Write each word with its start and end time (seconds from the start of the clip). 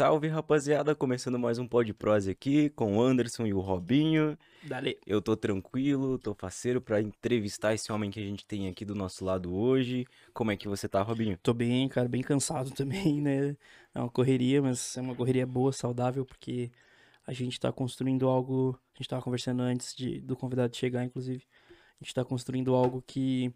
Salve, 0.00 0.28
rapaziada! 0.28 0.94
Começando 0.94 1.38
mais 1.38 1.58
um 1.58 1.68
Pod 1.68 1.92
Prose 1.92 2.30
aqui 2.30 2.70
com 2.70 2.96
o 2.96 3.02
Anderson 3.02 3.44
e 3.44 3.52
o 3.52 3.60
Robinho. 3.60 4.34
Dale. 4.62 4.98
Eu 5.06 5.20
tô 5.20 5.36
tranquilo, 5.36 6.18
tô 6.18 6.32
faceiro 6.32 6.80
pra 6.80 7.02
entrevistar 7.02 7.74
esse 7.74 7.92
homem 7.92 8.10
que 8.10 8.18
a 8.18 8.22
gente 8.22 8.46
tem 8.46 8.66
aqui 8.66 8.82
do 8.82 8.94
nosso 8.94 9.22
lado 9.26 9.54
hoje. 9.54 10.06
Como 10.32 10.50
é 10.50 10.56
que 10.56 10.66
você 10.66 10.88
tá, 10.88 11.02
Robinho? 11.02 11.36
Tô 11.42 11.52
bem, 11.52 11.86
cara, 11.86 12.08
bem 12.08 12.22
cansado 12.22 12.70
também, 12.72 13.20
né? 13.20 13.54
É 13.94 14.00
uma 14.00 14.08
correria, 14.08 14.62
mas 14.62 14.96
é 14.96 15.02
uma 15.02 15.14
correria 15.14 15.46
boa, 15.46 15.70
saudável, 15.70 16.24
porque 16.24 16.70
a 17.26 17.34
gente 17.34 17.60
tá 17.60 17.70
construindo 17.70 18.26
algo. 18.26 18.80
A 18.94 19.02
gente 19.02 19.08
tava 19.10 19.20
conversando 19.20 19.60
antes 19.60 19.94
de, 19.94 20.18
do 20.22 20.34
convidado 20.34 20.74
chegar, 20.74 21.04
inclusive. 21.04 21.44
A 22.00 22.02
gente 22.02 22.14
tá 22.14 22.24
construindo 22.24 22.74
algo 22.74 23.04
que 23.06 23.52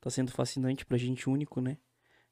tá 0.00 0.08
sendo 0.08 0.32
fascinante 0.32 0.86
pra 0.86 0.96
gente, 0.96 1.28
único, 1.28 1.60
né? 1.60 1.76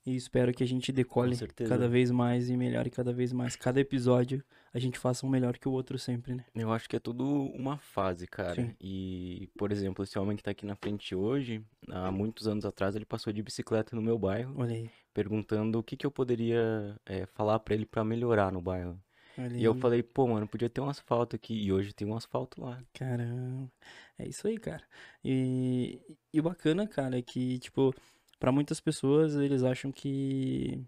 E 0.06 0.16
espero 0.16 0.52
que 0.54 0.62
a 0.64 0.66
gente 0.66 0.90
decole 0.92 1.36
cada 1.68 1.86
vez 1.88 2.10
mais 2.10 2.48
e 2.48 2.56
melhore 2.56 2.88
cada 2.90 3.12
vez 3.12 3.32
mais. 3.32 3.54
Cada 3.54 3.78
episódio 3.80 4.42
a 4.72 4.78
gente 4.78 4.98
faça 4.98 5.26
um 5.26 5.28
melhor 5.28 5.58
que 5.58 5.68
o 5.68 5.72
outro 5.72 5.98
sempre, 5.98 6.34
né? 6.34 6.44
Eu 6.54 6.72
acho 6.72 6.88
que 6.88 6.96
é 6.96 6.98
tudo 6.98 7.24
uma 7.26 7.76
fase, 7.76 8.26
cara. 8.26 8.54
Sim. 8.54 8.74
E, 8.80 9.50
por 9.58 9.70
exemplo, 9.70 10.02
esse 10.02 10.18
homem 10.18 10.36
que 10.36 10.42
tá 10.42 10.52
aqui 10.52 10.64
na 10.64 10.74
frente 10.74 11.14
hoje, 11.14 11.62
há 11.88 12.10
muitos 12.10 12.48
anos 12.48 12.64
atrás, 12.64 12.96
ele 12.96 13.04
passou 13.04 13.30
de 13.32 13.42
bicicleta 13.42 13.94
no 13.94 14.00
meu 14.00 14.18
bairro, 14.18 14.54
Olha 14.56 14.74
aí. 14.74 14.90
perguntando 15.12 15.78
o 15.78 15.82
que 15.82 15.96
que 15.98 16.06
eu 16.06 16.10
poderia 16.10 16.96
eh, 17.04 17.26
falar 17.26 17.58
pra 17.58 17.74
ele 17.74 17.84
pra 17.84 18.02
melhorar 18.02 18.50
no 18.50 18.60
bairro. 18.62 18.98
Olha 19.36 19.56
E 19.56 19.62
eu 19.64 19.74
aí. 19.74 19.80
falei, 19.80 20.02
pô, 20.02 20.26
mano, 20.26 20.48
podia 20.48 20.70
ter 20.70 20.80
um 20.80 20.88
asfalto 20.88 21.36
aqui. 21.36 21.54
E 21.54 21.70
hoje 21.72 21.92
tem 21.92 22.08
um 22.08 22.16
asfalto 22.16 22.60
lá. 22.62 22.82
Caramba. 22.94 23.70
É 24.18 24.26
isso 24.26 24.46
aí, 24.48 24.56
cara. 24.58 24.82
E, 25.24 26.00
e 26.32 26.40
o 26.40 26.42
bacana, 26.42 26.86
cara, 26.86 27.18
é 27.18 27.22
que, 27.22 27.58
tipo, 27.58 27.94
pra 28.40 28.52
muitas 28.52 28.80
pessoas 28.80 29.36
eles 29.36 29.64
acham 29.64 29.92
que 29.92 30.84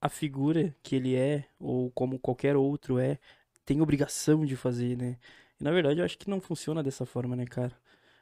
a 0.00 0.08
figura 0.08 0.74
que 0.82 0.96
ele 0.96 1.14
é, 1.16 1.46
ou 1.58 1.90
como 1.92 2.18
qualquer 2.18 2.56
outro 2.56 2.98
é, 2.98 3.18
tem 3.64 3.80
obrigação 3.80 4.44
de 4.44 4.56
fazer, 4.56 4.96
né? 4.96 5.18
E 5.60 5.64
na 5.64 5.70
verdade 5.72 6.00
eu 6.00 6.04
acho 6.04 6.18
que 6.18 6.30
não 6.30 6.40
funciona 6.40 6.82
dessa 6.82 7.04
forma, 7.06 7.34
né, 7.36 7.44
cara? 7.46 7.76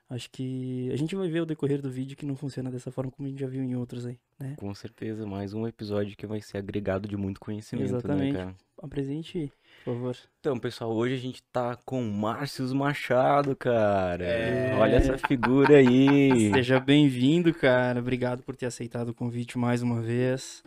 Acho 0.09 0.31
que 0.31 0.89
a 0.93 0.97
gente 0.97 1.17
vai 1.17 1.29
ver 1.29 1.41
o 1.41 1.47
decorrer 1.47 1.83
do 1.83 1.91
vídeo 1.91 2.17
que 2.17 2.25
não 2.25 2.37
funciona 2.37 2.71
dessa 2.71 2.93
forma 2.93 3.11
como 3.11 3.27
a 3.27 3.31
gente 3.31 3.41
já 3.41 3.49
viu 3.49 3.62
em 3.62 3.75
outros 3.75 4.07
aí, 4.07 4.17
né? 4.39 4.55
Com 4.57 4.73
certeza, 4.73 5.27
mais 5.27 5.53
um 5.53 5.67
episódio 5.67 6.17
que 6.17 6.27
vai 6.27 6.41
ser 6.41 6.59
agregado 6.59 7.09
de 7.09 7.17
muito 7.17 7.41
conhecimento, 7.41 7.89
Exatamente. 7.89 8.33
né, 8.33 8.39
cara? 8.39 8.57
Apresente, 8.81 9.53
por 9.84 9.95
favor. 9.95 10.17
Então, 10.39 10.59
pessoal, 10.59 10.93
hoje 10.93 11.15
a 11.15 11.19
gente 11.19 11.43
tá 11.53 11.75
com 11.75 12.01
o 12.01 12.12
Márcios 12.12 12.73
Machado, 12.73 13.57
cara. 13.57 14.25
É. 14.25 14.77
Olha 14.77 14.95
essa 14.95 15.19
figura 15.19 15.79
aí. 15.79 16.51
Seja 16.55 16.79
bem-vindo, 16.79 17.53
cara. 17.53 17.99
Obrigado 17.99 18.45
por 18.45 18.55
ter 18.55 18.67
aceitado 18.67 19.09
o 19.09 19.15
convite 19.15 19.59
mais 19.59 19.83
uma 19.83 20.01
vez. 20.01 20.62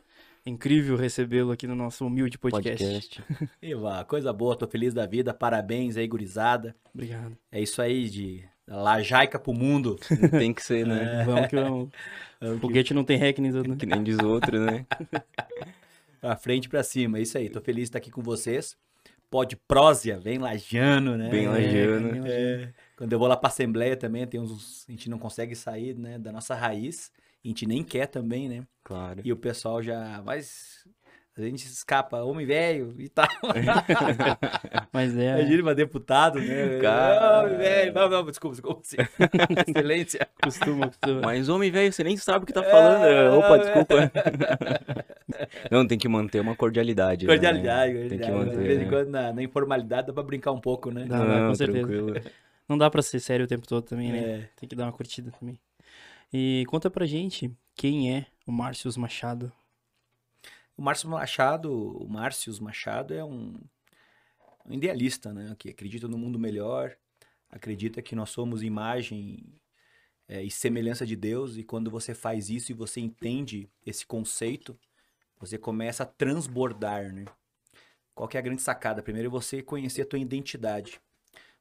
Incrível 0.46 0.98
recebê-lo 0.98 1.52
aqui 1.52 1.66
no 1.66 1.76
nosso 1.76 2.06
humilde 2.06 2.38
podcast. 2.38 2.84
Podcast. 2.84 3.24
Eva, 3.62 4.04
coisa 4.04 4.34
boa, 4.34 4.58
tô 4.58 4.68
feliz 4.68 4.94
da 4.94 5.06
vida, 5.06 5.34
parabéns 5.34 5.96
aí, 5.96 6.08
gurizada. 6.08 6.76
Obrigado. 6.94 7.38
É 7.52 7.62
isso 7.62 7.82
aí, 7.82 8.10
de 8.10 8.44
lajaica 8.78 9.40
pro 9.40 9.54
mundo. 9.54 9.98
Tem 10.32 10.54
que 10.54 10.62
ser, 10.64 10.86
né? 10.86 11.24
Vamos 11.26 11.48
que 11.48 11.56
vamos. 11.56 11.90
Vamos 12.42 12.56
que- 12.56 12.62
Foguete 12.62 12.94
não 12.94 13.04
tem 13.04 13.18
ré 13.18 13.34
que 13.34 13.42
nem 13.42 13.52
né? 13.52 13.76
Que 13.78 13.86
nem 13.86 14.02
diz 14.02 14.18
outro, 14.20 14.58
né? 14.62 14.86
Pra 16.22 16.36
frente 16.38 16.66
e 16.66 16.70
pra 16.70 16.84
cima, 16.84 17.18
é 17.18 17.22
isso 17.22 17.38
aí, 17.38 17.50
tô 17.50 17.62
feliz 17.62 17.84
de 17.84 17.90
estar 17.90 17.98
aqui 18.00 18.12
com 18.12 18.22
vocês. 18.22 18.78
Pode 19.30 19.56
prósia, 19.56 20.20
vem 20.20 20.38
lajano, 20.38 21.16
né? 21.18 21.30
Bem 21.30 21.46
É, 21.48 21.52
bem 21.52 21.64
lajeano. 21.66 22.28
É, 22.28 22.74
quando 22.98 23.14
eu 23.14 23.20
vou 23.20 23.28
lá 23.28 23.38
pra 23.38 23.48
Assembleia 23.48 23.96
também, 23.96 24.26
tem 24.26 24.40
uns, 24.40 24.86
a 24.88 24.92
gente 24.92 25.10
não 25.10 25.20
consegue 25.20 25.56
sair, 25.56 25.96
né, 25.98 26.18
da 26.18 26.32
nossa 26.32 26.56
raiz. 26.56 27.12
A 27.44 27.48
gente 27.48 27.66
nem 27.66 27.84
quer 27.84 28.08
também, 28.08 28.50
né? 28.50 28.66
Claro. 28.84 29.22
E 29.24 29.32
o 29.32 29.38
pessoal 29.38 29.82
já, 29.84 30.22
mas 30.26 30.86
a 31.40 31.46
gente 31.46 31.66
escapa, 31.66 32.18
homem 32.24 32.46
velho 32.46 32.94
e 33.00 33.08
tal. 33.10 33.28
Mas 34.92 35.18
é. 35.18 35.40
Imagina 35.40 35.62
uma 35.64 35.76
deputado, 35.76 36.40
né? 36.40 36.80
Cara. 36.82 37.44
Homem 37.46 37.58
velho, 37.58 37.94
não, 37.94 38.10
não, 38.10 38.26
desculpa, 38.26 38.56
desculpa. 38.56 38.82
Excelência. 39.68 40.28
Costuma, 40.42 40.88
costuma. 40.88 41.22
Mas, 41.22 41.50
homem 41.50 41.72
velho, 41.72 41.92
você 41.92 42.04
nem 42.04 42.18
sabe 42.18 42.44
o 42.44 42.46
que 42.48 42.54
tá 42.54 42.64
falando. 42.64 43.06
É. 43.06 43.30
Opa, 43.32 43.58
desculpa. 43.58 44.12
Não, 45.70 45.88
tem 45.88 45.98
que 45.98 46.08
manter 46.08 46.40
uma 46.40 46.56
cordialidade. 46.56 47.26
né? 47.26 47.32
Cordialidade, 47.32 47.94
Tem 47.94 48.18
que 48.18 48.18
cordialidade. 48.18 48.46
manter. 48.46 48.62
De 48.62 48.68
vez 48.68 48.80
em 48.82 48.84
né? 48.86 48.90
quando 48.90 49.10
na, 49.10 49.34
na 49.34 49.44
informalidade 49.44 50.08
dá 50.08 50.14
pra 50.14 50.24
brincar 50.24 50.52
um 50.52 50.60
pouco, 50.60 50.92
né? 50.92 51.06
Dá, 51.08 51.18
Não, 51.20 51.50
com 51.50 51.56
certeza. 51.56 51.88
tranquilo. 51.88 52.22
Não 52.68 52.78
dá 52.78 52.90
pra 52.90 53.02
ser 53.02 53.20
sério 53.20 53.46
o 53.46 53.48
tempo 53.48 53.68
todo 53.68 53.84
também, 53.84 54.12
né? 54.12 54.20
É. 54.20 54.50
Tem 54.60 54.68
que 54.68 54.76
dar 54.76 54.86
uma 54.86 54.92
curtida 54.92 55.32
também. 55.40 55.60
E 56.34 56.64
conta 56.68 56.90
pra 56.90 57.06
gente 57.06 57.52
quem 57.76 58.14
é 58.16 58.26
o 58.46 58.52
Márcios 58.52 58.98
Machado. 58.98 59.52
O 60.80 60.82
Márcio 60.82 61.10
Machado, 61.10 61.74
o 61.74 62.08
Márcios 62.08 62.58
Machado 62.58 63.14
é 63.14 63.22
um, 63.22 63.54
idealista, 64.70 65.34
né? 65.34 65.54
Que 65.60 65.72
acredita 65.72 66.08
no 66.08 66.18
mundo 66.18 66.40
melhor, 66.40 66.96
acredita 67.50 68.02
que 68.02 68.16
nós 68.16 68.30
somos 68.30 68.64
imagem 68.64 69.44
é, 70.26 70.42
e 70.42 70.50
semelhança 70.50 71.06
de 71.06 71.18
Deus, 71.18 71.58
e 71.58 71.66
quando 71.66 71.92
você 71.92 72.16
faz 72.16 72.50
isso 72.50 72.72
e 72.72 72.74
você 72.74 73.02
entende 73.02 73.70
esse 73.86 74.06
conceito, 74.06 74.80
você 75.38 75.58
começa 75.58 76.04
a 76.04 76.06
transbordar, 76.06 77.12
né? 77.12 77.26
Qual 78.16 78.30
é 78.34 78.38
a 78.38 78.42
grande 78.42 78.62
sacada? 78.62 79.04
Primeiro 79.04 79.28
é 79.28 79.30
você 79.30 79.62
conhecer 79.62 80.04
a 80.04 80.06
tua 80.06 80.20
identidade. 80.20 81.02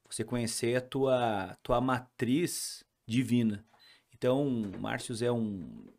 Você 0.09 0.23
conhecer 0.23 0.77
a 0.77 0.81
tua, 0.81 1.57
tua 1.61 1.81
matriz 1.81 2.85
divina. 3.05 3.65
Então, 4.13 4.71
Márcios 4.79 5.21
é 5.21 5.29
um 5.29 5.89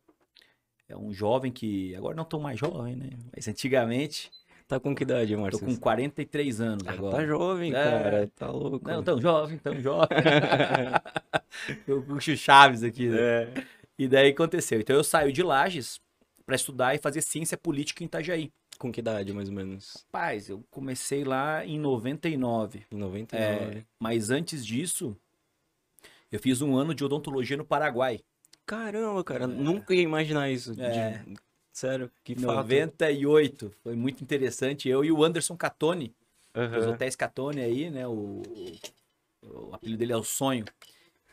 é 0.91 0.97
um 0.97 1.13
jovem 1.13 1.51
que 1.53 1.95
agora 1.97 2.15
não 2.17 2.25
tão 2.25 2.41
mais 2.41 2.59
jovem, 2.59 2.97
né? 2.97 3.11
Mas 3.35 3.47
antigamente, 3.49 4.31
Tá 4.69 4.79
com 4.79 4.95
que 4.95 5.03
idade, 5.03 5.35
tô 5.35 5.41
Márcio? 5.41 5.67
com 5.67 5.77
43 5.77 6.61
anos 6.61 6.87
Ah, 6.87 6.93
agora. 6.93 7.17
tá 7.17 7.27
jovem, 7.27 7.71
É. 7.71 7.75
cara. 7.75 8.31
Tá 8.37 8.51
louco. 8.53 8.87
Não, 8.89 9.03
tão 9.03 9.21
jovem, 9.21 9.59
tão 9.59 9.81
jovem. 9.81 10.07
eu 11.89 12.03
puxo 12.03 12.37
Chaves 12.37 12.85
aqui, 12.85 13.09
né? 13.09 13.19
É. 13.19 13.65
E 13.99 14.07
daí 14.07 14.31
aconteceu. 14.31 14.81
Então 14.81 14.95
eu 14.95 15.03
saio 15.05 15.33
de 15.33 15.43
Lages 15.43 16.01
para 16.47 16.55
estudar 16.55 16.95
e 16.95 16.99
fazer 16.99 17.21
ciência 17.21 17.59
política 17.59 18.03
em 18.03 18.07
Itajaí. 18.07 18.53
Com 18.79 18.91
que 18.93 19.01
idade, 19.01 19.33
mais 19.33 19.49
ou 19.49 19.55
menos? 19.55 20.07
Paz, 20.11 20.49
eu 20.49 20.65
comecei 20.71 21.23
lá 21.25 21.67
em 21.67 21.79
99. 21.79 22.83
Em 22.91 22.97
99. 22.97 23.79
É, 23.79 23.83
mas 23.99 24.31
antes 24.31 24.65
disso, 24.65 25.17
eu 26.33 26.39
fiz 26.39 26.63
um 26.63 26.77
ano 26.77 26.95
de 26.95 27.05
odontologia 27.05 27.57
no 27.57 27.65
Paraguai. 27.65 28.21
Caramba, 28.71 29.25
cara. 29.25 29.47
Nunca 29.49 29.93
ia 29.93 30.03
imaginar 30.03 30.49
isso. 30.49 30.77
de- 30.77 30.83
É. 30.83 31.25
Sério, 31.73 32.09
que 32.23 32.35
Em 32.35 32.37
fato. 32.37 32.55
98. 32.57 33.75
Foi 33.83 33.97
muito 33.97 34.23
interessante. 34.23 34.89
Eu 34.89 35.05
e 35.05 35.11
o 35.11 35.25
Anderson 35.25 35.57
Catone, 35.57 36.15
Aham. 36.55 36.79
os 36.79 36.87
hotéis 36.87 37.17
Catone 37.17 37.61
aí, 37.61 37.91
né? 37.91 38.07
O, 38.07 38.43
o 39.43 39.75
apelido 39.75 39.99
dele 39.99 40.13
é 40.13 40.17
o 40.17 40.23
Sonho. 40.23 40.65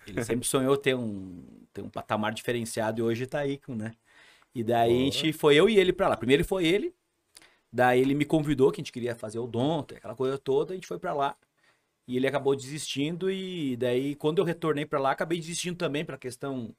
Ele 0.07 0.23
sempre 0.23 0.47
sonhou 0.47 0.75
ter 0.77 0.95
um, 0.95 1.43
ter 1.73 1.81
um 1.81 1.89
patamar 1.89 2.33
diferenciado 2.33 3.01
e 3.01 3.03
hoje 3.03 3.27
tá 3.27 3.39
aí, 3.39 3.57
com, 3.57 3.75
né? 3.75 3.93
E 4.55 4.63
daí 4.63 4.93
a 5.01 5.03
gente 5.03 5.33
foi 5.33 5.55
eu 5.55 5.69
e 5.69 5.77
ele 5.77 5.93
pra 5.93 6.07
lá. 6.07 6.17
Primeiro 6.17 6.43
foi 6.45 6.65
ele, 6.65 6.91
daí 7.71 7.99
ele 7.99 8.15
me 8.15 8.25
convidou 8.25 8.71
que 8.71 8.79
a 8.79 8.83
gente 8.83 8.91
queria 8.91 9.13
fazer 9.15 9.37
odonto, 9.37 9.93
aquela 9.95 10.15
coisa 10.15 10.37
toda, 10.39 10.71
a 10.73 10.75
gente 10.75 10.87
foi 10.87 10.97
pra 10.97 11.13
lá. 11.13 11.35
E 12.07 12.15
ele 12.15 12.25
acabou 12.25 12.55
desistindo 12.55 13.29
e 13.29 13.75
daí 13.75 14.15
quando 14.15 14.37
eu 14.39 14.45
retornei 14.45 14.85
pra 14.85 14.97
lá, 14.99 15.11
acabei 15.11 15.37
desistindo 15.39 15.75
também 15.77 16.05
pela 16.05 16.17
questão 16.17 16.73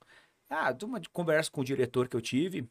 ah, 0.48 0.72
de 0.72 0.84
uma 0.84 1.00
conversa 1.12 1.50
com 1.50 1.60
o 1.60 1.64
diretor 1.64 2.08
que 2.08 2.16
eu 2.16 2.20
tive. 2.20 2.68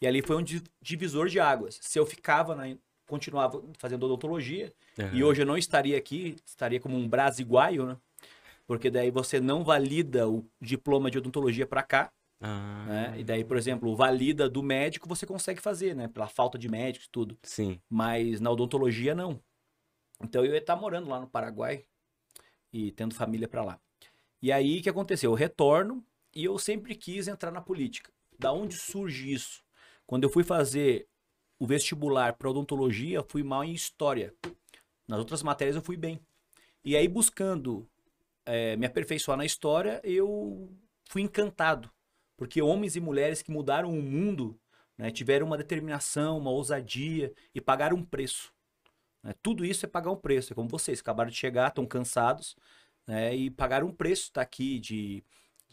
E 0.00 0.06
ali 0.06 0.22
foi 0.22 0.36
um 0.36 0.42
di- 0.42 0.62
divisor 0.80 1.28
de 1.28 1.38
águas. 1.40 1.78
Se 1.82 1.98
eu 1.98 2.06
ficava 2.06 2.54
na 2.54 2.76
continuava 3.06 3.62
fazendo 3.78 4.04
odontologia, 4.06 4.72
Aham. 4.98 5.14
e 5.14 5.22
hoje 5.22 5.42
eu 5.42 5.46
não 5.46 5.58
estaria 5.58 5.96
aqui, 5.96 6.36
estaria 6.46 6.80
como 6.80 6.96
um 6.96 7.06
brasiguaio, 7.06 7.84
né? 7.86 7.96
Porque 8.66 8.90
daí 8.90 9.10
você 9.10 9.38
não 9.40 9.62
valida 9.62 10.26
o 10.26 10.48
diploma 10.58 11.10
de 11.10 11.18
odontologia 11.18 11.66
para 11.66 11.82
cá, 11.82 12.10
Ah, 12.40 12.84
né? 12.86 13.14
E 13.20 13.24
daí, 13.24 13.44
por 13.44 13.58
exemplo, 13.58 13.94
valida 13.94 14.48
do 14.48 14.62
médico 14.62 15.06
você 15.06 15.26
consegue 15.26 15.60
fazer, 15.60 15.94
né? 15.94 16.08
Pela 16.08 16.26
falta 16.26 16.58
de 16.58 16.66
médicos 16.66 17.06
e 17.06 17.10
tudo. 17.10 17.38
Sim. 17.42 17.78
Mas 17.90 18.40
na 18.40 18.50
odontologia 18.50 19.14
não. 19.14 19.38
Então 20.22 20.42
eu 20.44 20.52
ia 20.52 20.58
estar 20.58 20.76
morando 20.76 21.08
lá 21.10 21.20
no 21.20 21.28
Paraguai 21.28 21.84
e 22.72 22.90
tendo 22.92 23.14
família 23.14 23.46
para 23.46 23.62
lá. 23.64 23.78
E 24.40 24.50
aí 24.50 24.78
o 24.78 24.82
que 24.82 24.88
aconteceu? 24.88 25.30
Eu 25.30 25.34
retorno 25.36 26.02
e 26.34 26.44
eu 26.44 26.58
sempre 26.58 26.94
quis 26.94 27.28
entrar 27.28 27.50
na 27.50 27.60
política. 27.60 28.10
Da 28.38 28.52
onde 28.52 28.74
surge 28.76 29.32
isso? 29.32 29.62
Quando 30.06 30.24
eu 30.24 30.30
fui 30.30 30.44
fazer 30.44 31.06
o 31.58 31.66
vestibular 31.66 32.34
para 32.34 32.50
odontologia, 32.50 33.22
fui 33.22 33.42
mal 33.42 33.64
em 33.64 33.72
história. 33.72 34.34
Nas 35.06 35.18
outras 35.18 35.42
matérias 35.42 35.76
eu 35.76 35.82
fui 35.82 35.96
bem. 35.96 36.20
E 36.84 36.96
aí 36.96 37.08
buscando 37.08 37.88
eh, 38.44 38.76
me 38.76 38.86
aperfeiçoar 38.86 39.38
na 39.38 39.44
história, 39.44 40.00
eu 40.04 40.68
fui 41.08 41.22
encantado. 41.22 41.90
Porque 42.36 42.60
homens 42.60 42.96
e 42.96 43.00
mulheres 43.00 43.42
que 43.42 43.50
mudaram 43.50 43.90
o 43.90 44.02
mundo 44.02 44.58
né, 44.98 45.10
tiveram 45.10 45.46
uma 45.46 45.56
determinação, 45.56 46.38
uma 46.38 46.50
ousadia 46.50 47.32
e 47.54 47.60
pagaram 47.60 47.96
um 47.96 48.04
preço. 48.04 48.52
né? 49.22 49.34
Tudo 49.42 49.64
isso 49.64 49.86
é 49.86 49.88
pagar 49.88 50.10
um 50.10 50.16
preço. 50.16 50.52
É 50.52 50.56
como 50.56 50.68
vocês, 50.68 51.00
acabaram 51.00 51.30
de 51.30 51.36
chegar, 51.36 51.68
estão 51.68 51.86
cansados 51.86 52.56
né, 53.06 53.34
e 53.34 53.50
pagaram 53.50 53.86
um 53.88 53.94
preço. 53.94 54.24
Está 54.24 54.42
aqui 54.42 54.78
de, 54.78 55.24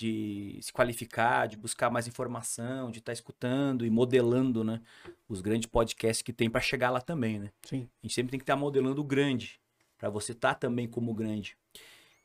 de 0.01 0.57
se 0.61 0.73
qualificar, 0.73 1.47
de 1.47 1.55
buscar 1.55 1.91
mais 1.91 2.07
informação, 2.07 2.89
de 2.89 2.97
estar 2.97 3.13
escutando 3.13 3.85
e 3.85 3.89
modelando, 3.89 4.63
né? 4.63 4.81
Os 5.29 5.41
grandes 5.41 5.67
podcasts 5.67 6.23
que 6.23 6.33
tem 6.33 6.49
para 6.49 6.59
chegar 6.59 6.89
lá 6.89 6.99
também, 6.99 7.37
né? 7.37 7.51
Sim. 7.63 7.87
A 8.01 8.07
gente 8.07 8.15
sempre 8.15 8.31
tem 8.31 8.39
que 8.39 8.43
estar 8.43 8.55
modelando 8.55 8.99
o 8.99 9.03
grande, 9.03 9.59
para 9.99 10.09
você 10.09 10.31
estar 10.31 10.55
também 10.55 10.87
como 10.87 11.13
grande. 11.13 11.55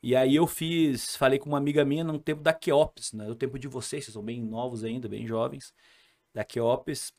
E 0.01 0.15
aí 0.15 0.35
eu 0.35 0.47
fiz, 0.47 1.15
falei 1.15 1.37
com 1.37 1.49
uma 1.49 1.57
amiga 1.59 1.85
minha 1.85 2.03
no 2.03 2.17
tempo 2.17 2.41
da 2.41 2.51
Queops, 2.51 3.13
né? 3.13 3.27
No 3.27 3.35
tempo 3.35 3.59
de 3.59 3.67
vocês, 3.67 4.05
vocês 4.05 4.13
são 4.13 4.23
bem 4.23 4.41
novos 4.41 4.83
ainda, 4.83 5.07
bem 5.07 5.27
jovens, 5.27 5.71
da 6.33 6.43
Queops. 6.43 7.13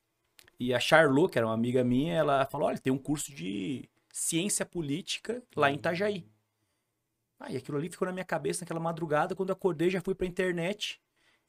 E 0.59 0.75
a 0.75 0.81
Charlot, 0.81 1.31
que 1.31 1.39
era 1.39 1.47
uma 1.47 1.55
amiga 1.55 1.85
minha, 1.85 2.15
ela 2.15 2.45
falou: 2.47 2.67
olha, 2.67 2.79
tem 2.79 2.93
um 2.93 2.99
curso 2.99 3.33
de 3.33 3.89
ciência 4.13 4.67
política 4.67 5.41
lá 5.55 5.71
em 5.71 5.77
Itajaí. 5.77 6.27
Ah, 7.39 7.53
e 7.53 7.57
aquilo 7.57 7.79
ali 7.79 7.89
ficou 7.89 8.07
na 8.07 8.13
minha 8.13 8.25
cabeça 8.25 8.65
naquela 8.65 8.81
madrugada. 8.81 9.35
Quando 9.35 9.51
eu 9.51 9.55
acordei, 9.55 9.91
já 9.91 10.01
fui 10.01 10.15
pra 10.15 10.27
internet 10.27 11.01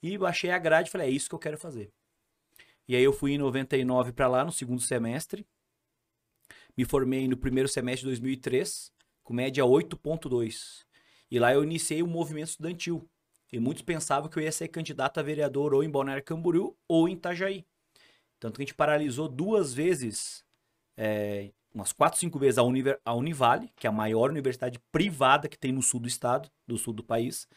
e 0.02 0.18
baixei 0.18 0.52
a 0.52 0.60
grade 0.60 0.90
e 0.90 0.92
falei: 0.92 1.08
é 1.08 1.12
isso 1.12 1.28
que 1.28 1.36
eu 1.36 1.40
quero 1.40 1.58
fazer. 1.58 1.92
E 2.88 2.96
aí 2.96 3.04
eu 3.04 3.14
fui 3.14 3.34
em 3.34 3.38
99 3.38 4.14
para 4.14 4.28
lá, 4.28 4.44
no 4.44 4.52
segundo 4.52 4.82
semestre. 4.82 5.48
Me 6.76 6.86
formei 6.86 7.28
no 7.28 7.38
primeiro 7.38 7.68
semestre 7.68 8.02
de 8.02 8.08
2003, 8.08 8.92
com 9.24 9.34
média 9.34 9.64
8.2. 9.64 10.86
E 11.30 11.40
lá 11.40 11.54
eu 11.54 11.64
iniciei 11.64 12.02
o 12.02 12.08
movimento 12.08 12.50
estudantil. 12.50 13.08
E 13.52 13.60
muitos 13.60 13.84
pensavam 13.84 14.30
que 14.30 14.38
eu 14.38 14.44
ia 14.44 14.52
ser 14.52 14.68
candidato 14.68 15.20
a 15.20 15.24
vereador 15.24 15.74
ou 15.74 15.84
em 15.84 15.90
Balneário 15.90 16.24
Camboriú 16.24 16.76
ou 16.88 17.08
em 17.08 17.14
Itajaí. 17.14 17.66
Tanto 18.40 18.56
que 18.56 18.62
a 18.62 18.66
gente 18.66 18.76
paralisou 18.76 19.28
duas 19.28 19.74
vezes, 19.74 20.46
é, 20.96 21.52
umas 21.74 21.92
quatro, 21.92 22.20
cinco 22.20 22.40
vezes 22.40 22.58
a, 22.58 22.64
Univer, 22.64 23.00
a 23.06 23.14
Univale, 23.14 23.72
que 23.76 23.86
é 23.88 23.90
a 23.90 23.94
maior 23.94 24.30
universidade 24.30 24.80
privada 24.92 25.48
que 25.48 25.58
tem 25.58 25.72
no 25.72 25.82
sul 25.82 26.00
do 26.00 26.08
estado, 26.08 26.50
do 26.68 26.78
sul 26.78 26.94
do 26.94 27.04
país. 27.04 27.48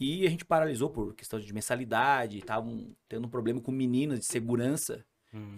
E 0.00 0.26
a 0.26 0.30
gente 0.30 0.44
paralisou 0.44 0.90
por 0.90 1.14
questão 1.14 1.38
de 1.38 1.52
mensalidade, 1.52 2.38
estavam 2.38 2.94
tendo 3.08 3.26
um 3.26 3.30
problema 3.30 3.60
com 3.60 3.70
meninas 3.70 4.18
de 4.20 4.24
segurança. 4.26 5.04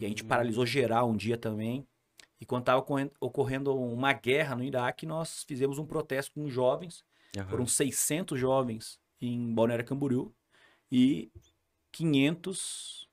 E 0.00 0.04
a 0.04 0.08
gente 0.08 0.24
Hum. 0.24 0.28
paralisou 0.28 0.64
geral 0.66 1.08
um 1.10 1.16
dia 1.16 1.36
também. 1.36 1.86
E 2.40 2.44
quando 2.44 2.62
estava 2.62 2.84
ocorrendo 3.20 3.74
uma 3.74 4.12
guerra 4.12 4.54
no 4.56 4.62
Iraque, 4.64 5.06
nós 5.06 5.44
fizemos 5.44 5.78
um 5.78 5.86
protesto 5.86 6.32
com 6.34 6.48
jovens. 6.48 7.02
Aham. 7.36 7.48
Foram 7.48 7.66
600 7.66 8.38
jovens 8.38 8.98
em 9.20 9.54
Balneário 9.54 9.84
Camboriú 9.84 10.34
e 10.92 11.30
500, 11.92 13.05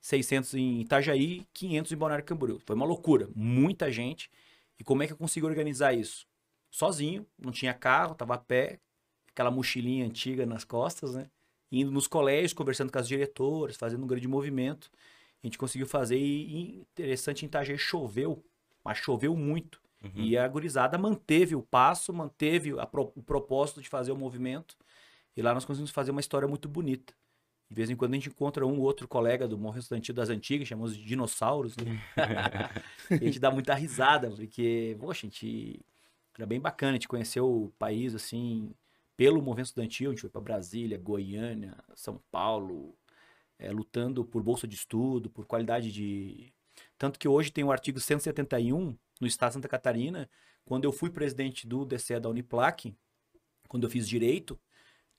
600 0.00 0.54
em 0.54 0.80
Itajaí, 0.80 1.46
500 1.52 1.92
em 1.92 1.96
Balneário 1.96 2.24
Camboriú. 2.24 2.60
Foi 2.64 2.76
uma 2.76 2.86
loucura, 2.86 3.28
muita 3.34 3.90
gente. 3.90 4.30
E 4.78 4.84
como 4.84 5.02
é 5.02 5.06
que 5.06 5.12
eu 5.12 5.16
consegui 5.16 5.46
organizar 5.46 5.92
isso? 5.92 6.26
Sozinho, 6.70 7.26
não 7.38 7.50
tinha 7.50 7.74
carro, 7.74 8.14
tava 8.14 8.34
a 8.34 8.38
pé, 8.38 8.78
aquela 9.30 9.50
mochilinha 9.50 10.04
antiga 10.04 10.46
nas 10.46 10.64
costas, 10.64 11.14
né? 11.14 11.26
Indo 11.70 11.90
nos 11.90 12.06
colégios, 12.06 12.52
conversando 12.52 12.90
com 12.92 12.98
as 12.98 13.08
diretoras, 13.08 13.76
fazendo 13.76 14.04
um 14.04 14.06
grande 14.06 14.28
movimento. 14.28 14.90
A 15.42 15.46
gente 15.46 15.58
conseguiu 15.58 15.86
fazer 15.86 16.18
e, 16.18 16.78
interessante, 16.80 17.44
em 17.44 17.46
Itajaí 17.46 17.78
choveu, 17.78 18.42
mas 18.84 18.98
choveu 18.98 19.36
muito. 19.36 19.80
Uhum. 20.02 20.10
E 20.14 20.36
a 20.38 20.46
gurizada 20.46 20.96
manteve 20.96 21.54
o 21.54 21.62
passo, 21.62 22.12
manteve 22.12 22.72
pro- 22.90 23.12
o 23.14 23.22
propósito 23.22 23.82
de 23.82 23.88
fazer 23.88 24.12
o 24.12 24.16
movimento. 24.16 24.76
E 25.36 25.42
lá 25.42 25.52
nós 25.52 25.64
conseguimos 25.64 25.90
fazer 25.90 26.10
uma 26.10 26.20
história 26.20 26.48
muito 26.48 26.68
bonita. 26.68 27.12
De 27.70 27.74
vez 27.74 27.90
em 27.90 27.96
quando 27.96 28.12
a 28.12 28.16
gente 28.16 28.30
encontra 28.30 28.66
um 28.66 28.78
ou 28.78 28.80
outro 28.80 29.06
colega 29.06 29.46
do 29.46 29.58
movimento 29.58 29.82
estudantil 29.82 30.14
das 30.14 30.30
antigas, 30.30 30.66
chamamos 30.66 30.96
de 30.96 31.04
dinossauros, 31.04 31.76
né? 31.76 32.00
e 33.10 33.14
a 33.14 33.26
gente 33.26 33.38
dá 33.38 33.50
muita 33.50 33.74
risada, 33.74 34.30
porque, 34.30 34.96
poxa, 34.98 35.26
a 35.26 35.30
gente 35.30 35.80
era 36.34 36.46
bem 36.46 36.58
bacana, 36.58 36.92
a 36.92 36.94
gente 36.94 37.08
conheceu 37.08 37.46
o 37.46 37.72
país, 37.78 38.14
assim, 38.14 38.72
pelo 39.16 39.42
movimento 39.42 39.66
estudantil, 39.66 40.10
a 40.10 40.12
gente 40.14 40.20
foi 40.22 40.30
para 40.30 40.40
Brasília, 40.40 40.96
Goiânia, 40.96 41.76
São 41.94 42.20
Paulo, 42.30 42.94
eh, 43.58 43.70
lutando 43.70 44.24
por 44.24 44.42
bolsa 44.42 44.66
de 44.66 44.76
estudo, 44.76 45.28
por 45.28 45.44
qualidade 45.44 45.92
de... 45.92 46.52
Tanto 46.96 47.18
que 47.18 47.28
hoje 47.28 47.50
tem 47.50 47.64
o 47.64 47.72
artigo 47.72 48.00
171 48.00 48.96
no 49.20 49.26
estado 49.26 49.50
de 49.50 49.54
Santa 49.54 49.68
Catarina, 49.68 50.30
quando 50.64 50.84
eu 50.84 50.92
fui 50.92 51.10
presidente 51.10 51.66
do 51.66 51.84
DCE 51.84 52.20
da 52.20 52.28
Uniplac, 52.28 52.94
quando 53.68 53.84
eu 53.84 53.90
fiz 53.90 54.08
direito, 54.08 54.58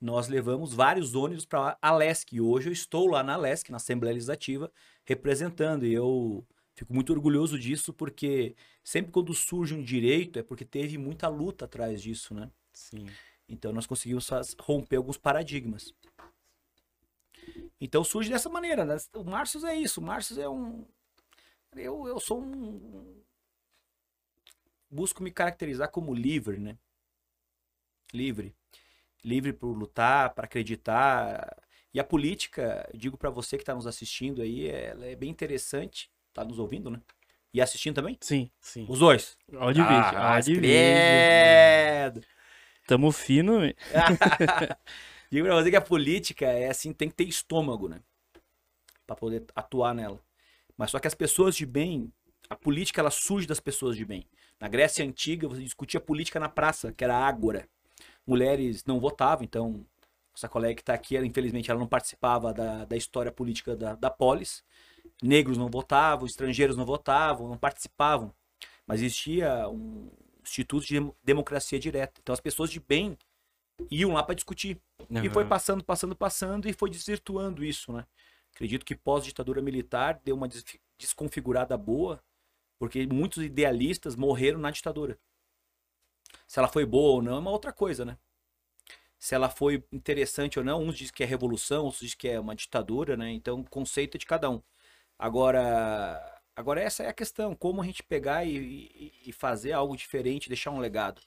nós 0.00 0.28
levamos 0.28 0.72
vários 0.72 1.14
ônibus 1.14 1.44
para 1.44 1.76
a 1.80 1.94
LESC. 1.94 2.36
E 2.36 2.40
hoje 2.40 2.70
eu 2.70 2.72
estou 2.72 3.06
lá 3.06 3.22
na 3.22 3.36
LESC, 3.36 3.70
na 3.70 3.76
Assembleia 3.76 4.14
Legislativa, 4.14 4.72
representando. 5.04 5.84
E 5.84 5.92
eu 5.92 6.46
fico 6.74 6.94
muito 6.94 7.12
orgulhoso 7.12 7.58
disso, 7.58 7.92
porque 7.92 8.56
sempre 8.82 9.12
quando 9.12 9.34
surge 9.34 9.74
um 9.74 9.82
direito 9.82 10.38
é 10.38 10.42
porque 10.42 10.64
teve 10.64 10.96
muita 10.96 11.28
luta 11.28 11.66
atrás 11.66 12.00
disso, 12.00 12.32
né? 12.32 12.50
Sim. 12.72 13.06
Então 13.46 13.72
nós 13.72 13.86
conseguimos 13.86 14.28
romper 14.60 14.96
alguns 14.96 15.18
paradigmas. 15.18 15.92
Então 17.78 18.02
surge 18.02 18.30
dessa 18.30 18.48
maneira, 18.48 18.84
né? 18.84 18.96
O 19.14 19.24
Márcio 19.24 19.64
é 19.66 19.76
isso. 19.76 20.00
O 20.00 20.04
Márcio 20.04 20.40
é 20.40 20.48
um. 20.48 20.86
Eu, 21.76 22.06
eu 22.06 22.18
sou 22.18 22.42
um. 22.42 23.22
Busco 24.88 25.22
me 25.22 25.30
caracterizar 25.30 25.90
como 25.90 26.14
livre, 26.14 26.58
né? 26.58 26.78
Livre. 28.12 28.54
Livre 29.24 29.52
por 29.52 29.72
lutar, 29.72 30.34
para 30.34 30.44
acreditar. 30.44 31.56
E 31.92 32.00
a 32.00 32.04
política, 32.04 32.88
digo 32.94 33.16
para 33.16 33.30
você 33.30 33.56
que 33.56 33.62
está 33.62 33.74
nos 33.74 33.86
assistindo 33.86 34.42
aí, 34.42 34.68
ela 34.68 35.06
é 35.06 35.16
bem 35.16 35.30
interessante. 35.30 36.10
Tá 36.32 36.44
nos 36.44 36.58
ouvindo, 36.58 36.90
né? 36.90 37.00
E 37.52 37.60
assistindo 37.60 37.96
também? 37.96 38.16
Sim. 38.20 38.50
Sim. 38.60 38.86
Os 38.88 39.00
dois. 39.00 39.36
Ó 39.54 39.72
de 39.72 39.82
vídeo. 39.82 40.18
Ah, 40.18 40.40
de 40.40 40.54
vídeo. 40.54 40.68
credo. 40.68 42.22
Tamo 42.86 43.10
fino. 43.10 43.60
Digo 45.30 45.46
pra 45.46 45.56
você 45.56 45.70
que 45.70 45.76
a 45.76 45.80
política 45.80 46.46
é 46.46 46.68
assim, 46.68 46.92
tem 46.92 47.08
que 47.08 47.14
ter 47.14 47.24
estômago, 47.24 47.88
né? 47.88 48.00
Pra 49.06 49.16
poder 49.16 49.44
atuar 49.54 49.94
nela. 49.94 50.20
Mas 50.76 50.90
só 50.90 50.98
que 50.98 51.06
as 51.06 51.14
pessoas 51.14 51.56
de 51.56 51.66
bem, 51.66 52.12
a 52.48 52.56
política 52.56 53.00
ela 53.00 53.10
surge 53.10 53.46
das 53.46 53.60
pessoas 53.60 53.96
de 53.96 54.04
bem. 54.04 54.26
Na 54.60 54.68
Grécia 54.68 55.04
Antiga, 55.04 55.48
você 55.48 55.62
discutia 55.62 56.00
política 56.00 56.40
na 56.40 56.48
praça, 56.48 56.92
que 56.92 57.04
era 57.04 57.16
a 57.16 57.26
ágora. 57.26 57.68
Mulheres 58.26 58.84
não 58.84 59.00
votavam, 59.00 59.44
então, 59.44 59.84
essa 60.34 60.48
colega 60.48 60.74
que 60.76 60.84
tá 60.84 60.94
aqui, 60.94 61.16
ela, 61.16 61.26
infelizmente, 61.26 61.70
ela 61.70 61.80
não 61.80 61.86
participava 61.88 62.52
da, 62.52 62.84
da 62.84 62.96
história 62.96 63.32
política 63.32 63.76
da, 63.76 63.94
da 63.94 64.10
polis. 64.10 64.62
Negros 65.22 65.58
não 65.58 65.68
votavam, 65.68 66.26
estrangeiros 66.26 66.76
não 66.76 66.84
votavam, 66.86 67.48
não 67.48 67.58
participavam. 67.58 68.32
Mas 68.86 69.00
existia 69.02 69.68
um 69.68 70.10
instituto 70.42 70.86
de 70.86 70.98
dem- 70.98 71.12
democracia 71.22 71.78
direta. 71.78 72.20
Então, 72.22 72.32
as 72.32 72.40
pessoas 72.40 72.70
de 72.70 72.80
bem 72.80 73.16
iam 73.90 74.12
lá 74.12 74.22
para 74.22 74.34
discutir. 74.34 74.78
E 75.24 75.28
foi 75.30 75.44
passando, 75.48 75.84
passando, 75.84 76.14
passando 76.16 76.68
e 76.68 76.72
foi 76.72 76.90
desvirtuando 76.90 77.64
isso, 77.64 77.92
né? 77.92 78.06
Acredito 78.54 78.84
que 78.84 78.94
pós-ditadura 78.94 79.60
militar 79.62 80.20
deu 80.24 80.36
uma 80.36 80.48
des- 80.48 80.64
desconfigurada 80.98 81.76
boa, 81.76 82.22
porque 82.78 83.06
muitos 83.06 83.42
idealistas 83.42 84.16
morreram 84.16 84.58
na 84.58 84.70
ditadura. 84.70 85.18
Se 86.46 86.58
ela 86.58 86.68
foi 86.68 86.84
boa 86.86 87.14
ou 87.16 87.22
não 87.22 87.36
é 87.36 87.38
uma 87.38 87.50
outra 87.50 87.72
coisa, 87.72 88.04
né? 88.04 88.18
Se 89.18 89.34
ela 89.34 89.50
foi 89.50 89.84
interessante 89.92 90.58
ou 90.58 90.64
não, 90.64 90.82
uns 90.82 90.96
dizem 90.96 91.14
que 91.14 91.22
é 91.22 91.26
revolução, 91.26 91.84
outros 91.84 92.00
dizem 92.02 92.16
que 92.18 92.28
é 92.28 92.40
uma 92.40 92.56
ditadura, 92.56 93.16
né? 93.16 93.30
Então, 93.30 93.62
conceito 93.64 94.16
é 94.16 94.18
de 94.18 94.26
cada 94.26 94.48
um. 94.50 94.62
Agora, 95.18 96.42
agora 96.56 96.80
essa 96.82 97.02
é 97.04 97.08
a 97.08 97.12
questão, 97.14 97.54
como 97.56 97.82
a 97.82 97.86
gente 97.86 98.02
pegar 98.02 98.44
e, 98.46 99.12
e- 99.26 99.32
fazer 99.32 99.72
algo 99.72 99.96
diferente, 99.96 100.48
deixar 100.48 100.70
um 100.72 100.80
legado. 100.80 101.22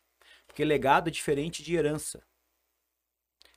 Porque 0.48 0.66
legado 0.66 1.10
é 1.10 1.12
diferente 1.12 1.64
de 1.64 1.76
herança. 1.76 2.24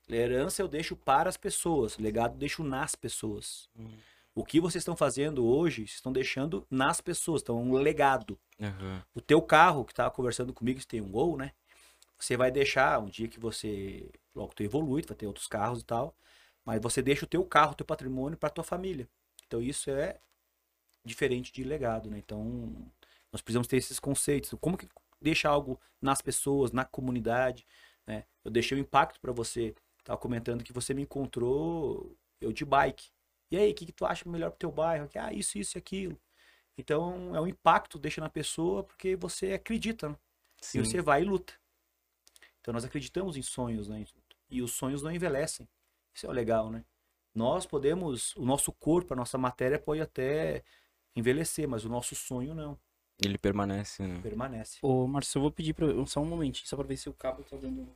Herança 0.08 0.62
eu 0.62 0.68
deixo 0.68 0.96
para 0.96 1.28
as 1.28 1.36
pessoas, 1.36 1.96
legado 1.98 2.34
eu 2.34 2.38
deixo 2.38 2.62
nas 2.64 2.94
pessoas. 2.96 3.68
Uhum. 3.76 3.98
O 4.36 4.44
que 4.44 4.60
vocês 4.60 4.82
estão 4.82 4.94
fazendo 4.94 5.46
hoje, 5.46 5.86
vocês 5.86 5.94
estão 5.94 6.12
deixando 6.12 6.66
nas 6.70 7.00
pessoas, 7.00 7.40
então 7.40 7.58
é 7.58 7.62
um 7.62 7.72
legado. 7.72 8.38
Aham. 8.60 9.02
O 9.14 9.20
teu 9.22 9.40
carro, 9.40 9.82
que 9.82 9.94
tava 9.94 10.10
conversando 10.10 10.52
comigo, 10.52 10.78
que 10.78 10.86
tem 10.86 11.00
um 11.00 11.10
Gol, 11.10 11.38
né? 11.38 11.52
Você 12.18 12.36
vai 12.36 12.50
deixar, 12.50 13.00
um 13.00 13.06
dia 13.06 13.28
que 13.28 13.40
você, 13.40 14.10
logo 14.34 14.54
tu 14.54 14.62
evolui, 14.62 15.00
tu 15.00 15.08
vai 15.08 15.16
ter 15.16 15.26
outros 15.26 15.46
carros 15.46 15.80
e 15.80 15.84
tal, 15.86 16.14
mas 16.66 16.82
você 16.82 17.00
deixa 17.00 17.24
o 17.24 17.28
teu 17.28 17.42
carro, 17.46 17.72
o 17.72 17.74
teu 17.74 17.86
patrimônio 17.86 18.36
para 18.36 18.50
tua 18.50 18.62
família. 18.62 19.08
Então 19.46 19.62
isso 19.62 19.90
é 19.90 20.18
diferente 21.02 21.50
de 21.50 21.64
legado, 21.64 22.10
né? 22.10 22.18
Então 22.18 22.44
nós 23.32 23.40
precisamos 23.40 23.66
ter 23.66 23.78
esses 23.78 23.98
conceitos. 23.98 24.52
Como 24.60 24.76
que 24.76 24.86
deixa 25.18 25.48
algo 25.48 25.80
nas 25.98 26.20
pessoas, 26.20 26.72
na 26.72 26.84
comunidade, 26.84 27.66
né? 28.06 28.24
Eu 28.44 28.50
deixei 28.50 28.76
um 28.76 28.82
impacto 28.82 29.18
para 29.18 29.32
você. 29.32 29.74
Tava 30.04 30.18
comentando 30.18 30.62
que 30.62 30.74
você 30.74 30.92
me 30.92 31.00
encontrou 31.00 32.14
eu 32.38 32.52
de 32.52 32.66
bike. 32.66 33.15
E 33.50 33.56
aí, 33.56 33.70
o 33.70 33.74
que, 33.74 33.86
que 33.86 33.92
tu 33.92 34.04
acha 34.04 34.28
melhor 34.28 34.50
pro 34.50 34.58
teu 34.58 34.70
bairro? 34.70 35.08
Que, 35.08 35.18
ah, 35.18 35.32
isso, 35.32 35.58
isso 35.58 35.76
e 35.76 35.78
aquilo. 35.78 36.18
Então, 36.76 37.34
é 37.34 37.40
um 37.40 37.46
impacto, 37.46 37.98
deixa 37.98 38.20
na 38.20 38.28
pessoa, 38.28 38.82
porque 38.82 39.16
você 39.16 39.52
acredita, 39.52 40.10
né? 40.10 40.16
Sim. 40.60 40.80
E 40.80 40.84
você 40.84 41.00
vai 41.00 41.22
e 41.22 41.24
luta. 41.24 41.54
Então, 42.60 42.74
nós 42.74 42.84
acreditamos 42.84 43.36
em 43.36 43.42
sonhos, 43.42 43.88
né? 43.88 44.04
E 44.50 44.60
os 44.60 44.72
sonhos 44.72 45.02
não 45.02 45.10
envelhecem. 45.10 45.68
Isso 46.12 46.26
é 46.26 46.28
o 46.28 46.32
legal, 46.32 46.70
né? 46.70 46.84
Nós 47.34 47.66
podemos, 47.66 48.34
o 48.36 48.44
nosso 48.44 48.72
corpo, 48.72 49.12
a 49.12 49.16
nossa 49.16 49.36
matéria 49.36 49.78
pode 49.78 50.00
até 50.00 50.64
envelhecer, 51.14 51.68
mas 51.68 51.84
o 51.84 51.88
nosso 51.88 52.14
sonho 52.14 52.54
não, 52.54 52.78
Ele 53.22 53.38
permanece, 53.38 54.02
né? 54.06 54.20
permanece. 54.22 54.78
Ô, 54.82 55.06
Márcio, 55.06 55.38
eu 55.38 55.42
vou 55.42 55.50
pedir 55.50 55.74
pra, 55.74 55.86
só 56.06 56.20
um 56.20 56.26
momentinho, 56.26 56.66
só 56.66 56.76
pra 56.76 56.86
ver 56.86 56.96
se 56.96 57.08
o 57.08 57.12
cabo 57.12 57.42
tá 57.44 57.56
dando. 57.56 57.88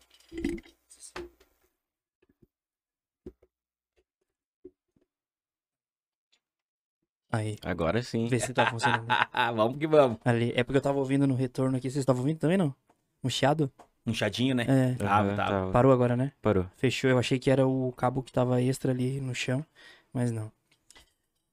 Aí, 7.32 7.56
Agora 7.62 8.02
sim. 8.02 8.26
vê 8.26 8.40
se 8.40 8.52
tá 8.52 8.66
funcionando. 8.66 9.06
vamos 9.54 9.78
que 9.78 9.86
vamos. 9.86 10.18
Ali, 10.24 10.52
é 10.56 10.64
porque 10.64 10.78
eu 10.78 10.82
tava 10.82 10.98
ouvindo 10.98 11.26
no 11.26 11.34
retorno 11.34 11.76
aqui. 11.76 11.88
Vocês 11.88 12.02
estavam 12.02 12.22
ouvindo 12.22 12.38
também, 12.38 12.56
não? 12.56 12.74
Um 13.22 13.30
chiado? 13.30 13.70
Um 14.06 14.12
chadinho, 14.12 14.54
né? 14.54 14.66
É. 14.68 14.94
Tava. 14.96 15.70
Parou 15.70 15.92
agora, 15.92 16.16
né? 16.16 16.32
Parou. 16.42 16.66
Fechou. 16.76 17.10
Eu 17.10 17.18
achei 17.18 17.38
que 17.38 17.50
era 17.50 17.66
o 17.66 17.92
cabo 17.92 18.22
que 18.22 18.32
tava 18.32 18.60
extra 18.60 18.92
ali 18.92 19.20
no 19.20 19.34
chão, 19.34 19.64
mas 20.12 20.32
não. 20.32 20.50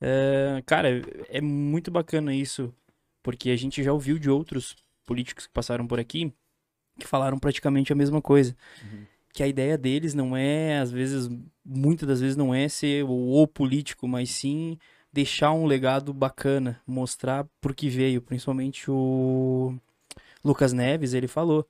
É, 0.01 0.63
cara, 0.65 1.01
é 1.29 1.41
muito 1.41 1.91
bacana 1.91 2.34
isso, 2.34 2.74
porque 3.22 3.50
a 3.50 3.55
gente 3.55 3.84
já 3.84 3.91
ouviu 3.91 4.17
de 4.17 4.29
outros 4.29 4.75
políticos 5.05 5.48
que 5.48 5.53
passaram 5.53 5.86
por 5.86 6.00
aqui 6.00 6.34
que 6.98 7.07
falaram 7.07 7.38
praticamente 7.38 7.93
a 7.93 7.96
mesma 7.96 8.22
coisa. 8.22 8.55
Uhum. 8.84 9.05
Que 9.34 9.43
a 9.43 9.48
ideia 9.48 9.77
deles 9.77 10.13
não 10.13 10.36
é, 10.36 10.79
às 10.79 10.91
vezes, 10.91 11.29
muitas 11.63 12.07
das 12.07 12.22
vezes 12.22 12.36
não 12.36 12.53
é 12.53 12.67
ser 12.67 13.03
o, 13.03 13.41
o 13.41 13.48
político, 13.48 14.07
mas 14.07 14.31
sim 14.31 14.77
deixar 15.18 15.52
um 15.52 15.66
legado 15.66 16.14
bacana, 16.14 16.80
mostrar 16.86 17.44
por 17.60 17.74
que 17.74 17.90
veio, 17.90 18.22
principalmente 18.22 18.86
o 18.92 19.76
Lucas 20.44 20.74
Neves, 20.74 21.16
ele 21.16 21.28
falou 21.28 21.68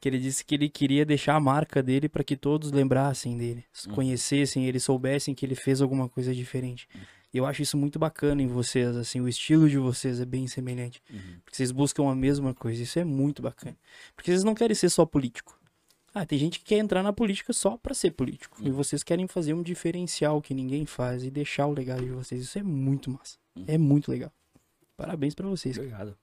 que 0.00 0.08
ele 0.08 0.18
disse 0.18 0.44
que 0.44 0.56
ele 0.56 0.68
queria 0.68 1.04
deixar 1.06 1.36
a 1.36 1.40
marca 1.40 1.80
dele 1.80 2.08
para 2.08 2.24
que 2.24 2.36
todos 2.36 2.72
lembrassem 2.72 3.38
dele, 3.38 3.64
Uhum. 3.86 3.94
conhecessem 3.94 4.66
ele, 4.66 4.80
soubessem 4.80 5.32
que 5.32 5.46
ele 5.46 5.54
fez 5.54 5.80
alguma 5.80 6.08
coisa 6.08 6.34
diferente. 6.34 6.88
E 7.32 7.38
eu 7.38 7.46
acho 7.46 7.62
isso 7.62 7.76
muito 7.76 8.00
bacana 8.00 8.42
em 8.42 8.48
vocês, 8.48 8.96
assim, 8.96 9.20
o 9.20 9.28
estilo 9.28 9.68
de 9.68 9.78
vocês 9.78 10.18
é 10.20 10.24
bem 10.24 10.48
semelhante. 10.48 11.00
Uhum. 11.08 11.38
Porque 11.44 11.56
vocês 11.56 11.70
buscam 11.70 12.10
a 12.10 12.16
mesma 12.16 12.52
coisa, 12.52 12.82
isso 12.82 12.98
é 12.98 13.04
muito 13.04 13.40
bacana. 13.42 13.76
Porque 14.16 14.32
vocês 14.32 14.42
não 14.42 14.54
querem 14.56 14.74
ser 14.74 14.88
só 14.88 15.06
político. 15.06 15.56
Ah, 16.18 16.26
tem 16.26 16.36
gente 16.36 16.58
que 16.58 16.64
quer 16.64 16.78
entrar 16.78 17.00
na 17.00 17.12
política 17.12 17.52
só 17.52 17.76
pra 17.76 17.94
ser 17.94 18.10
político. 18.10 18.56
E 18.60 18.72
vocês 18.72 19.04
querem 19.04 19.28
fazer 19.28 19.54
um 19.54 19.62
diferencial 19.62 20.42
que 20.42 20.52
ninguém 20.52 20.84
faz 20.84 21.22
e 21.22 21.30
deixar 21.30 21.68
o 21.68 21.72
legado 21.72 22.02
de 22.04 22.10
vocês. 22.10 22.42
Isso 22.42 22.58
é 22.58 22.62
muito 22.62 23.08
massa. 23.08 23.38
É 23.68 23.78
muito 23.78 24.10
legal. 24.10 24.32
Parabéns 24.96 25.32
pra 25.32 25.46
vocês. 25.46 25.78
Obrigado. 25.78 26.16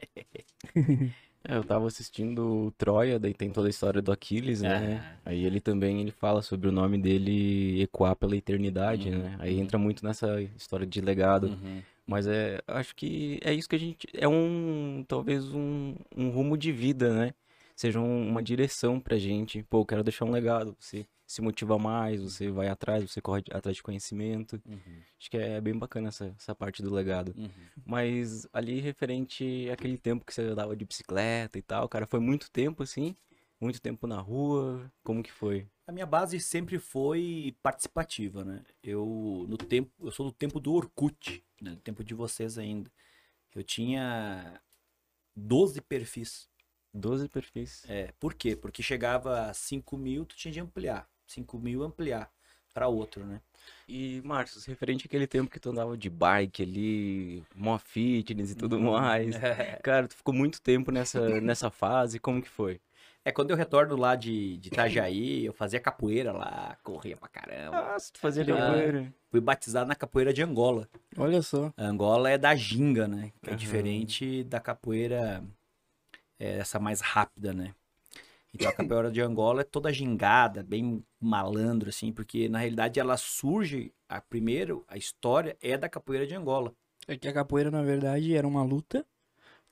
É, 1.44 1.56
eu 1.56 1.64
tava 1.64 1.88
assistindo 1.88 2.66
o 2.66 2.70
Troia, 2.70 3.18
daí 3.18 3.34
tem 3.34 3.50
toda 3.50 3.66
a 3.66 3.70
história 3.70 4.00
do 4.00 4.12
Aquiles, 4.12 4.62
né? 4.62 5.18
Aí 5.24 5.44
ele 5.44 5.60
também 5.60 6.00
ele 6.00 6.12
fala 6.12 6.40
sobre 6.40 6.68
o 6.68 6.72
nome 6.72 6.96
dele 6.96 7.82
ecoar 7.82 8.14
pela 8.14 8.36
eternidade, 8.36 9.08
Uhum, 9.08 9.18
né? 9.18 9.36
Aí 9.40 9.56
uhum. 9.56 9.62
entra 9.62 9.76
muito 9.76 10.04
nessa 10.04 10.40
história 10.56 10.86
de 10.86 11.00
legado. 11.00 11.48
Uhum. 11.48 11.82
Mas 12.06 12.28
é, 12.28 12.62
acho 12.68 12.94
que 12.94 13.40
é 13.42 13.52
isso 13.52 13.68
que 13.68 13.74
a 13.74 13.78
gente. 13.78 14.06
É 14.14 14.28
um. 14.28 15.04
Talvez 15.08 15.52
um, 15.52 15.96
um 16.16 16.30
rumo 16.30 16.56
de 16.56 16.70
vida, 16.70 17.12
né? 17.12 17.34
Seja 17.74 18.00
um- 18.00 18.28
uma 18.28 18.42
direção 18.42 19.00
pra 19.00 19.18
gente. 19.18 19.62
Pô, 19.64 19.80
eu 19.80 19.86
quero 19.86 20.04
deixar 20.04 20.24
um 20.24 20.30
legado. 20.30 20.76
Você 20.78 21.06
se 21.26 21.40
motiva 21.40 21.78
mais, 21.78 22.20
você 22.20 22.50
vai 22.50 22.68
atrás, 22.68 23.10
você 23.10 23.20
corre 23.20 23.42
atrás 23.50 23.76
de 23.76 23.82
conhecimento. 23.82 24.60
Uhum. 24.66 25.00
Acho 25.18 25.30
que 25.30 25.36
é 25.36 25.60
bem 25.60 25.76
bacana 25.76 26.08
essa, 26.08 26.34
essa 26.38 26.54
parte 26.54 26.82
do 26.82 26.92
legado. 26.92 27.34
Uhum. 27.36 27.48
Mas 27.86 28.46
ali 28.52 28.80
referente 28.80 29.68
àquele 29.72 29.96
tempo 29.96 30.24
que 30.26 30.34
você 30.34 30.42
andava 30.42 30.76
de 30.76 30.84
bicicleta 30.84 31.58
e 31.58 31.62
tal, 31.62 31.88
cara, 31.88 32.06
foi 32.06 32.20
muito 32.20 32.50
tempo 32.50 32.82
assim? 32.82 33.14
Muito 33.60 33.80
tempo 33.80 34.06
na 34.06 34.20
rua? 34.20 34.92
Como 35.04 35.22
que 35.22 35.32
foi? 35.32 35.66
A 35.86 35.92
minha 35.92 36.04
base 36.06 36.38
sempre 36.40 36.78
foi 36.78 37.56
participativa, 37.62 38.44
né? 38.44 38.62
Eu 38.82 39.46
no 39.48 39.56
tempo, 39.56 39.90
eu 40.00 40.10
sou 40.10 40.26
do 40.26 40.32
tempo 40.32 40.60
do 40.60 40.72
Orkut, 40.74 41.42
né? 41.60 41.70
Do 41.70 41.80
tempo 41.80 42.04
de 42.04 42.12
vocês 42.12 42.58
ainda. 42.58 42.90
Eu 43.54 43.62
tinha 43.62 44.60
12 45.34 45.80
perfis. 45.80 46.48
12 46.92 47.28
perfis. 47.28 47.84
É, 47.88 48.12
por 48.20 48.34
quê? 48.34 48.54
Porque 48.56 48.82
chegava 48.82 49.46
a 49.50 49.54
5 49.54 49.96
mil, 49.96 50.24
tu 50.24 50.36
tinha 50.36 50.52
de 50.52 50.60
ampliar. 50.60 51.08
5 51.26 51.58
mil 51.58 51.82
ampliar 51.82 52.30
para 52.74 52.88
outro, 52.88 53.24
né? 53.24 53.40
E, 53.88 54.20
Márcio, 54.24 54.60
referente 54.66 55.06
àquele 55.06 55.26
tempo 55.26 55.50
que 55.50 55.60
tu 55.60 55.70
andava 55.70 55.96
de 55.96 56.08
bike 56.10 56.62
ali, 56.62 57.44
mó 57.54 57.78
fitness 57.78 58.50
e 58.50 58.54
tudo 58.54 58.78
mais. 58.80 59.36
Cara, 59.82 60.08
tu 60.08 60.16
ficou 60.16 60.34
muito 60.34 60.60
tempo 60.60 60.90
nessa, 60.90 61.40
nessa 61.40 61.70
fase, 61.70 62.18
como 62.18 62.42
que 62.42 62.48
foi? 62.48 62.80
É, 63.24 63.30
quando 63.30 63.50
eu 63.50 63.56
retorno 63.56 63.94
lá 63.96 64.16
de, 64.16 64.56
de 64.58 64.68
Itajaí, 64.68 65.44
eu 65.44 65.52
fazia 65.52 65.78
capoeira 65.78 66.32
lá, 66.32 66.76
corria 66.82 67.16
pra 67.16 67.28
caramba. 67.28 67.94
Ah, 67.94 67.96
tu 68.12 68.18
fazia 68.18 68.42
Ah. 68.42 68.46
capoeira. 68.46 69.14
Fui 69.30 69.40
batizado 69.40 69.86
na 69.88 69.94
capoeira 69.94 70.32
de 70.32 70.42
Angola. 70.42 70.88
Olha 71.16 71.40
só. 71.40 71.72
A 71.76 71.84
Angola 71.84 72.30
é 72.30 72.36
da 72.36 72.54
ginga, 72.54 73.06
né? 73.06 73.32
Que 73.40 73.50
é 73.50 73.52
Aham. 73.52 73.58
diferente 73.60 74.44
da 74.44 74.58
capoeira, 74.60 75.42
é, 76.42 76.58
essa 76.58 76.78
mais 76.80 77.00
rápida, 77.00 77.52
né? 77.52 77.74
Então 78.54 78.68
a 78.68 78.72
capoeira 78.72 79.10
de 79.10 79.20
Angola 79.20 79.62
é 79.62 79.64
toda 79.64 79.92
gingada, 79.92 80.62
bem 80.62 81.02
malandro, 81.20 81.88
assim, 81.88 82.12
porque 82.12 82.48
na 82.50 82.58
realidade 82.58 83.00
ela 83.00 83.16
surge, 83.16 83.92
a 84.08 84.20
primeiro, 84.20 84.84
a 84.86 84.96
história 84.98 85.56
é 85.62 85.78
da 85.78 85.88
capoeira 85.88 86.26
de 86.26 86.34
Angola. 86.34 86.72
É 87.08 87.16
que 87.16 87.26
a 87.28 87.32
capoeira, 87.32 87.70
na 87.70 87.82
verdade, 87.82 88.34
era 88.36 88.46
uma 88.46 88.62
luta, 88.62 89.06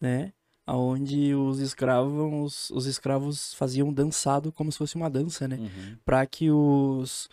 né? 0.00 0.32
Onde 0.66 1.34
os 1.34 1.58
escravos, 1.58 2.70
os 2.70 2.86
escravos 2.86 3.52
faziam 3.54 3.92
dançado 3.92 4.52
como 4.52 4.70
se 4.72 4.78
fosse 4.78 4.94
uma 4.96 5.10
dança, 5.10 5.46
né? 5.48 5.56
Pra 6.04 6.24
que 6.26 6.50
os, 6.50 7.28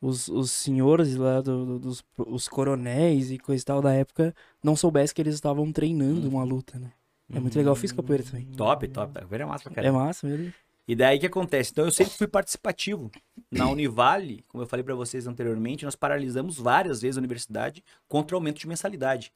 os, 0.00 0.26
os 0.28 0.50
senhores 0.50 1.14
lá, 1.14 1.40
do, 1.40 1.64
do- 1.66 1.78
dos 1.78 2.04
os 2.16 2.48
coronéis 2.48 3.30
e 3.30 3.38
coisa 3.38 3.62
e 3.62 3.64
tal 3.64 3.80
da 3.82 3.92
época, 3.92 4.34
não 4.64 4.74
soubessem 4.74 5.14
que 5.14 5.22
eles 5.22 5.34
estavam 5.34 5.70
treinando 5.70 6.28
uma 6.28 6.42
luta, 6.44 6.78
né? 6.78 6.92
É 7.30 7.38
muito 7.40 7.56
legal, 7.56 7.72
eu 7.72 7.76
fiz 7.76 7.92
capoeira 7.92 8.24
também. 8.24 8.46
Top, 8.56 8.86
top. 8.88 9.18
A 9.18 9.20
capoeira 9.22 9.44
é 9.44 9.46
massa 9.46 9.64
pra 9.64 9.72
É 9.72 9.74
caramba. 9.76 10.04
massa 10.04 10.26
mesmo. 10.26 10.52
E 10.86 10.94
daí 10.96 11.18
o 11.18 11.20
que 11.20 11.26
acontece? 11.26 11.70
Então 11.70 11.84
eu 11.84 11.90
sempre 11.90 12.14
fui 12.14 12.26
participativo. 12.26 13.10
Na 13.50 13.68
Univale, 13.68 14.42
como 14.48 14.62
eu 14.62 14.66
falei 14.66 14.82
pra 14.82 14.94
vocês 14.94 15.26
anteriormente, 15.26 15.84
nós 15.84 15.94
paralisamos 15.94 16.56
várias 16.56 17.02
vezes 17.02 17.18
a 17.18 17.20
universidade 17.20 17.84
contra 18.08 18.34
o 18.34 18.38
aumento 18.38 18.58
de 18.58 18.66
mensalidade. 18.66 19.30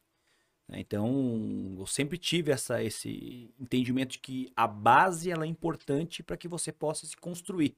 né? 0.67 0.81
Então, 0.81 1.77
eu 1.79 1.87
sempre 1.87 2.17
tive 2.17 2.51
essa, 2.51 2.83
esse 2.83 3.51
entendimento 3.61 4.13
de 4.13 4.19
que 4.21 4.51
a 4.57 4.67
base 4.67 5.31
ela 5.31 5.45
é 5.45 5.49
importante 5.49 6.23
para 6.23 6.39
que 6.39 6.49
você 6.49 6.73
possa 6.73 7.05
se 7.07 7.15
construir. 7.19 7.77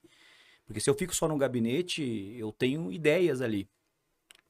Porque 0.65 0.81
se 0.81 0.89
eu 0.89 0.95
fico 0.95 1.15
só 1.15 1.27
no 1.27 1.37
gabinete, 1.37 2.03
eu 2.39 2.53
tenho 2.53 2.93
ideias 2.93 3.41
ali. 3.41 3.69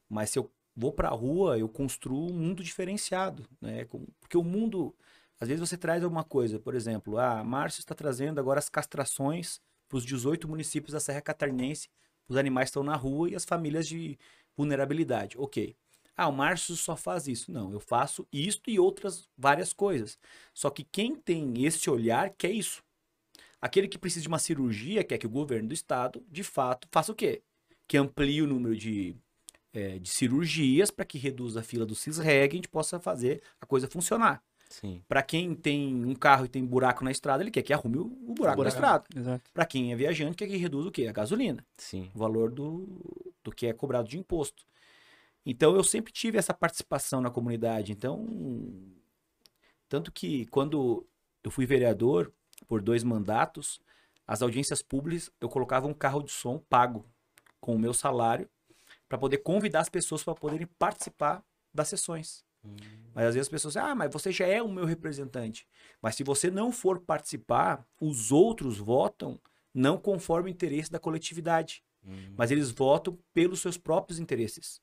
Mas 0.06 0.28
se 0.30 0.38
eu 0.38 0.50
vou 0.76 0.92
para 0.92 1.09
a 1.09 1.12
rua, 1.12 1.59
eu 1.59 1.68
construo 1.68 2.30
um 2.30 2.35
mundo 2.35 2.62
diferenciado. 2.62 3.47
Né? 3.61 3.87
Porque 4.21 4.37
o 4.37 4.44
mundo, 4.44 4.94
às 5.41 5.49
vezes 5.49 5.61
você 5.69 5.76
traz 5.76 6.03
alguma 6.03 6.25
coisa, 6.25 6.59
por 6.59 6.75
exemplo, 6.75 7.19
ah, 7.19 7.43
Márcio 7.43 7.81
está 7.81 7.95
trazendo 7.95 8.38
agora 8.38 8.59
as 8.59 8.69
castrações 8.69 9.61
para 9.88 9.99
os 9.99 10.05
18 10.05 10.49
municípios 10.49 10.93
da 10.93 11.00
Serra 11.00 11.21
Catarinense, 11.21 11.88
os 12.29 12.37
animais 12.37 12.69
estão 12.69 12.83
na 12.83 12.97
rua 12.97 13.31
e 13.31 13.35
as 13.35 13.45
famílias 13.45 13.87
de 13.87 14.19
vulnerabilidade. 14.57 15.37
Ok. 15.38 15.76
Ah, 16.17 16.29
o 16.29 16.33
Márcio 16.33 16.76
só 16.76 16.97
faz 16.97 17.26
isso. 17.26 17.50
Não, 17.50 17.73
eu 17.73 17.81
faço 17.81 18.26
isto 18.33 18.71
e 18.71 18.79
outras 18.79 19.29
várias 19.37 19.73
coisas. 19.73 20.19
Só 20.53 20.71
que 20.71 20.85
quem 20.85 21.14
tem 21.14 21.64
esse 21.64 21.91
olhar 21.91 22.31
quer 22.31 22.50
isso. 22.50 22.83
Aquele 23.61 23.88
que 23.88 23.99
precisa 23.99 24.23
de 24.23 24.29
uma 24.29 24.38
cirurgia 24.38 25.03
quer 25.03 25.19
que 25.19 25.26
o 25.26 25.31
governo 25.31 25.69
do 25.69 25.75
estado, 25.75 26.25
de 26.31 26.45
fato, 26.45 26.87
faça 26.93 27.11
o 27.12 27.14
quê? 27.14 27.43
Que 27.88 27.97
amplie 27.97 28.43
o 28.43 28.47
número 28.47 28.76
de, 28.76 29.17
eh, 29.73 29.99
de 29.99 30.09
cirurgias 30.11 30.91
para 30.91 31.05
que 31.05 31.19
reduza 31.19 31.61
a 31.61 31.62
fila 31.62 31.87
do 31.87 31.95
CISREG 31.95 32.55
e 32.55 32.57
a 32.57 32.59
gente 32.59 32.69
possa 32.69 33.00
fazer 33.00 33.43
a 33.61 33.67
coisa 33.67 33.88
funcionar. 33.88 34.43
Para 35.09 35.23
quem 35.23 35.54
tem 35.54 36.04
um 36.04 36.14
carro 36.14 36.45
e 36.45 36.49
tem 36.49 36.64
buraco 36.64 37.04
na 37.04 37.11
estrada, 37.11 37.43
ele 37.43 37.50
quer 37.50 37.62
que 37.62 37.73
arrume 37.73 37.99
o, 37.99 38.07
o 38.26 38.35
buraco 38.35 38.62
na 38.62 38.69
estrada. 38.69 39.04
Para 39.52 39.66
quem 39.66 39.93
é 39.93 39.97
viajante, 39.97 40.37
quer 40.37 40.47
que 40.47 40.57
reduza 40.57 40.88
o 40.88 40.93
quê? 40.93 41.07
A 41.07 41.12
gasolina 41.12 41.64
Sim. 41.76 42.11
o 42.14 42.19
valor 42.19 42.50
do, 42.50 43.35
do 43.43 43.52
que 43.52 43.66
é 43.66 43.73
cobrado 43.73 44.09
de 44.09 44.19
imposto. 44.19 44.64
Então 45.47 45.76
eu 45.76 45.85
sempre 45.85 46.12
tive 46.12 46.38
essa 46.38 46.54
participação 46.54 47.21
na 47.21 47.31
comunidade. 47.31 47.93
Então, 47.93 48.26
tanto 49.88 50.11
que 50.11 50.47
quando 50.47 51.07
eu 51.43 51.50
fui 51.50 51.66
vereador 51.66 52.33
por 52.66 52.81
dois 52.81 53.04
mandatos, 53.04 53.81
as 54.26 54.43
audiências 54.43 54.83
públicas 54.83 55.31
eu 55.40 55.49
colocava 55.49 55.87
um 55.87 55.95
carro 55.95 56.23
de 56.23 56.33
som 56.33 56.59
pago 56.59 57.07
com 57.61 57.75
o 57.75 57.78
meu 57.78 57.93
salário 57.93 58.49
para 59.09 59.19
poder 59.19 59.38
convidar 59.38 59.81
as 59.81 59.88
pessoas 59.88 60.25
para 60.25 60.35
poderem 60.35 60.66
participar 60.78 61.45
das 61.73 61.88
sessões. 61.88 62.45
Mas 63.14 63.26
às 63.26 63.35
vezes 63.35 63.47
as 63.47 63.50
pessoas 63.50 63.75
dizem, 63.75 63.88
ah, 63.88 63.94
mas 63.94 64.12
você 64.12 64.33
já 64.33 64.47
é 64.47 64.61
o 64.61 64.68
meu 64.68 64.85
representante. 64.85 65.66
Mas 66.02 66.16
se 66.16 66.25
você 66.25 66.50
não 66.50 66.73
for 66.73 67.00
participar, 67.00 67.87
os 68.00 68.33
outros 68.33 68.78
votam 68.78 69.40
não 69.73 69.97
conforme 69.99 70.50
o 70.50 70.52
interesse 70.52 70.90
da 70.90 70.99
coletividade 70.99 71.83
Hum. 72.06 72.35
mas 72.37 72.50
eles 72.50 72.71
votam 72.71 73.18
pelos 73.33 73.61
seus 73.61 73.78
próprios 73.78 74.18
interesses. 74.18 74.80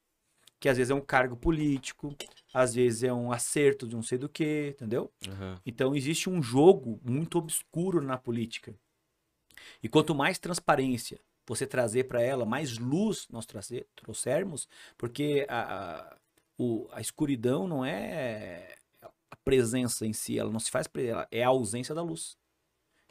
Que 0.59 0.69
às 0.69 0.77
vezes 0.77 0.91
é 0.91 0.93
um 0.93 1.01
cargo 1.01 1.35
político, 1.35 2.15
às 2.53 2.75
vezes 2.75 3.03
é 3.03 3.11
um 3.11 3.31
acerto 3.31 3.87
de 3.87 3.95
não 3.95 4.03
sei 4.03 4.17
do 4.17 4.29
que, 4.29 4.69
entendeu? 4.75 5.11
Aham. 5.27 5.59
Então 5.65 5.95
existe 5.95 6.29
um 6.29 6.41
jogo 6.41 6.99
muito 7.03 7.37
obscuro 7.37 8.01
na 8.01 8.17
política. 8.17 8.75
E 9.81 9.89
quanto 9.89 10.13
mais 10.13 10.37
transparência 10.37 11.19
você 11.47 11.65
trazer 11.65 12.03
para 12.03 12.21
ela, 12.21 12.45
mais 12.45 12.77
luz 12.77 13.27
nós 13.29 13.45
trazer, 13.45 13.87
trouxermos, 13.95 14.67
porque 14.97 15.45
a, 15.49 15.61
a, 15.61 16.17
o- 16.61 16.87
a 16.91 17.01
escuridão 17.01 17.67
não 17.67 17.83
é 17.83 18.75
a 19.31 19.35
presença 19.43 20.05
em 20.05 20.13
si, 20.13 20.37
ela 20.37 20.51
não 20.51 20.59
se 20.59 20.69
faz, 20.69 20.87
pre- 20.87 21.07
ela 21.07 21.27
é 21.31 21.43
a 21.43 21.47
ausência 21.47 21.95
da 21.95 22.01
luz. 22.03 22.37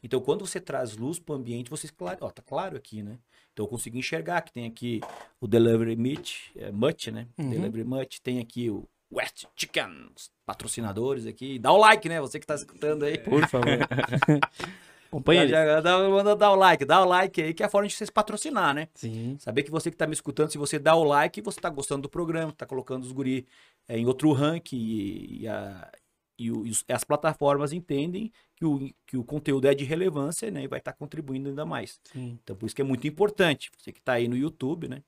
Então, 0.02 0.21
quando 0.21 0.47
você 0.47 0.61
traz 0.61 0.97
luz 0.97 1.19
para 1.19 1.35
o 1.35 1.37
ambiente, 1.37 1.69
você 1.69 1.88
claro, 1.88 2.19
ó, 2.23 2.30
tá 2.30 2.42
claro 2.42 2.76
aqui, 2.76 3.02
né? 3.02 3.19
Então, 3.52 3.64
eu 3.64 3.69
consigo 3.69 3.99
enxergar 3.99 4.40
que 4.42 4.52
tem 4.52 4.66
aqui 4.66 5.00
o 5.40 5.47
delivery 5.47 5.95
much, 5.97 6.50
é, 6.57 6.71
much 6.71 7.09
né? 7.09 7.26
Uhum. 7.37 7.50
Delivery 7.50 7.85
much, 7.85 8.19
tem 8.23 8.38
aqui 8.38 8.71
o 8.71 8.88
West 9.12 9.45
Chicken, 9.57 10.11
os 10.16 10.30
patrocinadores 10.47 11.26
aqui. 11.26 11.59
Dá 11.59 11.73
o 11.73 11.76
like, 11.76 12.09
né? 12.09 12.21
Você 12.21 12.38
que 12.40 12.47
tá 12.47 12.54
escutando 12.54 13.04
aí. 13.04 13.19
Por 13.19 13.47
favor. 13.49 13.66
Acompanha 15.11 15.47
Já- 15.49 15.61
ele. 15.62 15.71
já- 15.73 15.81
dá, 15.81 15.99
manda 16.09 16.37
dar 16.37 16.52
o 16.52 16.55
like, 16.55 16.85
dá 16.85 17.02
o 17.02 17.05
like 17.05 17.43
aí, 17.43 17.52
que 17.52 17.62
é 17.62 17.67
a 17.67 17.69
forma 17.69 17.88
de 17.88 17.95
vocês 17.95 18.09
patrocinar, 18.11 18.73
né? 18.73 18.87
Sim. 18.95 19.37
Saber 19.40 19.64
que 19.64 19.71
você 19.71 19.90
que 19.90 19.97
tá 19.97 20.07
me 20.07 20.12
escutando, 20.12 20.50
se 20.50 20.57
você 20.59 20.79
dá 20.79 20.95
o 20.95 21.02
like, 21.02 21.40
você 21.43 21.61
tá 21.61 21.69
gostando 21.69 22.02
do 22.02 22.09
programa, 22.09 22.52
tá 22.52 22.64
colocando 22.64 23.02
os 23.02 23.11
guri 23.12 23.45
é, 23.88 23.99
em 23.99 24.07
outro 24.07 24.31
ranking 24.33 24.76
e, 24.79 25.43
e 25.43 25.49
a- 25.49 25.90
e 26.38 26.50
o- 26.52 26.64
e 26.67 26.73
as 26.93 27.02
plataformas 27.05 27.73
entendem 27.73 28.33
que 28.57 28.64
o, 28.64 28.88
que 29.07 29.17
o 29.17 29.25
conteúdo 29.25 29.67
é 29.67 29.75
de 29.75 29.85
relevância, 29.85 30.49
né? 30.50 30.62
E 30.62 30.69
vai 30.69 30.79
estar 30.79 30.93
contribuindo 30.93 31.49
ainda 31.49 31.67
mais. 31.67 31.99
Sim. 32.05 32.38
Então, 32.43 32.55
por 32.55 32.67
isso 32.67 32.75
que 32.76 32.81
é 32.83 32.85
muito 32.85 33.07
importante. 33.07 33.71
Você 33.76 33.93
que 33.93 34.00
tá 34.00 34.12
aí 34.12 34.29
no 34.29 34.37
YouTube, 34.37 34.87
né? 34.88 35.02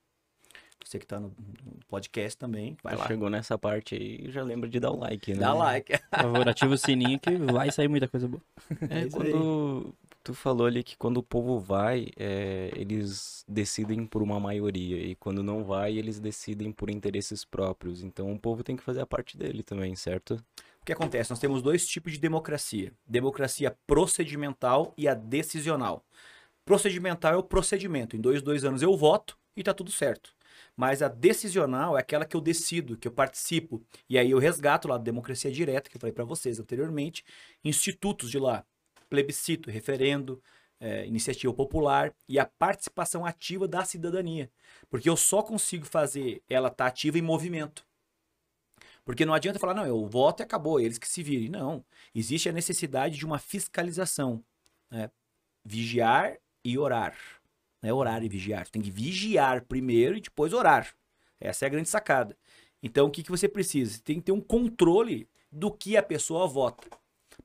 Você 0.84 0.98
que 0.98 1.06
tá 1.06 1.20
no, 1.20 1.32
podcast 1.88 2.36
também, 2.38 2.76
vai 2.82 2.96
lá. 2.96 3.06
Chegou 3.06 3.28
nessa 3.28 3.58
parte 3.58 3.94
aí, 3.94 4.30
já 4.30 4.42
lembra 4.42 4.68
de 4.68 4.80
dar 4.80 4.90
o 4.90 4.98
like, 4.98 5.32
né? 5.34 5.40
Dá 5.40 5.52
like. 5.52 5.92
Por 6.10 6.20
favor, 6.22 6.48
ativa 6.48 6.74
o 6.74 6.78
sininho 6.78 7.18
que 7.20 7.36
vai 7.36 7.70
sair 7.70 7.88
muita 7.88 8.08
coisa 8.08 8.26
boa. 8.28 8.42
É, 8.88 9.00
aí. 9.00 9.10
quando 9.10 9.94
tu 10.22 10.34
falou 10.34 10.66
ali 10.66 10.82
que 10.82 10.96
quando 10.96 11.18
o 11.18 11.22
povo 11.22 11.58
vai, 11.58 12.08
é, 12.16 12.70
eles 12.76 13.44
decidem 13.48 14.06
por 14.06 14.22
uma 14.22 14.38
maioria. 14.38 14.96
E 14.96 15.14
quando 15.16 15.42
não 15.42 15.64
vai, 15.64 15.96
eles 15.96 16.18
decidem 16.18 16.72
por 16.72 16.90
interesses 16.90 17.44
próprios. 17.44 18.02
Então 18.02 18.32
o 18.32 18.38
povo 18.38 18.62
tem 18.62 18.76
que 18.76 18.82
fazer 18.82 19.00
a 19.00 19.06
parte 19.06 19.36
dele 19.36 19.62
também, 19.62 19.94
certo? 19.96 20.42
O 20.80 20.84
que 20.84 20.92
acontece? 20.92 21.30
Nós 21.30 21.38
temos 21.38 21.62
dois 21.62 21.86
tipos 21.86 22.12
de 22.12 22.18
democracia: 22.18 22.92
democracia 23.06 23.76
procedimental 23.86 24.92
e 24.96 25.06
a 25.06 25.14
decisional. 25.14 26.04
Procedimental 26.64 27.34
é 27.34 27.36
o 27.36 27.42
procedimento. 27.42 28.16
Em 28.16 28.20
dois, 28.20 28.40
dois 28.40 28.64
anos 28.64 28.82
eu 28.82 28.96
voto 28.96 29.36
e 29.56 29.62
tá 29.62 29.74
tudo 29.74 29.90
certo. 29.90 30.32
Mas 30.76 31.02
a 31.02 31.08
decisional 31.08 31.96
é 31.96 32.00
aquela 32.00 32.24
que 32.24 32.36
eu 32.36 32.40
decido, 32.40 32.96
que 32.96 33.08
eu 33.08 33.12
participo. 33.12 33.82
E 34.08 34.18
aí 34.18 34.30
eu 34.30 34.38
resgato 34.38 34.88
lá 34.88 34.98
democracia 34.98 35.50
direta, 35.50 35.90
que 35.90 35.96
eu 35.96 36.00
falei 36.00 36.12
para 36.12 36.24
vocês 36.24 36.58
anteriormente, 36.58 37.24
institutos 37.64 38.30
de 38.30 38.38
lá, 38.38 38.64
plebiscito, 39.08 39.70
referendo, 39.70 40.42
eh, 40.80 41.06
iniciativa 41.06 41.52
popular 41.54 42.12
e 42.28 42.38
a 42.38 42.46
participação 42.46 43.24
ativa 43.24 43.68
da 43.68 43.84
cidadania. 43.84 44.50
Porque 44.90 45.08
eu 45.08 45.16
só 45.16 45.42
consigo 45.42 45.86
fazer 45.86 46.42
ela 46.48 46.68
estar 46.68 46.86
ativa 46.86 47.18
em 47.18 47.22
movimento. 47.22 47.86
Porque 49.04 49.24
não 49.24 49.34
adianta 49.34 49.58
falar, 49.58 49.74
não, 49.74 49.86
eu 49.86 50.06
voto 50.06 50.42
e 50.42 50.44
acabou, 50.44 50.80
eles 50.80 50.98
que 50.98 51.08
se 51.08 51.22
virem. 51.22 51.48
Não. 51.48 51.84
Existe 52.14 52.48
a 52.48 52.52
necessidade 52.52 53.16
de 53.16 53.26
uma 53.26 53.38
fiscalização. 53.38 54.44
né? 54.90 55.10
Vigiar 55.64 56.36
e 56.64 56.78
orar. 56.78 57.16
Não 57.82 57.90
é 57.90 57.92
orar 57.92 58.22
e 58.22 58.28
vigiar. 58.28 58.64
Você 58.64 58.72
tem 58.72 58.82
que 58.82 58.90
vigiar 58.90 59.64
primeiro 59.64 60.16
e 60.16 60.20
depois 60.20 60.52
orar. 60.52 60.94
Essa 61.40 61.64
é 61.64 61.66
a 61.66 61.70
grande 61.70 61.88
sacada. 61.88 62.36
Então, 62.80 63.06
o 63.06 63.10
que, 63.10 63.22
que 63.22 63.30
você 63.30 63.48
precisa? 63.48 63.94
Você 63.94 64.00
tem 64.00 64.16
que 64.16 64.26
ter 64.26 64.32
um 64.32 64.40
controle 64.40 65.28
do 65.50 65.70
que 65.70 65.96
a 65.96 66.02
pessoa 66.02 66.46
vota. 66.46 66.88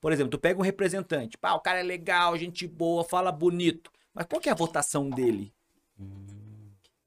Por 0.00 0.12
exemplo, 0.12 0.30
tu 0.30 0.38
pega 0.38 0.58
um 0.58 0.62
representante. 0.62 1.36
Pá, 1.36 1.54
o 1.54 1.60
cara 1.60 1.80
é 1.80 1.82
legal, 1.82 2.36
gente 2.36 2.66
boa, 2.66 3.02
fala 3.02 3.32
bonito. 3.32 3.90
Mas 4.14 4.26
qual 4.26 4.40
que 4.40 4.48
é 4.48 4.52
a 4.52 4.54
votação 4.54 5.10
dele? 5.10 5.52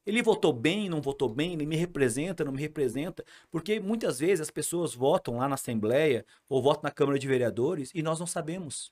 Ele 0.05 0.21
votou 0.21 0.51
bem, 0.51 0.89
não 0.89 1.01
votou 1.01 1.29
bem, 1.29 1.53
ele 1.53 1.65
me 1.65 1.75
representa, 1.75 2.43
não 2.43 2.51
me 2.51 2.59
representa. 2.59 3.23
Porque 3.49 3.79
muitas 3.79 4.19
vezes 4.19 4.41
as 4.41 4.51
pessoas 4.51 4.93
votam 4.93 5.37
lá 5.37 5.47
na 5.47 5.55
Assembleia 5.55 6.25
ou 6.49 6.61
votam 6.61 6.83
na 6.83 6.91
Câmara 6.91 7.17
de 7.17 7.27
Vereadores 7.27 7.91
e 7.93 8.01
nós 8.01 8.19
não 8.19 8.27
sabemos. 8.27 8.91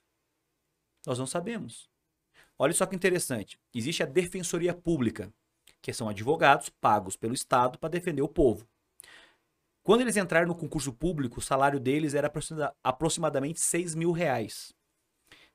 Nós 1.06 1.18
não 1.18 1.26
sabemos. 1.26 1.89
Olha 2.60 2.74
só 2.74 2.84
que 2.84 2.94
interessante. 2.94 3.58
Existe 3.74 4.02
a 4.02 4.06
Defensoria 4.06 4.74
Pública, 4.74 5.32
que 5.80 5.94
são 5.94 6.08
advogados 6.10 6.68
pagos 6.68 7.16
pelo 7.16 7.32
Estado 7.32 7.78
para 7.78 7.88
defender 7.88 8.20
o 8.20 8.28
povo. 8.28 8.66
Quando 9.82 10.02
eles 10.02 10.16
entraram 10.18 10.46
no 10.48 10.54
concurso 10.54 10.92
público, 10.92 11.38
o 11.38 11.42
salário 11.42 11.80
deles 11.80 12.12
era 12.12 12.26
aproxima- 12.26 12.74
aproximadamente 12.84 13.60
6 13.60 13.94
mil 13.94 14.12
reais. 14.12 14.74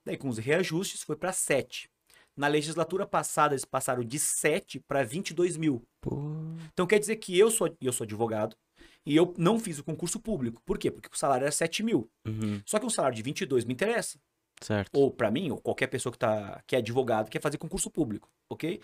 Daí, 0.04 0.18
com 0.18 0.30
os 0.30 0.40
reajustes, 0.40 1.04
foi 1.04 1.16
para 1.16 1.32
7. 1.32 1.88
Na 2.36 2.48
legislatura 2.48 3.06
passada, 3.06 3.54
eles 3.54 3.66
passaram 3.66 4.04
de 4.04 4.18
7 4.18 4.80
para 4.80 5.04
22 5.04 5.58
mil. 5.58 5.88
Pô, 6.02 6.18
Então 6.74 6.88
quer 6.88 6.98
dizer 7.00 7.18
que 7.18 7.38
eu 7.38 7.52
sou, 7.52 7.76
eu 7.80 7.94
sou 7.94 8.04
advogado 8.04 8.58
e 9.06 9.16
eu 9.16 9.32
não 9.38 9.60
fiz 9.60 9.78
o 9.78 9.84
concurso 9.84 10.20
público. 10.20 10.60
Por 10.66 10.80
quê? 10.80 10.90
Porque 10.90 11.08
o 11.14 11.18
salário 11.18 11.44
era 11.44 11.52
7 11.52 11.84
mil. 11.84 12.10
uhum, 12.26 12.62
Só 12.66 12.80
que 12.80 12.86
um 12.86 12.90
salário 12.90 13.16
de 13.16 13.22
22 13.22 13.64
me 13.64 13.74
interessa. 13.74 14.20
Certo. 14.62 14.90
Ou 14.94 15.12
para 15.12 15.32
mim, 15.32 15.52
ou 15.52 15.58
qualquer 15.58 15.88
pessoa 15.88 16.12
que, 16.12 16.20
tá, 16.20 16.62
que 16.66 16.76
é 16.76 16.80
advogado 16.80 17.30
quer 17.30 17.42
fazer 17.42 17.58
concurso 17.58 17.90
público, 17.90 18.30
ok? 18.50 18.82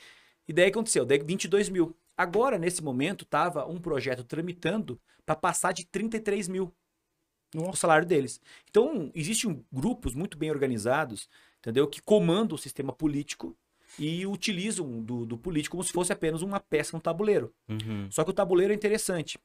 E 0.48 0.54
daí 0.54 0.70
aconteceu, 0.70 1.06
daí 1.06 1.20
22 1.20 1.70
mil. 1.70 1.96
Agora, 2.18 2.58
nesse 2.58 2.84
momento, 2.84 3.26
tava 3.26 3.66
um 3.66 3.80
projeto 3.80 4.24
tramitando 4.24 5.00
para 5.26 5.36
passar 5.36 5.72
de 5.72 5.86
33 5.86 6.48
mil 6.48 6.74
o 7.56 7.76
salário 7.76 8.08
deles. 8.08 8.40
Então, 8.70 9.12
existem 9.14 9.66
grupos 9.72 10.14
muito 10.14 10.38
bem 10.38 10.50
organizados, 10.50 11.30
entendeu? 11.60 11.88
Que 11.88 12.02
comandam 12.02 12.56
o 12.56 12.60
sistema 12.60 12.94
político 12.94 13.58
e 14.00 14.26
utilizam 14.26 15.02
do, 15.02 15.26
do 15.26 15.38
político 15.38 15.74
como 15.74 15.84
se 15.84 15.92
fosse 15.92 16.14
apenas 16.14 16.42
uma 16.42 16.60
peça 16.60 16.96
no 16.96 17.02
tabuleiro. 17.02 17.54
Uhum, 17.68 18.08
Só 18.10 18.24
que 18.24 18.30
o 18.30 18.34
tabuleiro 18.34 18.72
é 18.72 18.76
interessante. 18.76 19.38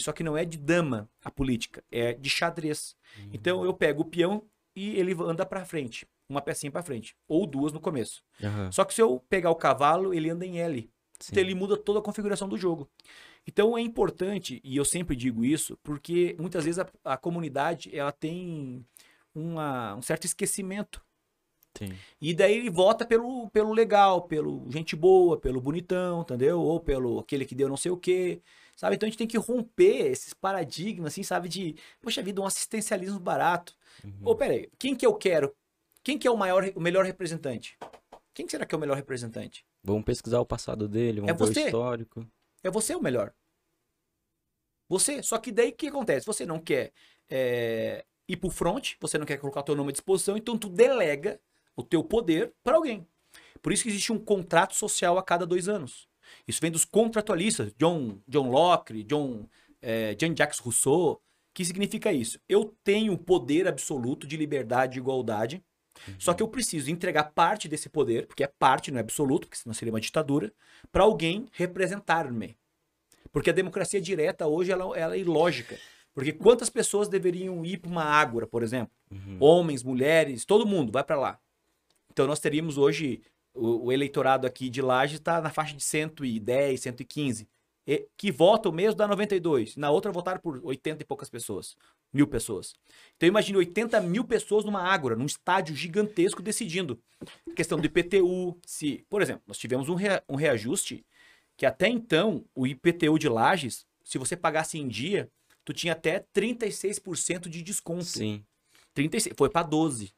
Só 0.00 0.12
que 0.12 0.22
não 0.22 0.36
é 0.36 0.44
de 0.44 0.58
dama 0.58 1.08
a 1.24 1.30
política, 1.30 1.82
é 1.90 2.12
de 2.12 2.30
xadrez. 2.30 2.94
Então 3.32 3.64
eu 3.64 3.74
pego 3.74 4.02
o 4.02 4.04
peão 4.04 4.44
e 4.74 4.98
ele 4.98 5.14
anda 5.20 5.44
pra 5.46 5.64
frente, 5.64 6.06
uma 6.28 6.40
pecinha 6.42 6.70
pra 6.72 6.82
frente, 6.82 7.14
ou 7.28 7.46
duas 7.46 7.72
no 7.72 7.80
começo. 7.80 8.22
aham, 8.42 8.72
Só 8.72 8.84
que 8.84 8.94
se 8.94 9.02
eu 9.02 9.20
pegar 9.28 9.50
o 9.50 9.56
cavalo, 9.56 10.14
ele 10.14 10.30
anda 10.30 10.46
em 10.46 10.58
L. 10.60 10.90
sim. 11.20 11.32
Então 11.32 11.42
ele 11.42 11.54
muda 11.54 11.76
toda 11.76 11.98
a 12.00 12.02
configuração 12.02 12.48
do 12.48 12.56
jogo. 12.56 12.88
Então 13.46 13.76
é 13.76 13.80
importante, 13.80 14.60
e 14.64 14.76
eu 14.76 14.84
sempre 14.84 15.16
digo 15.16 15.44
isso, 15.44 15.76
porque 15.82 16.36
muitas 16.38 16.64
vezes 16.64 16.78
a, 16.78 16.88
a 17.04 17.16
comunidade 17.16 17.94
ela 17.96 18.12
tem 18.12 18.84
uma- 19.34 19.94
um 19.96 20.02
certo 20.02 20.24
esquecimento 20.24 21.02
Sim. 21.78 22.04
e 22.20 22.34
daí 22.34 22.54
ele 22.58 22.70
vota 22.70 23.04
pelo, 23.06 23.48
pelo 23.50 23.72
legal, 23.72 24.22
pelo 24.22 24.70
gente 24.70 24.94
boa, 24.94 25.38
pelo 25.38 25.60
bonitão, 25.60 26.20
entendeu? 26.22 26.60
Ou 26.60 26.78
pelo 26.80 27.18
aquele 27.18 27.44
que 27.44 27.54
deu 27.54 27.68
não 27.68 27.76
sei 27.76 27.90
o 27.90 27.96
quê. 27.96 28.42
Sabe? 28.82 28.96
Então 28.96 29.06
a 29.06 29.10
gente 29.10 29.18
tem 29.18 29.28
que 29.28 29.38
romper 29.38 30.10
esses 30.10 30.34
paradigmas, 30.34 31.12
assim, 31.12 31.22
sabe? 31.22 31.48
De, 31.48 31.76
poxa 32.00 32.20
vida, 32.20 32.40
um 32.40 32.46
assistencialismo 32.46 33.20
barato. 33.20 33.76
Uhum. 34.02 34.12
Ô, 34.24 34.34
peraí, 34.34 34.68
quem 34.76 34.96
que 34.96 35.06
eu 35.06 35.14
quero? 35.14 35.54
Quem 36.02 36.18
que 36.18 36.26
é 36.26 36.30
o 36.32 36.36
maior, 36.36 36.68
o 36.74 36.80
melhor 36.80 37.04
representante? 37.04 37.78
Quem 38.34 38.44
que 38.44 38.50
será 38.50 38.66
que 38.66 38.74
é 38.74 38.76
o 38.76 38.80
melhor 38.80 38.96
representante? 38.96 39.64
Vamos 39.84 40.02
pesquisar 40.02 40.40
o 40.40 40.44
passado 40.44 40.88
dele, 40.88 41.20
vamos 41.20 41.30
É 41.30 41.32
ver 41.32 41.44
o 41.44 41.46
você. 41.46 41.64
histórico. 41.66 42.26
É 42.60 42.70
você 42.72 42.92
o 42.96 43.00
melhor. 43.00 43.32
Você. 44.88 45.22
Só 45.22 45.38
que 45.38 45.52
daí 45.52 45.68
o 45.68 45.74
que 45.76 45.86
acontece? 45.86 46.26
Você 46.26 46.44
não 46.44 46.58
quer 46.58 46.92
é, 47.30 48.04
ir 48.26 48.36
pro 48.36 48.50
front, 48.50 48.94
você 49.00 49.16
não 49.16 49.24
quer 49.24 49.36
colocar 49.36 49.60
o 49.60 49.62
teu 49.62 49.76
nome 49.76 49.90
à 49.90 49.92
disposição, 49.92 50.36
então 50.36 50.58
tu 50.58 50.68
delega 50.68 51.40
o 51.76 51.84
teu 51.84 52.02
poder 52.02 52.52
para 52.64 52.78
alguém. 52.78 53.06
Por 53.62 53.72
isso 53.72 53.84
que 53.84 53.90
existe 53.90 54.12
um 54.12 54.18
contrato 54.18 54.74
social 54.74 55.18
a 55.18 55.22
cada 55.22 55.46
dois 55.46 55.68
anos. 55.68 56.08
Isso 56.46 56.60
vem 56.60 56.70
dos 56.70 56.84
contratualistas, 56.84 57.72
John, 57.78 58.18
John 58.26 58.50
Locke, 58.50 59.02
John, 59.04 59.46
é, 59.80 60.16
Jean-Jacques 60.18 60.58
Rousseau. 60.58 61.20
que 61.54 61.64
significa 61.64 62.12
isso? 62.12 62.38
Eu 62.48 62.74
tenho 62.82 63.16
poder 63.18 63.68
absoluto 63.68 64.26
de 64.26 64.36
liberdade 64.36 64.98
e 64.98 65.00
igualdade, 65.00 65.62
só 66.18 66.32
que 66.32 66.42
eu 66.42 66.48
preciso 66.48 66.90
entregar 66.90 67.24
parte 67.24 67.68
desse 67.68 67.88
poder, 67.88 68.26
porque 68.26 68.42
é 68.42 68.46
parte, 68.46 68.90
não 68.90 68.98
é 68.98 69.00
absoluto, 69.00 69.46
porque 69.46 69.58
senão 69.58 69.74
seria 69.74 69.92
uma 69.92 70.00
ditadura, 70.00 70.52
para 70.90 71.02
alguém 71.02 71.46
representar-me. 71.52 72.56
Porque 73.30 73.50
a 73.50 73.52
democracia 73.52 74.00
direta 74.00 74.46
hoje 74.46 74.72
ela, 74.72 74.96
ela 74.96 75.14
é 75.14 75.18
ilógica. 75.18 75.78
Porque 76.14 76.32
quantas 76.32 76.68
pessoas 76.68 77.08
deveriam 77.08 77.64
ir 77.64 77.78
para 77.78 77.90
uma 77.90 78.04
ágora, 78.04 78.46
por 78.46 78.62
exemplo? 78.62 78.92
Uhum. 79.10 79.38
Homens, 79.40 79.82
mulheres, 79.82 80.44
todo 80.44 80.66
mundo 80.66 80.92
vai 80.92 81.02
para 81.02 81.18
lá. 81.18 81.38
Então 82.10 82.26
nós 82.26 82.40
teríamos 82.40 82.76
hoje 82.76 83.22
o, 83.54 83.86
o 83.86 83.92
eleitorado 83.92 84.46
aqui 84.46 84.68
de 84.70 84.80
Lages 84.82 85.18
está 85.18 85.40
na 85.40 85.50
faixa 85.50 85.74
de 85.76 85.82
110, 85.82 86.80
115, 86.80 87.48
e, 87.86 88.08
que 88.16 88.30
votam 88.30 88.70
mesmo 88.72 88.96
dá 88.96 89.08
92. 89.08 89.76
Na 89.76 89.90
outra 89.90 90.12
votaram 90.12 90.40
por 90.40 90.60
80 90.64 91.02
e 91.02 91.06
poucas 91.06 91.28
pessoas, 91.28 91.76
mil 92.12 92.26
pessoas. 92.26 92.74
Então 93.16 93.28
imagine 93.28 93.58
80 93.58 94.00
mil 94.00 94.24
pessoas 94.24 94.64
numa 94.64 94.82
ágora, 94.82 95.16
num 95.16 95.26
estádio 95.26 95.74
gigantesco 95.74 96.42
decidindo. 96.42 97.00
Questão 97.56 97.78
do 97.78 97.86
IPTU, 97.86 98.58
se, 98.64 99.04
por 99.08 99.20
exemplo, 99.20 99.42
nós 99.46 99.58
tivemos 99.58 99.88
um, 99.88 99.94
rea- 99.94 100.22
um 100.28 100.36
reajuste 100.36 101.04
que 101.56 101.66
até 101.66 101.88
então 101.88 102.44
o 102.54 102.66
IPTU 102.66 103.18
de 103.18 103.28
Lages, 103.28 103.86
se 104.04 104.16
você 104.18 104.36
pagasse 104.36 104.78
em 104.78 104.88
dia, 104.88 105.30
tu 105.64 105.72
tinha 105.72 105.92
até 105.92 106.24
36% 106.34 107.48
de 107.48 107.62
desconto. 107.62 108.04
Sim. 108.04 108.44
36, 108.94 109.34
foi 109.36 109.48
para 109.48 109.66
12. 109.66 110.12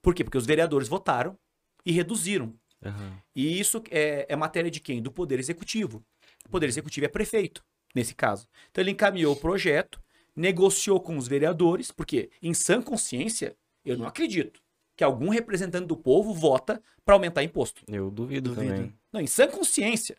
Por 0.00 0.14
quê? 0.14 0.24
Porque 0.24 0.38
os 0.38 0.46
vereadores 0.46 0.88
votaram 0.88 1.38
e 1.84 1.92
reduziram. 1.92 2.54
aham. 2.84 3.18
E 3.34 3.58
isso 3.58 3.82
é, 3.90 4.26
é 4.28 4.36
matéria 4.36 4.70
de 4.70 4.80
quem? 4.80 5.02
Do 5.02 5.10
Poder 5.12 5.38
Executivo. 5.38 6.04
O 6.44 6.48
Poder 6.48 6.66
Executivo 6.68 7.06
é 7.06 7.08
prefeito, 7.08 7.64
nesse 7.94 8.14
caso. 8.14 8.48
Então 8.70 8.82
ele 8.82 8.90
encaminhou 8.90 9.32
o 9.34 9.36
projeto, 9.40 10.00
negociou 10.34 11.00
com 11.00 11.16
os 11.16 11.28
vereadores, 11.28 11.90
porque 11.90 12.30
em 12.42 12.54
sã 12.54 12.80
consciência, 12.82 13.56
eu 13.84 13.96
não 13.96 14.06
acredito 14.06 14.60
que 14.96 15.04
algum 15.04 15.28
representante 15.28 15.86
do 15.86 15.96
povo 15.96 16.34
vota 16.34 16.82
para 17.04 17.14
aumentar 17.14 17.42
imposto. 17.42 17.82
Eu 17.88 18.10
duvido, 18.10 18.50
Duvido. 18.54 18.72
também. 18.74 18.94
Não, 19.12 19.20
em 19.20 19.26
sã 19.26 19.46
consciência. 19.48 20.16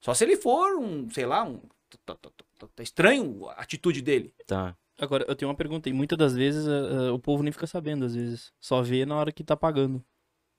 Só 0.00 0.12
se 0.14 0.24
ele 0.24 0.36
for 0.36 0.76
um, 0.78 1.08
sei 1.10 1.24
lá, 1.26 1.44
um. 1.44 1.60
tá, 2.04 2.14
tá 2.16 2.82
estranho 2.82 3.48
a 3.48 3.52
atitude 3.54 4.02
dele. 4.02 4.34
Tá. 4.46 4.76
Agora, 4.98 5.24
eu 5.26 5.34
tenho 5.34 5.48
uma 5.48 5.56
pergunta, 5.56 5.88
e 5.88 5.92
muitas 5.92 6.18
das 6.18 6.34
vezes 6.34 6.66
ah, 6.68 7.12
o 7.12 7.18
povo 7.18 7.42
nem 7.42 7.52
fica 7.52 7.66
sabendo, 7.66 8.04
às 8.04 8.14
vezes. 8.14 8.52
Só 8.60 8.82
vê 8.82 9.06
na 9.06 9.16
hora 9.16 9.32
que 9.32 9.42
tá 9.42 9.56
pagando. 9.56 10.04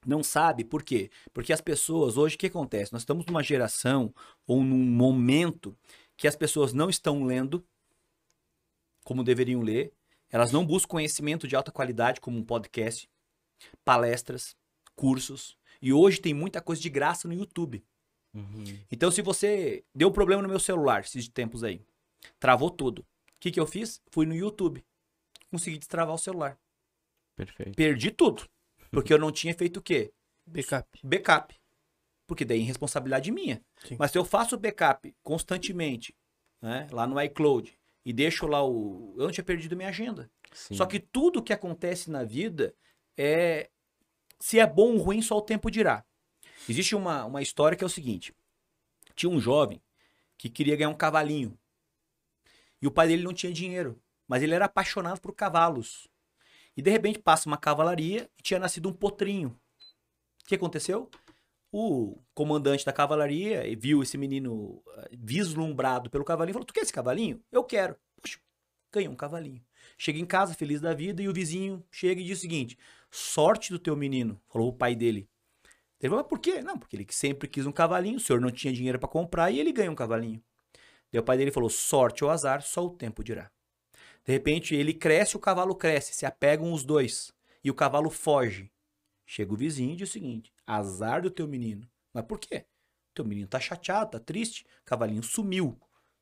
Não 0.06 0.24
sabe 0.24 0.64
por 0.64 0.84
quê? 0.84 1.10
Porque 1.34 1.54
as 1.54 1.62
pessoas, 1.62 2.18
hoje, 2.18 2.36
o 2.36 2.38
que 2.38 2.48
acontece? 2.48 2.94
Nós 2.94 3.02
estamos 3.02 3.26
numa 3.26 3.44
geração 3.44 4.14
ou 4.46 4.64
num 4.64 4.78
momento 4.78 5.76
que 6.16 6.28
as 6.28 6.36
pessoas 6.36 6.74
não 6.74 6.90
estão 6.90 7.24
lendo 7.24 7.64
como 9.04 9.24
deveriam 9.24 9.62
ler, 9.62 9.92
elas 10.30 10.52
não 10.52 10.66
buscam 10.66 10.92
conhecimento 10.92 11.48
de 11.48 11.56
alta 11.56 11.72
qualidade, 11.72 12.22
como 12.22 12.38
um 12.38 12.44
podcast, 12.44 13.10
palestras, 13.84 14.56
cursos. 14.96 15.58
E 15.82 15.92
hoje 15.94 16.20
tem 16.22 16.34
muita 16.34 16.62
coisa 16.62 16.82
de 16.82 16.90
graça 16.90 17.28
no 17.28 17.34
YouTube. 17.34 17.84
Uhum. 18.34 18.64
Então, 18.92 19.12
se 19.12 19.22
você 19.22 19.84
deu 19.94 20.10
um 20.10 20.12
problema 20.14 20.42
no 20.42 20.50
meu 20.50 20.60
celular 20.60 21.02
esses 21.02 21.28
tempos 21.28 21.64
aí, 21.64 21.82
travou 22.40 22.70
tudo. 22.70 23.00
O 23.00 23.06
que, 23.40 23.52
que 23.52 23.60
eu 23.60 23.68
fiz? 23.68 24.02
Fui 24.10 24.26
no 24.26 24.34
YouTube. 24.34 24.84
Consegui 25.52 25.78
destravar 25.78 26.16
o 26.16 26.18
celular. 26.18 26.58
Perfeito. 27.36 27.76
Perdi 27.76 28.10
tudo. 28.10 28.50
Porque 28.94 29.14
eu 29.14 29.18
não 29.18 29.32
tinha 29.32 29.54
feito 29.54 29.78
o 29.78 29.82
quê? 29.82 30.14
Backup. 30.46 31.00
Backup. 31.04 31.56
Porque 32.28 32.46
daí 32.46 32.62
é 32.62 32.64
responsabilidade 32.64 33.32
minha. 33.32 33.62
Sim. 33.84 33.96
Mas 34.00 34.12
se 34.12 34.18
eu 34.18 34.24
faço 34.24 34.58
backup 34.58 35.14
constantemente, 35.24 36.16
né, 36.62 36.88
lá 36.92 37.08
no 37.08 37.20
iCloud, 37.22 37.78
e 38.06 38.14
deixo 38.14 38.46
lá 38.46 38.66
o. 38.66 39.14
Eu 39.18 39.26
não 39.26 39.32
tinha 39.32 39.44
perdido 39.44 39.76
minha 39.76 39.90
agenda. 39.90 40.30
Sim. 40.52 40.76
Só 40.76 40.86
que 40.86 41.00
tudo 41.00 41.42
que 41.42 41.54
acontece 41.54 42.12
na 42.12 42.24
vida 42.24 42.76
é. 43.18 43.70
Se 44.40 44.60
é 44.60 44.68
bom 44.68 44.94
ou 44.94 44.98
ruim, 44.98 45.22
só 45.22 45.38
o 45.38 45.42
tempo 45.42 45.72
dirá. 45.72 46.06
Existe 46.68 46.96
uma, 46.96 47.26
uma 47.26 47.42
história 47.42 47.78
que 47.78 47.84
é 47.84 47.88
o 47.88 47.90
seguinte: 47.90 48.34
tinha 49.16 49.30
um 49.30 49.40
jovem 49.40 49.82
que 50.38 50.50
queria 50.50 50.76
ganhar 50.76 50.90
um 50.90 50.96
cavalinho. 50.98 51.58
E 52.82 52.88
o 52.88 52.92
pai 52.92 53.08
dele 53.08 53.24
não 53.24 53.34
tinha 53.34 53.52
dinheiro. 53.52 54.00
Mas 54.28 54.44
ele 54.44 54.54
era 54.54 54.66
apaixonado 54.66 55.22
por 55.22 55.34
cavalos. 55.34 56.08
E 56.76 56.82
de 56.82 56.90
repente 56.90 57.20
passa 57.20 57.48
uma 57.48 57.58
cavalaria 57.58 58.30
e 58.38 58.42
tinha 58.42 58.60
nascido 58.60 58.90
um 58.90 58.94
potrinho. 58.94 59.50
O 60.44 60.48
que 60.48 60.56
aconteceu? 60.56 61.10
O 61.72 62.20
comandante 62.34 62.86
da 62.86 62.94
cavalaria 62.94 63.64
viu 63.78 64.04
esse 64.04 64.18
menino 64.18 64.84
eh, 64.98 65.12
vislumbrado 65.18 66.10
pelo 66.10 66.24
cavalinho 66.24 66.52
e 66.52 66.54
falou: 66.54 66.66
Tu 66.66 66.74
quer 66.74 66.82
esse 66.82 66.94
cavalinho? 66.94 67.42
Eu 67.52 67.64
quero. 67.64 67.96
Poxa, 68.22 68.40
ganhou 68.92 69.14
um 69.14 69.16
cavalinho. 69.16 69.64
Chega 69.98 70.20
em 70.20 70.26
casa, 70.26 70.54
feliz 70.54 70.82
da 70.82 70.94
vida, 70.94 71.22
e 71.22 71.28
o 71.28 71.34
vizinho 71.34 71.84
chega 71.92 72.22
e 72.22 72.26
diz 72.26 72.38
o 72.40 72.42
seguinte: 72.42 72.78
Sorte 73.10 73.72
do 73.72 73.80
teu 73.80 73.96
menino, 73.96 74.40
falou 74.48 74.70
o 74.70 74.74
pai 74.74 74.96
dele. 74.96 75.28
Ele 76.00 76.10
falou: 76.10 76.24
Mas 76.24 76.30
por 76.30 76.40
quê? 76.40 76.62
Não, 76.62 76.78
porque 76.78 76.96
ele 76.96 77.08
sempre 77.10 77.48
quis 77.48 77.66
um 77.66 77.72
cavalinho, 77.72 78.18
o 78.18 78.20
senhor 78.20 78.40
não 78.40 78.52
tinha 78.52 78.74
dinheiro 78.74 79.00
para 79.00 79.10
comprar 79.10 79.50
e 79.50 79.60
ele 79.60 79.72
ganha 79.72 79.90
um 79.90 79.96
cavalinho. 79.96 80.44
Daí 81.12 81.20
o 81.20 81.24
pai 81.24 81.38
dele 81.38 81.52
falou: 81.52 81.70
Sorte 81.70 82.24
ou 82.24 82.30
azar, 82.30 82.62
só 82.62 82.86
o 82.86 82.90
tempo 82.90 83.24
dirá. 83.24 83.50
De 84.26 84.32
repente 84.32 84.76
ele 84.76 84.94
cresce, 84.94 85.36
o 85.36 85.40
cavalo 85.40 85.76
cresce, 85.76 86.14
se 86.14 86.26
apegam 86.26 86.72
os 86.72 86.84
dois. 86.84 87.34
E 87.64 87.70
o 87.70 87.74
cavalo 87.74 88.10
foge. 88.10 88.72
Chega 89.26 89.54
o 89.54 89.58
vizinho 89.58 89.94
e 89.94 89.96
diz 89.96 90.10
o 90.10 90.14
seguinte: 90.14 90.54
azar 90.66 91.22
do 91.22 91.30
teu 91.30 91.48
menino. 91.48 91.88
Mas 92.14 92.26
por 92.26 92.40
quê? 92.40 92.66
Teu 93.14 93.26
menino 93.26 93.48
tá 93.48 93.60
chateado, 93.60 94.12
tá 94.12 94.20
triste. 94.20 94.66
O 94.82 94.86
cavalinho 94.86 95.24
sumiu. 95.24 95.80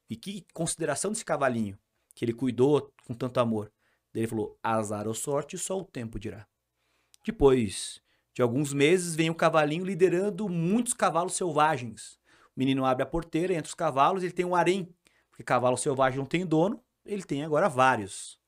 E 0.10 0.16
que 0.16 0.46
consideração 0.54 1.12
desse 1.12 1.26
cavalinho? 1.26 1.78
Que 2.14 2.26
ele 2.26 2.34
cuidou 2.34 2.94
com 3.06 3.14
tanto 3.14 3.40
amor. 3.40 3.72
Ele 4.14 4.28
falou: 4.28 4.58
azar 4.62 5.08
ou 5.08 5.14
sorte, 5.14 5.58
só 5.58 5.80
o 5.80 5.86
tempo 5.86 6.20
dirá. 6.20 6.48
Depois 7.26 8.02
de 8.34 8.42
alguns 8.42 8.74
meses, 8.74 9.16
vem 9.16 9.30
o 9.30 9.36
cavalinho 9.36 9.86
liderando 9.86 10.48
muitos 10.48 10.94
cavalos 10.94 11.34
selvagens. 11.34 12.20
O 12.56 12.60
menino 12.60 12.86
abre 12.86 13.04
a 13.04 13.06
porteira 13.06 13.54
entre 13.54 13.68
os 13.68 13.76
cavalos, 13.76 14.24
ele 14.24 14.32
tem 14.32 14.46
um 14.46 14.56
harém. 14.56 14.94
Porque 15.30 15.44
cavalo 15.44 15.78
selvagem 15.78 16.20
não 16.20 16.26
tem 16.26 16.46
dono, 16.46 16.82
ele 17.14 17.24
tem 17.24 17.44
agora 17.44 17.68
vários. 17.68 18.40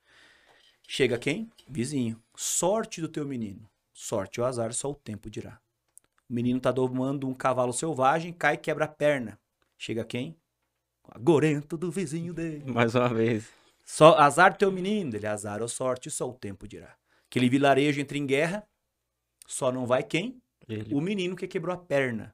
Chega 0.88 1.18
quem? 1.18 1.50
Vizinho. 1.68 2.22
Sorte 2.36 3.02
do 3.02 3.08
teu 3.08 3.26
menino. 3.26 3.70
Sorte 3.94 4.40
ou 4.40 4.48
azar, 4.48 4.74
só 4.74 4.92
o 4.92 4.96
tempo 4.96 5.30
dirá. 5.30 5.60
O 6.30 6.34
menino 6.34 6.60
tá 6.60 6.72
domando 6.72 7.28
um 7.28 7.34
cavalo 7.34 7.74
selvagem, 7.74 8.34
cai 8.34 8.56
e 8.56 8.58
quebra 8.58 8.86
a 8.86 8.88
perna. 8.88 9.40
Chega 9.78 10.04
quem? 10.04 10.38
Agorento 11.10 11.78
do 11.78 11.92
vizinho 11.92 12.34
dele. 12.34 12.64
Mais 12.72 12.96
uma 12.96 13.10
vez. 13.10 13.48
Só 13.84 14.18
azar 14.18 14.54
do 14.54 14.58
teu 14.58 14.72
menino, 14.72 15.16
ele 15.16 15.28
azar 15.28 15.62
ou 15.62 15.68
sorte, 15.68 16.10
só 16.10 16.30
o 16.30 16.34
tempo 16.34 16.68
dirá. 16.68 16.96
Aquele 17.28 17.50
vilarejo 17.50 18.00
entra 18.00 18.18
em 18.18 18.26
guerra, 18.26 18.66
só 19.46 19.72
não 19.72 19.86
vai 19.86 20.04
quem? 20.04 20.42
Ele. 20.68 20.94
O 20.96 21.02
menino 21.02 21.36
que 21.36 21.48
quebrou 21.48 21.76
a 21.76 21.78
perna. 21.78 22.34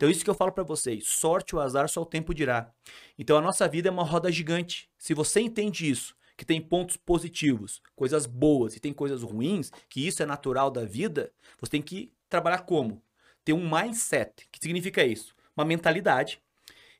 Então 0.00 0.08
isso 0.08 0.24
que 0.24 0.30
eu 0.30 0.34
falo 0.34 0.50
pra 0.50 0.64
vocês, 0.64 1.08
sorte 1.08 1.54
ou 1.54 1.60
azar 1.60 1.86
só 1.86 2.00
o 2.00 2.06
tempo 2.06 2.32
dirá. 2.32 2.72
Então 3.18 3.36
a 3.36 3.40
nossa 3.42 3.68
vida 3.68 3.86
é 3.86 3.92
uma 3.92 4.02
roda 4.02 4.32
gigante. 4.32 4.88
Se 4.96 5.12
você 5.12 5.42
entende 5.42 5.90
isso, 5.90 6.16
que 6.38 6.44
tem 6.46 6.58
pontos 6.58 6.96
positivos, 6.96 7.82
coisas 7.94 8.24
boas 8.24 8.74
e 8.74 8.80
tem 8.80 8.94
coisas 8.94 9.22
ruins, 9.22 9.70
que 9.90 10.06
isso 10.06 10.22
é 10.22 10.26
natural 10.26 10.70
da 10.70 10.86
vida, 10.86 11.30
você 11.60 11.72
tem 11.72 11.82
que 11.82 12.10
trabalhar 12.30 12.60
como? 12.60 13.02
Ter 13.44 13.52
um 13.52 13.70
mindset. 13.70 14.48
que 14.50 14.58
significa 14.58 15.04
isso? 15.04 15.34
Uma 15.54 15.66
mentalidade. 15.66 16.40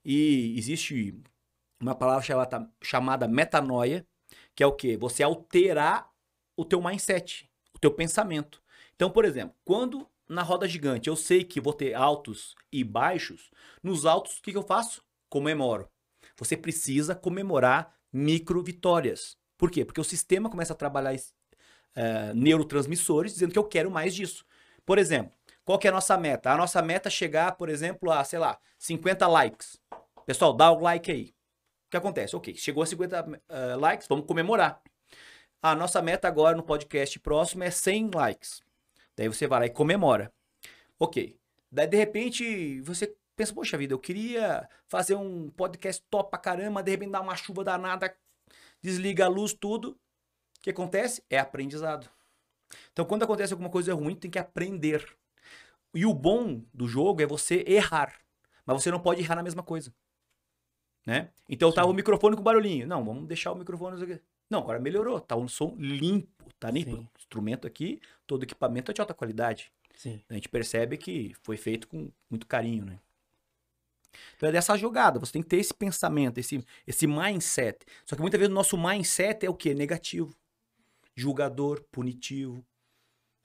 E 0.05 0.55
existe 0.59 1.19
uma 1.81 1.95
palavra 1.95 2.23
chamada, 2.23 2.71
chamada 2.83 3.27
metanoia, 3.27 4.07
que 4.55 4.63
é 4.63 4.67
o 4.67 4.73
quê? 4.73 4.99
Você 4.99 5.23
alterar 5.23 6.07
o 6.55 6.67
teu 6.67 6.83
mindset, 6.83 7.51
o 7.75 7.79
teu 7.79 7.95
pensamento. 7.95 8.63
Então, 8.95 9.11
por 9.11 9.25
exemplo, 9.25 9.57
quando 9.65 10.07
na 10.31 10.43
roda 10.43 10.69
gigante 10.69 11.09
eu 11.09 11.17
sei 11.17 11.43
que 11.43 11.61
vou 11.61 11.73
ter 11.73 11.93
altos 11.93 12.55
e 12.73 12.85
baixos, 12.85 13.51
nos 13.83 14.07
altos 14.07 14.39
o 14.39 14.43
que, 14.43 14.53
que 14.53 14.57
eu 14.57 14.63
faço? 14.63 15.03
Comemoro. 15.29 15.91
Você 16.39 16.57
precisa 16.57 17.15
comemorar 17.15 17.95
micro 18.13 18.63
vitórias. 18.63 19.37
Por 19.59 19.71
quê? 19.71 19.85
Porque 19.85 20.01
o 20.01 20.05
sistema 20.05 20.49
começa 20.49 20.73
a 20.73 20.77
trabalhar 20.77 21.15
eh, 21.95 22.33
neurotransmissores 22.35 23.35
dizendo 23.35 23.53
que 23.53 23.59
eu 23.59 23.65
quero 23.65 23.91
mais 23.91 24.15
disso. 24.15 24.45
Por 24.87 24.99
exemplo, 24.99 25.37
qual 25.65 25.79
que 25.79 25.87
é 25.87 25.91
a 25.91 25.95
nossa 25.95 26.17
meta? 26.17 26.53
A 26.53 26.57
nossa 26.57 26.81
meta 26.81 27.09
é 27.09 27.11
chegar, 27.11 27.57
por 27.57 27.69
exemplo, 27.69 28.11
a, 28.11 28.25
sei 28.25 28.39
lá, 28.39 28.59
50 28.79 29.27
likes. 29.27 29.81
Pessoal, 30.25 30.53
dá 30.53 30.71
o 30.71 30.81
like 30.81 31.11
aí. 31.11 31.35
O 31.87 31.91
que 31.91 31.97
acontece? 31.97 32.37
Ok, 32.37 32.55
chegou 32.55 32.83
a 32.83 32.87
50 32.87 33.43
eh, 33.49 33.77
likes, 33.77 34.07
vamos 34.09 34.27
comemorar. 34.27 34.81
A 35.61 35.75
nossa 35.75 36.01
meta 36.01 36.29
agora 36.29 36.57
no 36.57 36.63
podcast 36.63 37.19
próximo 37.19 37.65
é 37.65 37.71
100 37.71 38.11
likes. 38.15 38.63
Daí 39.21 39.29
você 39.29 39.47
vai 39.47 39.61
lá 39.61 39.67
e 39.67 39.71
comemora. 39.71 40.33
Ok. 40.99 41.39
Daí, 41.71 41.87
de 41.87 41.95
repente, 41.95 42.81
você 42.81 43.15
pensa, 43.37 43.53
poxa 43.53 43.77
vida, 43.77 43.93
eu 43.93 43.99
queria 43.99 44.67
fazer 44.89 45.15
um 45.15 45.51
podcast 45.51 46.03
top 46.09 46.31
pra 46.31 46.39
caramba, 46.39 46.83
de 46.83 46.93
repente 46.93 47.11
dá 47.11 47.21
uma 47.21 47.37
chuva 47.37 47.63
danada, 47.63 48.17
desliga 48.81 49.27
a 49.27 49.29
luz, 49.29 49.53
tudo. 49.53 49.91
O 49.91 50.63
que 50.63 50.71
acontece? 50.71 51.23
É 51.29 51.39
aprendizado. 51.39 52.09
Então, 52.95 53.05
quando 53.05 53.25
acontece 53.25 53.53
alguma 53.53 53.69
coisa 53.69 53.93
ruim, 53.93 54.15
tem 54.15 54.31
que 54.31 54.39
aprender. 54.39 55.07
E 55.95 56.07
o 56.07 56.15
bom 56.15 56.65
do 56.73 56.89
jogo 56.89 57.21
é 57.21 57.27
você 57.27 57.63
errar. 57.67 58.19
Mas 58.65 58.83
você 58.83 58.91
não 58.91 59.01
pode 59.01 59.21
errar 59.21 59.35
na 59.35 59.43
mesma 59.43 59.63
coisa. 59.63 59.93
Né? 61.07 61.31
Então, 61.47 61.71
tá 61.71 61.85
o 61.85 61.93
microfone 61.93 62.37
com 62.37 62.43
barulhinho. 62.43 62.87
Não, 62.87 63.05
vamos 63.05 63.29
deixar 63.29 63.53
o 63.53 63.57
microfone... 63.57 64.19
Não, 64.51 64.59
agora 64.59 64.81
melhorou. 64.81 65.21
Tá 65.21 65.37
um 65.37 65.47
som 65.47 65.77
limpo. 65.79 66.53
Tá 66.59 66.71
limpo. 66.71 66.91
Sim. 66.91 67.09
O 67.15 67.19
instrumento 67.19 67.67
aqui, 67.67 68.01
todo 68.27 68.43
equipamento 68.43 68.91
é 68.91 68.95
de 68.95 69.01
alta 69.01 69.15
qualidade. 69.15 69.73
Sim. 69.95 70.21
A 70.29 70.35
gente 70.35 70.49
percebe 70.49 70.99
que 70.99 71.35
foi 71.43 71.57
feito 71.57 71.87
com 71.87 72.11
muito 72.29 72.47
carinho, 72.47 72.85
né? 72.85 72.99
Então 74.37 74.49
é 74.49 74.53
dessa 74.53 74.77
jogada, 74.77 75.21
você 75.21 75.33
tem 75.33 75.43
que 75.43 75.49
ter 75.49 75.59
esse 75.59 75.73
pensamento, 75.73 76.39
esse, 76.39 76.65
esse 76.85 77.07
mindset. 77.07 77.87
Só 78.05 78.17
que 78.17 78.23
muitas 78.23 78.39
vezes 78.41 78.51
o 78.51 78.55
nosso 78.55 78.77
mindset 78.77 79.47
é 79.47 79.51
o 79.51 79.55
quê? 79.55 79.73
Negativo. 79.73 80.35
Julgador, 81.15 81.85
punitivo. 81.93 82.65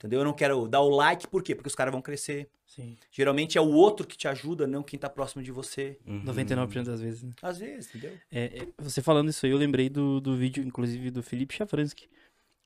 Entendeu? 0.05 0.19
Eu 0.19 0.25
não 0.25 0.33
quero 0.33 0.67
dar 0.67 0.81
o 0.81 0.89
like, 0.89 1.27
por 1.27 1.41
quê? 1.41 1.55
Porque 1.55 1.67
os 1.67 1.73
caras 1.73 1.91
vão 1.91 2.01
crescer. 2.01 2.47
Sim. 2.67 2.95
Geralmente 3.11 3.57
é 3.57 3.61
o 3.61 3.71
outro 3.71 4.05
que 4.05 4.15
te 4.15 4.27
ajuda, 4.27 4.67
não 4.67 4.83
quem 4.83 4.99
tá 4.99 5.09
próximo 5.09 5.41
de 5.41 5.51
você. 5.51 5.97
Uhum. 6.05 6.23
99% 6.23 6.83
das 6.83 7.01
vezes, 7.01 7.23
né? 7.23 7.31
Às 7.41 7.57
vezes, 7.57 7.89
entendeu? 7.89 8.15
É, 8.31 8.43
é, 8.43 8.67
você 8.77 9.01
falando 9.01 9.29
isso 9.29 9.45
aí, 9.45 9.51
eu 9.51 9.57
lembrei 9.57 9.89
do, 9.89 10.21
do 10.21 10.37
vídeo, 10.37 10.63
inclusive, 10.63 11.09
do 11.09 11.23
Felipe 11.23 11.55
Chafransky. 11.55 12.05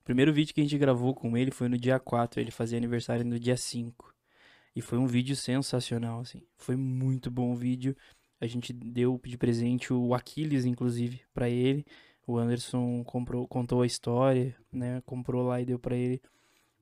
O 0.02 0.04
primeiro 0.04 0.32
vídeo 0.32 0.54
que 0.54 0.60
a 0.60 0.64
gente 0.64 0.76
gravou 0.76 1.14
com 1.14 1.36
ele 1.36 1.50
foi 1.50 1.68
no 1.68 1.78
dia 1.78 1.98
4, 1.98 2.40
ele 2.40 2.50
fazia 2.50 2.76
aniversário 2.76 3.24
no 3.24 3.38
dia 3.38 3.56
5. 3.56 4.14
E 4.76 4.82
foi 4.82 4.98
um 4.98 5.06
vídeo 5.06 5.34
sensacional, 5.34 6.20
assim. 6.20 6.42
Foi 6.58 6.76
muito 6.76 7.30
bom 7.30 7.52
o 7.52 7.56
vídeo. 7.56 7.96
A 8.38 8.46
gente 8.46 8.72
deu 8.72 9.20
de 9.24 9.38
presente 9.38 9.92
o 9.92 10.14
Aquiles, 10.14 10.64
inclusive, 10.66 11.22
pra 11.32 11.48
ele. 11.48 11.86
O 12.26 12.38
Anderson 12.38 13.02
comprou, 13.04 13.46
contou 13.48 13.82
a 13.82 13.86
história, 13.86 14.54
né? 14.70 15.02
Comprou 15.06 15.46
lá 15.46 15.60
e 15.60 15.64
deu 15.64 15.78
pra 15.78 15.96
ele. 15.96 16.20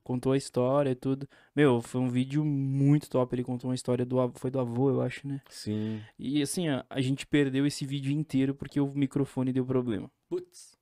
Contou 0.09 0.31
a 0.31 0.37
história 0.37 0.89
e 0.89 0.95
tudo. 0.95 1.29
Meu, 1.55 1.83
foi 1.83 2.01
um 2.01 2.09
vídeo 2.09 2.43
muito 2.43 3.07
top. 3.07 3.35
Ele 3.35 3.43
contou 3.43 3.69
uma 3.69 3.75
história 3.75 4.03
do 4.03 4.19
avô, 4.19 4.33
foi 4.39 4.49
do 4.49 4.59
avô, 4.59 4.89
eu 4.89 5.03
acho, 5.03 5.27
né? 5.27 5.39
Sim. 5.47 6.01
E 6.17 6.41
assim, 6.41 6.67
ó, 6.67 6.83
a 6.89 6.99
gente 6.99 7.27
perdeu 7.27 7.63
esse 7.63 7.85
vídeo 7.85 8.11
inteiro 8.11 8.55
porque 8.55 8.81
o 8.81 8.91
microfone 8.91 9.53
deu 9.53 9.63
problema. 9.63 10.09
Putz. 10.27 10.75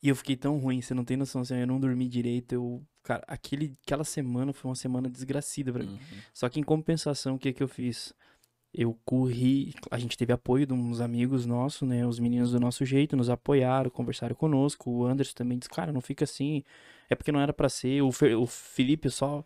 E 0.00 0.08
eu 0.08 0.14
fiquei 0.14 0.36
tão 0.36 0.56
ruim, 0.56 0.80
você 0.80 0.94
não 0.94 1.04
tem 1.04 1.16
noção, 1.16 1.40
assim, 1.40 1.56
eu 1.56 1.66
não 1.66 1.80
dormi 1.80 2.08
direito, 2.08 2.52
eu... 2.52 2.80
Cara, 3.02 3.24
aquele, 3.26 3.76
aquela 3.84 4.04
semana 4.04 4.52
foi 4.52 4.68
uma 4.68 4.76
semana 4.76 5.10
desgracida 5.10 5.72
pra 5.72 5.82
mim. 5.82 5.94
Uhum. 5.94 6.18
Só 6.32 6.48
que 6.48 6.60
em 6.60 6.62
compensação, 6.62 7.34
o 7.34 7.38
que 7.40 7.52
que 7.52 7.60
eu 7.60 7.66
fiz? 7.66 8.14
eu 8.72 8.96
corri, 9.04 9.74
a 9.90 9.98
gente 9.98 10.16
teve 10.16 10.32
apoio 10.32 10.66
de 10.66 10.72
uns 10.72 11.00
amigos 11.00 11.46
nossos, 11.46 11.88
né? 11.88 12.06
Os 12.06 12.20
meninos 12.20 12.52
do 12.52 12.60
nosso 12.60 12.84
jeito 12.84 13.16
nos 13.16 13.30
apoiaram, 13.30 13.90
conversaram 13.90 14.36
conosco. 14.36 14.90
O 14.90 15.06
Anderson 15.06 15.34
também 15.34 15.58
disse, 15.58 15.70
cara, 15.70 15.90
não 15.90 16.00
fica 16.00 16.24
assim, 16.24 16.62
é 17.08 17.14
porque 17.14 17.32
não 17.32 17.40
era 17.40 17.52
pra 17.52 17.68
ser. 17.68 18.02
O, 18.02 18.10
Fe- 18.12 18.34
o 18.34 18.46
Felipe 18.46 19.10
só, 19.10 19.44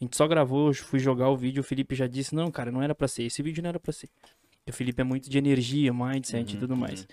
a 0.00 0.04
gente 0.04 0.16
só 0.16 0.26
gravou, 0.26 0.72
fui 0.74 0.98
jogar 0.98 1.28
o 1.30 1.36
vídeo, 1.36 1.60
o 1.60 1.64
Felipe 1.64 1.94
já 1.94 2.06
disse, 2.06 2.34
não, 2.34 2.50
cara, 2.50 2.70
não 2.72 2.82
era 2.82 2.94
pra 2.94 3.08
ser, 3.08 3.24
esse 3.24 3.42
vídeo 3.42 3.62
não 3.62 3.68
era 3.70 3.80
pra 3.80 3.92
ser. 3.92 4.08
E 4.66 4.70
o 4.70 4.72
Felipe 4.72 5.00
é 5.00 5.04
muito 5.04 5.28
de 5.28 5.36
energia, 5.38 5.92
mindset 5.92 6.50
e 6.50 6.54
Uhum, 6.54 6.60
tudo 6.60 6.76
mais. 6.76 7.06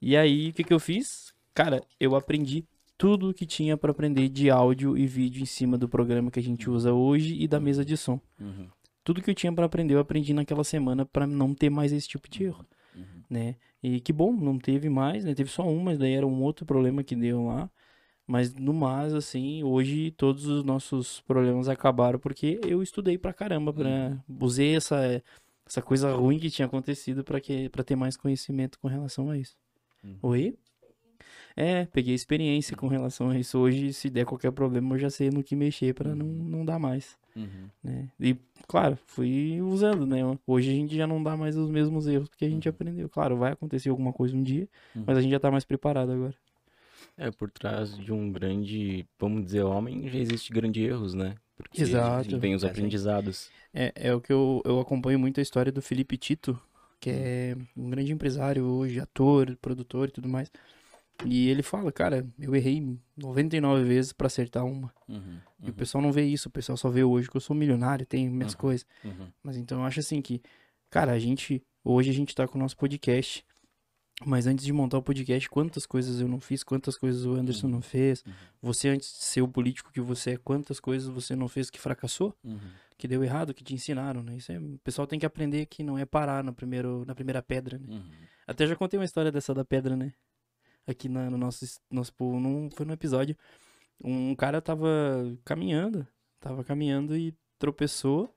E 0.00 0.16
aí, 0.16 0.48
o 0.50 0.52
que 0.52 0.64
que 0.64 0.72
eu 0.74 0.80
fiz? 0.80 1.32
Cara, 1.54 1.82
eu 2.00 2.16
aprendi 2.16 2.64
tudo 2.98 3.32
que 3.34 3.46
tinha 3.46 3.76
pra 3.76 3.90
aprender 3.92 4.28
de 4.28 4.50
áudio 4.50 4.96
e 4.96 5.06
vídeo 5.06 5.42
em 5.42 5.46
cima 5.46 5.76
do 5.78 5.88
programa 5.88 6.30
que 6.30 6.38
a 6.40 6.42
gente 6.42 6.68
usa 6.68 6.92
hoje 6.92 7.36
e 7.40 7.46
da 7.48 7.58
mesa 7.60 7.84
de 7.84 7.96
som. 7.96 8.20
Uhum. 8.40 8.68
Tudo 9.04 9.20
que 9.20 9.30
eu 9.30 9.34
tinha 9.34 9.52
pra 9.52 9.64
aprender, 9.66 9.94
eu 9.94 9.98
aprendi 9.98 10.32
naquela 10.32 10.62
semana 10.64 11.04
pra 11.04 11.26
não 11.26 11.54
ter 11.54 11.70
mais 11.70 11.92
esse 11.92 12.06
tipo 12.08 12.28
de 12.28 12.44
erro, 12.44 12.64
Uhum. 12.94 13.22
né? 13.28 13.56
E 13.82 14.00
que 14.00 14.12
bom, 14.12 14.32
não 14.32 14.58
teve 14.58 14.88
mais, 14.88 15.24
né? 15.24 15.34
Teve 15.34 15.50
só 15.50 15.66
um, 15.66 15.80
mas 15.82 15.98
daí 15.98 16.12
era 16.14 16.26
um 16.26 16.40
outro 16.42 16.64
problema 16.64 17.02
que 17.02 17.16
deu 17.16 17.46
lá. 17.46 17.68
Mas 18.32 18.54
no 18.54 18.72
mais, 18.72 19.12
assim, 19.12 19.62
hoje 19.62 20.10
todos 20.12 20.46
os 20.46 20.64
nossos 20.64 21.20
problemas 21.20 21.68
acabaram 21.68 22.18
porque 22.18 22.58
eu 22.66 22.82
estudei 22.82 23.18
pra 23.18 23.30
caramba, 23.30 23.74
pra... 23.74 24.18
usei 24.40 24.74
essa, 24.74 25.22
essa 25.66 25.82
coisa 25.82 26.10
ruim 26.14 26.38
que 26.38 26.48
tinha 26.48 26.64
acontecido 26.64 27.22
pra 27.22 27.38
que 27.42 27.68
para 27.68 27.84
ter 27.84 27.94
mais 27.94 28.16
conhecimento 28.16 28.78
com 28.78 28.88
relação 28.88 29.28
a 29.28 29.36
isso. 29.36 29.54
Uhum. 30.02 30.16
Oi? 30.22 30.56
É, 31.54 31.84
peguei 31.84 32.14
experiência 32.14 32.74
com 32.74 32.88
relação 32.88 33.28
a 33.28 33.38
isso. 33.38 33.58
Hoje, 33.58 33.92
se 33.92 34.08
der 34.08 34.24
qualquer 34.24 34.50
problema, 34.50 34.94
eu 34.94 34.98
já 34.98 35.10
sei 35.10 35.28
no 35.28 35.42
que 35.44 35.54
mexer 35.54 35.92
pra 35.92 36.14
não, 36.14 36.24
não 36.26 36.64
dar 36.64 36.78
mais, 36.78 37.18
Uhum. 37.36 37.68
né? 37.84 38.08
E, 38.18 38.34
claro, 38.66 38.98
fui 39.08 39.60
usando, 39.60 40.06
né? 40.06 40.20
Hoje 40.46 40.70
a 40.70 40.74
gente 40.74 40.96
já 40.96 41.06
não 41.06 41.22
dá 41.22 41.36
mais 41.36 41.54
os 41.54 41.68
mesmos 41.68 42.06
erros 42.06 42.30
porque 42.30 42.46
a 42.46 42.48
gente 42.48 42.66
aprendeu. 42.66 43.10
Claro, 43.10 43.36
vai 43.36 43.52
acontecer 43.52 43.90
alguma 43.90 44.10
coisa 44.10 44.34
um 44.34 44.42
dia, 44.42 44.66
Uhum. 44.96 45.04
mas 45.06 45.18
a 45.18 45.20
gente 45.20 45.32
já 45.32 45.38
tá 45.38 45.50
mais 45.50 45.66
preparado 45.66 46.10
agora. 46.12 46.34
É, 47.26 47.30
por 47.30 47.50
trás 47.50 47.96
de 47.96 48.12
um 48.12 48.32
grande, 48.32 49.06
vamos 49.18 49.44
dizer, 49.44 49.62
homem, 49.62 50.08
já 50.08 50.18
existe 50.18 50.52
grandes 50.52 50.82
erros, 50.82 51.14
né? 51.14 51.34
Porque 51.56 51.82
Exato. 51.82 52.38
vem 52.38 52.54
os 52.54 52.64
É, 52.64 52.68
aprendizados. 52.68 53.48
É, 53.72 53.92
é 53.94 54.14
o 54.14 54.20
que 54.20 54.32
eu, 54.32 54.60
eu 54.64 54.80
acompanho 54.80 55.18
muito 55.18 55.38
a 55.38 55.42
história 55.42 55.70
do 55.70 55.80
Felipe 55.80 56.16
Tito, 56.16 56.60
que 57.00 57.10
é 57.10 57.56
um 57.76 57.88
grande 57.90 58.12
empresário 58.12 58.64
hoje, 58.64 58.98
ator, 58.98 59.56
produtor 59.62 60.08
e 60.08 60.12
tudo 60.12 60.28
mais. 60.28 60.50
E 61.24 61.48
ele 61.48 61.62
fala, 61.62 61.92
cara, 61.92 62.26
eu 62.40 62.56
errei 62.56 62.98
99 63.16 63.84
vezes 63.84 64.12
pra 64.12 64.26
acertar 64.26 64.64
uma. 64.64 64.92
Uhum. 65.08 65.38
E 65.62 65.70
o 65.70 65.72
pessoal 65.72 66.02
não 66.02 66.10
vê 66.10 66.24
isso, 66.24 66.48
o 66.48 66.52
pessoal 66.52 66.76
só 66.76 66.88
vê 66.90 67.04
hoje 67.04 67.30
que 67.30 67.36
eu 67.36 67.40
sou 67.40 67.54
milionário, 67.54 68.04
tenho 68.04 68.32
minhas 68.32 68.54
Uhum. 68.54 68.58
coisas. 68.58 68.84
Uhum. 69.04 69.28
Mas 69.42 69.56
então 69.56 69.78
eu 69.78 69.84
acho 69.84 70.00
assim 70.00 70.20
que, 70.20 70.42
cara, 70.90 71.12
a 71.12 71.18
gente, 71.20 71.62
hoje 71.84 72.10
a 72.10 72.14
gente 72.14 72.34
tá 72.34 72.48
com 72.48 72.58
o 72.58 72.60
nosso 72.60 72.76
podcast, 72.76 73.44
mas 74.26 74.46
antes 74.46 74.64
de 74.64 74.72
montar 74.72 74.98
o 74.98 75.02
podcast, 75.02 75.48
quantas 75.50 75.86
coisas 75.86 76.20
eu 76.20 76.28
não 76.28 76.40
fiz, 76.40 76.62
quantas 76.62 76.96
coisas 76.96 77.24
o 77.24 77.34
Anderson 77.34 77.66
Uhum. 77.66 77.72
não 77.74 77.82
fez. 77.82 78.22
Uhum. 78.26 78.32
Você, 78.62 78.88
antes 78.88 79.12
de 79.12 79.24
ser 79.24 79.42
o 79.42 79.48
político 79.48 79.90
que 79.92 80.00
você 80.00 80.32
é, 80.32 80.36
quantas 80.36 80.78
coisas 80.80 81.08
você 81.08 81.34
não 81.36 81.48
fez 81.48 81.70
que 81.70 81.80
fracassou? 81.80 82.34
Uhum. 82.44 82.58
que 82.98 83.08
deu 83.08 83.24
errado, 83.24 83.52
que 83.52 83.64
te 83.64 83.74
ensinaram, 83.74 84.22
né? 84.22 84.36
Isso 84.36 84.52
é, 84.52 84.58
o 84.60 84.78
pessoal 84.84 85.08
tem 85.08 85.18
que 85.18 85.26
aprender 85.26 85.66
que 85.66 85.82
não 85.82 85.98
é 85.98 86.04
parar 86.04 86.44
no 86.44 86.52
primeiro, 86.54 87.04
na 87.04 87.16
primeira 87.16 87.42
pedra, 87.42 87.76
né? 87.76 87.86
Uhum. 87.88 88.02
Até 88.46 88.64
já 88.64 88.76
contei 88.76 88.96
uma 88.96 89.04
história 89.04 89.32
dessa 89.32 89.52
da 89.52 89.64
pedra, 89.64 89.96
né? 89.96 90.12
Aqui 90.86 91.08
na, 91.08 91.28
no 91.28 91.36
nosso, 91.36 91.64
nosso 91.90 92.12
num, 92.20 92.70
foi 92.70 92.86
num 92.86 92.92
episódio. 92.92 93.36
Um 94.02 94.34
cara 94.36 94.60
tava 94.60 94.88
caminhando, 95.44 96.06
tava 96.38 96.62
caminhando 96.62 97.16
e 97.16 97.34
tropeçou, 97.58 98.32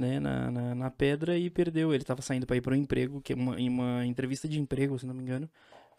né, 0.00 0.18
na, 0.18 0.50
na, 0.50 0.74
na 0.74 0.90
pedra 0.90 1.38
e 1.38 1.50
perdeu. 1.50 1.94
Ele 1.94 2.02
tava 2.02 2.22
saindo 2.22 2.46
pra 2.46 2.56
ir 2.56 2.60
para 2.60 2.74
um 2.74 2.78
emprego, 2.78 3.20
que 3.20 3.32
é 3.34 3.36
uma, 3.36 3.60
em 3.60 3.68
uma 3.68 4.04
entrevista 4.06 4.48
de 4.48 4.58
emprego, 4.58 4.98
se 4.98 5.06
não 5.06 5.14
me 5.14 5.22
engano, 5.22 5.48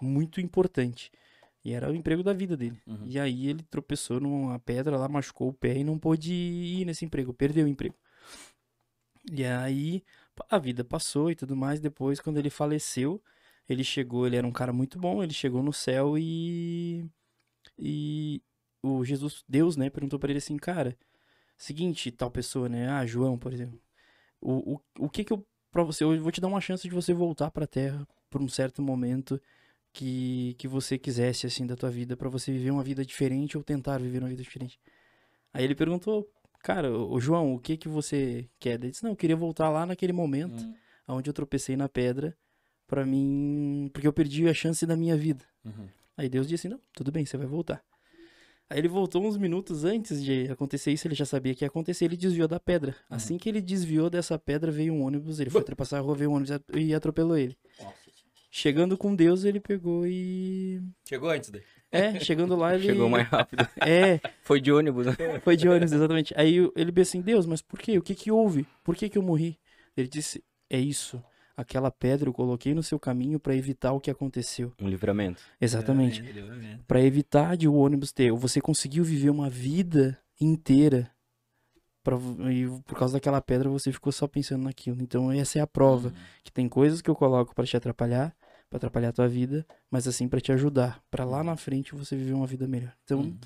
muito 0.01 0.41
importante. 0.41 1.11
E 1.63 1.73
era 1.73 1.91
o 1.91 1.95
emprego 1.95 2.23
da 2.23 2.33
vida 2.33 2.57
dele. 2.57 2.81
Uhum. 2.87 3.03
E 3.05 3.19
aí 3.19 3.47
ele 3.47 3.61
tropeçou 3.63 4.19
numa 4.19 4.57
pedra 4.59 4.97
lá, 4.97 5.07
machucou 5.07 5.49
o 5.49 5.53
pé 5.53 5.77
e 5.77 5.83
não 5.83 5.99
pôde 5.99 6.33
ir 6.33 6.85
nesse 6.85 7.05
emprego, 7.05 7.33
perdeu 7.33 7.65
o 7.65 7.69
emprego. 7.69 7.95
E 9.31 9.45
aí 9.45 10.03
a 10.49 10.57
vida 10.57 10.83
passou 10.83 11.29
e 11.29 11.35
tudo 11.35 11.55
mais. 11.55 11.79
Depois, 11.79 12.19
quando 12.19 12.37
ele 12.37 12.49
faleceu, 12.49 13.21
ele 13.69 13.83
chegou, 13.83 14.25
ele 14.25 14.35
era 14.37 14.47
um 14.47 14.51
cara 14.51 14.73
muito 14.73 14.97
bom, 14.97 15.23
ele 15.23 15.33
chegou 15.33 15.61
no 15.61 15.71
céu 15.71 16.17
e. 16.17 17.05
E 17.77 18.41
o 18.81 19.05
Jesus, 19.05 19.43
Deus, 19.47 19.77
né, 19.77 19.89
perguntou 19.89 20.17
pra 20.17 20.31
ele 20.31 20.39
assim, 20.39 20.57
cara, 20.57 20.97
seguinte, 21.57 22.11
tal 22.11 22.31
pessoa, 22.31 22.67
né? 22.67 22.89
Ah, 22.89 23.05
João, 23.05 23.37
por 23.37 23.53
exemplo. 23.53 23.79
O, 24.41 24.73
o, 24.75 25.05
o 25.05 25.09
que 25.09 25.23
que 25.23 25.31
eu. 25.31 25.45
Pra 25.71 25.83
você, 25.83 26.03
eu 26.03 26.21
vou 26.21 26.31
te 26.31 26.41
dar 26.41 26.47
uma 26.47 26.59
chance 26.59 26.87
de 26.87 26.93
você 26.93 27.13
voltar 27.13 27.49
pra 27.49 27.65
terra 27.65 28.05
por 28.29 28.41
um 28.41 28.49
certo 28.49 28.81
momento 28.81 29.39
que, 29.93 30.53
que 30.57 30.67
você 30.67 30.97
quisesse, 30.97 31.47
assim, 31.47 31.65
da 31.65 31.75
tua 31.77 31.89
vida, 31.89 32.17
pra 32.17 32.27
você 32.27 32.51
viver 32.51 32.71
uma 32.71 32.83
vida 32.83 33.05
diferente 33.05 33.57
ou 33.57 33.63
tentar 33.63 33.97
viver 33.99 34.19
uma 34.19 34.27
vida 34.29 34.43
diferente. 34.43 34.77
Aí 35.53 35.63
ele 35.63 35.75
perguntou, 35.75 36.29
cara, 36.59 36.91
ô 36.91 37.19
João, 37.19 37.53
o 37.53 37.59
que 37.59 37.77
que 37.77 37.87
você 37.87 38.49
quer? 38.59 38.73
Ele 38.81 38.91
disse, 38.91 39.03
não, 39.03 39.11
eu 39.11 39.15
queria 39.15 39.35
voltar 39.35 39.69
lá 39.69 39.85
naquele 39.85 40.11
momento 40.13 40.61
Uhum. 40.61 40.75
onde 41.07 41.29
eu 41.29 41.33
tropecei 41.33 41.75
na 41.77 41.87
pedra 41.87 42.35
pra 42.87 43.05
mim, 43.05 43.89
porque 43.93 44.07
eu 44.07 44.13
perdi 44.13 44.47
a 44.49 44.53
chance 44.53 44.85
da 44.85 44.97
minha 44.97 45.15
vida. 45.15 45.45
Uhum. 45.63 45.87
Aí 46.17 46.27
Deus 46.27 46.47
disse, 46.47 46.67
não, 46.67 46.79
tudo 46.93 47.11
bem, 47.11 47.25
você 47.25 47.37
vai 47.37 47.47
voltar. 47.47 47.81
Aí 48.71 48.79
ele 48.79 48.87
voltou 48.87 49.21
uns 49.21 49.35
minutos 49.35 49.83
antes 49.83 50.23
de 50.23 50.49
acontecer 50.49 50.93
isso, 50.93 51.05
ele 51.05 51.13
já 51.13 51.25
sabia 51.25 51.53
que 51.53 51.65
ia 51.65 51.67
acontecer, 51.67 52.05
ele 52.05 52.15
desviou 52.15 52.47
da 52.47 52.57
pedra. 52.57 52.95
Assim 53.09 53.37
que 53.37 53.49
ele 53.49 53.59
desviou 53.59 54.09
dessa 54.09 54.39
pedra, 54.39 54.71
veio 54.71 54.93
um 54.93 55.03
ônibus, 55.03 55.41
ele 55.41 55.49
foi 55.49 55.59
ultrapassar 55.59 55.97
a 55.97 55.99
rua, 55.99 56.15
veio 56.15 56.31
um 56.31 56.35
ônibus 56.35 56.57
e 56.73 56.93
atropelou 56.95 57.37
ele. 57.37 57.57
Nossa. 57.77 57.93
Chegando 58.49 58.97
com 58.97 59.13
Deus, 59.13 59.43
ele 59.43 59.59
pegou 59.59 60.07
e... 60.07 60.81
Chegou 61.05 61.29
antes 61.29 61.49
daí. 61.49 61.63
É, 61.91 62.17
chegando 62.21 62.55
lá 62.55 62.73
ele... 62.73 62.85
Chegou 62.85 63.09
mais 63.09 63.27
rápido. 63.27 63.67
É, 63.85 64.21
Foi 64.41 64.61
de 64.61 64.71
ônibus, 64.71 65.05
né? 65.05 65.17
foi 65.43 65.57
de 65.57 65.67
ônibus, 65.67 65.91
exatamente. 65.91 66.33
Aí 66.37 66.55
ele 66.73 66.93
disse 66.93 67.17
assim, 67.17 67.21
Deus, 67.21 67.45
mas 67.45 67.61
por 67.61 67.77
quê? 67.77 67.97
O 67.97 68.01
que 68.01 68.15
que 68.15 68.31
houve? 68.31 68.65
Por 68.85 68.95
que 68.95 69.09
que 69.09 69.17
eu 69.17 69.21
morri? 69.21 69.59
Ele 69.97 70.07
disse, 70.07 70.41
é 70.69 70.79
isso. 70.79 71.21
Aquela 71.61 71.91
pedra 71.91 72.27
eu 72.27 72.33
coloquei 72.33 72.73
no 72.73 72.81
seu 72.81 72.99
caminho 72.99 73.39
pra 73.39 73.55
evitar 73.55 73.93
o 73.93 73.99
que 73.99 74.09
aconteceu. 74.09 74.73
Um 74.81 74.87
livramento. 74.87 75.41
Exatamente. 75.59 76.21
É. 76.21 76.79
Pra 76.87 76.99
evitar 77.01 77.55
de 77.55 77.67
o 77.67 77.75
ônibus 77.75 78.11
ter. 78.11 78.31
Você 78.31 78.59
conseguiu 78.59 79.03
viver 79.03 79.29
uma 79.29 79.49
vida 79.49 80.17
inteira. 80.39 81.09
Pra, 82.03 82.17
e 82.51 82.67
por 82.85 82.97
causa 82.97 83.13
daquela 83.13 83.39
pedra 83.39 83.69
você 83.69 83.91
ficou 83.91 84.11
só 84.11 84.27
pensando 84.27 84.63
naquilo. 84.63 85.01
Então 85.01 85.31
essa 85.31 85.59
é 85.59 85.61
a 85.61 85.67
prova. 85.67 86.07
Uhum. 86.09 86.13
Que 86.43 86.51
tem 86.51 86.67
coisas 86.67 87.01
que 87.01 87.09
eu 87.09 87.15
coloco 87.15 87.53
pra 87.53 87.63
te 87.65 87.77
atrapalhar, 87.77 88.35
pra 88.69 88.77
atrapalhar 88.77 89.09
a 89.09 89.13
tua 89.13 89.27
vida, 89.27 89.65
mas 89.89 90.07
assim 90.07 90.27
pra 90.27 90.41
te 90.41 90.51
ajudar, 90.51 90.99
Pra 91.11 91.23
lá 91.25 91.43
na 91.43 91.55
frente 91.55 91.93
você 91.93 92.15
viver 92.15 92.33
uma 92.33 92.47
vida 92.47 92.67
melhor. 92.67 92.93
Então, 93.03 93.19
Uhum. 93.19 93.37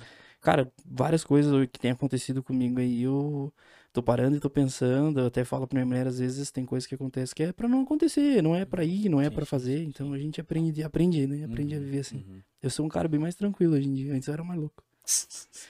Cara, 0.46 0.72
várias 0.84 1.24
coisas 1.24 1.52
que 1.72 1.80
tem 1.80 1.90
acontecido 1.90 2.40
comigo 2.40 2.78
aí, 2.78 3.02
eu 3.02 3.52
tô 3.92 4.00
parando 4.00 4.36
e 4.36 4.40
tô 4.40 4.48
pensando, 4.48 5.18
eu 5.18 5.26
até 5.26 5.44
falo 5.44 5.66
pra 5.66 5.76
minha 5.76 5.86
mulher 5.86 6.06
às 6.06 6.20
vezes 6.20 6.52
tem 6.52 6.64
coisas 6.64 6.86
que 6.86 6.94
acontecem 6.94 7.34
que 7.34 7.42
é 7.42 7.52
pra 7.52 7.66
não 7.66 7.82
acontecer, 7.82 8.40
não 8.44 8.54
é 8.54 8.64
pra 8.64 8.84
ir, 8.84 9.08
não 9.08 9.20
é 9.20 9.28
sim, 9.28 9.44
fazer. 9.44 9.82
Então 9.82 10.12
a 10.12 10.18
gente 10.18 10.40
aprende, 10.40 10.84
aprende, 10.84 11.26
né? 11.26 11.44
Aprende 11.44 11.74
a 11.74 11.78
Uhum, 11.78 11.84
viver 11.84 11.98
assim. 11.98 12.18
uhum. 12.18 12.40
Eu 12.62 12.70
sou 12.70 12.86
um 12.86 12.88
cara 12.88 13.08
bem 13.08 13.18
mais 13.18 13.34
tranquilo 13.34 13.74
hoje 13.74 13.88
em 13.88 13.94
dia. 13.94 14.14
Antes 14.14 14.28
eu 14.28 14.34
era 14.34 14.44
mais 14.44 14.60
louco. 14.60 14.84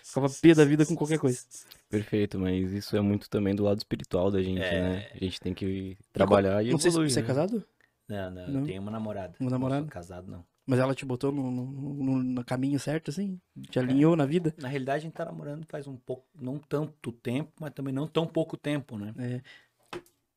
Ficava 0.04 0.28
pé 0.28 0.54
da 0.54 0.64
vida 0.66 0.84
com 0.84 0.94
qualquer 0.94 1.18
coisa. 1.18 1.40
Perfeito, 1.88 2.38
mas 2.38 2.70
isso 2.72 2.96
é 2.96 3.00
muito 3.00 3.30
também 3.30 3.54
do 3.54 3.64
lado 3.64 3.78
espiritual 3.78 4.30
da 4.30 4.42
gente, 4.42 4.60
É. 4.60 4.80
né? 4.82 5.08
A 5.14 5.18
gente 5.24 5.40
tem 5.40 5.54
que 5.54 5.96
trabalhar 6.12 6.62
e 6.62 6.70
Não 6.70 6.78
sei 6.78 6.90
se 6.90 6.96
evoluir, 6.96 7.10
você 7.12 7.20
é 7.20 7.22
né? 7.22 7.28
casado, 7.28 7.64
Não, 8.08 8.30
não, 8.30 8.42
Não? 8.48 8.60
eu 8.60 8.66
tenho 8.66 8.82
uma 8.82 8.90
namorada. 8.90 9.34
Uma 9.40 9.50
namorada? 9.50 9.80
Não 9.80 9.88
sou 9.88 9.92
casado, 9.94 10.30
não. 10.30 10.44
Mas 10.66 10.78
ela 10.78 10.94
te 10.94 11.04
botou 11.04 11.30
no, 11.32 11.50
no, 11.50 12.22
no- 12.22 12.44
caminho 12.44 12.78
certo, 12.78 13.10
assim? 13.10 13.40
Te 13.70 13.78
alinhou 13.78 14.16
na 14.16 14.26
vida? 14.26 14.54
Na 14.58 14.68
realidade, 14.68 14.98
a 14.98 15.02
gente 15.02 15.14
tá 15.14 15.24
namorando 15.24 15.64
faz 15.68 15.86
um 15.86 15.96
pouco, 15.96 16.26
não 16.34 16.58
tanto 16.58 17.12
tempo, 17.12 17.52
mas 17.60 17.72
também 17.72 17.94
não 17.94 18.06
tão 18.06 18.26
pouco 18.26 18.56
tempo, 18.56 18.98
né? 18.98 19.14
É. 19.18 19.40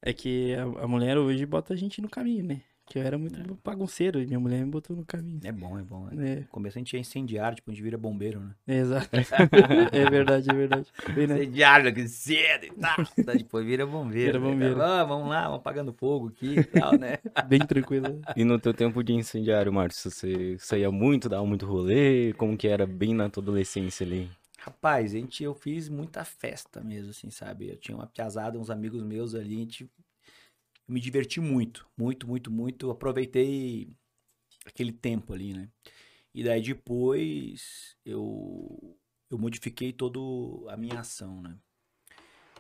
É 0.02 0.14
que 0.14 0.54
a, 0.56 0.64
a 0.84 0.88
mulher 0.88 1.18
hoje 1.18 1.46
bota 1.46 1.74
a 1.74 1.78
gente 1.78 2.02
no 2.02 2.10
caminho, 2.10 2.46
né? 2.46 2.62
Que 2.90 2.98
eu 2.98 3.04
era 3.04 3.20
muito 3.20 3.58
bagunceiro 3.64 4.20
e 4.20 4.26
minha 4.26 4.40
mulher 4.40 4.66
me 4.66 4.72
botou 4.72 4.96
no 4.96 5.06
caminho. 5.06 5.40
É 5.44 5.52
bom, 5.52 5.78
é 5.78 5.84
bom. 5.84 6.10
É. 6.10 6.32
É, 6.32 6.36
No 6.38 6.48
começo 6.48 6.76
a 6.76 6.80
gente 6.80 6.98
é 6.98 7.00
incendiário, 7.00 7.56
tipo, 7.56 7.70
a 7.70 7.74
gente 7.74 7.84
vira 7.84 8.00
bombeiro, 8.00 8.40
né? 8.40 8.56
é 8.68 8.78
exato. 8.78 9.10
é 9.94 10.10
verdade, 10.10 10.50
é 10.50 10.54
verdade. 10.54 10.92
Bem, 11.14 11.28
né? 11.28 11.36
Incendiário, 11.36 11.94
que 11.94 12.08
cedo 12.08 12.66
e 12.66 12.72
tal. 12.72 12.96
Daí 13.24 13.38
depois 13.38 13.64
vira 13.64 13.86
bombeiro. 13.86 14.40
Vira 14.40 14.40
né? 14.40 14.52
bombeiro. 14.52 14.82
Ah, 14.82 15.04
vamos 15.04 15.30
lá, 15.30 15.44
vamos 15.44 15.60
apagando 15.60 15.94
fogo 15.94 16.30
aqui 16.30 16.60
e 16.60 16.64
tal, 16.64 16.98
né? 16.98 17.20
Bem 17.48 17.60
tranquilo. 17.60 18.22
E 18.36 18.44
no 18.44 18.58
teu 18.58 18.74
tempo 18.74 19.04
de 19.04 19.14
incendiário, 19.14 19.72
Márcio, 19.72 20.10
você 20.10 20.58
saía 20.58 20.90
muito, 20.90 21.30
dava 21.30 21.46
muito 21.46 21.68
rolê? 21.68 22.34
Como 22.34 22.58
que 22.58 22.68
era 22.68 22.88
bem 22.88 23.14
na 23.14 23.30
tua 23.30 23.44
adolescência 23.44 24.04
ali? 24.04 24.28
Rapaz, 24.58 25.14
a 25.14 25.18
gente, 25.18 25.44
eu 25.44 25.54
fiz 25.54 25.88
muita 25.90 26.26
festa 26.26 26.82
mesmo, 26.82 27.12
assim, 27.12 27.30
sabe? 27.30 27.70
Eu 27.70 27.78
tinha 27.78 27.96
uma 27.96 28.08
piazada, 28.08 28.58
uns 28.60 28.70
amigos 28.72 29.04
meus 29.04 29.36
ali, 29.36 29.56
a 29.56 29.60
gente... 29.60 29.90
Eu 30.90 30.94
me 30.94 31.00
diverti 31.00 31.40
muito, 31.40 31.88
muito, 31.96 32.28
muito, 32.28 32.50
muito. 32.50 32.90
Aproveitei 32.90 33.96
aquele 34.66 34.92
tempo 34.92 35.34
ali, 35.34 35.54
né? 35.54 35.70
E 36.34 36.44
daí 36.44 36.64
depois 36.64 37.96
eu, 38.04 38.98
eu 39.30 39.38
modifiquei 39.38 39.94
toda 39.94 40.20
a 40.74 40.76
minha 40.76 41.00
ação, 41.00 41.44
né? 41.44 41.56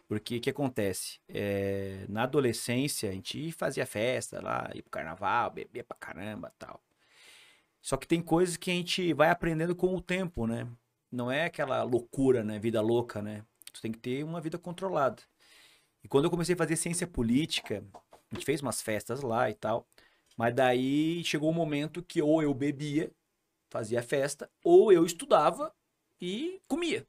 Porque 0.08 0.38
o 0.38 0.42
que 0.42 0.50
acontece? 0.52 1.20
É, 1.28 2.06
na 2.08 2.22
adolescência, 2.24 3.10
a 3.10 3.14
gente 3.14 3.52
fazia 3.52 3.86
festa 3.88 4.40
lá, 4.40 4.70
ia 4.76 4.84
pro 4.84 4.92
carnaval, 4.92 5.50
bebia 5.50 5.84
pra 5.84 5.98
caramba 5.98 6.54
tal. 6.60 6.84
Só 7.82 7.98
que 7.98 8.08
tem 8.08 8.22
coisas 8.22 8.58
que 8.58 8.70
a 8.70 8.74
gente 8.76 9.12
vai 9.12 9.32
aprendendo 9.32 9.76
com 9.76 9.96
o 9.96 10.02
tempo, 10.02 10.46
né? 10.46 10.68
Não 11.12 11.32
é 11.32 11.46
aquela 11.46 11.82
loucura, 11.82 12.44
né? 12.44 12.60
Vida 12.60 12.80
louca, 12.80 13.24
né? 13.24 13.44
Tu 13.74 13.82
tem 13.82 13.92
que 13.92 13.98
ter 13.98 14.24
uma 14.24 14.40
vida 14.40 14.60
controlada. 14.60 15.24
E 16.04 16.08
quando 16.08 16.26
eu 16.26 16.32
comecei 16.32 16.54
a 16.54 16.58
fazer 16.58 16.76
ciência 16.76 17.08
política, 17.08 17.84
a 18.32 18.36
gente 18.36 18.46
fez 18.46 18.62
umas 18.62 18.82
festas 18.82 19.22
lá 19.22 19.50
e 19.50 19.54
tal. 19.54 19.88
Mas 20.38 20.54
daí 20.54 21.24
chegou 21.24 21.50
um 21.50 21.54
momento 21.54 22.02
que 22.02 22.22
ou 22.22 22.42
eu 22.42 22.54
bebia, 22.54 23.12
fazia 23.70 24.02
festa, 24.02 24.50
ou 24.64 24.92
eu 24.92 25.06
estudava 25.06 25.74
e 26.20 26.62
comia. 26.68 27.06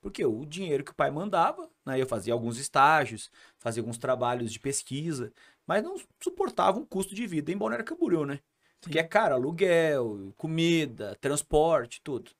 Porque 0.00 0.24
o 0.24 0.44
dinheiro 0.44 0.84
que 0.84 0.90
o 0.90 0.94
pai 0.94 1.10
mandava, 1.10 1.70
né, 1.84 2.00
eu 2.00 2.06
fazia 2.06 2.32
alguns 2.32 2.58
estágios, 2.58 3.30
fazia 3.58 3.80
alguns 3.80 3.96
trabalhos 3.96 4.52
de 4.52 4.60
pesquisa, 4.60 5.32
mas 5.66 5.82
não 5.82 5.96
suportava 6.20 6.78
um 6.78 6.84
custo 6.84 7.14
de 7.14 7.26
vida 7.26 7.50
em 7.50 7.56
Balneário 7.56 7.84
Camboriú, 7.84 8.26
né? 8.26 8.40
Porque 8.80 8.98
é 8.98 9.02
caro, 9.02 9.34
aluguel, 9.34 10.34
comida, 10.36 11.16
transporte, 11.20 12.02
tudo. 12.02 12.32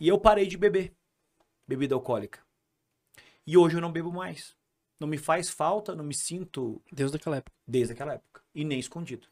E 0.00 0.08
eu 0.08 0.18
parei 0.18 0.46
de 0.46 0.56
beber 0.56 0.92
bebida 1.68 1.94
alcoólica. 1.94 2.40
E 3.46 3.56
hoje 3.56 3.76
eu 3.76 3.80
não 3.80 3.92
bebo 3.92 4.12
mais. 4.12 4.57
Não 4.98 5.06
me 5.08 5.18
faz 5.18 5.48
falta, 5.48 5.94
não 5.94 6.04
me 6.04 6.14
sinto 6.14 6.82
Deus 6.92 7.12
daquela 7.12 7.36
época. 7.36 7.56
desde 7.66 7.92
aquela 7.92 8.14
época. 8.14 8.42
E 8.54 8.64
nem 8.64 8.78
escondido 8.80 9.28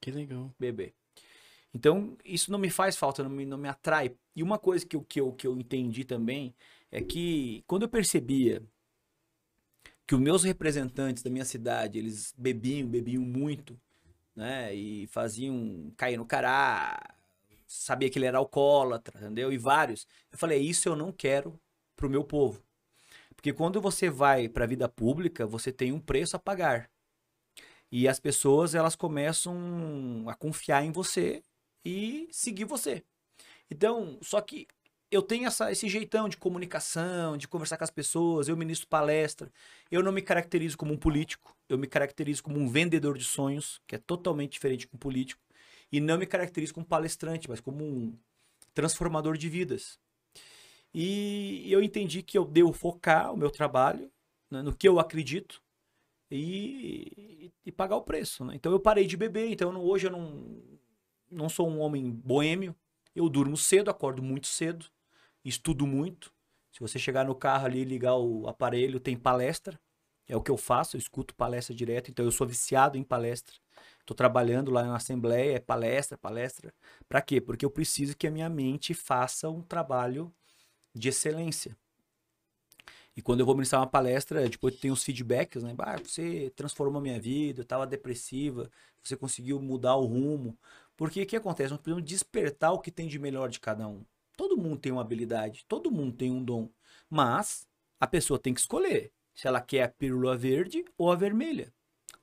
Que 0.00 0.10
legal. 0.10 0.54
beber. 0.58 0.94
Então, 1.74 2.16
isso 2.24 2.50
não 2.50 2.58
me 2.58 2.70
faz 2.70 2.96
falta, 2.96 3.22
não 3.22 3.30
me, 3.30 3.44
não 3.44 3.58
me 3.58 3.68
atrai. 3.68 4.14
E 4.34 4.42
uma 4.42 4.58
coisa 4.58 4.86
que 4.86 4.96
eu, 4.96 5.02
que, 5.02 5.20
eu, 5.20 5.32
que 5.32 5.46
eu 5.46 5.56
entendi 5.58 6.04
também 6.04 6.54
é 6.90 7.00
que 7.02 7.62
quando 7.66 7.82
eu 7.82 7.88
percebia 7.88 8.62
que 10.06 10.14
os 10.14 10.20
meus 10.20 10.42
representantes 10.44 11.22
da 11.22 11.30
minha 11.30 11.44
cidade, 11.44 11.98
eles 11.98 12.34
bebiam, 12.36 12.88
bebiam 12.88 13.22
muito, 13.22 13.78
né? 14.34 14.74
E 14.74 15.06
faziam 15.08 15.92
cair 15.96 16.16
no 16.16 16.24
cará, 16.24 17.14
sabia 17.66 18.08
que 18.08 18.18
ele 18.18 18.24
era 18.26 18.38
alcoólatra, 18.38 19.18
entendeu? 19.20 19.52
E 19.52 19.58
vários. 19.58 20.06
Eu 20.32 20.38
falei, 20.38 20.60
isso 20.62 20.88
eu 20.88 20.96
não 20.96 21.12
quero 21.12 21.60
pro 21.94 22.08
meu 22.08 22.24
povo. 22.24 22.62
Porque 23.38 23.52
quando 23.52 23.80
você 23.80 24.10
vai 24.10 24.48
para 24.48 24.64
a 24.64 24.66
vida 24.66 24.88
pública, 24.88 25.46
você 25.46 25.70
tem 25.70 25.92
um 25.92 26.00
preço 26.00 26.34
a 26.34 26.40
pagar. 26.40 26.90
E 27.88 28.08
as 28.08 28.18
pessoas, 28.18 28.74
elas 28.74 28.96
começam 28.96 30.24
a 30.26 30.34
confiar 30.34 30.84
em 30.84 30.90
você 30.90 31.44
e 31.84 32.28
seguir 32.32 32.64
você. 32.64 33.04
Então, 33.70 34.18
só 34.22 34.40
que 34.40 34.66
eu 35.08 35.22
tenho 35.22 35.46
essa, 35.46 35.70
esse 35.70 35.88
jeitão 35.88 36.28
de 36.28 36.36
comunicação, 36.36 37.36
de 37.36 37.46
conversar 37.46 37.76
com 37.76 37.84
as 37.84 37.92
pessoas, 37.92 38.48
eu 38.48 38.56
ministro 38.56 38.88
palestra. 38.88 39.52
Eu 39.88 40.02
não 40.02 40.10
me 40.10 40.20
caracterizo 40.20 40.76
como 40.76 40.92
um 40.92 40.98
político, 40.98 41.56
eu 41.68 41.78
me 41.78 41.86
caracterizo 41.86 42.42
como 42.42 42.58
um 42.58 42.68
vendedor 42.68 43.16
de 43.16 43.24
sonhos, 43.24 43.80
que 43.86 43.94
é 43.94 43.98
totalmente 43.98 44.54
diferente 44.54 44.80
de 44.80 44.96
um 44.96 44.98
político. 44.98 45.40
E 45.92 46.00
não 46.00 46.18
me 46.18 46.26
caracterizo 46.26 46.74
como 46.74 46.84
palestrante, 46.84 47.48
mas 47.48 47.60
como 47.60 47.84
um 47.84 48.18
transformador 48.74 49.38
de 49.38 49.48
vidas. 49.48 49.96
E 50.94 51.70
eu 51.72 51.82
entendi 51.82 52.22
que 52.22 52.36
eu 52.38 52.44
devo 52.44 52.72
focar 52.72 53.32
o 53.32 53.36
meu 53.36 53.50
trabalho 53.50 54.10
né, 54.50 54.62
no 54.62 54.74
que 54.74 54.88
eu 54.88 54.98
acredito 54.98 55.62
e, 56.30 57.52
e 57.64 57.72
pagar 57.72 57.96
o 57.96 58.02
preço. 58.02 58.44
Né? 58.44 58.54
Então 58.56 58.72
eu 58.72 58.80
parei 58.80 59.06
de 59.06 59.16
beber, 59.16 59.50
então 59.50 59.68
eu 59.68 59.72
não- 59.74 59.84
hoje 59.84 60.06
eu 60.06 60.10
não, 60.10 60.62
não 61.30 61.48
sou 61.48 61.68
um 61.68 61.80
homem 61.80 62.10
boêmio. 62.10 62.74
Eu 63.14 63.28
durmo 63.28 63.56
cedo, 63.56 63.90
acordo 63.90 64.22
muito 64.22 64.46
cedo, 64.46 64.86
estudo 65.44 65.86
muito. 65.86 66.32
Se 66.72 66.80
você 66.80 66.98
chegar 66.98 67.24
no 67.24 67.34
carro 67.34 67.66
ali 67.66 67.80
e 67.80 67.84
ligar 67.84 68.16
o 68.16 68.48
aparelho, 68.48 69.00
tem 69.00 69.16
palestra. 69.16 69.80
É 70.28 70.36
o 70.36 70.42
que 70.42 70.50
eu 70.50 70.58
faço, 70.58 70.96
eu 70.96 70.98
escuto 70.98 71.34
palestra 71.34 71.74
direto, 71.74 72.10
então 72.10 72.24
eu 72.24 72.30
sou 72.30 72.46
viciado 72.46 72.98
em 72.98 73.02
palestra. 73.02 73.56
Estou 74.00 74.14
trabalhando 74.14 74.70
lá 74.70 74.84
na 74.84 74.96
Assembleia, 74.96 75.56
é 75.56 75.60
palestra, 75.60 76.18
palestra. 76.18 76.72
Para 77.08 77.22
quê? 77.22 77.40
Porque 77.40 77.64
eu 77.64 77.70
preciso 77.70 78.16
que 78.16 78.26
a 78.26 78.30
minha 78.30 78.48
mente 78.48 78.92
faça 78.94 79.48
um 79.48 79.62
trabalho 79.62 80.32
de 80.98 81.08
excelência. 81.08 81.76
E 83.16 83.22
quando 83.22 83.40
eu 83.40 83.46
vou 83.46 83.54
ministrar 83.54 83.80
uma 83.80 83.86
palestra, 83.86 84.48
depois 84.48 84.76
tem 84.76 84.90
os 84.90 85.02
feedbacks, 85.02 85.62
né? 85.62 85.74
Ah, 85.78 85.96
você 85.96 86.52
transformou 86.54 87.02
minha 87.02 87.20
vida, 87.20 87.60
eu 87.60 87.62
estava 87.64 87.86
depressiva, 87.86 88.70
você 89.02 89.16
conseguiu 89.16 89.60
mudar 89.60 89.96
o 89.96 90.04
rumo. 90.04 90.56
Porque 90.96 91.22
o 91.22 91.26
que 91.26 91.36
acontece? 91.36 91.70
Nós 91.70 91.80
precisamos 91.80 92.08
despertar 92.08 92.72
o 92.72 92.78
que 92.78 92.90
tem 92.90 93.08
de 93.08 93.18
melhor 93.18 93.48
de 93.48 93.58
cada 93.58 93.88
um. 93.88 94.04
Todo 94.36 94.56
mundo 94.56 94.78
tem 94.78 94.92
uma 94.92 95.00
habilidade, 95.00 95.64
todo 95.66 95.90
mundo 95.90 96.16
tem 96.16 96.30
um 96.30 96.42
dom. 96.42 96.70
Mas 97.10 97.66
a 97.98 98.06
pessoa 98.06 98.38
tem 98.38 98.54
que 98.54 98.60
escolher 98.60 99.10
se 99.34 99.48
ela 99.48 99.60
quer 99.60 99.82
a 99.82 99.88
pílula 99.88 100.36
verde 100.36 100.84
ou 100.96 101.10
a 101.10 101.16
vermelha 101.16 101.72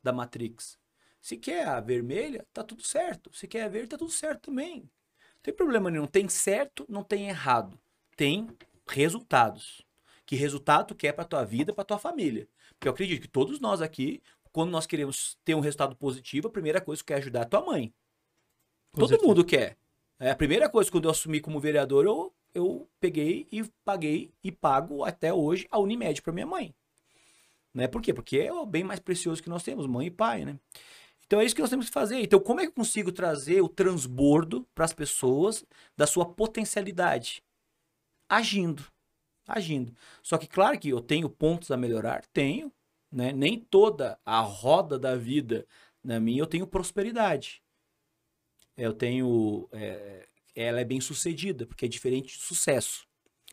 da 0.02 0.14
Matrix. 0.14 0.78
Se 1.22 1.36
quer 1.36 1.68
a 1.68 1.82
vermelha, 1.82 2.46
tá 2.54 2.64
tudo 2.64 2.84
certo. 2.84 3.30
Se 3.34 3.48
quer 3.48 3.64
a 3.64 3.68
verde, 3.68 3.90
tá 3.90 3.98
tudo 3.98 4.12
certo 4.12 4.44
também. 4.44 4.82
Não 4.82 5.42
tem 5.42 5.54
problema 5.54 5.90
nenhum. 5.92 6.08
Tem 6.08 6.30
certo, 6.30 6.86
não 6.88 7.04
tem 7.04 7.28
errado. 7.28 7.78
Tem 8.15 8.47
resultados. 8.88 9.86
Que 10.25 10.36
resultado 10.36 10.88
tu 10.88 10.95
quer 10.95 11.13
pra 11.13 11.23
tua 11.23 11.43
vida, 11.43 11.73
pra 11.73 11.84
tua 11.84 11.99
família. 11.99 12.47
Porque 12.71 12.88
eu 12.88 12.91
acredito 12.91 13.21
que 13.21 13.28
todos 13.28 13.60
nós 13.60 13.82
aqui, 13.82 14.21
quando 14.51 14.71
nós 14.71 14.88
queremos 14.88 15.38
ter 15.43 15.56
um 15.56 15.60
resultado 15.60 15.95
positivo, 15.95 16.47
a 16.47 16.51
primeira 16.51 16.82
coisa 16.82 17.01
que 17.01 17.08
quer 17.08 17.19
ajudar 17.19 17.39
é 17.39 17.43
a 17.43 17.45
tua 17.45 17.65
mãe. 17.65 17.93
Com 18.91 19.01
Todo 19.01 19.10
certeza. 19.10 19.28
mundo 19.28 19.45
quer. 19.45 19.78
É, 20.19 20.32
a 20.32 20.36
primeira 20.36 20.69
coisa, 20.69 20.89
quando 20.89 21.06
eu 21.06 21.12
assumi 21.12 21.41
como 21.41 21.60
vereador, 21.60 22.06
eu, 22.06 22.34
eu 22.54 22.89
peguei 22.99 23.47
e 23.51 23.63
paguei 23.84 24.32
e 24.43 24.51
pago 24.51 25.04
até 25.04 25.34
hoje 25.34 25.67
a 25.69 25.78
Unimed 25.78 26.21
para 26.21 26.34
minha 26.34 26.45
mãe. 26.45 26.73
Né? 27.73 27.88
Por 27.88 28.01
quê? 28.01 28.13
Porque 28.13 28.38
é 28.38 28.54
o 28.54 28.65
bem 28.65 28.84
mais 28.84 29.01
precioso 29.01 29.43
que 29.43 29.49
nós 29.49 29.62
temos, 29.62 29.86
mãe 29.86 30.08
e 30.08 30.12
pai, 30.12 30.45
né? 30.45 30.58
Então 31.25 31.41
é 31.41 31.45
isso 31.45 31.56
que 31.56 31.62
nós 31.62 31.69
temos 31.69 31.88
que 31.88 31.91
fazer. 31.91 32.19
Então, 32.21 32.39
como 32.39 32.62
é 32.62 32.63
que 32.63 32.69
eu 32.69 32.75
consigo 32.75 33.12
trazer 33.12 33.62
o 33.62 33.67
transbordo 33.67 34.65
para 34.73 34.86
as 34.86 34.93
pessoas 34.93 35.65
da 35.97 36.08
sua 36.08 36.25
potencialidade? 36.25 37.43
Agindo. 38.28 38.86
Agindo. 39.48 39.96
Só 40.24 40.38
que, 40.38 40.48
claro 40.48 40.80
que 40.80 40.90
eu 40.90 41.02
tenho 41.02 41.30
pontos 41.30 41.72
a 41.72 41.78
melhorar, 41.78 42.26
tenho. 42.28 42.72
Né? 43.12 43.32
Nem 43.32 43.60
toda 43.60 44.20
a 44.26 44.42
roda 44.42 45.00
da 45.00 45.16
vida 45.16 45.66
na 46.04 46.20
minha 46.20 46.42
eu 46.42 46.48
tenho 46.48 46.68
prosperidade. 46.68 47.62
Eu 48.78 48.94
tenho. 48.94 49.68
é, 49.72 50.28
ela 50.56 50.80
é 50.80 50.86
bem 50.86 51.02
sucedida, 51.02 51.66
porque 51.66 51.86
é 51.86 51.88
diferente 51.88 52.38
de 52.38 52.44
sucesso. 52.44 53.08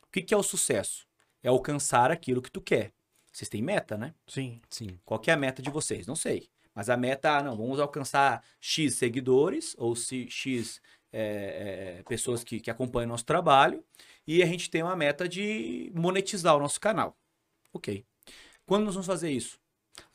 O 0.06 0.10
que, 0.10 0.22
que 0.22 0.34
é 0.34 0.36
o 0.36 0.42
sucesso? 0.42 1.06
É 1.42 1.48
alcançar 1.48 2.10
aquilo 2.10 2.42
que 2.42 2.50
tu 2.50 2.60
quer. 2.60 2.92
Vocês 3.32 3.48
têm 3.48 3.62
meta, 3.62 3.96
né? 3.96 4.14
Sim. 4.26 4.60
Sim. 4.68 4.98
Qual 5.04 5.18
que 5.18 5.30
é 5.30 5.34
a 5.34 5.36
meta 5.36 5.62
de 5.62 5.70
vocês? 5.70 6.06
Não 6.06 6.14
sei. 6.14 6.50
Mas 6.74 6.90
a 6.90 6.96
meta, 6.96 7.38
ah, 7.38 7.42
não, 7.42 7.56
vamos 7.56 7.80
alcançar 7.80 8.44
X 8.60 8.94
seguidores 8.94 9.74
ou 9.78 9.96
se 9.96 10.28
X 10.30 10.80
é, 11.12 11.98
é, 11.98 12.02
pessoas 12.04 12.42
que, 12.42 12.58
que 12.58 12.70
acompanham 12.70 13.08
nosso 13.08 13.24
trabalho 13.24 13.84
e 14.26 14.42
a 14.42 14.46
gente 14.46 14.70
tem 14.70 14.82
uma 14.82 14.96
meta 14.96 15.28
de 15.28 15.92
monetizar 15.94 16.56
o 16.56 16.60
nosso 16.60 16.80
canal. 16.80 17.16
Ok. 17.72 18.04
Quando 18.64 18.84
nós 18.84 18.94
vamos 18.94 19.06
fazer 19.06 19.30
isso? 19.30 19.58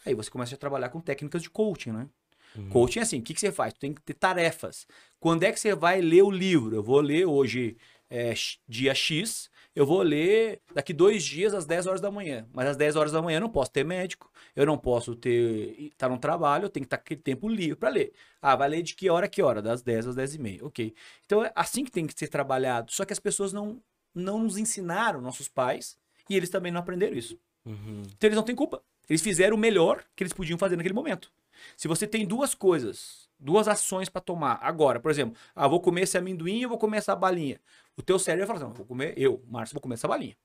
Aí 0.05 0.13
você 0.15 0.29
começa 0.29 0.55
a 0.55 0.57
trabalhar 0.57 0.89
com 0.89 0.99
técnicas 0.99 1.41
de 1.41 1.49
coaching, 1.49 1.91
né? 1.91 2.09
Uhum. 2.55 2.69
Coaching 2.69 2.99
é 2.99 3.01
assim, 3.03 3.19
o 3.19 3.21
que, 3.21 3.33
que 3.33 3.39
você 3.39 3.51
faz? 3.51 3.73
Tu 3.73 3.79
tem 3.79 3.93
que 3.93 4.01
ter 4.01 4.13
tarefas. 4.13 4.87
Quando 5.19 5.43
é 5.43 5.51
que 5.51 5.59
você 5.59 5.75
vai 5.75 6.01
ler 6.01 6.23
o 6.23 6.31
livro? 6.31 6.75
Eu 6.75 6.81
vou 6.81 6.99
ler 6.99 7.25
hoje, 7.25 7.77
é, 8.09 8.33
dia 8.67 8.95
X, 8.95 9.49
eu 9.77 9.85
vou 9.85 10.01
ler 10.01 10.59
daqui 10.73 10.91
dois 10.91 11.23
dias 11.23 11.53
às 11.53 11.63
10 11.63 11.85
horas 11.85 12.01
da 12.01 12.09
manhã. 12.09 12.47
Mas 12.51 12.69
às 12.69 12.75
10 12.75 12.95
horas 12.95 13.11
da 13.11 13.21
manhã 13.21 13.37
eu 13.37 13.41
não 13.41 13.49
posso 13.49 13.69
ter 13.69 13.85
médico, 13.85 14.27
eu 14.55 14.65
não 14.65 14.75
posso 14.75 15.15
ter 15.15 15.75
estar 15.79 16.09
no 16.09 16.17
trabalho, 16.17 16.65
eu 16.65 16.69
tenho 16.69 16.83
que 16.83 16.87
estar 16.87 16.97
com 16.97 17.03
aquele 17.03 17.21
tempo 17.21 17.47
livre 17.47 17.75
para 17.75 17.89
ler. 17.89 18.11
Ah, 18.41 18.55
vai 18.55 18.69
ler 18.69 18.81
de 18.81 18.95
que 18.95 19.07
hora 19.07 19.27
a 19.27 19.29
que 19.29 19.39
hora? 19.39 19.61
Das 19.61 19.83
10 19.83 20.07
às 20.07 20.15
10 20.15 20.33
e 20.33 20.39
meia. 20.39 20.65
Ok. 20.65 20.95
Então 21.27 21.45
é 21.45 21.51
assim 21.55 21.85
que 21.85 21.91
tem 21.91 22.07
que 22.07 22.17
ser 22.17 22.27
trabalhado. 22.27 22.91
Só 22.91 23.05
que 23.05 23.13
as 23.13 23.19
pessoas 23.19 23.53
não, 23.53 23.79
não 24.15 24.39
nos 24.39 24.57
ensinaram, 24.57 25.21
nossos 25.21 25.47
pais, 25.47 25.95
e 26.27 26.35
eles 26.35 26.49
também 26.49 26.71
não 26.71 26.79
aprenderam 26.79 27.15
isso. 27.15 27.37
Uhum. 27.63 28.01
Então 28.01 28.27
eles 28.27 28.35
não 28.35 28.43
têm 28.43 28.55
culpa. 28.55 28.81
Eles 29.07 29.21
fizeram 29.21 29.55
o 29.55 29.59
melhor 29.59 30.03
que 30.15 30.23
eles 30.23 30.33
podiam 30.33 30.57
fazer 30.57 30.75
naquele 30.75 30.95
momento. 30.95 31.31
Se 31.75 31.87
você 31.87 32.07
tem 32.07 32.25
duas 32.25 32.55
coisas, 32.55 33.29
duas 33.39 33.67
ações 33.67 34.09
para 34.09 34.21
tomar 34.21 34.57
agora, 34.59 34.99
por 34.99 35.11
exemplo, 35.11 35.37
ah, 35.55 35.67
vou 35.67 35.79
comer 35.79 36.01
esse 36.01 36.17
amendoim 36.17 36.61
e 36.61 36.65
vou 36.65 36.79
comer 36.79 36.97
essa 36.97 37.15
balinha. 37.15 37.59
O 37.97 38.01
teu 38.01 38.19
cérebro 38.19 38.45
vai 38.47 38.55
falar 38.55 38.67
assim, 38.67 38.69
"Não, 38.73 38.77
vou 38.77 38.85
comer, 38.85 39.13
eu, 39.17 39.43
Márcio, 39.47 39.73
vou 39.73 39.81
comer 39.81 39.95
essa 39.95 40.07
balinha. 40.07 40.37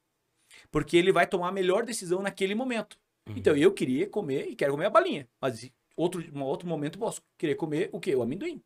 Porque 0.70 0.96
ele 0.96 1.12
vai 1.12 1.26
tomar 1.26 1.48
a 1.48 1.52
melhor 1.52 1.84
decisão 1.84 2.20
naquele 2.22 2.54
momento. 2.54 2.98
Uhum. 3.28 3.34
Então 3.36 3.56
eu 3.56 3.72
queria 3.72 4.08
comer 4.08 4.48
e 4.48 4.56
quero 4.56 4.72
comer 4.72 4.86
a 4.86 4.90
balinha. 4.90 5.28
Mas 5.40 5.64
em 5.64 5.72
outro, 5.96 6.24
um 6.34 6.42
outro 6.42 6.68
momento 6.68 6.98
posso 6.98 7.22
querer 7.38 7.54
comer 7.54 7.88
o 7.92 8.00
quê? 8.00 8.14
O 8.14 8.22
amendoim. 8.22 8.62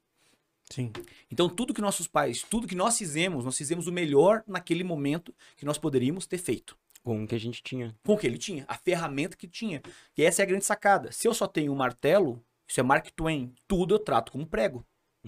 Sim. 0.70 0.92
Então, 1.30 1.48
tudo 1.48 1.72
que 1.72 1.80
nossos 1.80 2.08
pais, 2.08 2.42
tudo 2.42 2.66
que 2.66 2.74
nós 2.74 2.98
fizemos, 2.98 3.44
nós 3.44 3.56
fizemos 3.56 3.86
o 3.86 3.92
melhor 3.92 4.42
naquele 4.48 4.82
momento 4.82 5.32
que 5.56 5.64
nós 5.64 5.78
poderíamos 5.78 6.26
ter 6.26 6.38
feito 6.38 6.76
Com 7.04 7.22
o 7.22 7.26
que 7.28 7.36
a 7.36 7.38
gente 7.38 7.62
tinha. 7.62 7.94
com 8.04 8.14
o 8.14 8.18
que 8.18 8.26
ele 8.26 8.36
tinha, 8.36 8.64
a 8.66 8.76
ferramenta 8.76 9.36
que 9.36 9.46
tinha. 9.46 9.80
E 10.18 10.24
essa 10.24 10.42
é 10.42 10.44
a 10.44 10.46
grande 10.46 10.64
sacada. 10.64 11.12
Se 11.12 11.28
eu 11.28 11.32
só 11.32 11.46
tenho 11.46 11.72
um 11.72 11.76
martelo, 11.76 12.44
isso 12.66 12.80
é 12.80 12.82
Mark 12.82 13.06
Twain, 13.14 13.54
tudo 13.68 13.94
eu 13.94 13.98
trato 14.00 14.32
como 14.32 14.44
prego. 14.44 14.84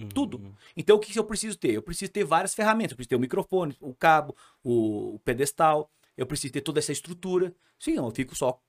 Tudo. 0.07 0.37
Uhum. 0.37 0.53
Então 0.75 0.95
o 0.95 0.99
que 0.99 1.17
eu 1.17 1.23
preciso 1.23 1.57
ter? 1.57 1.73
Eu 1.73 1.81
preciso 1.81 2.11
ter 2.11 2.23
várias 2.23 2.55
ferramentas. 2.55 2.91
Eu 2.91 2.97
preciso 2.97 3.09
ter 3.09 3.15
o 3.15 3.19
microfone, 3.19 3.75
o 3.79 3.93
cabo, 3.93 4.35
o, 4.63 5.15
o 5.15 5.19
pedestal. 5.19 5.91
Eu 6.15 6.25
preciso 6.25 6.53
ter 6.53 6.61
toda 6.61 6.79
essa 6.79 6.91
estrutura. 6.91 7.53
Sim, 7.77 7.95
eu 7.95 8.11
fico 8.11 8.35
só 8.35 8.61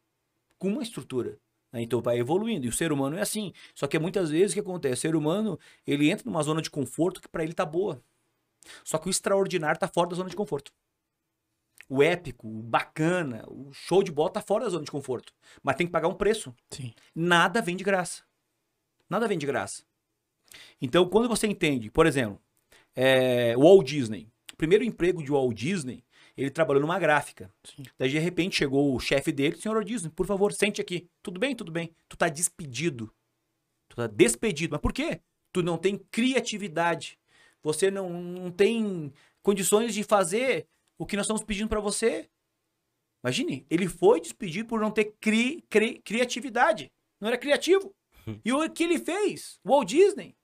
com 0.59 0.69
uma 0.69 0.83
estrutura. 0.83 1.39
né? 1.73 1.83
Então 1.83 2.01
vai 2.01 2.19
evoluindo. 2.19 2.67
E 2.67 2.69
o 2.69 2.73
ser 2.73 2.93
humano 2.93 3.17
é 3.17 3.21
assim. 3.21 3.53
Só 3.75 3.87
que 3.87 3.99
muitas 3.99 4.31
vezes 4.31 4.53
o 4.53 4.55
que 4.55 4.61
acontece? 4.61 4.95
O 4.95 5.01
ser 5.01 5.17
humano, 5.17 5.59
ele 5.87 6.11
entra 6.11 6.25
numa 6.25 6.43
zona 6.43 6.63
de 6.63 6.71
conforto 6.71 7.21
que 7.21 7.29
para 7.29 7.43
ele 7.43 7.53
tá 7.53 7.65
boa. 7.65 8.03
Só 8.85 8.99
que 8.99 9.09
o 9.09 9.11
extraordinário 9.11 9.81
tá 9.81 9.89
fora 9.89 10.11
da 10.11 10.17
zona 10.17 10.29
de 10.29 10.37
conforto. 10.37 10.73
O 11.89 12.03
épico, 12.03 12.47
o 12.47 12.63
bacana, 12.63 13.45
o 13.49 13.73
show 13.73 14.03
de 14.03 14.13
bola 14.13 14.31
tá 14.31 14.41
fora 14.41 14.65
da 14.65 14.71
zona 14.71 14.85
de 14.85 14.91
conforto. 14.91 15.33
Mas 15.61 15.75
tem 15.75 15.87
que 15.87 15.93
pagar 15.93 16.07
um 16.07 16.15
preço. 16.15 16.55
Sim. 16.71 16.95
Nada 17.15 17.61
vem 17.61 17.75
de 17.75 17.83
graça. 17.83 18.23
Nada 19.09 19.27
vem 19.27 19.37
de 19.37 19.47
graça. 19.47 19.83
Então, 20.81 21.09
quando 21.09 21.29
você 21.29 21.47
entende, 21.47 21.91
por 21.91 22.07
exemplo, 22.07 22.41
é, 22.95 23.57
Walt 23.57 23.87
Disney. 23.87 24.29
O 24.53 24.57
primeiro 24.57 24.85
emprego 24.85 25.23
de 25.23 25.31
Walt 25.31 25.55
Disney, 25.57 26.05
ele 26.37 26.51
trabalhou 26.51 26.81
numa 26.83 26.99
gráfica. 26.99 27.51
Sim. 27.65 27.83
Daí, 27.99 28.11
de 28.11 28.19
repente, 28.19 28.57
chegou 28.57 28.95
o 28.95 29.01
chefe 29.01 29.33
dele, 29.33 29.57
senhor 29.57 29.75
Walt 29.75 29.87
Disney, 29.87 30.11
por 30.11 30.27
favor, 30.27 30.53
sente 30.53 30.81
aqui. 30.81 31.09
Tudo 31.23 31.39
bem, 31.41 31.55
tudo 31.55 31.71
bem. 31.73 31.95
Tu 32.09 32.17
tá 32.17 32.29
despedido. 32.29 33.13
Tu 33.89 33.97
tá 33.97 34.07
despedido. 34.07 34.73
Mas 34.73 34.81
por 34.81 34.93
quê? 34.93 35.21
Tu 35.53 35.63
não 35.63 35.77
tem 35.79 35.99
criatividade. 36.11 37.19
Você 37.63 37.91
não, 37.91 38.09
não 38.11 38.51
tem 38.51 39.13
condições 39.43 39.95
de 39.95 40.03
fazer 40.03 40.67
o 40.99 41.07
que 41.07 41.17
nós 41.17 41.25
estamos 41.27 41.43
pedindo 41.43 41.69
para 41.69 41.81
você. 41.81 42.29
Imagine, 43.23 43.67
ele 43.69 43.87
foi 43.87 44.21
despedido 44.21 44.67
por 44.69 44.81
não 44.81 44.91
ter 44.91 45.15
cri- 45.21 45.63
cri- 45.69 46.01
criatividade. 46.03 46.91
Não 47.21 47.29
era 47.29 47.37
criativo. 47.37 47.95
E 48.45 48.53
o 48.53 48.71
que 48.71 48.85
ele 48.85 48.99
fez? 48.99 49.59
O 49.65 49.71
Walt 49.71 49.89
Disney. 49.89 50.35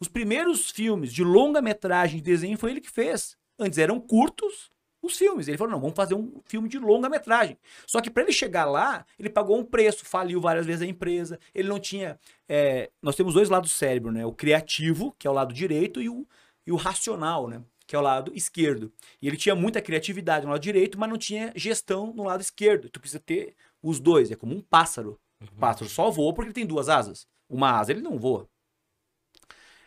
Os 0.00 0.08
primeiros 0.08 0.70
filmes 0.70 1.12
de 1.12 1.24
longa-metragem 1.24 2.18
de 2.18 2.22
desenho 2.22 2.58
foi 2.58 2.70
ele 2.70 2.80
que 2.80 2.90
fez. 2.90 3.36
Antes 3.58 3.78
eram 3.78 4.00
curtos 4.00 4.70
os 5.02 5.16
filmes. 5.16 5.48
Ele 5.48 5.56
falou: 5.56 5.72
não, 5.72 5.80
vamos 5.80 5.96
fazer 5.96 6.14
um 6.14 6.40
filme 6.44 6.68
de 6.68 6.78
longa-metragem. 6.78 7.58
Só 7.86 8.00
que 8.00 8.10
para 8.10 8.22
ele 8.22 8.32
chegar 8.32 8.64
lá, 8.64 9.04
ele 9.18 9.30
pagou 9.30 9.58
um 9.58 9.64
preço, 9.64 10.04
faliu 10.04 10.40
várias 10.40 10.66
vezes 10.66 10.82
a 10.82 10.86
empresa. 10.86 11.38
Ele 11.54 11.68
não 11.68 11.78
tinha. 11.78 12.18
é, 12.48 12.90
nós 13.02 13.16
temos 13.16 13.34
dois 13.34 13.48
lados 13.48 13.70
do 13.70 13.74
cérebro, 13.74 14.12
né? 14.12 14.24
O 14.24 14.32
criativo, 14.32 15.14
que 15.18 15.26
é 15.26 15.30
o 15.30 15.34
lado 15.34 15.52
direito, 15.54 16.00
e 16.00 16.08
o, 16.08 16.26
e 16.66 16.72
o 16.72 16.76
racional, 16.76 17.48
né? 17.48 17.62
Que 17.86 17.96
é 17.96 17.98
o 17.98 18.02
lado 18.02 18.32
esquerdo. 18.34 18.92
E 19.20 19.26
ele 19.26 19.36
tinha 19.36 19.54
muita 19.54 19.80
criatividade 19.80 20.44
no 20.44 20.52
lado 20.52 20.60
direito, 20.60 20.98
mas 20.98 21.08
não 21.08 21.16
tinha 21.16 21.52
gestão 21.56 22.12
no 22.14 22.24
lado 22.24 22.40
esquerdo. 22.40 22.90
Tu 22.90 23.00
precisa 23.00 23.20
ter 23.20 23.54
os 23.82 23.98
dois. 23.98 24.30
É 24.30 24.36
como 24.36 24.54
um 24.54 24.60
pássaro. 24.60 25.18
O 25.40 25.58
pássaro 25.58 25.88
só 25.88 26.10
voa 26.10 26.34
porque 26.34 26.48
ele 26.48 26.54
tem 26.54 26.66
duas 26.66 26.88
asas. 26.88 27.26
Uma 27.48 27.78
asa 27.78 27.92
ele 27.92 28.02
não 28.02 28.18
voa. 28.18 28.48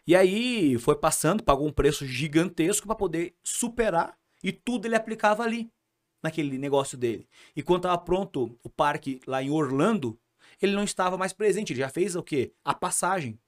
E 0.08 0.16
aí 0.16 0.78
foi 0.80 0.96
passando, 0.96 1.44
pagou 1.44 1.68
um 1.68 1.72
preço 1.72 2.06
gigantesco 2.06 2.88
para 2.88 2.96
poder 2.96 3.36
superar 3.44 4.18
e 4.44 4.52
tudo 4.52 4.88
ele 4.88 4.96
aplicava 4.96 5.44
ali, 5.44 5.72
naquele 6.24 6.58
negócio 6.58 6.98
dele. 6.98 7.28
E 7.56 7.62
quando 7.62 7.80
estava 7.80 7.98
pronto 7.98 8.58
o 8.64 8.70
parque 8.70 9.20
lá 9.28 9.42
em 9.42 9.50
Orlando, 9.50 10.20
ele 10.62 10.74
não 10.74 10.84
estava 10.84 11.18
mais 11.18 11.34
presente, 11.34 11.74
ele 11.74 11.80
já 11.80 11.90
fez 11.90 12.16
o 12.16 12.24
quê? 12.24 12.54
A 12.64 12.74
passagem. 12.74 13.40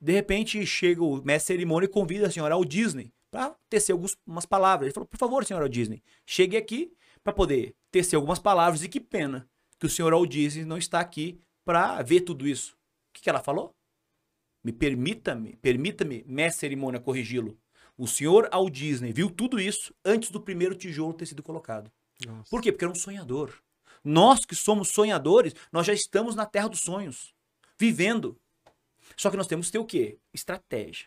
De 0.00 0.12
repente 0.12 0.64
chega 0.64 1.02
o 1.02 1.22
mestre 1.22 1.54
cerimônia 1.54 1.86
e 1.86 1.90
convida 1.90 2.26
a 2.26 2.30
senhora 2.30 2.54
ao 2.54 2.64
Disney 2.64 3.12
para 3.30 3.54
tecer 3.68 3.92
algumas 3.92 4.46
palavras. 4.46 4.86
Ele 4.86 4.94
falou: 4.94 5.06
por 5.06 5.18
favor, 5.18 5.44
senhora 5.44 5.64
Walt 5.64 5.72
Disney, 5.72 6.02
chegue 6.26 6.56
aqui 6.56 6.92
para 7.22 7.32
poder 7.32 7.74
tecer 7.90 8.16
algumas 8.16 8.38
palavras. 8.38 8.82
E 8.82 8.88
que 8.88 9.00
pena 9.00 9.48
que 9.78 9.86
o 9.86 9.90
senhor 9.90 10.12
Walt 10.12 10.30
Disney 10.30 10.64
não 10.64 10.78
está 10.78 11.00
aqui 11.00 11.38
para 11.64 12.00
ver 12.02 12.22
tudo 12.22 12.48
isso. 12.48 12.72
O 12.72 13.12
que, 13.14 13.22
que 13.22 13.30
ela 13.30 13.40
falou? 13.40 13.74
Me 14.62 14.72
permita-me, 14.72 15.56
permita-me, 15.56 16.24
mestre 16.26 16.60
cerimônia, 16.60 17.00
corrigi-lo. 17.00 17.58
O 17.96 18.06
senhor 18.06 18.48
Walt 18.52 18.72
Disney 18.72 19.12
viu 19.12 19.30
tudo 19.30 19.60
isso 19.60 19.94
antes 20.04 20.30
do 20.30 20.40
primeiro 20.40 20.74
tijolo 20.74 21.14
ter 21.14 21.26
sido 21.26 21.42
colocado. 21.42 21.90
Por 22.50 22.60
quê? 22.60 22.70
Porque 22.70 22.84
era 22.84 22.92
um 22.92 22.96
sonhador. 22.96 23.54
Nós 24.04 24.44
que 24.44 24.54
somos 24.54 24.88
sonhadores, 24.88 25.54
nós 25.72 25.86
já 25.86 25.92
estamos 25.92 26.34
na 26.34 26.46
terra 26.46 26.68
dos 26.68 26.80
sonhos, 26.80 27.34
vivendo. 27.78 28.38
Só 29.16 29.30
que 29.30 29.36
nós 29.36 29.46
temos 29.46 29.66
que 29.66 29.72
ter 29.72 29.78
o 29.78 29.84
quê? 29.84 30.18
Estratégia. 30.32 31.06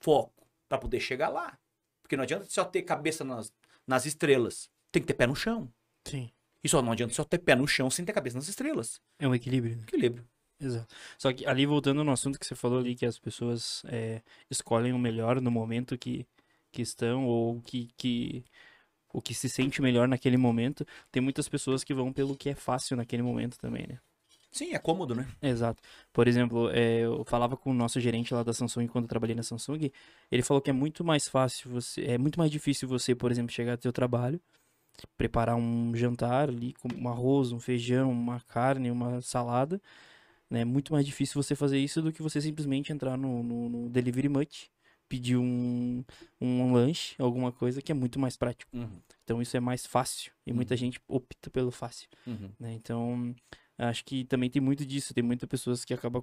Foco 0.00 0.46
para 0.68 0.78
poder 0.78 1.00
chegar 1.00 1.28
lá. 1.28 1.58
Porque 2.02 2.16
não 2.16 2.24
adianta 2.24 2.46
só 2.48 2.64
ter 2.64 2.82
cabeça 2.82 3.24
nas, 3.24 3.52
nas 3.86 4.06
estrelas. 4.06 4.70
Tem 4.92 5.02
que 5.02 5.06
ter 5.06 5.14
pé 5.14 5.26
no 5.26 5.34
chão. 5.34 5.72
Sim. 6.06 6.30
E 6.62 6.68
só 6.68 6.80
não 6.82 6.92
adianta 6.92 7.14
só 7.14 7.24
ter 7.24 7.38
pé 7.38 7.54
no 7.54 7.66
chão 7.66 7.90
sem 7.90 8.04
ter 8.04 8.12
cabeça 8.12 8.36
nas 8.36 8.48
estrelas. 8.48 9.00
É 9.18 9.26
um 9.26 9.34
equilíbrio. 9.34 9.76
né? 9.76 9.82
Equilíbrio. 9.82 10.28
Exato. 10.64 10.94
Só 11.18 11.32
que 11.32 11.46
ali 11.46 11.66
voltando 11.66 12.02
no 12.02 12.12
assunto 12.12 12.38
que 12.38 12.46
você 12.46 12.54
falou 12.54 12.78
ali, 12.78 12.94
que 12.94 13.06
as 13.06 13.18
pessoas 13.18 13.82
é, 13.86 14.22
escolhem 14.50 14.92
o 14.92 14.98
melhor 14.98 15.40
no 15.40 15.50
momento 15.50 15.98
que, 15.98 16.26
que 16.72 16.82
estão, 16.82 17.26
ou 17.26 17.60
que, 17.60 17.90
que 17.96 18.44
o 19.12 19.22
que 19.22 19.32
se 19.32 19.48
sente 19.48 19.80
melhor 19.80 20.08
naquele 20.08 20.36
momento, 20.36 20.84
tem 21.12 21.22
muitas 21.22 21.48
pessoas 21.48 21.84
que 21.84 21.94
vão 21.94 22.12
pelo 22.12 22.36
que 22.36 22.50
é 22.50 22.54
fácil 22.54 22.96
naquele 22.96 23.22
momento 23.22 23.56
também, 23.56 23.86
né? 23.88 23.98
Sim, 24.50 24.72
é 24.72 24.78
cômodo, 24.78 25.14
né? 25.16 25.26
Exato. 25.42 25.82
Por 26.12 26.28
exemplo, 26.28 26.70
é, 26.70 27.00
eu 27.00 27.24
falava 27.24 27.56
com 27.56 27.70
o 27.70 27.74
nosso 27.74 28.00
gerente 28.00 28.32
lá 28.32 28.42
da 28.44 28.52
Samsung 28.52 28.86
quando 28.86 29.04
eu 29.04 29.08
trabalhei 29.08 29.34
na 29.34 29.42
Samsung, 29.42 29.90
ele 30.30 30.42
falou 30.42 30.60
que 30.60 30.70
é 30.70 30.72
muito 30.72 31.04
mais 31.04 31.28
fácil 31.28 31.70
você, 31.70 32.04
é 32.04 32.18
muito 32.18 32.38
mais 32.38 32.50
difícil 32.50 32.88
você, 32.88 33.14
por 33.16 33.32
exemplo, 33.32 33.52
chegar 33.52 33.72
ao 33.72 33.82
seu 33.82 33.92
trabalho, 33.92 34.40
preparar 35.16 35.56
um 35.56 35.94
jantar 35.94 36.48
ali 36.48 36.72
com 36.74 36.88
um 36.96 37.08
arroz, 37.08 37.50
um 37.50 37.58
feijão, 37.58 38.10
uma 38.12 38.40
carne, 38.42 38.90
uma 38.90 39.20
salada, 39.20 39.80
né? 40.54 40.60
É 40.60 40.64
muito 40.64 40.92
mais 40.92 41.04
difícil 41.04 41.42
você 41.42 41.54
fazer 41.54 41.78
isso 41.78 42.00
do 42.00 42.12
que 42.12 42.22
você 42.22 42.40
simplesmente 42.40 42.92
entrar 42.92 43.16
no, 43.16 43.42
no, 43.42 43.68
no 43.68 43.88
Delivery 43.90 44.28
Much, 44.28 44.68
pedir 45.08 45.36
um, 45.36 46.02
um 46.40 46.72
lanche, 46.72 47.14
alguma 47.18 47.52
coisa 47.52 47.82
que 47.82 47.92
é 47.92 47.94
muito 47.94 48.18
mais 48.18 48.36
prático. 48.36 48.70
Então 49.22 49.40
isso 49.42 49.56
é 49.56 49.60
mais 49.60 49.84
fácil 49.86 50.32
e 50.46 50.52
muita 50.52 50.74
Uhum. 50.74 50.78
gente 50.78 51.00
opta 51.08 51.50
pelo 51.50 51.70
fácil 51.70 52.08
Uhum. 52.26 52.50
né? 52.58 52.72
Então, 52.74 53.34
acho 53.76 54.04
que 54.04 54.24
também 54.24 54.48
tem 54.50 54.62
muito 54.62 54.84
disso. 54.86 55.12
Tem 55.14 55.22
muitas 55.24 55.48
pessoas 55.48 55.84
que 55.84 55.92
acabam 55.92 56.22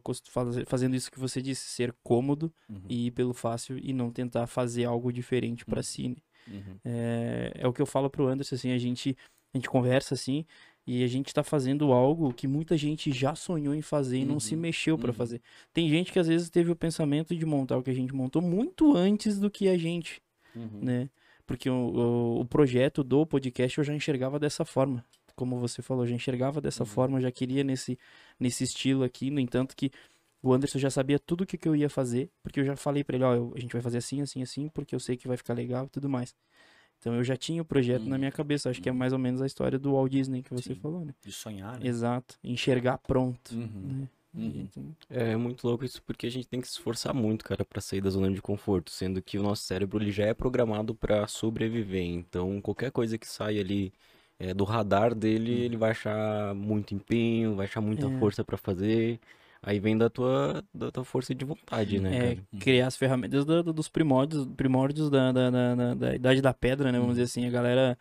fazendo 0.65 0.95
isso 0.95 1.11
que 1.11 1.19
você 1.19 1.41
disse, 1.41 1.63
ser 1.69 1.93
cômodo 2.03 2.51
Uhum. 2.69 2.82
e 2.89 3.07
ir 3.07 3.11
pelo 3.11 3.34
fácil 3.34 3.77
e 3.77 3.93
não 3.93 4.11
tentar 4.11 4.47
fazer 4.47 4.86
algo 4.86 5.11
diferente 5.11 5.65
pra 5.65 5.77
Uhum. 5.79 5.84
si. 5.84 6.09
né? 6.09 6.15
Uhum. 6.47 6.79
É, 6.84 7.51
é 7.55 7.67
o 7.67 7.73
que 7.73 7.82
eu 7.82 7.86
falo 7.86 8.09
pro 8.09 8.27
Anderson, 8.27 8.55
assim, 8.55 8.71
a 8.71 8.77
gente, 8.77 9.15
a 9.53 9.57
gente 9.57 9.69
conversa 9.69 10.13
assim 10.15 10.45
e 10.86 11.03
a 11.03 11.07
gente 11.07 11.34
tá 11.34 11.43
fazendo 11.43 11.91
algo 11.93 12.34
que 12.34 12.47
muita 12.47 12.75
gente 12.77 13.11
já 13.11 13.36
sonhou 13.36 13.73
em 13.75 13.82
fazer 13.82 14.19
e 14.19 14.25
não 14.25 14.39
se 14.39 14.55
Uhum. 14.55 14.61
mexeu 14.61 14.97
pra 14.97 15.09
Uhum. 15.09 15.13
fazer. 15.13 15.41
Tem 15.73 15.88
gente 15.89 16.11
que 16.11 16.19
às 16.19 16.27
vezes 16.27 16.49
teve 16.49 16.71
o 16.71 16.75
pensamento 16.75 17.36
de 17.36 17.45
montar 17.45 17.77
o 17.77 17.84
que 17.84 17.89
a 17.91 17.93
gente 17.93 18.13
montou 18.13 18.41
muito 18.41 18.95
antes 18.95 19.39
do 19.39 19.49
que 19.49 19.67
a 19.69 19.77
gente 19.77 20.21
Uhum. 20.55 20.79
né? 20.82 21.09
Porque 21.45 21.69
o, 21.69 21.73
o, 21.73 22.39
o 22.41 22.45
projeto 22.45 23.03
do 23.03 23.25
podcast 23.25 23.77
eu 23.77 23.84
já 23.84 23.93
enxergava 23.93 24.39
dessa 24.39 24.63
forma. 24.65 25.03
Como 25.36 25.57
você 25.59 25.82
falou, 25.82 26.03
eu 26.03 26.07
já 26.09 26.15
enxergava 26.15 26.59
dessa 26.61 26.84
Uhum. 26.84 26.88
forma, 26.89 27.21
já 27.21 27.32
queria 27.32 27.63
nesse, 27.63 27.97
nesse 28.39 28.63
estilo 28.63 29.03
aqui. 29.03 29.29
No 29.32 29.39
entanto, 29.39 29.75
que 29.75 29.91
o 30.43 30.51
Anderson 30.53 30.79
já 30.79 30.89
sabia 30.89 31.19
tudo 31.19 31.41
o 31.41 31.45
que, 31.45 31.57
que 31.57 31.67
eu 31.67 31.75
ia 31.75 31.89
fazer, 31.89 32.29
porque 32.43 32.59
eu 32.59 32.65
já 32.65 32.75
falei 32.75 33.03
pra 33.03 33.15
ele: 33.15 33.23
ó, 33.25 33.34
eu- 33.36 33.53
a 33.55 33.59
gente 33.59 33.71
vai 33.73 33.82
fazer 33.82 33.97
assim, 33.99 34.21
assim, 34.21 34.41
assim, 34.41 34.67
porque 34.69 34.93
eu 34.95 34.99
sei 34.99 35.15
que 35.17 35.27
vai 35.27 35.38
ficar 35.38 35.53
legal 35.53 35.86
e 35.86 35.89
tudo 35.89 36.09
mais. 36.09 36.34
Então 37.02 37.16
eu 37.16 37.24
já 37.24 37.36
tinha 37.36 37.62
o 37.62 37.66
projeto 37.66 38.04
na 38.04 38.12
Uhum. 38.14 38.20
minha 38.20 38.32
cabeça. 38.32 38.70
Acho 38.70 38.80
que 38.80 38.88
é 38.88 38.91
Uhum. 38.91 38.97
mais 38.99 39.12
ou 39.12 39.18
menos 39.20 39.41
a 39.41 39.47
história 39.47 39.80
do 39.80 39.93
Walt 39.93 40.12
Disney 40.12 40.43
que 40.43 40.54
você 40.54 40.74
Sim. 40.74 40.80
falou, 40.80 41.04
né? 41.04 41.14
De 41.26 41.32
sonhar, 41.32 41.80
né? 41.80 41.88
Exato. 41.88 42.38
Enxergar 42.43 42.99
pronto. 42.99 43.54
Uhum. 43.56 44.02
Né? 44.02 44.08
Uhum. 44.36 44.68
Então, 44.72 44.95
É 45.10 45.36
muito 45.36 45.68
louco 45.68 45.84
isso 45.84 46.02
porque 46.04 46.28
a 46.28 46.30
gente 46.32 46.47
tem 46.47 46.62
que 46.62 46.68
se 46.68 46.74
esforçar 46.76 47.14
muito, 47.14 47.43
cara, 47.43 47.66
pra 47.66 47.82
sair 47.82 47.99
da 48.02 48.10
zona 48.10 48.32
de 48.32 48.41
conforto, 48.41 48.91
sendo 48.91 49.22
que 49.22 49.38
o 49.38 49.43
nosso 49.43 49.64
cérebro 49.64 50.02
ele 50.02 50.12
já 50.12 50.26
é 50.26 50.34
programado 50.34 50.95
pra 50.95 51.28
sobreviver. 51.28 52.04
Então, 52.06 52.62
qualquer 52.62 52.91
coisa 52.91 53.18
que 53.18 53.28
sai 53.28 53.60
ali 53.60 53.91
é, 54.39 54.54
do 54.54 54.64
radar 54.64 55.14
dele, 55.14 55.52
ele 55.52 55.76
vai 55.78 55.91
achar 55.91 56.54
muito 56.56 56.93
empenho, 56.93 57.56
vai 57.56 57.66
achar 57.66 57.82
muita 57.82 58.08
É. 58.08 58.20
força 58.20 58.43
pra 58.43 58.58
fazer. 58.58 59.20
Aí 59.64 59.80
vem 59.80 59.95
da 59.97 60.09
tua, 60.09 60.64
da 60.74 60.91
tua 60.91 61.03
força 61.05 61.36
de 61.36 61.45
vontade, 61.45 61.99
né, 61.99 62.16
é, 62.16 62.36
cara? 62.36 62.47
criar 62.59 62.88
as 62.88 62.97
ferramentas 62.97 63.45
do- 63.45 63.62
do- 63.64 63.74
dos 63.74 63.88
primórdios, 63.88 64.47
primórdios 64.57 65.09
da, 65.09 65.32
da, 65.32 65.49
da, 65.51 65.76
da- 65.76 65.93
da 65.93 66.16
idade 66.16 66.41
da 66.41 66.53
pedra, 66.53 66.91
né? 66.91 66.97
Vamos 66.97 67.09
Uhum. 67.18 67.24
dizer 67.24 67.24
assim, 67.26 67.45
a 67.47 67.51
galera, 67.51 67.97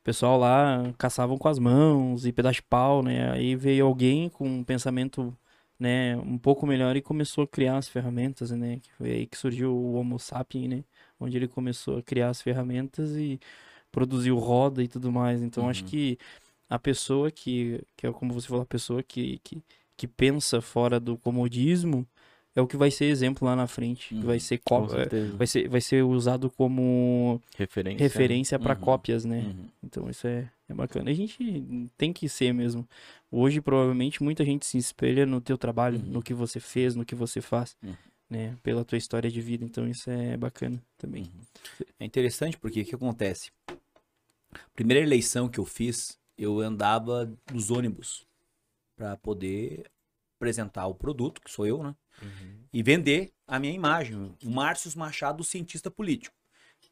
o 0.00 0.04
pessoal 0.04 0.38
lá 0.38 0.92
caçavam 0.96 1.36
com 1.36 1.48
as 1.48 1.58
mãos 1.58 2.24
e 2.24 2.32
pedaço 2.32 2.54
de 2.56 2.62
pau, 2.62 3.02
né? 3.02 3.30
Aí 3.30 3.54
veio 3.54 3.84
alguém 3.86 4.30
com 4.30 4.48
um 4.48 4.64
pensamento, 4.64 5.36
né, 5.78 6.16
um 6.16 6.38
pouco 6.38 6.66
melhor 6.66 6.96
e 6.96 7.02
começou 7.02 7.44
a 7.44 7.48
criar 7.48 7.76
as 7.76 7.88
ferramentas, 7.88 8.50
né? 8.50 8.78
Que 8.82 8.90
foi 8.94 9.10
aí 9.10 9.26
que 9.26 9.36
surgiu 9.36 9.74
o 9.74 9.94
Homo 9.94 10.18
sapiens, 10.18 10.68
né? 10.70 10.84
Onde 11.20 11.36
ele 11.36 11.46
começou 11.48 11.98
a 11.98 12.02
criar 12.02 12.30
as 12.30 12.40
ferramentas 12.40 13.10
e 13.16 13.38
produziu 13.90 14.38
roda 14.38 14.82
e 14.82 14.88
tudo 14.88 15.12
mais. 15.12 15.42
Então 15.42 15.68
acho 15.68 15.82
Uhum. 15.82 15.88
que 15.90 16.18
a 16.70 16.78
pessoa 16.78 17.30
que, 17.30 17.82
que 17.96 18.06
é 18.06 18.12
como 18.12 18.32
você 18.32 18.48
falou, 18.48 18.62
a 18.62 18.66
pessoa 18.66 19.02
que, 19.02 19.38
que, 19.44 19.62
que 19.96 20.06
pensa 20.06 20.60
fora 20.60 20.98
do 20.98 21.16
comodismo 21.16 22.06
é 22.54 22.60
o 22.60 22.66
que 22.66 22.76
vai 22.76 22.90
ser 22.90 23.06
exemplo 23.06 23.46
lá 23.46 23.56
na 23.56 23.66
frente, 23.66 24.08
que 24.14 24.26
vai 24.26 24.36
Uhum. 24.36 24.40
ser 24.40 24.58
Com 24.58 24.82
có- 24.86 24.88
certeza. 24.88 25.36
vai 25.36 25.46
ser 25.46 25.68
vai 25.68 25.80
ser 25.80 26.02
usado 26.04 26.50
como 26.50 27.40
Referência. 27.56 28.02
referência 28.04 28.58
para 28.58 28.74
Uhum. 28.74 28.80
cópias, 28.80 29.24
né? 29.24 29.38
Uhum. 29.40 29.68
Então 29.82 30.10
isso 30.10 30.26
é, 30.26 30.50
é 30.68 30.74
bacana. 30.74 31.10
A 31.10 31.14
gente 31.14 31.88
tem 31.96 32.12
que 32.12 32.28
ser 32.28 32.52
mesmo. 32.52 32.86
Hoje 33.30 33.60
provavelmente 33.60 34.22
muita 34.22 34.44
gente 34.44 34.66
se 34.66 34.76
espelha 34.76 35.24
no 35.24 35.40
teu 35.40 35.56
trabalho, 35.56 35.98
Uhum. 35.98 36.04
no 36.12 36.22
que 36.22 36.34
você 36.34 36.60
fez, 36.60 36.94
no 36.94 37.04
que 37.06 37.14
você 37.14 37.40
faz, 37.40 37.74
Uhum. 37.82 37.94
né? 38.28 38.56
Pela 38.62 38.84
tua 38.84 38.98
história 38.98 39.30
de 39.30 39.40
vida. 39.40 39.64
Então 39.64 39.88
isso 39.88 40.10
é 40.10 40.36
bacana 40.36 40.82
também. 40.98 41.30
É 41.98 42.04
interessante 42.04 42.58
porque 42.58 42.82
o 42.82 42.84
que 42.84 42.94
acontece? 42.94 43.50
Primeira 44.74 45.02
eleição 45.02 45.48
que 45.48 45.58
eu 45.58 45.64
fiz, 45.64 46.18
eu 46.36 46.60
andava 46.60 47.32
nos 47.50 47.70
ônibus 47.70 48.26
para 49.02 49.16
poder 49.16 49.90
apresentar 50.36 50.86
o 50.86 50.94
produto, 50.94 51.40
que 51.40 51.50
sou 51.50 51.66
eu, 51.66 51.82
né? 51.82 51.92
Uhum. 52.22 52.62
E 52.72 52.82
vender 52.84 53.32
a 53.48 53.58
minha 53.58 53.72
imagem. 53.72 54.32
O 54.44 54.50
Márcio 54.50 54.96
Machado, 54.96 55.42
cientista 55.42 55.90
político. 55.90 56.36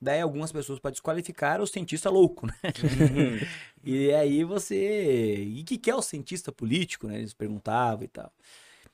Daí 0.02 0.20
algumas 0.20 0.50
pessoas 0.50 0.80
para 0.80 0.90
desqualificar 0.90 1.60
o 1.60 1.66
cientista 1.68 2.10
louco, 2.10 2.46
né? 2.46 2.54
e 3.84 4.12
aí 4.12 4.42
você. 4.42 5.36
E 5.44 5.60
o 5.60 5.64
que, 5.64 5.78
que 5.78 5.90
é 5.90 5.94
o 5.94 6.02
cientista 6.02 6.50
político, 6.50 7.06
né? 7.06 7.18
Eles 7.18 7.34
perguntavam 7.34 8.04
e 8.04 8.08
tal. 8.08 8.32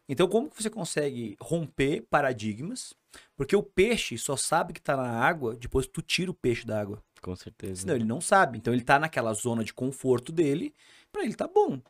Então, 0.06 0.28
como 0.28 0.50
que 0.50 0.62
você 0.62 0.68
consegue 0.68 1.36
romper 1.40 2.02
paradigmas? 2.10 2.92
Porque 3.34 3.56
o 3.56 3.62
peixe 3.62 4.18
só 4.18 4.36
sabe 4.36 4.74
que 4.74 4.80
tá 4.80 4.94
na 4.94 5.08
água 5.08 5.56
depois 5.56 5.86
que 5.86 5.92
tu 5.92 6.02
tira 6.02 6.30
o 6.30 6.34
peixe 6.34 6.66
da 6.66 6.78
água. 6.80 7.02
Com 7.22 7.34
certeza. 7.34 7.80
Senão 7.80 7.94
ele 7.94 8.04
não 8.04 8.20
sabe. 8.20 8.58
Então 8.58 8.74
ele 8.74 8.84
tá 8.84 8.98
naquela 8.98 9.32
zona 9.32 9.64
de 9.64 9.72
conforto 9.72 10.30
dele, 10.30 10.74
para 11.10 11.24
ele 11.24 11.34
tá 11.34 11.48
bom. 11.48 11.80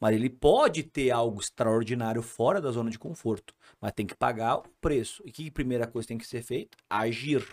Mas 0.00 0.14
ele 0.14 0.28
pode 0.28 0.82
ter 0.82 1.10
algo 1.10 1.40
extraordinário 1.40 2.22
fora 2.22 2.60
da 2.60 2.70
zona 2.70 2.90
de 2.90 2.98
conforto, 2.98 3.54
mas 3.80 3.92
tem 3.92 4.06
que 4.06 4.14
pagar 4.14 4.56
o 4.56 4.68
preço. 4.80 5.22
E 5.24 5.32
que 5.32 5.50
primeira 5.50 5.86
coisa 5.86 6.08
tem 6.08 6.18
que 6.18 6.26
ser 6.26 6.42
feita? 6.42 6.76
Agir. 6.88 7.46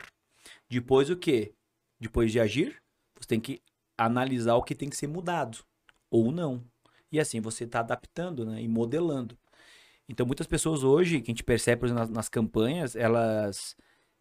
Depois 0.70 1.10
o 1.10 1.16
quê? 1.16 1.54
Depois 2.00 2.32
de 2.32 2.40
agir, 2.40 2.82
você 3.18 3.28
tem 3.28 3.40
que 3.40 3.62
analisar 3.98 4.56
o 4.56 4.64
que 4.64 4.76
tem 4.76 4.90
que 4.90 4.98
ser 4.98 5.08
mudado 5.08 5.60
ou 6.12 6.32
não. 6.32 6.64
E 7.12 7.20
assim 7.20 7.40
você 7.40 7.64
está 7.64 7.80
adaptando, 7.80 8.46
né, 8.46 8.62
e 8.62 8.68
modelando. 8.68 9.38
Então 10.10 10.26
muitas 10.26 10.48
pessoas 10.48 10.84
hoje, 10.84 11.22
que 11.22 11.32
a 11.32 11.34
gente 11.34 11.44
percebe 11.44 11.80
por 11.80 11.86
exemplo, 11.86 12.02
nas, 12.02 12.10
nas 12.10 12.30
campanhas, 12.30 12.96
elas 12.96 13.76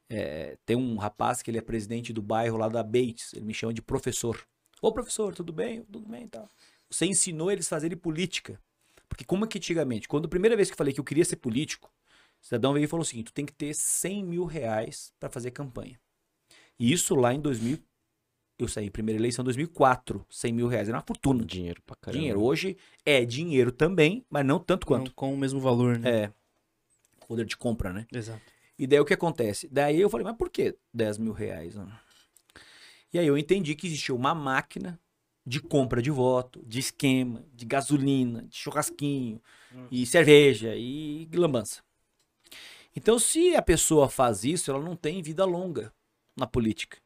é, 0.08 0.56
tem 0.64 0.76
um 0.76 0.96
rapaz 0.96 1.42
que 1.42 1.50
ele 1.50 1.58
é 1.58 1.62
presidente 1.62 2.12
do 2.12 2.22
bairro 2.22 2.56
lá 2.56 2.68
da 2.68 2.82
Bates, 2.82 3.32
ele 3.34 3.46
me 3.46 3.54
chama 3.54 3.72
de 3.72 3.82
professor. 3.82 4.46
Ô 4.80 4.92
professor, 4.92 5.34
tudo 5.34 5.52
bem? 5.52 5.82
Tudo 5.84 6.06
bem 6.08 6.24
e 6.24 6.28
tal. 6.28 6.48
Você 6.92 7.06
ensinou 7.06 7.50
eles 7.50 7.66
a 7.66 7.70
fazerem 7.70 7.96
política. 7.96 8.60
Porque 9.08 9.24
como 9.24 9.44
é 9.44 9.48
que 9.48 9.58
antigamente, 9.58 10.06
quando 10.06 10.26
a 10.26 10.28
primeira 10.28 10.54
vez 10.56 10.68
que 10.68 10.74
eu 10.74 10.78
falei 10.78 10.92
que 10.92 11.00
eu 11.00 11.04
queria 11.04 11.24
ser 11.24 11.36
político, 11.36 11.92
o 12.40 12.44
cidadão 12.44 12.72
veio 12.72 12.84
e 12.84 12.88
falou 12.88 13.02
o 13.02 13.06
seguinte, 13.06 13.26
tu 13.26 13.32
tem 13.32 13.46
que 13.46 13.52
ter 13.52 13.74
100 13.74 14.24
mil 14.24 14.44
reais 14.44 15.12
para 15.18 15.30
fazer 15.30 15.50
campanha. 15.52 15.98
E 16.78 16.92
isso 16.92 17.14
lá 17.14 17.32
em 17.32 17.40
2000, 17.40 17.78
eu 18.58 18.68
saí 18.68 18.90
primeira 18.90 19.18
eleição 19.18 19.42
em 19.42 19.44
2004, 19.44 20.24
100 20.28 20.52
mil 20.52 20.66
reais, 20.66 20.88
era 20.88 20.98
uma 20.98 21.04
fortuna. 21.06 21.44
Dinheiro 21.44 21.80
pra 21.82 21.96
caramba. 21.96 22.18
Dinheiro. 22.18 22.42
Hoje 22.42 22.76
é 23.06 23.24
dinheiro 23.24 23.72
também, 23.72 24.24
mas 24.28 24.44
não 24.44 24.58
tanto 24.58 24.86
quanto. 24.86 25.12
Com, 25.12 25.28
com 25.28 25.34
o 25.34 25.38
mesmo 25.38 25.60
valor, 25.60 25.98
né? 25.98 26.10
É. 26.24 26.32
Poder 27.26 27.46
de 27.46 27.56
compra, 27.56 27.92
né? 27.92 28.06
Exato. 28.12 28.42
E 28.78 28.86
daí 28.86 29.00
o 29.00 29.04
que 29.04 29.14
acontece? 29.14 29.68
Daí 29.68 30.00
eu 30.00 30.10
falei, 30.10 30.24
mas 30.24 30.36
por 30.36 30.50
que 30.50 30.76
10 30.92 31.18
mil 31.18 31.32
reais? 31.32 31.74
né? 31.74 31.86
E 33.12 33.18
aí 33.18 33.26
eu 33.26 33.38
entendi 33.38 33.74
que 33.74 33.86
existia 33.86 34.14
uma 34.14 34.34
máquina 34.34 34.98
de 35.44 35.60
compra 35.60 36.00
de 36.00 36.10
voto, 36.10 36.62
de 36.66 36.78
esquema, 36.78 37.44
de 37.52 37.64
gasolina, 37.64 38.42
de 38.42 38.56
churrasquinho, 38.56 39.40
e 39.90 40.06
cerveja, 40.06 40.74
e 40.76 41.28
lambança. 41.34 41.82
Então, 42.94 43.18
se 43.18 43.56
a 43.56 43.62
pessoa 43.62 44.08
faz 44.08 44.44
isso, 44.44 44.70
ela 44.70 44.82
não 44.82 44.94
tem 44.94 45.22
vida 45.22 45.44
longa 45.44 45.92
na 46.36 46.46
política. 46.46 46.98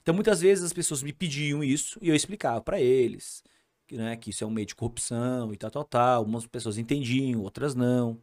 Então, 0.00 0.14
muitas 0.14 0.40
vezes 0.40 0.64
as 0.64 0.72
pessoas 0.72 1.02
me 1.02 1.12
pediam 1.12 1.62
isso 1.62 1.98
e 2.02 2.08
eu 2.08 2.14
explicava 2.14 2.60
para 2.60 2.80
eles 2.80 3.42
que, 3.86 3.96
né, 3.96 4.16
que 4.16 4.30
isso 4.30 4.42
é 4.42 4.46
um 4.46 4.50
meio 4.50 4.66
de 4.66 4.74
corrupção 4.74 5.52
e 5.52 5.56
tal, 5.56 5.70
tal, 5.70 5.84
tal. 5.84 6.18
Algumas 6.18 6.46
pessoas 6.46 6.78
entendiam, 6.78 7.42
outras 7.42 7.74
não. 7.74 8.18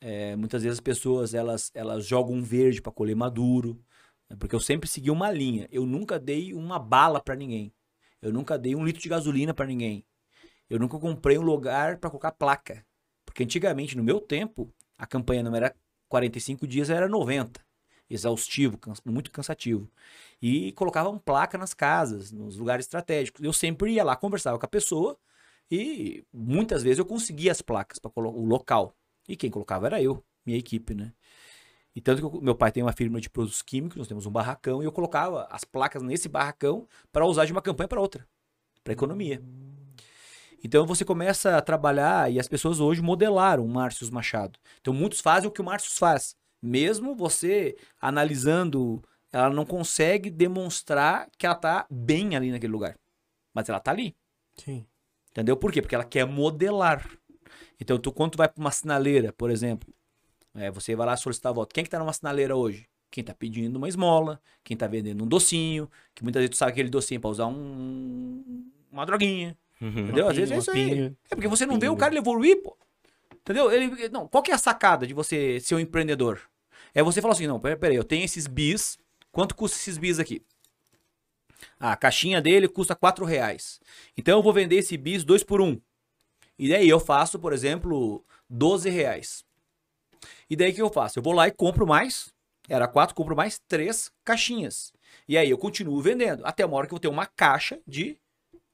É, 0.00 0.36
muitas 0.36 0.62
vezes 0.62 0.78
as 0.78 0.82
pessoas 0.82 1.32
elas, 1.32 1.70
elas 1.74 2.06
jogam 2.06 2.34
um 2.34 2.42
verde 2.42 2.82
para 2.82 2.92
colher 2.92 3.16
maduro, 3.16 3.80
né, 4.28 4.36
porque 4.38 4.54
eu 4.54 4.60
sempre 4.60 4.88
segui 4.88 5.10
uma 5.10 5.30
linha. 5.30 5.68
Eu 5.70 5.86
nunca 5.86 6.18
dei 6.18 6.52
uma 6.52 6.78
bala 6.78 7.20
para 7.20 7.36
ninguém. 7.36 7.72
Eu 8.20 8.32
nunca 8.32 8.58
dei 8.58 8.74
um 8.74 8.84
litro 8.84 9.02
de 9.02 9.08
gasolina 9.08 9.54
para 9.54 9.66
ninguém. 9.66 10.04
Eu 10.68 10.78
nunca 10.78 10.98
comprei 10.98 11.38
um 11.38 11.42
lugar 11.42 11.98
para 11.98 12.10
colocar 12.10 12.32
placa. 12.32 12.84
Porque 13.24 13.44
antigamente, 13.44 13.96
no 13.96 14.02
meu 14.02 14.20
tempo, 14.20 14.72
a 14.98 15.06
campanha 15.06 15.42
não 15.42 15.54
era 15.54 15.74
45 16.08 16.66
dias, 16.66 16.90
era 16.90 17.08
90. 17.08 17.64
Exaustivo, 18.08 18.78
muito 19.04 19.30
cansativo. 19.30 19.90
E 20.40 20.72
colocavam 20.72 21.18
placa 21.18 21.58
nas 21.58 21.74
casas, 21.74 22.30
nos 22.32 22.56
lugares 22.56 22.86
estratégicos. 22.86 23.42
Eu 23.42 23.52
sempre 23.52 23.92
ia 23.92 24.04
lá, 24.04 24.16
conversava 24.16 24.58
com 24.58 24.66
a 24.66 24.68
pessoa 24.68 25.18
e 25.70 26.24
muitas 26.32 26.82
vezes 26.82 26.98
eu 26.98 27.06
conseguia 27.06 27.52
as 27.52 27.60
placas 27.60 27.98
para 27.98 28.10
o 28.16 28.44
local. 28.44 28.96
E 29.28 29.36
quem 29.36 29.50
colocava 29.50 29.86
era 29.86 30.00
eu, 30.00 30.24
minha 30.44 30.58
equipe, 30.58 30.94
né? 30.94 31.12
E 31.96 32.00
tanto 32.02 32.20
que 32.20 32.36
o 32.36 32.42
meu 32.42 32.54
pai 32.54 32.70
tem 32.70 32.82
uma 32.82 32.92
firma 32.92 33.18
de 33.18 33.30
produtos 33.30 33.62
químicos, 33.62 33.96
nós 33.96 34.06
temos 34.06 34.26
um 34.26 34.30
barracão, 34.30 34.82
e 34.82 34.84
eu 34.84 34.92
colocava 34.92 35.48
as 35.50 35.64
placas 35.64 36.02
nesse 36.02 36.28
barracão 36.28 36.86
para 37.10 37.24
usar 37.24 37.46
de 37.46 37.52
uma 37.52 37.62
campanha 37.62 37.88
para 37.88 37.98
outra, 37.98 38.28
para 38.84 38.92
economia. 38.92 39.42
Então 40.62 40.86
você 40.86 41.06
começa 41.06 41.56
a 41.56 41.62
trabalhar 41.62 42.30
e 42.30 42.38
as 42.38 42.46
pessoas 42.46 42.80
hoje 42.80 43.00
modelaram 43.00 43.64
o 43.64 43.68
Márcio 43.68 44.12
Machado. 44.12 44.58
Então 44.78 44.92
muitos 44.92 45.22
fazem 45.22 45.48
o 45.48 45.50
que 45.50 45.62
o 45.62 45.64
Márcio 45.64 45.90
faz. 45.90 46.36
Mesmo 46.60 47.14
você 47.14 47.74
analisando, 47.98 49.02
ela 49.32 49.48
não 49.48 49.64
consegue 49.64 50.28
demonstrar 50.28 51.30
que 51.38 51.46
ela 51.46 51.54
tá 51.54 51.86
bem 51.90 52.36
ali 52.36 52.50
naquele 52.50 52.72
lugar. 52.72 52.98
Mas 53.54 53.70
ela 53.70 53.80
tá 53.80 53.90
ali. 53.90 54.14
Sim. 54.54 54.84
Entendeu? 55.30 55.56
Por 55.56 55.72
quê? 55.72 55.80
Porque 55.80 55.94
ela 55.94 56.04
quer 56.04 56.26
modelar. 56.26 57.08
Então, 57.80 57.98
tu, 57.98 58.10
quando 58.12 58.32
tu 58.32 58.38
vai 58.38 58.48
para 58.48 58.60
uma 58.60 58.70
sinaleira, 58.70 59.32
por 59.32 59.50
exemplo, 59.50 59.94
é, 60.56 60.70
você 60.70 60.94
vai 60.96 61.06
lá 61.06 61.16
solicitar 61.16 61.52
voto. 61.52 61.74
Quem 61.74 61.84
que 61.84 61.90
tá 61.90 61.98
numa 61.98 62.12
sinaleira 62.12 62.56
hoje? 62.56 62.88
Quem 63.10 63.22
tá 63.22 63.32
pedindo 63.34 63.76
uma 63.76 63.88
esmola, 63.88 64.40
quem 64.64 64.76
tá 64.76 64.86
vendendo 64.86 65.24
um 65.24 65.26
docinho, 65.26 65.88
que 66.14 66.22
muitas 66.22 66.40
vezes 66.40 66.50
tu 66.50 66.56
sabe 66.56 66.72
aquele 66.72 66.88
docinho 66.90 67.20
pra 67.20 67.30
usar 67.30 67.46
um, 67.46 68.70
uma 68.90 69.06
droguinha. 69.06 69.56
Uhum. 69.80 69.88
Entendeu? 69.88 70.28
Às 70.28 70.36
vezes 70.36 70.52
é 70.52 70.58
isso 70.58 70.70
aí. 70.70 71.12
É 71.30 71.34
porque 71.34 71.48
você 71.48 71.64
não 71.66 71.78
vê 71.78 71.88
o 71.88 71.96
cara 71.96 72.16
evoluir, 72.16 72.62
pô. 72.62 72.76
Entendeu? 73.34 73.70
Ele, 73.70 74.08
não, 74.08 74.26
qual 74.26 74.42
que 74.42 74.50
é 74.50 74.54
a 74.54 74.58
sacada 74.58 75.06
de 75.06 75.14
você 75.14 75.60
ser 75.60 75.76
um 75.76 75.78
empreendedor? 75.80 76.40
É 76.94 77.02
você 77.02 77.20
falar 77.22 77.34
assim, 77.34 77.46
não, 77.46 77.60
pera- 77.60 77.76
peraí, 77.76 77.96
eu 77.96 78.04
tenho 78.04 78.24
esses 78.24 78.46
bis, 78.46 78.98
quanto 79.30 79.54
custa 79.54 79.76
esses 79.76 79.98
bis 79.98 80.18
aqui? 80.18 80.42
Ah, 81.78 81.92
a 81.92 81.96
caixinha 81.96 82.40
dele 82.40 82.68
custa 82.68 82.94
4 82.94 83.24
reais. 83.24 83.80
Então 84.16 84.38
eu 84.38 84.42
vou 84.42 84.52
vender 84.52 84.76
esse 84.76 84.96
bis 84.96 85.24
2 85.24 85.44
por 85.44 85.60
1. 85.60 85.66
Um. 85.68 85.80
E 86.58 86.68
daí 86.68 86.88
eu 86.88 86.98
faço, 86.98 87.38
por 87.38 87.52
exemplo, 87.52 88.24
12 88.48 88.88
reais. 88.90 89.44
E 90.48 90.56
daí 90.56 90.70
o 90.70 90.74
que 90.74 90.82
eu 90.82 90.90
faço? 90.90 91.18
Eu 91.18 91.22
vou 91.22 91.32
lá 91.32 91.48
e 91.48 91.52
compro 91.52 91.86
mais. 91.86 92.32
Era 92.68 92.88
4, 92.88 93.14
compro 93.14 93.36
mais 93.36 93.58
3 93.68 94.10
caixinhas. 94.24 94.92
E 95.28 95.36
aí 95.38 95.50
eu 95.50 95.58
continuo 95.58 96.00
vendendo. 96.00 96.44
Até 96.44 96.64
uma 96.66 96.76
hora 96.76 96.86
que 96.86 96.92
eu 96.92 96.96
vou 96.96 97.00
ter 97.00 97.08
uma 97.08 97.26
caixa 97.26 97.80
de 97.86 98.18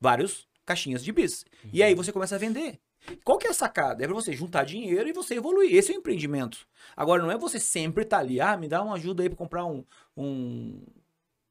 vários 0.01 0.49
caixinhas 0.65 1.05
de 1.05 1.13
bis. 1.13 1.45
E 1.73 1.83
aí 1.83 1.95
você 1.95 2.13
começa 2.13 2.35
a 2.35 2.39
vender. 2.39 2.79
Qual 3.25 3.37
que 3.37 3.47
é 3.47 3.51
a 3.51 3.55
sacada? 3.55 4.03
É 4.03 4.07
pra 4.07 4.15
você 4.15 4.33
juntar 4.33 4.65
dinheiro 4.65 5.09
e 5.09 5.13
você 5.13 5.35
evoluir. 5.35 5.75
Esse 5.75 5.93
é 5.93 5.97
o 5.97 5.99
empreendimento. 5.99 6.67
Agora, 6.97 7.23
não 7.23 7.31
é 7.33 7.37
você 7.37 7.59
sempre 7.59 8.05
estar 8.05 8.19
ali, 8.19 8.41
ah, 8.41 8.57
me 8.57 8.69
dá 8.69 8.81
uma 8.83 8.95
ajuda 8.95 9.23
aí 9.25 9.29
pra 9.29 9.37
comprar 9.37 9.65
um, 9.67 9.85
um- 10.17 10.85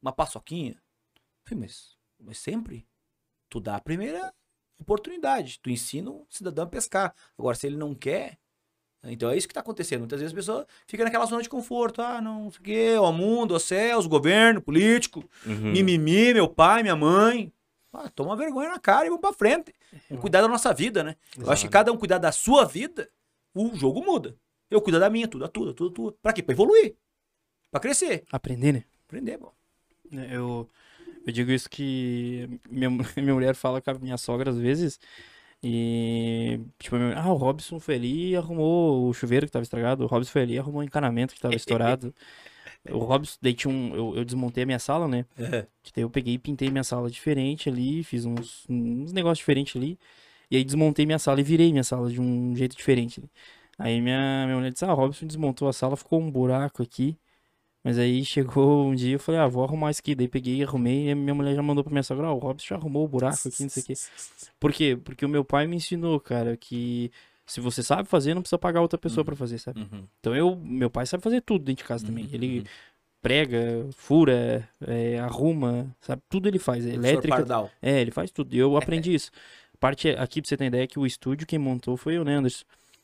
uma 0.01 0.13
paçoquinha. 0.13 0.81
Mas, 1.53 1.97
mas 2.19 2.37
sempre? 2.37 2.87
Tu 3.49 3.59
dá 3.59 3.75
a 3.75 3.81
primeira 3.81 4.33
oportunidade. 4.79 5.59
Tu 5.61 5.69
ensina 5.69 6.09
o 6.09 6.25
cidadão 6.29 6.63
a 6.63 6.67
pescar. 6.67 7.13
Agora, 7.37 7.55
se 7.55 7.67
ele 7.67 7.75
não 7.75 7.93
quer, 7.93 8.39
então 9.03 9.29
é 9.31 9.37
isso 9.37 9.47
que 9.47 9.53
tá 9.53 9.59
acontecendo. 9.61 9.99
Muitas 10.01 10.19
vezes 10.19 10.33
a 10.33 10.35
pessoa 10.35 10.67
fica 10.85 11.03
naquela 11.03 11.25
zona 11.25 11.41
de 11.41 11.49
conforto. 11.49 12.01
Ah, 12.01 12.21
não 12.21 12.51
sei 12.51 12.59
o 12.59 12.63
quê, 12.63 12.95
o 12.97 13.11
mundo, 13.11 13.55
os 13.55 13.63
céus, 13.63 14.05
governo, 14.05 14.61
político, 14.61 15.23
Uhum. 15.45 15.71
mimimi, 15.71 16.33
meu 16.33 16.47
pai, 16.47 16.83
minha 16.83 16.95
mãe. 16.95 17.51
Ah, 17.93 18.09
toma 18.09 18.35
vergonha 18.37 18.69
na 18.69 18.79
cara 18.79 19.05
e 19.05 19.09
vamos 19.09 19.21
pra 19.21 19.33
frente. 19.33 19.73
Vamos 20.09 20.21
cuidar 20.21 20.41
da 20.41 20.47
nossa 20.47 20.73
vida, 20.73 21.03
né? 21.03 21.15
Eu 21.37 21.51
acho 21.51 21.65
que 21.65 21.69
cada 21.71 21.91
um 21.91 21.97
cuidar 21.97 22.19
da 22.19 22.31
sua 22.31 22.63
vida, 22.63 23.09
o 23.53 23.75
jogo 23.75 24.01
muda. 24.03 24.35
Eu 24.69 24.81
cuido 24.81 24.99
da 24.99 25.09
minha, 25.09 25.27
tudo, 25.27 25.45
tudo, 25.49 25.73
tudo, 25.73 25.91
tudo. 25.91 26.17
Pra 26.21 26.31
quê? 26.31 26.41
Pra 26.41 26.53
evoluir. 26.53 26.95
Pra 27.69 27.79
crescer. 27.81 28.23
Aprender, 28.31 28.71
né? 28.71 28.83
Aprender, 29.07 29.37
bom. 29.37 29.51
Eu, 30.11 30.69
eu 31.25 31.33
digo 31.33 31.51
isso 31.51 31.69
que 31.69 32.47
minha, 32.69 32.89
minha 33.17 33.33
mulher 33.33 33.55
fala 33.55 33.81
com 33.81 33.91
a 33.91 33.93
minha 33.95 34.17
sogra 34.17 34.51
às 34.51 34.57
vezes. 34.57 34.97
E, 35.63 36.59
tipo, 36.79 36.95
ah, 36.95 37.31
o 37.31 37.35
Robson 37.35 37.79
foi 37.79 37.95
ali 37.95 38.29
e 38.31 38.35
arrumou 38.35 39.07
o 39.07 39.13
chuveiro 39.13 39.45
que 39.45 39.51
tava 39.51 39.63
estragado. 39.63 40.03
O 40.03 40.07
Robson 40.07 40.31
foi 40.31 40.41
ali 40.41 40.53
e 40.55 40.59
arrumou 40.59 40.81
o 40.81 40.83
encanamento 40.83 41.33
que 41.33 41.41
tava 41.41 41.55
estourado. 41.55 42.13
O 42.89 42.97
Robson, 42.97 43.37
daí 43.39 43.53
tinha 43.53 43.71
um. 43.71 43.95
Eu, 43.95 44.17
eu 44.17 44.25
desmontei 44.25 44.63
a 44.63 44.65
minha 44.65 44.79
sala, 44.79 45.07
né? 45.07 45.23
É. 45.37 45.67
Daí 45.93 46.03
eu 46.03 46.09
peguei 46.09 46.33
e 46.33 46.39
pintei 46.39 46.67
minha 46.71 46.83
sala 46.83 47.11
diferente 47.11 47.69
ali, 47.69 48.03
fiz 48.03 48.25
uns, 48.25 48.65
uns 48.67 49.13
negócios 49.13 49.37
diferentes 49.37 49.75
ali. 49.75 49.99
E 50.49 50.57
aí 50.57 50.63
desmontei 50.63 51.05
minha 51.05 51.19
sala 51.19 51.39
e 51.39 51.43
virei 51.43 51.71
minha 51.71 51.83
sala 51.83 52.09
de 52.09 52.19
um 52.19 52.55
jeito 52.55 52.75
diferente. 52.75 53.23
Aí 53.77 54.01
minha, 54.01 54.45
minha 54.45 54.57
mulher 54.57 54.71
disse, 54.71 54.83
ah, 54.83 54.93
o 54.93 54.95
Robson 54.95 55.27
desmontou 55.27 55.67
a 55.67 55.73
sala, 55.73 55.95
ficou 55.95 56.19
um 56.19 56.29
buraco 56.29 56.81
aqui. 56.81 57.15
Mas 57.83 57.97
aí 57.97 58.23
chegou 58.23 58.85
um 58.87 58.95
dia, 58.95 59.15
eu 59.15 59.19
falei, 59.19 59.41
ah, 59.41 59.47
vou 59.47 59.63
arrumar 59.63 59.91
isso 59.91 60.01
aqui. 60.01 60.13
Daí 60.15 60.27
peguei 60.27 60.57
e 60.57 60.63
arrumei, 60.63 61.09
e 61.09 61.15
minha 61.15 61.33
mulher 61.33 61.55
já 61.55 61.61
mandou 61.63 61.83
pra 61.83 61.91
minha 61.91 62.03
sogra, 62.03 62.27
ah, 62.27 62.33
o 62.33 62.37
Robson 62.37 62.67
já 62.67 62.75
arrumou 62.75 63.05
o 63.05 63.07
buraco 63.07 63.47
aqui, 63.47 63.63
não 63.63 63.69
sei 63.69 63.83
o 63.83 63.85
quê. 63.85 63.93
Por 64.59 64.71
quê? 64.71 64.97
Porque 65.03 65.25
o 65.25 65.29
meu 65.29 65.43
pai 65.43 65.67
me 65.67 65.75
ensinou, 65.75 66.19
cara, 66.19 66.55
que 66.55 67.11
se 67.45 67.59
você 67.59 67.83
sabe 67.83 68.07
fazer, 68.07 68.33
não 68.33 68.41
precisa 68.41 68.57
pagar 68.57 68.81
outra 68.81 68.97
pessoa 68.97 69.25
pra 69.25 69.35
fazer, 69.35 69.57
sabe? 69.57 69.81
Uhum. 69.81 70.05
Então 70.19 70.33
eu, 70.33 70.55
meu 70.55 70.89
pai 70.89 71.05
sabe 71.05 71.21
fazer 71.21 71.41
tudo 71.41 71.65
dentro 71.65 71.83
de 71.83 71.87
casa 71.87 72.05
também. 72.05 72.23
Uhum, 72.23 72.29
Ele 72.31 72.59
uhum. 72.59 72.65
prega, 73.21 73.87
fura, 73.93 74.67
é, 74.87 75.19
arruma, 75.19 75.93
sabe? 75.99 76.21
Tudo 76.29 76.47
ele 76.47 76.59
faz. 76.59 76.85
Professor 76.85 77.05
Elétrica. 77.05 77.71
É, 77.81 77.99
ele 77.99 78.11
faz 78.11 78.31
tudo. 78.31 78.55
E 78.55 78.57
eu 78.57 78.77
aprendi 78.77 79.13
isso. 79.13 79.31
Parte 79.81 80.09
aqui, 80.09 80.41
pra 80.41 80.47
você 80.47 80.55
ter 80.55 80.65
ideia, 80.65 80.87
que 80.87 80.99
o 80.99 81.05
estúdio 81.05 81.45
quem 81.47 81.59
montou 81.59 81.97
foi 81.97 82.23
né, 82.23 82.35
Anderson? 82.35 82.63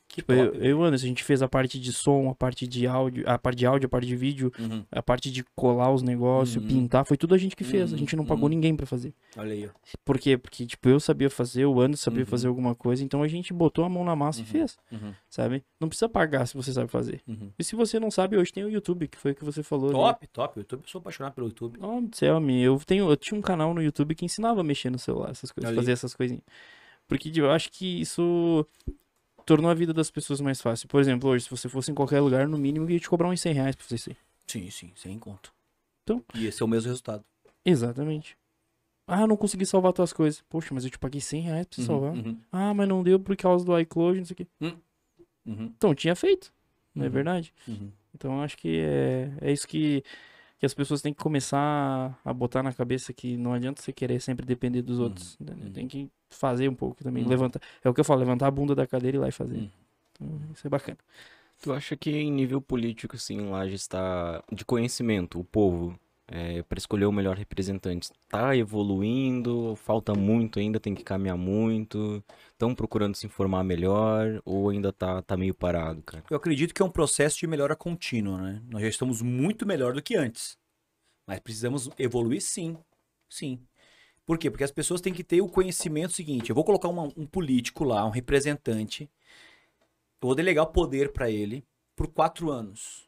Que 0.09 0.21
Tipo, 0.21 0.31
eu, 0.31 0.51
top. 0.51 0.57
eu 0.59 0.65
e 0.65 0.73
o 0.73 0.83
Anderson, 0.83 1.05
a 1.05 1.09
gente 1.09 1.23
fez 1.23 1.41
a 1.41 1.49
parte 1.49 1.77
de 1.79 1.91
som, 1.91 2.29
a 2.29 2.33
parte 2.33 2.65
de 2.65 2.87
áudio, 2.87 3.23
a 3.29 3.37
parte 3.37 3.57
de 3.57 3.65
áudio, 3.65 3.87
a 3.87 3.89
parte 3.89 4.07
de 4.07 4.15
vídeo, 4.15 4.51
Uhum. 4.57 4.83
a 4.89 5.03
parte 5.03 5.29
de 5.29 5.43
colar 5.55 5.91
os 5.93 6.01
negócios, 6.01 6.55
Uhum. 6.63 6.67
pintar, 6.67 7.05
foi 7.05 7.17
tudo 7.17 7.35
a 7.35 7.37
gente 7.37 7.55
que 7.55 7.63
fez. 7.63 7.89
A 7.91 7.93
Uhum, 7.93 7.99
gente 7.99 8.15
não 8.15 8.25
pagou 8.25 8.43
uhum. 8.45 8.49
ninguém 8.49 8.73
pra 8.75 8.85
fazer. 8.85 9.13
Olha 9.35 9.51
aí, 9.53 9.67
ó. 9.67 9.69
Por 10.05 10.17
quê? 10.17 10.37
Porque, 10.37 10.65
tipo, 10.65 10.87
eu 10.89 10.99
sabia 10.99 11.29
fazer, 11.29 11.65
o 11.65 11.79
Anderson 11.81 12.03
sabia 12.05 12.21
Uhum. 12.21 12.25
fazer 12.25 12.47
alguma 12.47 12.73
coisa, 12.73 13.03
então 13.03 13.21
a 13.21 13.27
gente 13.27 13.53
botou 13.53 13.83
a 13.83 13.89
mão 13.89 14.03
na 14.05 14.15
massa 14.15 14.41
e 14.41 14.45
fez, 14.45 14.77
Uhum. 14.91 15.13
sabe? 15.29 15.61
Não 15.79 15.89
precisa 15.89 16.07
pagar 16.09 16.45
se 16.47 16.55
você 16.55 16.71
sabe 16.71 16.89
fazer. 16.89 17.21
E 17.59 17.63
se 17.63 17.75
você 17.75 17.99
não 17.99 18.09
sabe, 18.09 18.37
hoje 18.37 18.51
tem 18.53 18.63
o 18.63 18.69
YouTube, 18.69 19.07
que 19.09 19.17
foi 19.17 19.31
o 19.33 19.35
que 19.35 19.43
você 19.43 19.61
falou. 19.61 19.91
Top, 19.91 20.25
top. 20.27 20.57
Eu 20.59 20.63
tô- 20.63 20.77
eu 20.77 20.81
sou 20.85 20.99
apaixonado 20.99 21.33
pelo 21.33 21.47
YouTube. 21.47 21.77
Oh, 21.81 21.99
do 22.01 22.15
céu, 22.15 22.39
meu. 22.39 22.57
Eu, 22.75 22.79
tenho, 22.85 23.09
eu 23.09 23.17
tinha 23.17 23.37
um 23.37 23.41
canal 23.41 23.73
no 23.73 23.83
YouTube 23.83 24.15
que 24.15 24.23
ensinava 24.25 24.61
a 24.61 24.63
mexer 24.63 24.89
no 24.89 24.97
celular, 24.97 25.31
essas 25.31 25.51
coisas, 25.51 25.75
fazer 25.75 25.91
essas 25.91 26.15
coisinhas. 26.15 26.43
Porque 27.07 27.29
tipo, 27.29 27.45
eu 27.45 27.51
acho 27.51 27.71
que 27.71 28.01
isso 28.01 28.65
tornou 29.47 29.71
a 29.71 29.73
vida 29.73 29.93
das 29.93 30.11
pessoas 30.11 30.39
mais 30.41 30.61
fácil. 30.61 30.87
Por 30.87 31.01
exemplo, 31.01 31.29
hoje, 31.29 31.45
se 31.45 31.49
você 31.49 31.67
fosse 31.69 31.89
em 31.89 31.95
qualquer 31.95 32.19
lugar, 32.19 32.47
no 32.47 32.57
mínimo, 32.57 32.87
ia 32.91 32.99
te 32.99 33.09
cobrar 33.09 33.29
uns 33.29 33.41
100 33.41 33.53
reais 33.53 33.75
pra 33.75 33.95
isso 33.95 34.09
aí. 34.11 34.17
Sim, 34.45 34.69
sim, 34.69 34.91
sem 34.95 35.17
conto. 35.17 35.51
Então. 36.03 36.23
E 36.35 36.45
esse 36.45 36.61
é 36.61 36.65
o 36.65 36.67
mesmo 36.69 36.89
resultado. 36.89 37.23
Exatamente. 37.65 38.37
Ah, 39.07 39.25
não 39.25 39.37
consegui 39.37 39.65
salvar 39.65 39.93
tuas 39.93 40.11
coisas. 40.13 40.43
Poxa, 40.49 40.73
mas 40.73 40.83
eu 40.83 40.91
te 40.91 40.99
paguei 40.99 41.21
100 41.21 41.41
reais 41.41 41.65
pra 41.65 41.75
você 41.75 41.81
Uhum, 41.81 41.87
salvar. 41.87 42.13
uhum, 42.13 42.37
Ah, 42.51 42.73
mas 42.73 42.87
não 42.87 43.01
deu 43.01 43.19
por 43.19 43.35
causa 43.37 43.65
do 43.65 43.77
iCloud, 43.79 44.19
não 44.19 44.25
sei 44.25 44.33
o 44.33 44.37
quê. 44.37 44.47
uhum, 45.45 45.73
Então, 45.77 45.95
tinha 45.95 46.15
feito, 46.15 46.53
não 46.93 47.05
é 47.05 47.07
Uhum. 47.07 47.13
verdade? 47.13 47.53
uhum. 47.67 47.91
Então, 48.13 48.41
acho 48.41 48.57
que 48.57 48.79
é, 48.79 49.31
é 49.41 49.51
isso 49.51 49.67
que, 49.67 50.03
que 50.59 50.65
as 50.65 50.73
pessoas 50.73 51.01
têm 51.01 51.13
que 51.13 51.21
começar 51.21 52.19
a 52.25 52.33
botar 52.33 52.63
na 52.63 52.73
cabeça 52.73 53.13
que 53.13 53.37
não 53.37 53.53
adianta 53.53 53.81
você 53.81 53.93
querer 53.93 54.19
sempre 54.19 54.45
depender 54.45 54.81
dos 54.81 54.99
outros. 54.99 55.37
uhum. 55.39 55.71
Tem 55.71 55.87
que 55.87 56.09
fazer 56.29 56.67
um 56.67 56.75
pouco 56.75 57.03
também. 57.03 57.23
Uhum. 57.23 57.29
Levantar. 57.29 57.61
É 57.83 57.89
o 57.89 57.93
que 57.93 57.99
eu 57.99 58.05
falo, 58.05 58.19
levantar 58.19 58.47
a 58.47 58.51
bunda 58.51 58.73
da 58.73 58.87
cadeira 58.87 59.17
e 59.17 59.19
ir 59.19 59.21
lá 59.21 59.27
e 59.27 59.31
fazer. 59.31 59.57
Uhum. 59.57 59.69
Então, 60.11 60.41
isso 60.53 60.65
é 60.65 60.69
bacana. 60.69 60.97
Tu 61.61 61.73
acha 61.73 61.95
que 61.95 62.11
em 62.11 62.31
nível 62.31 62.61
político, 62.61 63.15
assim, 63.15 63.49
lá 63.49 63.67
já 63.67 63.75
está 63.75 64.43
de 64.51 64.63
conhecimento, 64.63 65.39
o 65.39 65.43
povo, 65.43 65.99
é, 66.29 66.61
para 66.63 66.77
escolher 66.77 67.05
o 67.05 67.11
melhor 67.11 67.37
representante, 67.37 68.09
está 68.11 68.55
evoluindo? 68.55 69.75
Falta 69.77 70.13
muito 70.13 70.59
ainda, 70.59 70.79
tem 70.79 70.93
que 70.93 71.03
caminhar 71.03 71.37
muito? 71.37 72.23
Estão 72.51 72.75
procurando 72.75 73.15
se 73.15 73.25
informar 73.25 73.63
melhor 73.63 74.41
ou 74.45 74.69
ainda 74.69 74.91
tá, 74.91 75.21
tá 75.21 75.37
meio 75.37 75.53
parado, 75.53 76.01
cara? 76.03 76.23
Eu 76.29 76.37
acredito 76.37 76.73
que 76.73 76.81
é 76.81 76.85
um 76.85 76.89
processo 76.91 77.37
de 77.39 77.47
melhora 77.47 77.75
contínua, 77.75 78.41
né? 78.41 78.61
Nós 78.69 78.81
já 78.81 78.87
estamos 78.89 79.21
muito 79.21 79.65
melhor 79.65 79.93
do 79.93 80.01
que 80.01 80.15
antes. 80.15 80.57
Mas 81.25 81.39
precisamos 81.39 81.89
evoluir 81.97 82.41
sim. 82.41 82.77
Sim. 83.29 83.59
Por 84.25 84.37
quê? 84.37 84.49
Porque 84.51 84.63
as 84.63 84.71
pessoas 84.71 84.99
têm 85.01 85.13
que 85.13 85.23
ter 85.23 85.41
o 85.41 85.47
conhecimento 85.47 86.13
seguinte. 86.13 86.49
Eu 86.49 86.55
vou 86.55 86.63
colocar 86.63 86.89
uma- 86.89 87.11
um 87.15 87.25
político 87.25 87.83
lá, 87.83 88.05
um 88.05 88.09
representante. 88.09 89.09
Eu 90.21 90.27
vou 90.27 90.35
delegar 90.35 90.65
o 90.65 90.71
poder 90.71 91.13
para 91.13 91.29
ele 91.29 91.63
por 91.95 92.07
quatro 92.07 92.51
anos. 92.51 93.07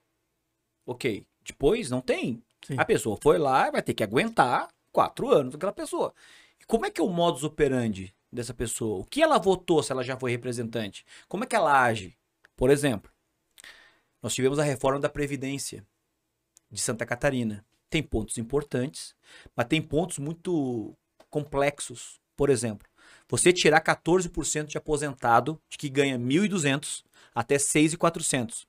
Ok. 0.86 1.26
Depois 1.44 1.90
não 1.90 2.02
tem. 2.02 2.42
Sim. 2.66 2.76
A 2.78 2.86
pessoa 2.86 3.18
foi 3.22 3.38
lá 3.38 3.70
vai 3.72 3.82
ter 3.82 3.94
que 3.94 4.04
aguentar 4.04 4.68
quatro 4.92 5.30
anos 5.32 5.54
daquela 5.54 5.74
pessoa. 5.74 6.14
E 6.60 6.66
como 6.66 6.86
é 6.86 6.92
que 6.92 7.02
é 7.02 7.04
o 7.04 7.10
modus 7.10 7.44
operandi 7.44 8.14
dessa 8.32 8.54
pessoa? 8.54 9.00
O 9.00 9.06
que 9.06 9.22
ela 9.22 9.38
votou 9.38 9.82
se 9.82 9.92
ela 9.92 10.04
já 10.04 10.18
foi 10.18 10.32
representante? 10.32 11.06
Como 11.28 11.44
é 11.44 11.48
que 11.48 11.56
ela 11.56 11.84
age? 11.84 12.18
Por 12.56 12.70
exemplo, 12.70 13.12
nós 14.22 14.34
tivemos 14.34 14.60
a 14.60 14.64
reforma 14.64 15.00
da 15.00 15.10
Previdência 15.10 15.86
de 16.70 16.82
Santa 16.82 17.06
Catarina. 17.06 17.66
Tem 17.90 18.04
pontos 18.04 18.38
importantes, 18.38 19.16
mas 19.56 19.68
tem 19.68 19.82
pontos 19.82 20.20
muito 20.20 20.96
complexos. 21.30 22.20
Por 22.36 22.50
exemplo, 22.50 22.88
você 23.28 23.52
tirar 23.52 23.82
14% 23.82 24.66
de 24.66 24.78
aposentado 24.78 25.62
de 25.70 25.78
que 25.78 25.90
ganha 25.90 26.18
1.200 26.18 27.04
até 27.34 27.56
6.400. 27.58 28.68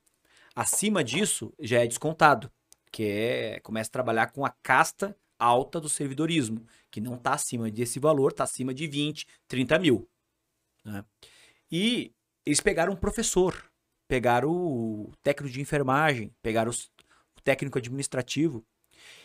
Acima 0.55 1.03
disso, 1.03 1.53
já 1.59 1.83
é 1.83 1.87
descontado, 1.87 2.51
que 2.91 3.03
é 3.03 3.59
começa 3.61 3.89
a 3.89 3.93
trabalhar 3.93 4.31
com 4.31 4.45
a 4.45 4.49
casta 4.63 5.15
alta 5.39 5.81
do 5.81 5.89
servidorismo, 5.89 6.65
que 6.91 7.01
não 7.01 7.15
está 7.15 7.33
acima 7.33 7.71
desse 7.71 7.99
valor, 7.99 8.31
está 8.31 8.43
acima 8.43 8.73
de 8.73 8.85
20, 8.85 9.27
30 9.47 9.79
mil. 9.79 10.07
né? 10.85 11.03
E 11.71 12.13
eles 12.45 12.61
pegaram 12.61 12.93
um 12.93 12.97
professor, 12.97 13.71
pegaram 14.07 14.51
o 14.51 15.11
técnico 15.23 15.51
de 15.51 15.61
enfermagem, 15.61 16.31
pegaram 16.41 16.71
o 16.71 17.41
técnico 17.43 17.77
administrativo, 17.77 18.63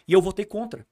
e 0.09 0.13
eu 0.13 0.23
votei 0.23 0.45
contra. 0.45 0.87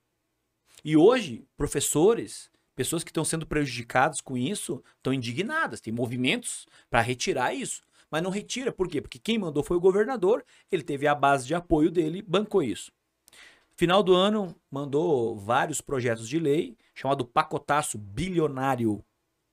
E 0.84 0.96
hoje, 0.96 1.46
professores, 1.56 2.50
pessoas 2.74 3.02
que 3.02 3.10
estão 3.10 3.24
sendo 3.24 3.46
prejudicadas 3.46 4.20
com 4.20 4.36
isso, 4.36 4.82
estão 4.96 5.12
indignadas, 5.12 5.80
tem 5.80 5.92
movimentos 5.92 6.66
para 6.90 7.00
retirar 7.00 7.54
isso. 7.54 7.82
Mas 8.10 8.22
não 8.22 8.30
retira, 8.30 8.72
por 8.72 8.88
quê? 8.88 9.00
Porque 9.00 9.18
quem 9.18 9.38
mandou 9.38 9.62
foi 9.62 9.76
o 9.76 9.80
governador, 9.80 10.44
ele 10.70 10.82
teve 10.82 11.06
a 11.06 11.14
base 11.14 11.46
de 11.46 11.54
apoio 11.54 11.90
dele, 11.90 12.22
bancou 12.22 12.62
isso. 12.62 12.92
Final 13.76 14.02
do 14.02 14.14
ano, 14.14 14.54
mandou 14.70 15.36
vários 15.36 15.80
projetos 15.80 16.28
de 16.28 16.38
lei, 16.38 16.76
chamado 16.94 17.26
pacotaço 17.26 17.98
bilionário, 17.98 19.04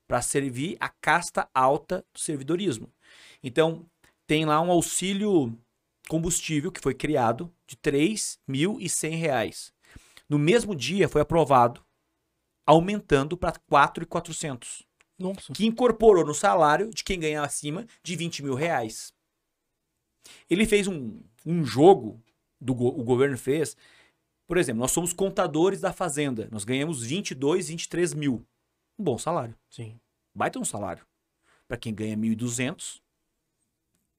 para 0.08 0.22
servir 0.22 0.78
a 0.80 0.90
casta 0.90 1.50
alta 1.54 2.06
do 2.14 2.20
servidorismo. 2.20 2.94
Então, 3.42 3.86
tem 4.28 4.46
lá 4.46 4.62
um 4.62 4.70
auxílio 4.70 5.58
combustível 6.08 6.72
que 6.72 6.82
foi 6.82 6.94
criado 6.94 7.52
de 7.66 7.76
3.100 7.78 9.18
reais. 9.18 9.74
No 10.30 10.38
mesmo 10.38 10.76
dia 10.76 11.10
foi 11.10 11.22
aprovado, 11.22 11.84
aumentando 12.66 13.36
para 13.36 13.54
4.400 13.72 14.86
Nossa. 15.22 15.54
que 15.54 15.66
incorporou 15.66 16.26
no 16.26 16.34
salário 16.34 16.90
de 16.90 17.04
quem 17.04 17.20
ganha 17.20 17.42
acima 17.42 17.86
de 18.04 18.16
20 18.16 18.44
mil 18.44 18.56
reais. 18.56 19.14
Ele 20.50 20.66
fez 20.66 20.88
um, 20.88 21.20
um 21.46 21.64
jogo, 21.64 22.22
do, 22.60 22.74
o 22.74 23.04
governo 23.04 23.38
fez. 23.38 23.76
Por 24.48 24.58
exemplo, 24.58 24.82
nós 24.82 24.92
somos 24.92 25.14
contadores 25.14 25.82
da 25.82 25.94
fazenda. 25.94 26.48
Nós 26.52 26.64
ganhamos 26.64 27.04
22, 27.04 27.70
23 27.70 28.14
mil. 28.14 28.46
Um 29.00 29.04
bom 29.04 29.18
salário. 29.18 29.56
Sim. 29.70 30.00
Baita 30.34 30.60
um 30.60 30.66
salário. 30.66 31.06
Para 31.68 31.78
quem 31.78 31.94
ganha 31.94 32.18
1.200, 32.18 33.02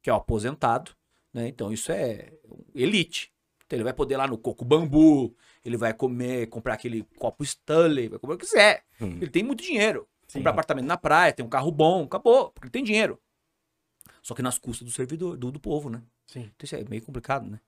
que 0.00 0.10
é 0.10 0.12
o 0.12 0.16
aposentado. 0.16 0.92
Né? 1.32 1.48
Então 1.48 1.72
isso 1.72 1.92
é 1.92 2.32
elite. 2.74 3.32
Então 3.66 3.76
ele 3.76 3.84
vai 3.84 3.92
poder 3.92 4.14
ir 4.14 4.18
lá 4.18 4.26
no 4.26 4.36
coco 4.36 4.64
bambu, 4.64 5.34
ele 5.64 5.76
vai 5.76 5.94
comer, 5.94 6.48
comprar 6.48 6.74
aquele 6.74 7.04
copo 7.16 7.42
Stanley, 7.42 8.08
vai 8.08 8.18
comer 8.18 8.34
o 8.34 8.38
que 8.38 8.44
quiser. 8.44 8.84
Hum. 9.00 9.16
Ele 9.16 9.30
tem 9.30 9.42
muito 9.42 9.62
dinheiro. 9.62 10.06
Sim. 10.32 10.38
Comprar 10.40 10.52
apartamento 10.52 10.86
na 10.86 10.96
praia, 10.96 11.32
tem 11.32 11.44
um 11.44 11.48
carro 11.48 11.70
bom, 11.70 12.04
acabou, 12.04 12.50
porque 12.50 12.66
ele 12.66 12.72
tem 12.72 12.82
dinheiro. 12.82 13.20
Só 14.22 14.34
que 14.34 14.42
nas 14.42 14.58
custas 14.58 14.86
do 14.86 14.90
servidor, 14.90 15.36
do, 15.36 15.50
do 15.52 15.60
povo, 15.60 15.90
né? 15.90 16.02
Sim. 16.26 16.50
Então 16.54 16.64
isso 16.64 16.74
é 16.74 16.84
meio 16.88 17.02
complicado, 17.02 17.48
né? 17.50 17.60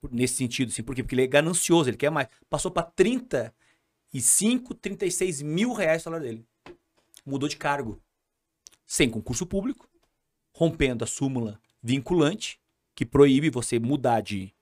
Por- 0.00 0.10
Nesse 0.12 0.34
sentido, 0.34 0.70
assim, 0.70 0.82
por 0.82 0.94
quê? 0.94 1.02
Porque 1.02 1.14
ele 1.14 1.24
é 1.24 1.26
ganancioso, 1.26 1.90
ele 1.90 1.96
quer 1.96 2.10
mais. 2.10 2.28
Passou 2.48 2.70
para 2.70 2.84
35, 2.84 4.74
36 4.74 5.42
mil 5.42 5.72
reais 5.72 6.02
o 6.02 6.04
salário 6.04 6.26
dele. 6.26 6.46
Mudou 7.24 7.48
de 7.48 7.56
cargo. 7.56 8.00
Sem 8.86 9.10
concurso 9.10 9.44
público, 9.44 9.88
rompendo 10.54 11.04
a 11.04 11.06
súmula 11.06 11.60
vinculante, 11.82 12.58
que 12.94 13.04
proíbe 13.04 13.50
você 13.50 13.78
mudar 13.78 14.22
de, 14.22 14.54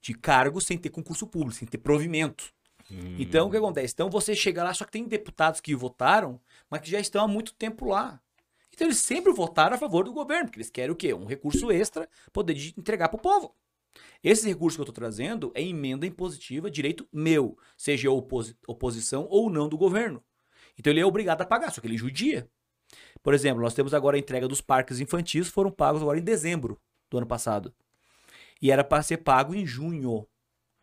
de 0.00 0.14
cargo 0.14 0.60
sem 0.60 0.76
ter 0.76 0.90
concurso 0.90 1.26
público, 1.26 1.54
sem 1.54 1.66
ter 1.66 1.78
provimento. 1.78 2.52
Então, 3.18 3.48
o 3.48 3.50
que 3.50 3.56
acontece? 3.56 3.94
Então, 3.94 4.10
você 4.10 4.34
chega 4.34 4.62
lá, 4.64 4.72
só 4.74 4.84
que 4.84 4.90
tem 4.92 5.04
deputados 5.04 5.60
que 5.60 5.74
votaram, 5.74 6.40
mas 6.68 6.80
que 6.80 6.90
já 6.90 7.00
estão 7.00 7.24
há 7.24 7.28
muito 7.28 7.54
tempo 7.54 7.86
lá. 7.86 8.20
Então, 8.70 8.86
eles 8.86 8.98
sempre 8.98 9.32
votaram 9.32 9.76
a 9.76 9.78
favor 9.78 10.04
do 10.04 10.12
governo, 10.12 10.46
porque 10.46 10.58
eles 10.58 10.70
querem 10.70 10.90
o 10.90 10.96
quê? 10.96 11.12
Um 11.12 11.26
recurso 11.26 11.70
extra, 11.70 12.08
poder 12.32 12.54
de- 12.54 12.74
entregar 12.76 13.08
para 13.08 13.18
o 13.18 13.20
povo. 13.20 13.54
Esse 14.24 14.48
recurso 14.48 14.76
que 14.76 14.80
eu 14.80 14.84
estou 14.84 14.94
trazendo 14.94 15.52
é 15.54 15.62
emenda 15.62 16.06
impositiva, 16.06 16.70
direito 16.70 17.06
meu, 17.12 17.58
seja 17.76 18.10
oposi- 18.10 18.56
oposição 18.66 19.26
ou 19.28 19.50
não 19.50 19.68
do 19.68 19.76
governo. 19.76 20.22
Então, 20.78 20.90
ele 20.90 21.00
é 21.00 21.06
obrigado 21.06 21.42
a 21.42 21.46
pagar, 21.46 21.70
só 21.70 21.80
que 21.80 21.86
ele 21.86 21.98
judia. 21.98 22.48
Por 23.22 23.34
exemplo, 23.34 23.62
nós 23.62 23.74
temos 23.74 23.92
agora 23.94 24.16
a 24.16 24.20
entrega 24.20 24.48
dos 24.48 24.60
parques 24.60 25.00
infantis, 25.00 25.48
foram 25.48 25.70
pagos 25.70 26.02
agora 26.02 26.18
em 26.18 26.22
dezembro 26.22 26.80
do 27.10 27.18
ano 27.18 27.26
passado. 27.26 27.74
E 28.60 28.70
era 28.70 28.82
para 28.82 29.02
ser 29.02 29.18
pago 29.18 29.54
em 29.54 29.66
junho. 29.66 30.26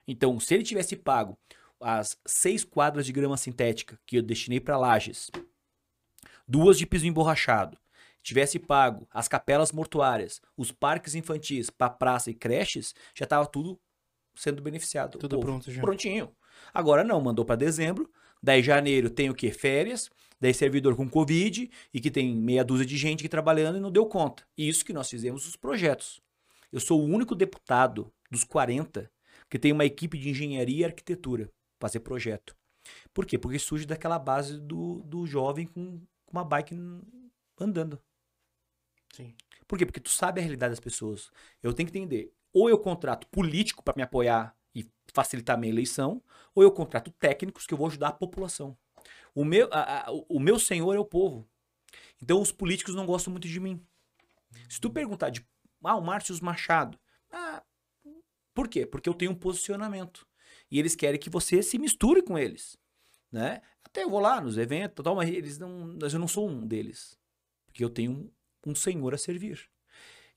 Então, 0.07 0.39
se 0.39 0.53
ele 0.53 0.63
tivesse 0.63 0.95
pago 0.95 1.37
as 1.81 2.17
seis 2.25 2.63
quadras 2.63 3.05
de 3.05 3.11
grama 3.11 3.37
sintética 3.37 3.99
que 4.05 4.17
eu 4.17 4.21
destinei 4.21 4.59
para 4.59 4.77
lajes, 4.77 5.29
duas 6.47 6.77
de 6.77 6.85
piso 6.85 7.07
emborrachado, 7.07 7.77
tivesse 8.21 8.59
pago 8.59 9.07
as 9.11 9.27
capelas 9.27 9.71
mortuárias, 9.71 10.41
os 10.57 10.71
parques 10.71 11.15
infantis 11.15 11.69
para 11.69 11.89
praça 11.89 12.29
e 12.29 12.33
creches, 12.33 12.93
já 13.15 13.23
estava 13.23 13.45
tudo 13.45 13.79
sendo 14.35 14.61
beneficiado. 14.61 15.17
Tudo 15.17 15.39
pronto 15.39 15.71
já. 15.71 15.81
Prontinho. 15.81 16.31
Agora 16.73 17.03
não, 17.03 17.19
mandou 17.21 17.45
para 17.45 17.55
dezembro, 17.55 18.09
daí 18.41 18.61
janeiro 18.61 19.09
tem 19.09 19.29
o 19.29 19.33
quê? 19.33 19.51
Férias, 19.51 20.09
daí 20.39 20.53
servidor 20.53 20.95
com 20.95 21.09
Covid 21.09 21.69
e 21.93 22.01
que 22.01 22.11
tem 22.11 22.35
meia 22.35 22.63
dúzia 22.63 22.85
de 22.85 22.97
gente 22.97 23.21
aqui 23.21 23.29
trabalhando 23.29 23.77
e 23.77 23.81
não 23.81 23.91
deu 23.91 24.05
conta. 24.05 24.43
E 24.57 24.67
isso 24.67 24.85
que 24.85 24.93
nós 24.93 25.09
fizemos 25.09 25.47
os 25.47 25.55
projetos. 25.55 26.21
Eu 26.71 26.79
sou 26.79 27.01
o 27.01 27.05
único 27.05 27.35
deputado 27.35 28.11
dos 28.29 28.43
40 28.43 29.09
que 29.49 29.57
tem 29.57 29.71
uma 29.71 29.85
equipe 29.85 30.17
de 30.17 30.29
engenharia 30.29 30.81
e 30.81 30.85
arquitetura, 30.85 31.51
fazer 31.79 32.01
projeto. 32.01 32.55
Por 33.13 33.25
quê? 33.25 33.37
Porque 33.37 33.59
surge 33.59 33.85
daquela 33.85 34.19
base 34.19 34.59
do, 34.59 35.01
do 35.03 35.25
jovem 35.25 35.67
com 35.67 36.01
uma 36.31 36.43
bike 36.43 36.75
andando. 37.59 38.01
Sim. 39.13 39.35
Por 39.67 39.77
quê? 39.77 39.85
Porque 39.85 39.99
tu 39.99 40.09
sabe 40.09 40.39
a 40.39 40.43
realidade 40.43 40.71
das 40.71 40.79
pessoas. 40.79 41.31
Eu 41.61 41.73
tenho 41.73 41.89
que 41.89 41.97
entender. 41.97 42.33
Ou 42.53 42.69
eu 42.69 42.79
contrato 42.79 43.27
político 43.27 43.83
para 43.83 43.95
me 43.95 44.01
apoiar 44.01 44.55
e 44.73 44.89
facilitar 45.13 45.55
a 45.55 45.59
minha 45.59 45.71
eleição, 45.71 46.21
ou 46.53 46.63
eu 46.63 46.71
contrato 46.71 47.11
técnicos 47.11 47.65
que 47.67 47.73
eu 47.73 47.77
vou 47.77 47.87
ajudar 47.87 48.09
a 48.09 48.13
população. 48.13 48.77
O 49.33 49.45
meu, 49.45 49.69
a, 49.71 50.07
a, 50.07 50.11
o 50.11 50.39
meu 50.39 50.59
senhor 50.59 50.95
é 50.95 50.99
o 50.99 51.05
povo. 51.05 51.47
Então 52.21 52.41
os 52.41 52.51
políticos 52.51 52.95
não 52.95 53.05
gostam 53.05 53.31
muito 53.31 53.47
de 53.47 53.59
mim. 53.59 53.83
Se 54.67 54.79
tu 54.79 54.89
perguntar 54.89 55.29
de 55.29 55.45
ah, 55.83 55.95
o 55.95 56.01
Márcio 56.01 56.35
Machado, 56.43 56.99
ah, 57.31 57.63
por 58.53 58.67
quê? 58.67 58.85
Porque 58.85 59.07
eu 59.07 59.13
tenho 59.13 59.31
um 59.31 59.35
posicionamento. 59.35 60.27
E 60.71 60.79
eles 60.79 60.95
querem 60.95 61.19
que 61.19 61.29
você 61.29 61.61
se 61.63 61.77
misture 61.77 62.21
com 62.21 62.37
eles. 62.37 62.77
Né? 63.31 63.61
Até 63.83 64.03
eu 64.03 64.09
vou 64.09 64.19
lá 64.19 64.39
nos 64.41 64.57
eventos, 64.57 65.03
tal, 65.03 65.15
mas 65.15 65.29
eles 65.29 65.57
não, 65.57 65.97
mas 66.01 66.13
eu 66.13 66.19
não 66.19 66.27
sou 66.27 66.49
um 66.49 66.65
deles. 66.65 67.17
Porque 67.65 67.83
eu 67.83 67.89
tenho 67.89 68.11
um, 68.11 68.71
um 68.71 68.75
senhor 68.75 69.13
a 69.13 69.17
servir. 69.17 69.69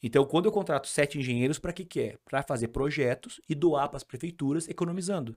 Então, 0.03 0.25
quando 0.25 0.47
eu 0.47 0.53
contrato 0.53 0.89
sete 0.89 1.17
engenheiros, 1.17 1.61
para 1.61 1.73
que, 1.73 1.85
que 1.85 2.01
é? 2.01 2.19
Para 2.25 2.43
fazer 2.43 2.69
projetos 2.69 3.41
e 3.49 3.55
doar 3.55 3.89
para 3.89 3.99
as 3.99 4.03
prefeituras, 4.03 4.69
economizando. 4.69 5.37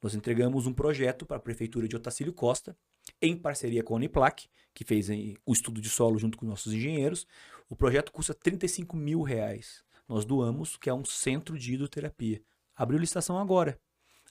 Nós 0.00 0.14
entregamos 0.14 0.68
um 0.68 0.72
projeto 0.72 1.26
para 1.26 1.36
a 1.36 1.40
prefeitura 1.40 1.88
de 1.88 1.96
Otacílio 1.96 2.32
Costa, 2.32 2.76
em 3.20 3.36
parceria 3.36 3.82
com 3.82 3.94
a 3.94 3.96
Uniplac, 3.96 4.48
que 4.72 4.84
fez 4.84 5.08
o 5.44 5.52
estudo 5.52 5.80
de 5.80 5.88
solo 5.88 6.16
junto 6.16 6.38
com 6.38 6.46
nossos 6.46 6.72
engenheiros. 6.72 7.26
O 7.68 7.74
projeto 7.74 8.12
custa 8.12 8.32
35 8.32 8.96
mil 8.96 9.20
reais. 9.22 9.82
Nós 10.08 10.24
doamos, 10.24 10.76
que 10.76 10.88
é 10.88 10.94
um 10.94 11.04
centro 11.04 11.58
de 11.58 11.74
hidroterapia. 11.74 12.40
Abriu 12.76 13.00
licitação 13.00 13.36
agora. 13.36 13.80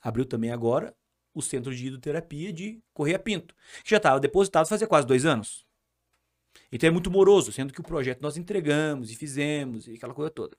Abriu 0.04 0.26
também 0.26 0.52
agora 0.52 0.94
o 1.34 1.42
centro 1.42 1.74
de 1.74 1.88
hidroterapia 1.88 2.54
de 2.54 2.84
Correia 2.94 3.18
Pinto, 3.18 3.56
que 3.84 3.90
já 3.90 3.98
estava 3.98 4.20
depositado 4.20 4.68
fazia 4.68 4.86
quase 4.86 5.08
dois 5.08 5.26
anos. 5.26 5.66
Então 6.72 6.88
é 6.88 6.92
muito 6.92 7.10
moroso, 7.10 7.52
sendo 7.52 7.74
que 7.74 7.82
o 7.82 7.84
projeto 7.84 8.22
nós 8.22 8.38
entregamos 8.38 9.10
e 9.10 9.16
fizemos 9.16 9.88
e 9.88 9.94
aquela 9.94 10.14
coisa 10.14 10.30
toda. 10.30 10.56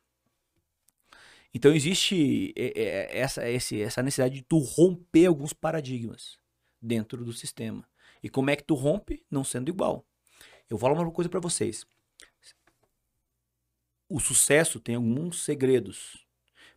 Então 1.53 1.72
existe 1.72 2.53
é, 2.57 2.72
é, 2.80 3.18
essa, 3.18 3.42
essa 3.49 4.03
necessidade 4.03 4.34
de 4.34 4.42
tu 4.42 4.59
romper 4.59 5.26
alguns 5.26 5.53
paradigmas 5.53 6.36
dentro 6.82 7.24
do 7.24 7.32
sistema. 7.32 7.86
E 8.22 8.28
como 8.28 8.51
é 8.51 8.57
que 8.57 8.64
tu 8.64 8.74
rompe? 8.74 9.24
Não 9.30 9.45
sendo 9.45 9.68
igual. 9.68 10.05
Eu 10.68 10.76
vou 10.76 10.80
falar 10.80 11.01
uma 11.01 11.12
coisa 11.12 11.28
para 11.28 11.38
vocês. 11.38 11.86
O 14.09 14.18
sucesso 14.18 14.80
tem 14.80 14.97
alguns 14.97 15.45
segredos, 15.45 16.24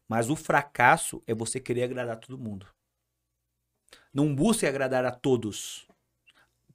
mas 0.08 0.30
o 0.30 0.36
fracasso 0.36 1.22
é 1.28 1.34
você 1.34 1.60
querer 1.60 1.84
agradar 1.84 2.20
todo 2.20 2.38
mundo. 2.38 2.68
Não 4.14 4.34
busque 4.34 4.66
agradar 4.66 5.06
a 5.06 5.12
todos. 5.12 5.88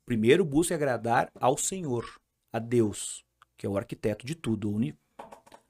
Primeiro 0.05 0.45
busque 0.45 0.74
agradar 0.74 1.30
ao 1.35 1.57
Senhor 1.57 2.20
a 2.53 2.59
Deus, 2.59 3.24
que 3.57 3.66
é 3.66 3.68
o 3.68 3.76
arquiteto 3.76 4.26
de 4.26 4.35
tudo, 4.35 4.76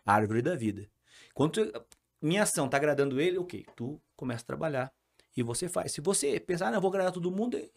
a 0.04 0.14
árvore 0.14 0.42
da 0.42 0.56
vida. 0.56 0.88
Quando 1.34 1.72
minha 2.20 2.42
ação 2.42 2.66
está 2.66 2.76
agradando 2.76 3.20
ele, 3.20 3.38
ok, 3.38 3.66
tu 3.76 4.00
começa 4.16 4.42
a 4.42 4.46
trabalhar 4.46 4.92
e 5.36 5.42
você 5.42 5.68
faz. 5.68 5.92
Se 5.92 6.00
você 6.00 6.38
pensar, 6.40 6.68
ah, 6.68 6.70
não, 6.72 6.80
vou 6.80 6.88
agradar 6.88 7.12
todo 7.12 7.30
mundo, 7.30 7.56
é 7.56 7.68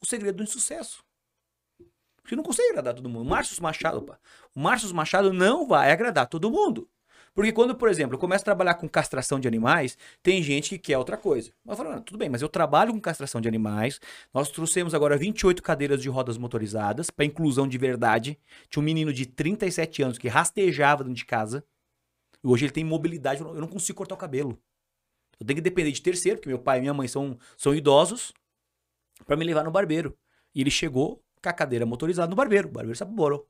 o 0.00 0.06
segredo 0.06 0.36
do 0.36 0.42
insucesso. 0.42 1.04
Porque 2.22 2.36
não 2.36 2.42
consegue 2.42 2.70
agradar 2.70 2.94
todo 2.94 3.08
mundo. 3.08 3.24
Márcio 3.28 3.62
Machado, 3.62 3.98
opa, 3.98 4.20
o 4.54 4.60
Márcio 4.60 4.92
Machado 4.94 5.32
não 5.32 5.66
vai 5.66 5.92
agradar 5.92 6.26
todo 6.26 6.50
mundo. 6.50 6.88
Porque 7.36 7.52
quando, 7.52 7.74
por 7.74 7.90
exemplo, 7.90 8.14
eu 8.14 8.18
começo 8.18 8.40
a 8.40 8.46
trabalhar 8.46 8.76
com 8.76 8.88
castração 8.88 9.38
de 9.38 9.46
animais, 9.46 9.98
tem 10.22 10.42
gente 10.42 10.70
que 10.70 10.78
quer 10.78 10.96
outra 10.96 11.18
coisa. 11.18 11.52
Mas 11.62 11.76
falo, 11.76 12.00
tudo 12.00 12.16
bem, 12.16 12.30
mas 12.30 12.40
eu 12.40 12.48
trabalho 12.48 12.94
com 12.94 12.98
castração 12.98 13.42
de 13.42 13.46
animais. 13.46 14.00
Nós 14.32 14.48
trouxemos 14.48 14.94
agora 14.94 15.18
28 15.18 15.62
cadeiras 15.62 16.00
de 16.00 16.08
rodas 16.08 16.38
motorizadas 16.38 17.10
para 17.10 17.26
inclusão 17.26 17.68
de 17.68 17.76
verdade. 17.76 18.38
Tinha 18.70 18.80
um 18.80 18.84
menino 18.84 19.12
de 19.12 19.26
37 19.26 20.02
anos 20.02 20.16
que 20.16 20.28
rastejava 20.28 21.04
dentro 21.04 21.18
de 21.18 21.26
casa. 21.26 21.62
E 22.42 22.48
hoje 22.48 22.64
ele 22.64 22.72
tem 22.72 22.82
mobilidade. 22.82 23.42
Eu 23.42 23.60
não 23.60 23.68
consigo 23.68 23.98
cortar 23.98 24.14
o 24.14 24.18
cabelo. 24.18 24.58
Eu 25.38 25.44
tenho 25.44 25.58
que 25.58 25.60
depender 25.60 25.92
de 25.92 26.00
terceiro, 26.00 26.38
porque 26.38 26.48
meu 26.48 26.58
pai 26.58 26.78
e 26.78 26.80
minha 26.80 26.94
mãe 26.94 27.06
são, 27.06 27.38
são 27.58 27.74
idosos, 27.74 28.32
para 29.26 29.36
me 29.36 29.44
levar 29.44 29.62
no 29.62 29.70
barbeiro. 29.70 30.16
E 30.54 30.62
ele 30.62 30.70
chegou 30.70 31.22
com 31.42 31.50
a 31.50 31.52
cadeira 31.52 31.84
motorizada 31.84 32.30
no 32.30 32.34
barbeiro. 32.34 32.68
O 32.68 32.72
barbeiro 32.72 32.96
se 32.96 33.02
apavorou. 33.02 33.46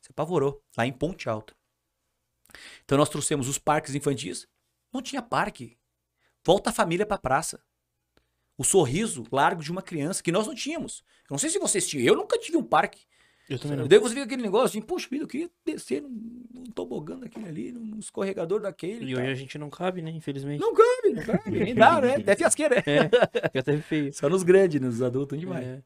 Se 0.00 0.10
apavorou, 0.10 0.60
lá 0.76 0.84
em 0.84 0.92
Ponte 0.92 1.28
Alta. 1.28 1.59
Então 2.84 2.98
nós 2.98 3.08
trouxemos 3.08 3.48
os 3.48 3.58
parques 3.58 3.94
infantis. 3.94 4.46
Não 4.92 5.02
tinha 5.02 5.22
parque. 5.22 5.76
Volta 6.44 6.70
a 6.70 6.72
família 6.72 7.06
para 7.06 7.16
a 7.16 7.20
praça. 7.20 7.60
O 8.56 8.64
sorriso 8.64 9.24
largo 9.32 9.62
de 9.62 9.70
uma 9.70 9.82
criança 9.82 10.22
que 10.22 10.32
nós 10.32 10.46
não 10.46 10.54
tínhamos. 10.54 11.02
Eu 11.24 11.34
não 11.34 11.38
sei 11.38 11.50
se 11.50 11.58
vocês 11.58 11.86
tinham. 11.88 12.04
Eu 12.04 12.16
nunca 12.16 12.38
tive 12.38 12.56
um 12.56 12.62
parque. 12.62 13.00
Eu 13.48 13.58
também 13.58 13.76
não. 13.78 13.88
Daí 13.88 13.98
você 13.98 14.14
fica 14.14 14.26
aquele 14.26 14.42
negócio 14.42 14.66
assim, 14.66 14.80
puxa 14.80 15.08
vida, 15.10 15.24
eu 15.24 15.28
queria 15.28 15.50
descer 15.64 16.02
num, 16.02 16.44
num 16.54 16.64
tobogã 16.66 17.18
daquele 17.18 17.48
ali, 17.48 17.72
num 17.72 17.98
escorregador 17.98 18.60
daquele. 18.60 19.04
E 19.10 19.16
hoje 19.16 19.26
a 19.26 19.34
gente 19.34 19.58
não 19.58 19.68
cabe, 19.68 20.02
né? 20.02 20.10
Infelizmente. 20.10 20.60
Não 20.60 20.72
cabe, 20.72 21.14
não 21.14 21.22
cabe. 21.24 21.50
Nem 21.58 21.74
dá, 21.74 22.00
né? 22.00 22.14
Até 22.14 22.36
fiasqueira. 22.36 22.76
É, 22.86 23.58
até 23.58 23.76
feio. 23.78 24.12
Só 24.12 24.28
nos 24.28 24.44
grandes, 24.44 24.80
nos 24.80 25.02
adultos 25.02 25.38
demais. 25.38 25.66
É. 25.66 25.82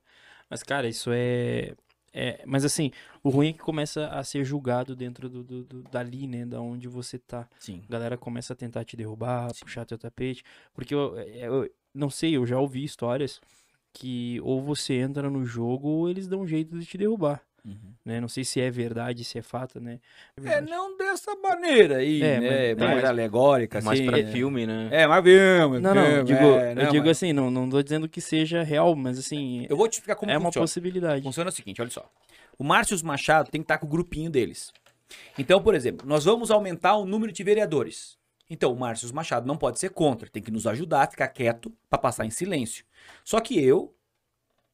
Mas, 0.51 0.63
cara, 0.63 0.87
isso 0.87 1.11
é. 1.11 1.75
É, 2.15 2.41
mas 2.47 2.65
assim, 2.65 2.93
o 3.25 3.29
ruim 3.29 3.49
é 3.49 3.53
que 3.53 3.59
começa 3.59 4.07
a 4.07 4.23
ser 4.23 4.45
julgado 4.45 4.95
dentro 4.95 5.29
do, 5.29 5.43
do, 5.43 5.65
do 5.65 5.83
dali, 5.83 6.29
né? 6.29 6.47
Da 6.47 6.61
onde 6.61 6.87
você 6.87 7.19
tá. 7.19 7.49
Sim. 7.59 7.83
A 7.89 7.93
galera 7.93 8.17
começa 8.17 8.53
a 8.53 8.57
tentar 8.57 8.85
te 8.85 8.97
derrubar, 8.97 9.53
Sim. 9.53 9.65
puxar 9.65 9.85
teu 9.85 9.99
tapete. 9.99 10.45
Porque 10.73 10.95
eu, 10.95 11.19
é, 11.19 11.49
eu, 11.49 11.69
não 11.93 12.09
sei, 12.09 12.37
eu 12.37 12.47
já 12.47 12.59
ouvi 12.59 12.85
histórias 12.85 13.41
que 13.93 14.41
ou 14.43 14.63
você 14.63 14.95
entra 14.95 15.29
no 15.29 15.45
jogo 15.45 15.89
ou 15.89 16.09
eles 16.09 16.29
dão 16.29 16.43
um 16.43 16.47
jeito 16.47 16.79
de 16.79 16.87
te 16.87 16.97
derrubar. 16.97 17.43
Uhum. 17.67 17.95
Né? 18.05 18.21
Não 18.21 18.29
sei 18.29 18.45
se 18.45 18.61
é 18.61 18.71
verdade, 18.71 19.25
se 19.25 19.39
é 19.39 19.43
fato, 19.43 19.81
né? 19.81 19.99
É, 20.45 20.61
não 20.61 20.99
dessa 20.99 21.35
maneira 21.37 21.97
aí, 21.97 22.21
É, 22.23 22.39
né? 22.41 22.75
mas- 22.75 22.79
mais 22.79 22.95
mas- 22.97 23.05
alegórica, 23.11 23.81
mais 23.81 23.99
assim. 24.01 24.07
pra 24.09 24.19
é. 24.19 24.27
filme, 24.27 24.67
né? 24.67 24.89
É, 24.93 25.07
mais 25.07 25.25
filme. 25.25 25.81
Não, 25.81 25.95
não, 25.95 26.05
filme, 26.05 26.25
digo, 26.25 26.45
é, 26.59 26.73
eu 26.73 26.77
não, 26.77 26.93
digo 26.93 27.07
mas- 27.07 27.17
assim, 27.17 27.33
não, 27.33 27.51
não 27.51 27.71
tô 27.71 27.83
dizendo 27.83 28.07
que 28.09 28.21
seja 28.21 28.63
real, 28.63 28.95
mas 28.95 29.19
assim, 29.19 29.67
Eu 29.71 29.77
vou 29.79 29.89
te 29.89 29.95
explicar 29.95 30.17
como 30.17 30.31
é 30.31 30.37
uma 30.37 30.49
funciona. 30.49 30.63
possibilidade. 30.65 31.23
Funciona 31.23 31.49
o 31.49 31.53
seguinte, 31.53 31.81
olha 31.81 31.91
só. 31.91 32.07
O 32.59 32.65
Márcio 32.65 32.97
Machado 33.05 33.51
tem 33.51 33.63
que 33.63 33.65
estar 33.65 33.79
com 33.79 33.87
o 33.87 33.89
grupinho 33.91 34.31
deles. 34.31 34.71
Então, 35.39 35.63
por 35.63 35.75
exemplo, 35.75 36.07
nós 36.07 36.25
vamos 36.27 36.51
aumentar 36.51 36.97
o 36.97 37.07
número 37.07 37.33
de 37.33 37.43
vereadores. 37.43 38.19
Então, 38.51 38.73
o 38.73 38.79
Márcio 38.79 39.13
Machado 39.15 39.47
não 39.47 39.57
pode 39.57 39.79
ser 39.79 39.89
contra, 39.89 40.29
tem 40.29 40.43
que 40.43 40.51
nos 40.51 40.67
ajudar 40.67 41.05
a 41.05 41.07
ficar 41.11 41.29
quieto 41.29 41.73
para 41.89 41.99
passar 41.99 42.27
em 42.27 42.31
silêncio. 42.31 42.85
Só 43.25 43.41
que 43.41 43.59
eu 43.59 43.95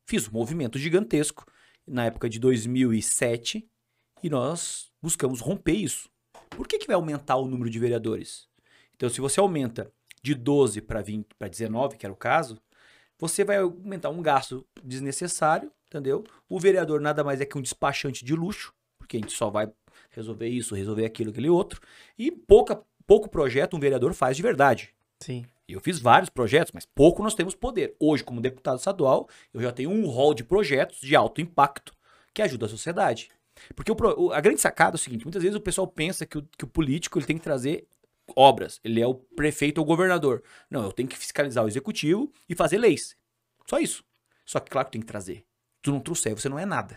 fiz 0.07 0.27
um 0.29 0.33
movimento 0.33 0.77
gigantesco 0.77 1.47
na 1.91 2.07
época 2.07 2.29
de 2.29 2.39
2007 2.39 3.69
e 4.23 4.31
nós 4.31 4.91
buscamos 5.03 5.41
romper 5.41 5.75
isso. 5.75 6.09
Por 6.49 6.67
que, 6.67 6.79
que 6.79 6.87
vai 6.87 6.95
aumentar 6.95 7.37
o 7.37 7.49
número 7.49 7.69
de 7.69 7.79
vereadores? 7.79 8.49
Então, 8.95 9.09
se 9.09 9.21
você 9.21 9.41
aumenta 9.41 9.91
de 10.23 10.35
12 10.35 10.81
para 10.83 11.01
20 11.01 11.27
para 11.39 11.49
19, 11.49 11.97
que 11.97 12.07
era 12.07 12.13
o 12.13 12.17
caso, 12.17 12.59
você 13.19 13.45
vai 13.45 13.59
aumentar 13.59 14.11
um 14.11 14.23
gasto 14.23 14.67
desnecessário, 14.83 15.71
entendeu? 15.87 16.25
O 16.49 16.61
vereador 16.61 17.01
nada 17.01 17.25
mais 17.25 17.41
é 17.41 17.47
que 17.47 17.59
um 17.59 17.63
despachante 17.63 18.25
de 18.25 18.35
luxo, 18.35 18.73
porque 18.99 19.17
a 19.17 19.21
gente 19.21 19.33
só 19.33 19.51
vai 19.51 19.71
resolver 20.11 20.49
isso, 20.49 20.75
resolver 20.75 21.05
aquilo, 21.05 21.31
aquele 21.31 21.49
outro, 21.49 21.81
e 22.19 22.31
pouca, 22.31 22.81
pouco 23.07 23.29
projeto 23.29 23.77
um 23.77 23.81
vereador 23.81 24.13
faz 24.15 24.37
de 24.37 24.43
verdade. 24.43 24.95
Sim. 25.19 25.45
Eu 25.73 25.81
fiz 25.81 25.99
vários 25.99 26.29
projetos, 26.31 26.73
mas 26.73 26.85
pouco 26.87 27.23
nós 27.23 27.35
temos 27.35 27.55
poder. 27.55 27.95
Hoje, 27.99 28.23
como 28.25 28.41
deputado 28.41 28.79
estadual, 28.79 29.29
eu 29.53 29.61
já 29.61 29.73
tenho 29.73 29.91
um 29.91 30.07
rol 30.07 30.35
de 30.35 30.45
projetos 30.45 31.01
de 31.01 31.15
alto 31.17 31.41
impacto 31.41 31.93
que 32.35 32.43
ajuda 32.43 32.67
a 32.67 32.69
sociedade. 32.69 33.31
Porque 33.75 33.91
o 33.93 33.97
o- 34.17 34.33
a 34.33 34.41
grande 34.41 34.61
sacada 34.61 34.95
é 34.95 34.99
o 34.99 34.99
seguinte: 34.99 35.25
muitas 35.25 35.43
vezes 35.43 35.57
o 35.57 35.61
pessoal 35.61 35.87
pensa 35.87 36.25
que 36.25 36.39
o, 36.39 36.43
que 36.57 36.65
o 36.65 36.69
político 36.69 37.19
ele 37.19 37.27
tem 37.27 37.37
que 37.37 37.43
trazer 37.45 37.87
obras, 38.37 38.81
ele 38.85 39.01
é 39.01 39.07
o 39.07 39.15
prefeito 39.15 39.79
ou 39.79 39.85
governador. 39.85 40.43
Não, 40.71 40.85
eu 40.85 40.93
tenho 40.93 41.09
que 41.09 41.19
fiscalizar 41.19 41.65
o 41.65 41.69
executivo 41.69 42.33
e 42.49 42.55
fazer 42.55 42.79
leis. 42.79 43.17
Só 43.67 43.79
isso. 43.79 44.05
Só 44.47 44.61
que, 44.61 44.71
claro, 44.71 44.87
que 44.87 44.93
tem 44.93 45.01
que 45.01 45.07
trazer. 45.07 45.45
Tu 45.83 45.91
não 45.91 46.01
trouxer, 46.01 46.35
você 46.35 46.49
não 46.49 46.59
é 46.59 46.65
nada. 46.65 46.97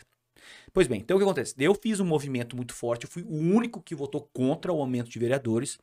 Pois 0.74 0.88
bem, 0.88 1.00
então 1.00 1.16
o 1.16 1.20
que 1.20 1.24
acontece? 1.24 1.56
Eu 1.58 1.74
fiz 1.74 2.00
um 2.00 2.06
movimento 2.06 2.56
muito 2.56 2.74
forte, 2.74 3.06
eu 3.06 3.10
fui 3.10 3.24
o 3.24 3.34
único 3.34 3.82
que 3.82 3.96
votou 3.96 4.30
contra 4.34 4.72
o 4.74 4.80
aumento 4.82 5.10
de 5.10 5.18
vereadores 5.20 5.78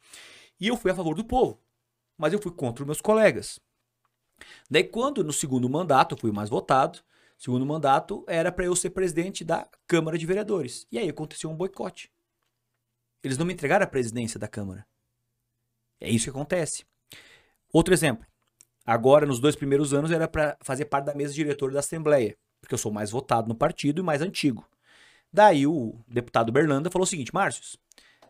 e 0.61 0.69
eu 0.69 0.77
fui 0.77 0.91
a 0.91 0.95
favor 0.95 1.15
do 1.15 1.25
povo 1.25 1.59
mas 2.21 2.35
eu 2.35 2.39
fui 2.39 2.53
contra 2.53 2.83
os 2.83 2.87
meus 2.87 3.01
colegas. 3.01 3.59
Daí, 4.71 4.85
quando 4.85 5.25
no 5.25 5.33
segundo 5.33 5.69
mandato 5.71 6.15
eu 6.15 6.19
fui 6.19 6.31
mais 6.31 6.51
votado, 6.51 7.01
segundo 7.39 7.65
mandato 7.65 8.23
era 8.29 8.53
para 8.53 8.67
eu 8.67 8.77
ser 8.77 8.91
presidente 8.91 9.43
da 9.43 9.67
Câmara 9.87 10.19
de 10.19 10.27
Vereadores. 10.27 10.87
E 10.93 10.99
aí 10.99 11.09
aconteceu 11.09 11.49
um 11.51 11.57
boicote. 11.57 12.13
Eles 13.25 13.39
não 13.39 13.47
me 13.47 13.55
entregaram 13.55 13.85
a 13.85 13.89
presidência 13.89 14.39
da 14.39 14.47
Câmara. 14.47 14.87
É 15.99 16.11
isso 16.11 16.25
que 16.25 16.31
acontece. 16.31 16.85
Outro 17.73 17.95
exemplo. 17.95 18.27
Agora, 18.85 19.25
nos 19.25 19.41
dois 19.41 19.57
primeiros 19.57 19.95
anos, 19.95 20.11
era 20.11 20.29
para 20.29 20.59
fazer 20.61 20.85
parte 20.87 21.07
da 21.07 21.15
mesa 21.15 21.33
diretora 21.33 21.73
da 21.73 21.81
Assembleia, 21.81 22.37
porque 22.61 22.75
eu 22.75 22.79
sou 22.79 22.93
mais 22.93 23.11
votado 23.11 23.49
no 23.49 23.55
partido 23.55 24.01
e 24.01 24.05
mais 24.05 24.21
antigo. 24.21 24.69
Daí 25.33 25.67
o 25.67 25.95
deputado 26.07 26.53
Berlanda 26.53 26.91
falou 26.91 27.05
o 27.05 27.09
seguinte: 27.09 27.33
Márcios, 27.33 27.79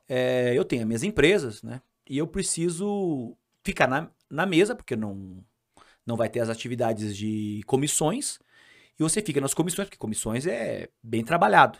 é, 0.08 0.56
eu 0.56 0.64
tenho 0.64 0.82
as 0.82 0.86
minhas 0.86 1.02
empresas, 1.02 1.62
né? 1.62 1.80
E 2.08 2.18
eu 2.18 2.26
preciso 2.26 3.36
ficar 3.64 3.86
na, 3.86 4.10
na 4.28 4.46
mesa, 4.46 4.74
porque 4.74 4.96
não, 4.96 5.44
não 6.06 6.16
vai 6.16 6.28
ter 6.28 6.40
as 6.40 6.48
atividades 6.48 7.16
de 7.16 7.62
comissões. 7.66 8.38
E 8.98 9.02
você 9.02 9.22
fica 9.22 9.40
nas 9.40 9.54
comissões, 9.54 9.88
porque 9.88 9.98
comissões 9.98 10.46
é 10.46 10.88
bem 11.02 11.24
trabalhado. 11.24 11.78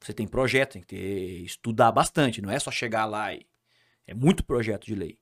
Você 0.00 0.12
tem 0.12 0.26
projeto, 0.26 0.74
tem 0.74 0.82
que 0.82 0.88
ter, 0.88 1.42
estudar 1.44 1.90
bastante, 1.90 2.42
não 2.42 2.50
é 2.50 2.58
só 2.58 2.70
chegar 2.70 3.06
lá 3.06 3.32
e. 3.34 3.46
É 4.06 4.12
muito 4.12 4.44
projeto 4.44 4.84
de 4.84 4.94
lei. 4.94 5.18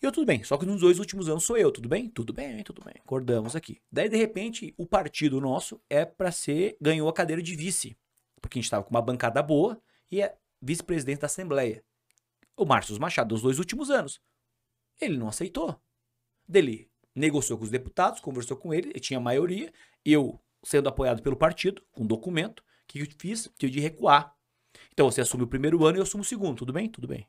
E 0.00 0.06
eu, 0.06 0.12
tudo 0.12 0.24
bem, 0.24 0.44
só 0.44 0.56
que 0.56 0.64
nos 0.64 0.80
dois 0.80 1.00
últimos 1.00 1.28
anos 1.28 1.44
sou 1.44 1.56
eu, 1.56 1.72
tudo 1.72 1.88
bem? 1.88 2.08
Tudo 2.08 2.32
bem, 2.32 2.62
tudo 2.62 2.80
bem. 2.84 2.94
Acordamos 2.98 3.56
aqui. 3.56 3.80
Daí, 3.90 4.08
de 4.08 4.16
repente, 4.16 4.72
o 4.76 4.86
partido 4.86 5.40
nosso 5.40 5.80
é 5.90 6.04
para 6.04 6.30
ser. 6.30 6.76
ganhou 6.80 7.08
a 7.08 7.12
cadeira 7.12 7.42
de 7.42 7.56
vice. 7.56 7.96
Porque 8.40 8.58
a 8.58 8.60
gente 8.60 8.66
estava 8.66 8.84
com 8.84 8.90
uma 8.90 9.02
bancada 9.02 9.42
boa 9.42 9.80
e 10.10 10.20
é 10.22 10.36
vice-presidente 10.60 11.20
da 11.20 11.26
Assembleia. 11.26 11.84
O 12.56 12.64
Márcio 12.64 12.98
Machado, 13.00 13.32
nos 13.32 13.42
dois 13.42 13.58
últimos 13.58 13.90
anos. 13.90 14.20
Ele 15.04 15.16
não 15.16 15.28
aceitou. 15.28 15.80
Dele 16.46 16.90
negociou 17.14 17.58
com 17.58 17.64
os 17.64 17.70
deputados, 17.70 18.20
conversou 18.20 18.56
com 18.56 18.72
ele, 18.72 18.90
ele 18.90 19.00
tinha 19.00 19.18
maioria. 19.20 19.72
Eu, 20.04 20.40
sendo 20.62 20.88
apoiado 20.88 21.22
pelo 21.22 21.36
partido, 21.36 21.82
com 21.92 22.06
documento, 22.06 22.60
o 22.60 22.64
que 22.86 23.00
eu 23.00 23.06
fiz? 23.18 23.50
Tive 23.58 23.72
de 23.72 23.80
recuar. 23.80 24.36
Então 24.92 25.10
você 25.10 25.20
assume 25.20 25.44
o 25.44 25.48
primeiro 25.48 25.84
ano 25.84 25.98
e 25.98 26.00
eu 26.00 26.02
assumo 26.02 26.22
o 26.22 26.26
segundo. 26.26 26.58
Tudo 26.58 26.72
bem? 26.72 26.88
Tudo 26.88 27.08
bem. 27.08 27.26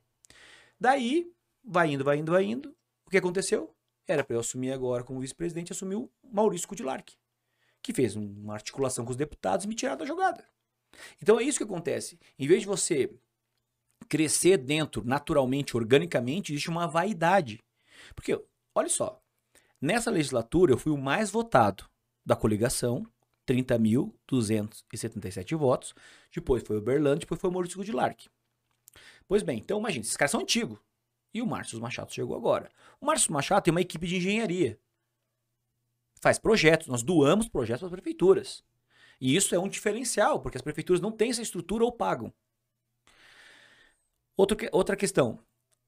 Daí, 0.79 1.31
vai 1.63 1.91
indo, 1.91 2.03
vai 2.03 2.17
indo, 2.17 2.31
vai 2.31 2.43
indo. 2.43 2.75
O 3.05 3.09
que 3.09 3.17
aconteceu? 3.17 3.75
Era 4.07 4.23
para 4.23 4.35
eu 4.35 4.39
assumir 4.39 4.71
agora 4.71 5.03
como 5.03 5.19
vice-presidente, 5.19 5.71
assumiu 5.71 6.11
Maurício 6.23 6.67
Kudilark, 6.67 7.13
que 7.81 7.93
fez 7.93 8.15
uma 8.15 8.53
articulação 8.53 9.05
com 9.05 9.11
os 9.11 9.17
deputados 9.17 9.65
e 9.65 9.67
me 9.67 9.75
tiraram 9.75 9.99
da 9.99 10.05
jogada. 10.05 10.45
Então 11.21 11.39
é 11.39 11.43
isso 11.43 11.57
que 11.57 11.63
acontece. 11.63 12.19
Em 12.37 12.47
vez 12.47 12.61
de 12.61 12.67
você 12.67 13.13
crescer 14.03 14.57
dentro, 14.57 15.03
naturalmente, 15.05 15.75
organicamente, 15.75 16.51
existe 16.51 16.69
uma 16.69 16.87
vaidade. 16.87 17.59
Porque, 18.15 18.39
olha 18.75 18.89
só, 18.89 19.21
nessa 19.81 20.11
legislatura 20.11 20.73
eu 20.73 20.77
fui 20.77 20.91
o 20.91 20.97
mais 20.97 21.31
votado 21.31 21.85
da 22.25 22.35
coligação, 22.35 23.07
30.277 23.47 25.55
votos. 25.55 25.93
Depois 26.33 26.63
foi 26.65 26.77
o 26.77 26.81
Berlando, 26.81 27.19
depois 27.19 27.39
foi 27.39 27.49
o 27.49 27.53
Maurício 27.53 27.77
Goodlark. 27.77 28.27
Pois 29.27 29.43
bem, 29.43 29.59
então 29.59 29.79
imagina, 29.79 30.03
esses 30.03 30.17
caras 30.17 30.31
são 30.31 30.41
antigos. 30.41 30.79
E 31.33 31.41
o 31.41 31.47
Márcio 31.47 31.81
Machado 31.81 32.13
chegou 32.13 32.35
agora. 32.35 32.69
O 33.01 33.05
Márcio 33.05 33.33
Machado 33.33 33.63
tem 33.63 33.71
uma 33.71 33.81
equipe 33.81 34.05
de 34.05 34.17
engenharia. 34.17 34.79
Faz 36.21 36.37
projetos, 36.37 36.87
nós 36.87 37.03
doamos 37.03 37.49
projetos 37.49 37.81
para 37.81 37.87
as 37.87 37.91
prefeituras. 37.91 38.63
E 39.19 39.35
isso 39.35 39.55
é 39.55 39.59
um 39.59 39.67
diferencial, 39.67 40.39
porque 40.39 40.57
as 40.57 40.61
prefeituras 40.61 41.01
não 41.01 41.11
têm 41.11 41.31
essa 41.31 41.41
estrutura 41.41 41.83
ou 41.83 41.91
pagam. 41.91 42.31
Outro, 44.35 44.57
outra 44.71 44.95
questão. 44.95 45.39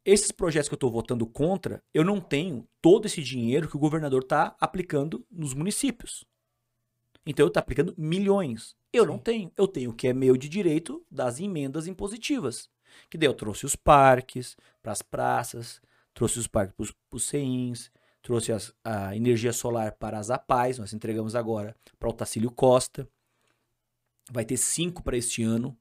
Esses 0.03 0.31
projetos 0.31 0.69
que 0.69 0.73
eu 0.73 0.77
estou 0.77 0.91
votando 0.91 1.25
contra, 1.25 1.83
eu 1.91 2.03
não 2.03 2.21
tenho 2.21 2.67
todo 2.79 3.07
esse 3.07 3.23
dinheiro 3.23 3.67
que 3.67 3.75
o 3.75 3.79
governador 3.79 4.21
está 4.21 4.55
aplicando 4.59 5.25
nos 5.31 5.53
municípios. 5.53 6.23
Então 7.25 7.43
eu 7.43 7.47
estou 7.47 7.59
aplicando 7.59 7.95
milhões. 7.97 8.75
Eu 8.93 9.03
Sim. 9.03 9.09
não 9.09 9.17
tenho. 9.17 9.51
Eu 9.57 9.67
tenho 9.67 9.89
o 9.89 9.93
que 9.93 10.07
é 10.07 10.13
meu 10.13 10.37
de 10.37 10.47
direito 10.47 11.03
das 11.09 11.39
emendas 11.39 11.87
impositivas. 11.87 12.69
Que 13.09 13.17
daí 13.17 13.27
eu 13.27 13.33
trouxe 13.33 13.65
os 13.65 13.75
parques 13.75 14.55
para 14.81 14.91
as 14.91 15.01
praças, 15.01 15.81
trouxe 16.13 16.37
os 16.37 16.47
parques 16.47 16.75
para 16.75 17.17
os 17.17 17.23
CEINs, 17.23 17.91
trouxe 18.21 18.51
as, 18.51 18.73
a 18.83 19.15
energia 19.15 19.51
solar 19.51 19.91
para 19.93 20.17
as 20.17 20.29
APAES, 20.29 20.79
nós 20.79 20.93
entregamos 20.93 21.35
agora 21.35 21.75
para 21.99 22.09
o 22.09 22.13
Tacílio 22.13 22.51
Costa. 22.51 23.07
Vai 24.31 24.45
ter 24.45 24.57
cinco 24.57 25.03
para 25.03 25.17
este 25.17 25.43
ano. 25.43 25.77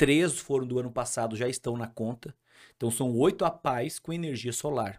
Três 0.00 0.38
foram 0.38 0.66
do 0.66 0.78
ano 0.78 0.90
passado, 0.90 1.36
já 1.36 1.46
estão 1.46 1.76
na 1.76 1.86
conta. 1.86 2.34
Então 2.74 2.90
são 2.90 3.14
oito 3.18 3.44
APAES 3.44 3.98
com 3.98 4.14
energia 4.14 4.50
solar. 4.50 4.98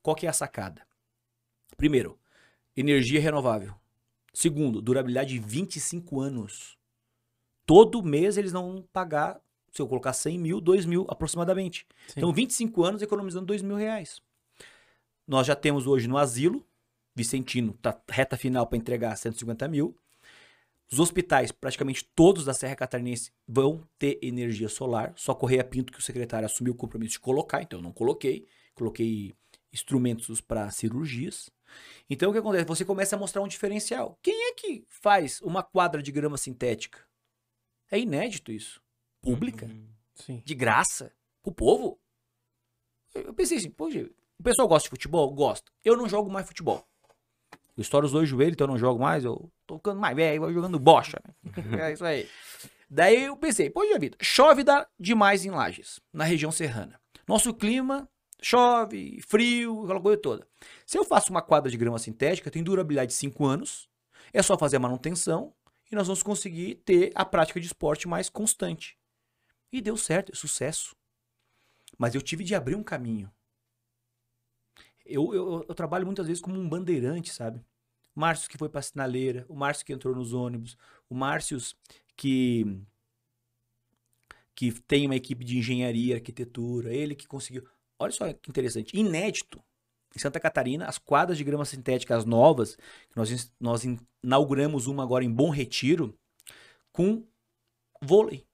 Qual 0.00 0.16
que 0.16 0.24
é 0.24 0.30
a 0.30 0.32
sacada? 0.32 0.86
Primeiro, 1.76 2.18
energia 2.74 3.20
renovável. 3.20 3.74
Segundo, 4.32 4.80
durabilidade 4.80 5.34
de 5.34 5.38
25 5.38 6.18
anos. 6.18 6.78
Todo 7.66 8.02
mês 8.02 8.38
eles 8.38 8.54
não 8.54 8.72
vão 8.72 8.82
pagar, 8.90 9.38
se 9.70 9.82
eu 9.82 9.86
colocar 9.86 10.14
100 10.14 10.38
mil, 10.38 10.60
2 10.62 10.86
mil 10.86 11.04
aproximadamente. 11.10 11.86
Sim. 12.06 12.14
Então, 12.16 12.32
25 12.32 12.84
anos 12.84 13.02
economizando 13.02 13.44
2 13.44 13.60
mil 13.60 13.76
reais. 13.76 14.22
Nós 15.28 15.46
já 15.46 15.54
temos 15.54 15.86
hoje 15.86 16.08
no 16.08 16.16
asilo, 16.16 16.66
Vicentino, 17.14 17.74
tá 17.82 17.94
reta 18.08 18.34
final 18.38 18.66
para 18.66 18.78
entregar 18.78 19.14
150 19.14 19.68
mil. 19.68 19.94
Os 20.90 21.00
hospitais, 21.00 21.50
praticamente 21.50 22.04
todos 22.14 22.44
da 22.44 22.54
Serra 22.54 22.76
Catarinense, 22.76 23.32
vão 23.46 23.86
ter 23.98 24.18
energia 24.22 24.68
solar. 24.68 25.12
Só 25.16 25.34
Correia 25.34 25.64
Pinto, 25.64 25.92
que 25.92 25.98
o 25.98 26.02
secretário 26.02 26.46
assumiu 26.46 26.72
o 26.72 26.76
compromisso 26.76 27.12
de 27.12 27.20
colocar, 27.20 27.62
então 27.62 27.80
eu 27.80 27.82
não 27.82 27.92
coloquei. 27.92 28.46
Coloquei 28.74 29.34
instrumentos 29.72 30.40
para 30.40 30.70
cirurgias. 30.70 31.50
Então 32.08 32.30
o 32.30 32.32
que 32.32 32.38
acontece? 32.38 32.64
Você 32.66 32.84
começa 32.84 33.16
a 33.16 33.18
mostrar 33.18 33.42
um 33.42 33.48
diferencial. 33.48 34.18
Quem 34.22 34.48
é 34.48 34.54
que 34.54 34.84
faz 34.88 35.40
uma 35.42 35.62
quadra 35.62 36.02
de 36.02 36.12
grama 36.12 36.38
sintética? 36.38 37.04
É 37.90 37.98
inédito 37.98 38.52
isso. 38.52 38.80
Pública. 39.20 39.66
Uhum. 39.66 40.40
De 40.44 40.54
graça. 40.54 41.12
O 41.42 41.52
povo. 41.52 41.98
Eu 43.14 43.34
pensei 43.34 43.58
assim, 43.58 43.70
poxa, 43.70 44.08
o 44.38 44.42
pessoal 44.42 44.68
gosta 44.68 44.84
de 44.84 44.90
futebol? 44.90 45.32
Gosta. 45.34 45.72
Eu 45.84 45.96
não 45.96 46.08
jogo 46.08 46.30
mais 46.30 46.46
futebol. 46.46 46.86
Eu 47.76 47.82
estouro 47.82 48.06
os 48.06 48.12
dois 48.12 48.28
joelhos, 48.28 48.54
então 48.54 48.66
eu 48.66 48.70
não 48.70 48.78
jogo 48.78 49.00
mais. 49.00 49.24
Eu 49.24 49.50
tô 49.66 49.76
ficando 49.76 50.00
mais 50.00 50.16
velho, 50.16 50.52
jogando 50.52 50.78
bocha. 50.78 51.20
É 51.80 51.92
isso 51.92 52.04
aí. 52.04 52.28
Daí 52.88 53.24
eu 53.24 53.36
pensei, 53.36 53.68
poxa 53.68 53.98
vida, 53.98 54.16
chove 54.20 54.62
demais 54.98 55.44
em 55.44 55.50
Lages, 55.50 56.00
na 56.12 56.24
região 56.24 56.52
serrana. 56.52 57.00
Nosso 57.26 57.52
clima 57.52 58.08
chove, 58.40 59.20
frio, 59.22 59.84
aquela 59.84 60.00
coisa 60.00 60.20
toda. 60.20 60.46
Se 60.86 60.96
eu 60.96 61.04
faço 61.04 61.30
uma 61.30 61.42
quadra 61.42 61.70
de 61.70 61.76
grama 61.76 61.98
sintética, 61.98 62.50
tem 62.50 62.62
durabilidade 62.62 63.10
de 63.10 63.16
5 63.16 63.44
anos, 63.44 63.88
é 64.32 64.42
só 64.42 64.56
fazer 64.56 64.76
a 64.76 64.80
manutenção 64.80 65.52
e 65.90 65.94
nós 65.94 66.06
vamos 66.06 66.22
conseguir 66.22 66.76
ter 66.76 67.10
a 67.14 67.24
prática 67.24 67.60
de 67.60 67.66
esporte 67.66 68.06
mais 68.06 68.28
constante. 68.28 68.96
E 69.72 69.80
deu 69.80 69.96
certo, 69.96 70.32
é 70.32 70.34
sucesso. 70.34 70.94
Mas 71.98 72.14
eu 72.14 72.22
tive 72.22 72.44
de 72.44 72.54
abrir 72.54 72.74
um 72.74 72.82
caminho. 72.82 73.30
Eu, 75.04 75.32
eu, 75.34 75.64
eu 75.68 75.74
trabalho 75.74 76.06
muitas 76.06 76.26
vezes 76.26 76.42
como 76.42 76.58
um 76.58 76.68
bandeirante, 76.68 77.32
sabe? 77.32 77.64
Márcio 78.20 78.48
que 78.48 78.58
foi 78.58 78.68
para 78.68 78.82
sinaleira, 78.82 79.44
o 79.48 79.54
Márcio 79.54 79.84
que 79.84 79.92
entrou 79.92 80.14
nos 80.14 80.32
ônibus, 80.32 80.76
o 81.08 81.14
Márcio 81.14 81.58
que 82.16 82.80
que 84.54 84.72
tem 84.72 85.04
uma 85.04 85.14
equipe 85.14 85.44
de 85.44 85.58
engenharia, 85.58 86.14
arquitetura, 86.14 86.92
ele 86.92 87.14
que 87.14 87.26
conseguiu. 87.26 87.68
Olha 87.98 88.10
só 88.10 88.32
que 88.32 88.48
interessante, 88.48 88.96
inédito. 88.96 89.62
Em 90.14 90.18
Santa 90.18 90.40
Catarina, 90.40 90.86
as 90.86 90.96
quadras 90.96 91.36
de 91.36 91.44
grama 91.44 91.66
sintética, 91.66 92.16
as 92.16 92.24
novas, 92.24 92.78
nós, 93.14 93.52
nós 93.60 93.82
inauguramos 94.24 94.86
uma 94.86 95.02
agora 95.02 95.22
em 95.22 95.30
Bom 95.30 95.50
Retiro, 95.50 96.18
com 96.90 97.22
vôlei. 98.00 98.46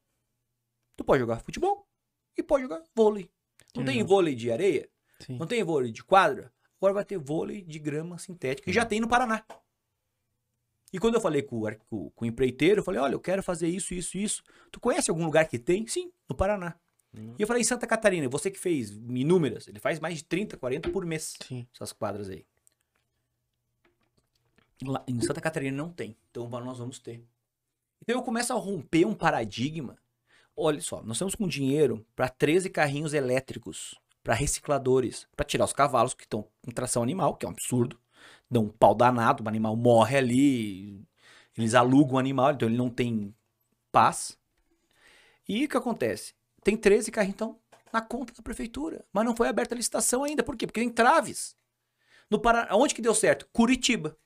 Tu 0.97 1.05
pode 1.05 1.21
jogar 1.21 1.39
futebol 1.39 1.87
e 2.37 2.43
pode 2.43 2.65
jogar 2.65 2.83
vôlei. 2.97 3.31
Não 3.77 3.83
uhum. 3.83 3.87
tem 3.87 4.03
vôlei 4.03 4.35
de 4.35 4.51
areia? 4.51 4.89
Sim. 5.21 5.39
Não 5.39 5.47
tem 5.47 5.63
vôlei 5.63 5.93
de 5.93 6.03
quadra? 6.03 6.53
Agora 6.83 6.95
vai 6.95 7.05
ter 7.05 7.17
vôlei 7.17 7.63
de 7.63 7.79
grama 7.79 8.19
sintética. 8.19 8.69
E 8.69 8.73
já 8.73 8.85
tem 8.85 8.99
no 8.99 9.07
Paraná. 9.07 9.45
E 10.93 10.99
quando 10.99 11.15
eu 11.15 11.21
falei 11.21 11.41
com, 11.41 11.63
com, 11.89 12.11
com, 12.11 12.25
o 12.25 12.27
empreiteiro, 12.27 12.81
eu 12.81 12.85
falei, 12.85 13.01
olha, 13.01 13.15
eu 13.15 13.21
quero 13.21 13.41
fazer 13.41 13.69
isso, 13.69 13.95
isso, 13.95 14.19
isso. 14.19 14.43
Tu 14.73 14.81
conhece 14.81 15.09
algum 15.09 15.25
lugar 15.25 15.47
que 15.47 15.61
tem? 15.61 15.87
Sim, 15.87 16.13
no 16.29 16.35
Paraná. 16.35 16.75
Uhum. 17.17 17.37
E 17.39 17.43
eu 17.43 17.47
falei, 17.47 17.61
em 17.61 17.65
Santa 17.65 17.87
Catarina, 17.87 18.29
você 18.29 18.51
que 18.51 18.59
fez 18.59 18.91
inúmeras, 18.91 19.69
ele 19.69 19.79
faz 19.79 20.01
mais 20.01 20.17
de 20.17 20.25
30, 20.25 20.57
40 20.57 20.91
por 20.91 21.07
mês. 21.07 21.35
Sim. 21.47 21.69
Essas 21.73 21.93
quadras 21.93 22.29
aí. 22.29 22.45
Lá, 24.83 25.05
em 25.07 25.21
Santa 25.21 25.41
Catarina 25.41 25.77
não 25.77 25.89
tem. 25.89 26.17
Então 26.33 26.49
nós 26.49 26.79
vamos 26.79 26.99
ter. 26.99 27.25
Então 28.03 28.17
eu 28.17 28.25
começo 28.25 28.53
a 28.53 28.57
romper 28.57 29.05
um 29.05 29.15
paradigma. 29.15 29.97
Olha 30.57 30.81
só, 30.81 31.01
nós 31.05 31.15
estamos 31.15 31.37
com 31.37 31.47
dinheiro 31.47 32.05
para 32.17 32.29
13 32.29 32.69
carrinhos 32.71 33.15
elétricos 33.15 34.02
para 34.23 34.35
recicladores, 34.35 35.27
para 35.37 35.45
tirar 35.45 35.65
os 35.65 35.73
cavalos 35.73 36.15
que 36.15 36.25
estão 36.25 36.47
com 36.65 36.71
tração 36.71 37.03
animal, 37.03 37.37
que 37.37 37.45
é 37.45 37.49
um 37.49 37.53
absurdo. 37.53 37.99
Dão 38.51 38.65
um 38.65 38.69
pau 38.69 38.95
danado, 38.95 39.43
o 39.43 39.49
animal 39.49 39.75
morre 39.77 40.17
ali, 40.17 41.05
eles 41.57 41.75
alugam 41.75 42.15
o 42.15 42.19
animal, 42.19 42.53
então 42.53 42.69
ele 42.69 42.77
não 42.77 42.91
tem 42.91 43.35
paz. 43.91 44.39
E 45.49 45.65
o 45.65 45.69
que 45.69 45.77
acontece? 45.77 46.35
Tem 46.63 46.77
13 46.77 47.11
carrinhos, 47.11 47.35
então, 47.35 47.59
na 47.93 48.01
conta 48.01 48.33
da 48.33 48.43
prefeitura. 48.43 49.05
Mas 49.13 49.25
não 49.25 49.37
foi 49.37 49.49
aberta 49.49 49.75
a 49.75 49.77
licitação 49.77 50.25
ainda. 50.25 50.43
Por 50.43 50.57
quê? 50.57 50.67
Porque 50.67 50.81
tem 50.81 50.91
traves. 50.91 51.57
No 52.31 52.41
onde 52.73 52.95
que 52.95 53.03
deu 53.03 53.15
certo? 53.15 53.47
Curitiba. 53.53 54.17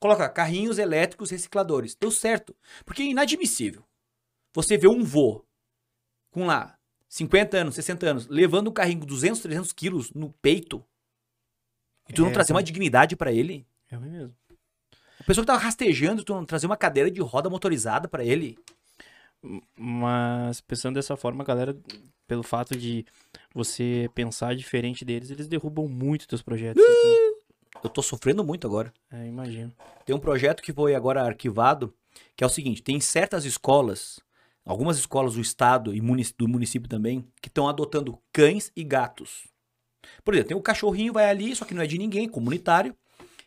Coloca 0.00 0.28
carrinhos 0.28 0.78
elétricos 0.78 1.30
recicladores. 1.30 1.94
Deu 1.94 2.10
certo. 2.10 2.56
Porque 2.84 3.02
é 3.02 3.06
inadmissível. 3.06 3.84
Você 4.52 4.76
vê 4.76 4.88
um 4.88 5.04
vô 5.04 5.44
com 6.30 6.46
lá 6.46 6.76
50 7.14 7.56
anos, 7.56 7.76
60 7.76 8.06
anos, 8.10 8.26
levando 8.26 8.70
um 8.70 8.72
carrinho 8.72 8.98
com 8.98 9.06
200, 9.06 9.40
300 9.40 9.72
quilos 9.72 10.10
no 10.12 10.30
peito, 10.42 10.84
e 12.08 12.12
tu 12.12 12.22
é, 12.22 12.24
não 12.24 12.32
trazer 12.32 12.52
uma 12.52 12.62
dignidade 12.62 13.14
para 13.14 13.32
ele. 13.32 13.64
É 13.88 13.96
mesmo. 13.96 14.34
A 15.20 15.22
pessoa 15.22 15.44
que 15.44 15.46
tava 15.46 15.60
rastejando, 15.60 16.24
tu 16.24 16.34
não 16.34 16.44
trazer 16.44 16.66
uma 16.66 16.76
cadeira 16.76 17.08
de 17.08 17.20
roda 17.20 17.48
motorizada 17.48 18.08
para 18.08 18.24
ele. 18.24 18.58
Mas 19.78 20.60
pensando 20.60 20.96
dessa 20.96 21.16
forma, 21.16 21.44
galera, 21.44 21.76
pelo 22.26 22.42
fato 22.42 22.76
de 22.76 23.06
você 23.54 24.10
pensar 24.12 24.56
diferente 24.56 25.04
deles, 25.04 25.30
eles 25.30 25.46
derrubam 25.46 25.86
muito 25.86 26.26
teus 26.26 26.42
projetos. 26.42 26.82
então, 26.82 27.80
Eu 27.84 27.90
tô 27.90 28.02
sofrendo 28.02 28.42
muito 28.42 28.66
agora. 28.66 28.92
é, 29.12 29.24
imagino. 29.24 29.72
Tem 30.04 30.16
um 30.16 30.18
projeto 30.18 30.64
que 30.64 30.72
foi 30.72 30.96
agora 30.96 31.22
arquivado, 31.22 31.94
que 32.36 32.42
é 32.42 32.46
o 32.46 32.50
seguinte: 32.50 32.82
tem 32.82 32.98
certas 32.98 33.44
escolas, 33.44 34.18
algumas 34.64 34.96
escolas 34.98 35.34
do 35.34 35.40
estado 35.40 35.94
e 35.94 36.00
munici- 36.00 36.34
do 36.36 36.48
município 36.48 36.88
também, 36.88 37.26
que 37.40 37.48
estão 37.48 37.68
adotando 37.68 38.18
cães 38.32 38.72
e 38.74 38.82
gatos. 38.84 39.46
Por 40.24 40.34
exemplo, 40.34 40.48
tem 40.48 40.56
o 40.56 40.62
cachorrinho, 40.62 41.12
vai 41.12 41.28
ali, 41.28 41.54
só 41.54 41.64
que 41.64 41.74
não 41.74 41.82
é 41.82 41.86
de 41.86 41.98
ninguém, 41.98 42.28
comunitário. 42.28 42.94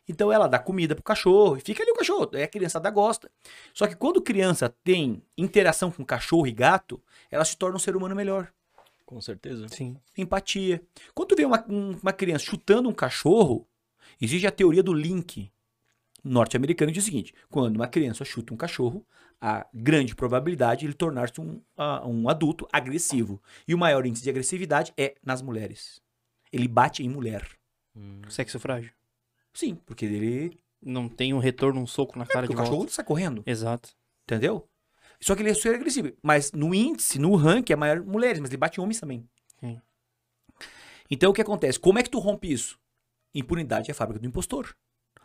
Então 0.10 0.32
ela 0.32 0.48
dá 0.48 0.58
comida 0.58 0.96
pro 0.96 1.04
cachorro, 1.04 1.58
e 1.58 1.62
fica 1.62 1.84
ali 1.84 1.92
o 1.92 1.96
cachorro, 1.96 2.30
aí 2.34 2.44
a 2.44 2.48
criançada 2.48 2.90
gosta. 2.90 3.30
Só 3.74 3.86
que 3.88 3.96
quando 3.96 4.22
criança 4.22 4.74
tem 4.84 5.22
interação 5.38 5.92
com 5.92 6.06
cachorro 6.06 6.48
e 6.48 6.52
gato, 6.52 7.02
ela 7.30 7.44
se 7.44 7.58
torna 7.58 7.76
um 7.76 7.80
ser 7.80 7.96
humano 7.96 8.16
melhor. 8.16 8.52
Com 9.06 9.20
certeza. 9.22 9.68
Sim. 9.70 9.98
Empatia. 10.18 10.82
Quando 11.14 11.30
tu 11.30 11.36
vê 11.36 11.46
uma, 11.46 11.64
um- 11.70 11.98
uma 12.02 12.14
criança 12.14 12.46
chutando 12.46 12.88
um 12.90 12.94
cachorro, 12.94 13.68
existe 14.22 14.48
a 14.48 14.52
teoria 14.52 14.82
do 14.84 14.94
link 14.94 15.52
norte-americano 16.24 16.92
que 16.92 16.96
diz 16.96 17.04
o 17.04 17.06
seguinte: 17.06 17.34
quando 17.50 17.76
uma 17.76 17.88
criança 17.88 18.26
chuta 18.26 18.54
um 18.54 18.58
cachorro, 18.58 19.06
a 19.40 19.66
grande 19.74 20.16
probabilidade 20.16 20.82
de 20.82 20.86
ele 20.88 20.94
tornar-se 20.94 21.40
um, 21.40 21.62
a- 21.78 22.06
um 22.08 22.28
adulto 22.30 22.68
agressivo. 22.72 23.42
E 23.68 23.74
o 23.76 23.78
maior 23.78 24.06
índice 24.06 24.24
de 24.24 24.30
agressividade 24.30 24.94
é 24.98 25.16
nas 25.24 25.42
mulheres. 25.42 26.02
Ele 26.52 26.68
bate 26.68 27.04
em 27.04 27.10
mulher. 27.10 27.48
Hum. 27.96 28.22
Sexo 28.30 28.60
frágil. 28.60 28.92
Sim, 29.54 29.76
porque 29.86 30.06
ele. 30.06 30.60
Não 30.82 31.10
tem 31.10 31.34
um 31.34 31.40
retorno, 31.40 31.82
um 31.82 31.88
soco 31.88 32.18
na 32.20 32.26
cara 32.26 32.42
Porque 32.46 32.54
de 32.54 32.56
o 32.56 32.58
cachorro 32.64 32.78
volta. 32.78 32.94
sai 32.94 33.04
correndo, 33.04 33.42
Exato. 33.48 33.90
entendeu? 34.26 34.68
Só 35.20 35.36
que 35.36 35.42
ele 35.42 35.50
é 35.50 35.54
super 35.56 35.74
agressivo. 35.76 36.12
Mas 36.22 36.52
no 36.52 36.74
índice, 36.74 37.18
no 37.18 37.36
ranking, 37.36 37.74
é 37.74 37.76
maior 37.76 38.00
mulheres, 38.04 38.40
mas 38.40 38.50
ele 38.52 38.58
bate 38.58 38.80
em 38.80 38.84
homens 38.84 39.00
também. 39.00 39.28
Sim. 39.60 39.82
Então 41.10 41.32
o 41.32 41.34
que 41.34 41.42
acontece? 41.42 41.80
Como 41.80 41.98
é 41.98 42.04
que 42.04 42.10
tu 42.10 42.20
rompe 42.20 42.52
isso? 42.52 42.78
Impunidade 43.34 43.90
é 43.90 43.92
a 43.92 43.96
fábrica 43.96 44.20
do 44.20 44.28
impostor. 44.28 44.76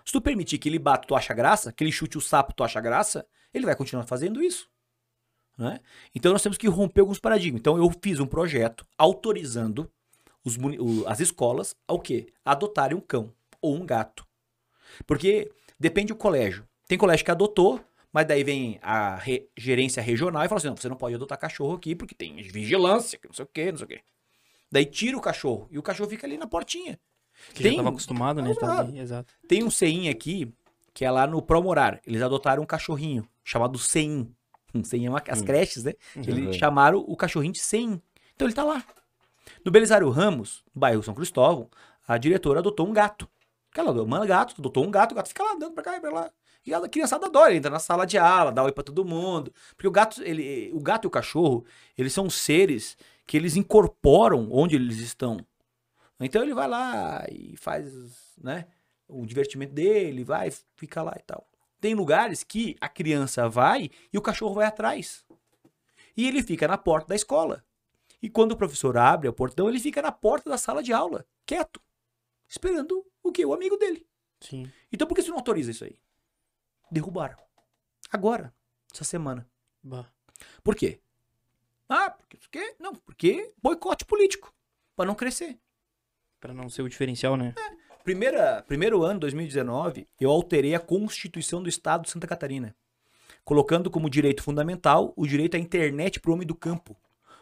Se 0.04 0.12
tu 0.12 0.20
permitir 0.20 0.58
que 0.58 0.68
ele 0.68 0.78
bata, 0.78 1.06
tu 1.06 1.14
acha 1.14 1.34
graça, 1.34 1.72
que 1.72 1.84
ele 1.84 1.92
chute 1.92 2.16
o 2.18 2.20
sapo, 2.20 2.54
tu 2.54 2.64
acha 2.64 2.80
graça, 2.80 3.26
ele 3.52 3.66
vai 3.66 3.76
continuar 3.76 4.04
fazendo 4.04 4.42
isso. 4.42 4.68
né? 5.58 5.80
Então 6.14 6.32
nós 6.32 6.42
temos 6.42 6.56
que 6.58 6.68
romper 6.68 7.00
alguns 7.02 7.18
paradigmas. 7.20 7.60
Então 7.60 7.76
eu 7.76 7.90
fiz 8.02 8.18
um 8.20 8.26
projeto 8.26 8.86
autorizando 8.98 9.90
os 10.44 10.56
as 11.06 11.20
escolas 11.20 11.74
ao 11.86 12.00
quê? 12.00 12.26
Adotarem 12.44 12.96
um 12.96 13.00
cão 13.00 13.32
ou 13.60 13.74
um 13.76 13.86
gato. 13.86 14.26
Porque 15.06 15.50
depende 15.78 16.08
do 16.08 16.16
colégio. 16.16 16.66
Tem 16.88 16.98
colégio 16.98 17.24
que 17.24 17.30
adotou, 17.30 17.80
mas 18.12 18.26
daí 18.26 18.42
vem 18.44 18.78
a 18.82 19.16
re- 19.16 19.48
gerência 19.56 20.02
regional 20.02 20.44
e 20.44 20.48
fala 20.48 20.58
assim: 20.58 20.68
não, 20.68 20.76
você 20.76 20.88
não 20.88 20.96
pode 20.96 21.14
adotar 21.14 21.38
cachorro 21.38 21.74
aqui 21.74 21.94
porque 21.94 22.14
tem 22.14 22.36
vigilância, 22.42 23.18
não 23.24 23.32
sei 23.32 23.44
o 23.44 23.48
quê, 23.48 23.70
não 23.70 23.78
sei 23.78 23.84
o 23.84 23.88
quê. 23.88 24.00
Daí 24.70 24.84
tira 24.86 25.16
o 25.16 25.20
cachorro 25.20 25.68
e 25.70 25.78
o 25.78 25.82
cachorro 25.82 26.08
fica 26.10 26.26
ali 26.26 26.36
na 26.36 26.46
portinha. 26.46 26.98
Que 27.54 27.62
Tem- 27.62 27.72
já 27.72 27.76
tava 27.78 27.88
acostumado, 27.90 28.42
né? 28.42 28.54
Tá 28.54 28.80
ali, 28.80 28.98
Exato. 28.98 29.32
Tem 29.48 29.62
um 29.64 29.70
CEIM 29.70 30.08
aqui, 30.08 30.52
que 30.94 31.04
é 31.04 31.10
lá 31.10 31.26
no 31.26 31.40
Promorar. 31.42 32.00
Eles 32.06 32.22
adotaram 32.22 32.62
um 32.62 32.66
cachorrinho 32.66 33.26
chamado. 33.44 33.76
Um 33.76 33.78
CEIM 33.78 34.36
é 35.06 35.08
uma, 35.08 35.22
as 35.28 35.40
Hum. 35.40 35.44
creches, 35.44 35.84
né? 35.84 35.92
Eles 36.26 36.46
Uhum. 36.46 36.52
chamaram 36.52 36.98
o 37.06 37.16
cachorrinho 37.16 37.52
de 37.52 37.60
CEIM. 37.60 38.00
Então 38.34 38.46
ele 38.46 38.54
tá 38.54 38.64
lá. 38.64 38.84
No 39.64 39.70
Belisário 39.70 40.08
Ramos, 40.10 40.64
no 40.74 40.80
bairro 40.80 41.02
São 41.02 41.14
Cristóvão, 41.14 41.68
a 42.06 42.16
diretora 42.18 42.60
adotou 42.60 42.86
um 42.86 42.92
gato. 42.92 43.28
Ela 43.74 43.90
um 44.02 44.26
gato, 44.26 44.54
adotou 44.58 44.84
um 44.84 44.90
gato, 44.90 45.12
o 45.12 45.14
gato 45.14 45.28
fica 45.28 45.42
lá 45.42 45.52
andando 45.54 45.72
pra 45.72 45.82
cá 45.82 45.96
e 45.96 46.00
pra 46.00 46.10
lá. 46.10 46.30
E 46.64 46.72
a 46.72 46.88
criançada 46.88 47.26
adora, 47.26 47.48
ele 47.50 47.58
entra 47.58 47.70
na 47.70 47.78
sala 47.78 48.04
de 48.06 48.16
aula, 48.18 48.52
dá 48.52 48.62
oi 48.62 48.70
pra 48.70 48.84
todo 48.84 49.04
mundo. 49.04 49.52
Porque 49.74 49.88
o 49.88 49.90
gato, 49.90 50.22
ele, 50.22 50.70
o 50.74 50.80
gato 50.80 51.06
e 51.06 51.08
o 51.08 51.10
cachorro, 51.10 51.64
eles 51.96 52.12
são 52.12 52.28
seres 52.30 52.96
que 53.26 53.36
eles 53.36 53.56
incorporam 53.56 54.48
onde 54.52 54.76
eles 54.76 54.98
estão. 54.98 55.38
Então 56.20 56.42
ele 56.42 56.54
vai 56.54 56.68
lá 56.68 57.24
e 57.30 57.56
faz, 57.56 57.92
né, 58.40 58.66
o 59.08 59.26
divertimento 59.26 59.72
dele, 59.72 60.24
vai, 60.24 60.52
fica 60.76 61.02
lá 61.02 61.14
e 61.18 61.22
tal. 61.22 61.48
Tem 61.80 61.94
lugares 61.94 62.44
que 62.44 62.76
a 62.80 62.88
criança 62.88 63.48
vai 63.48 63.90
e 64.12 64.18
o 64.18 64.22
cachorro 64.22 64.54
vai 64.54 64.66
atrás. 64.66 65.24
E 66.16 66.26
ele 66.26 66.42
fica 66.42 66.68
na 66.68 66.78
porta 66.78 67.08
da 67.08 67.14
escola. 67.14 67.64
E 68.22 68.30
quando 68.30 68.52
o 68.52 68.56
professor 68.56 68.96
abre 68.96 69.28
o 69.28 69.32
portão, 69.32 69.68
ele 69.68 69.80
fica 69.80 70.00
na 70.00 70.12
porta 70.12 70.48
da 70.48 70.56
sala 70.56 70.82
de 70.82 70.92
aula, 70.92 71.26
quieto, 71.44 71.82
esperando 72.48 73.04
o 73.22 73.32
quê? 73.32 73.44
O 73.44 73.52
amigo 73.52 73.76
dele. 73.76 74.06
Sim. 74.40 74.70
Então 74.92 75.08
por 75.08 75.14
que 75.14 75.22
você 75.22 75.30
não 75.30 75.38
autoriza 75.38 75.70
isso 75.70 75.84
aí? 75.84 75.98
Derrubaram. 76.90 77.36
Agora, 78.10 78.54
essa 78.92 79.04
semana. 79.04 79.48
Bah. 79.82 80.08
Por 80.62 80.76
quê? 80.76 81.00
Ah, 81.88 82.10
porque 82.10 82.36
isso 82.36 82.48
quê? 82.50 82.76
Não, 82.78 82.94
porque 82.94 83.52
boicote 83.60 84.04
político, 84.04 84.54
Pra 84.94 85.06
não 85.06 85.14
crescer. 85.14 85.58
Pra 86.38 86.52
não 86.52 86.68
ser 86.68 86.82
o 86.82 86.88
diferencial, 86.88 87.36
né? 87.36 87.54
Primeira, 88.04 88.64
primeiro 88.66 89.04
ano, 89.04 89.20
2019, 89.20 90.08
eu 90.20 90.28
alterei 90.28 90.74
a 90.74 90.80
Constituição 90.80 91.62
do 91.62 91.68
Estado 91.68 92.02
de 92.02 92.10
Santa 92.10 92.26
Catarina, 92.26 92.74
colocando 93.44 93.88
como 93.88 94.10
direito 94.10 94.42
fundamental 94.42 95.12
o 95.16 95.24
direito 95.24 95.56
à 95.56 95.60
internet 95.60 96.18
para 96.18 96.32
o 96.32 96.34
homem 96.34 96.46
do 96.46 96.54
campo. 96.54 96.96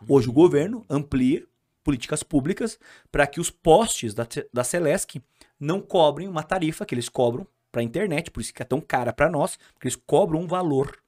Hoje 0.06 0.28
o 0.28 0.32
governo 0.32 0.84
amplia 0.88 1.46
políticas 1.82 2.22
públicas 2.22 2.78
para 3.10 3.26
que 3.26 3.40
os 3.40 3.48
postes 3.48 4.12
da, 4.12 4.26
da 4.52 4.62
Celesc 4.62 5.22
não 5.58 5.80
cobrem 5.80 6.28
uma 6.28 6.42
tarifa 6.42 6.84
que 6.84 6.94
eles 6.94 7.08
cobram 7.08 7.46
para 7.72 7.80
a 7.80 7.84
internet, 7.84 8.30
por 8.30 8.40
isso 8.42 8.52
que 8.52 8.60
é 8.60 8.66
tão 8.66 8.82
cara 8.82 9.14
para 9.14 9.30
nós, 9.30 9.58
porque 9.72 9.88
eles 9.88 9.96
cobram 9.96 10.40
um 10.40 10.46
valor 10.46 10.98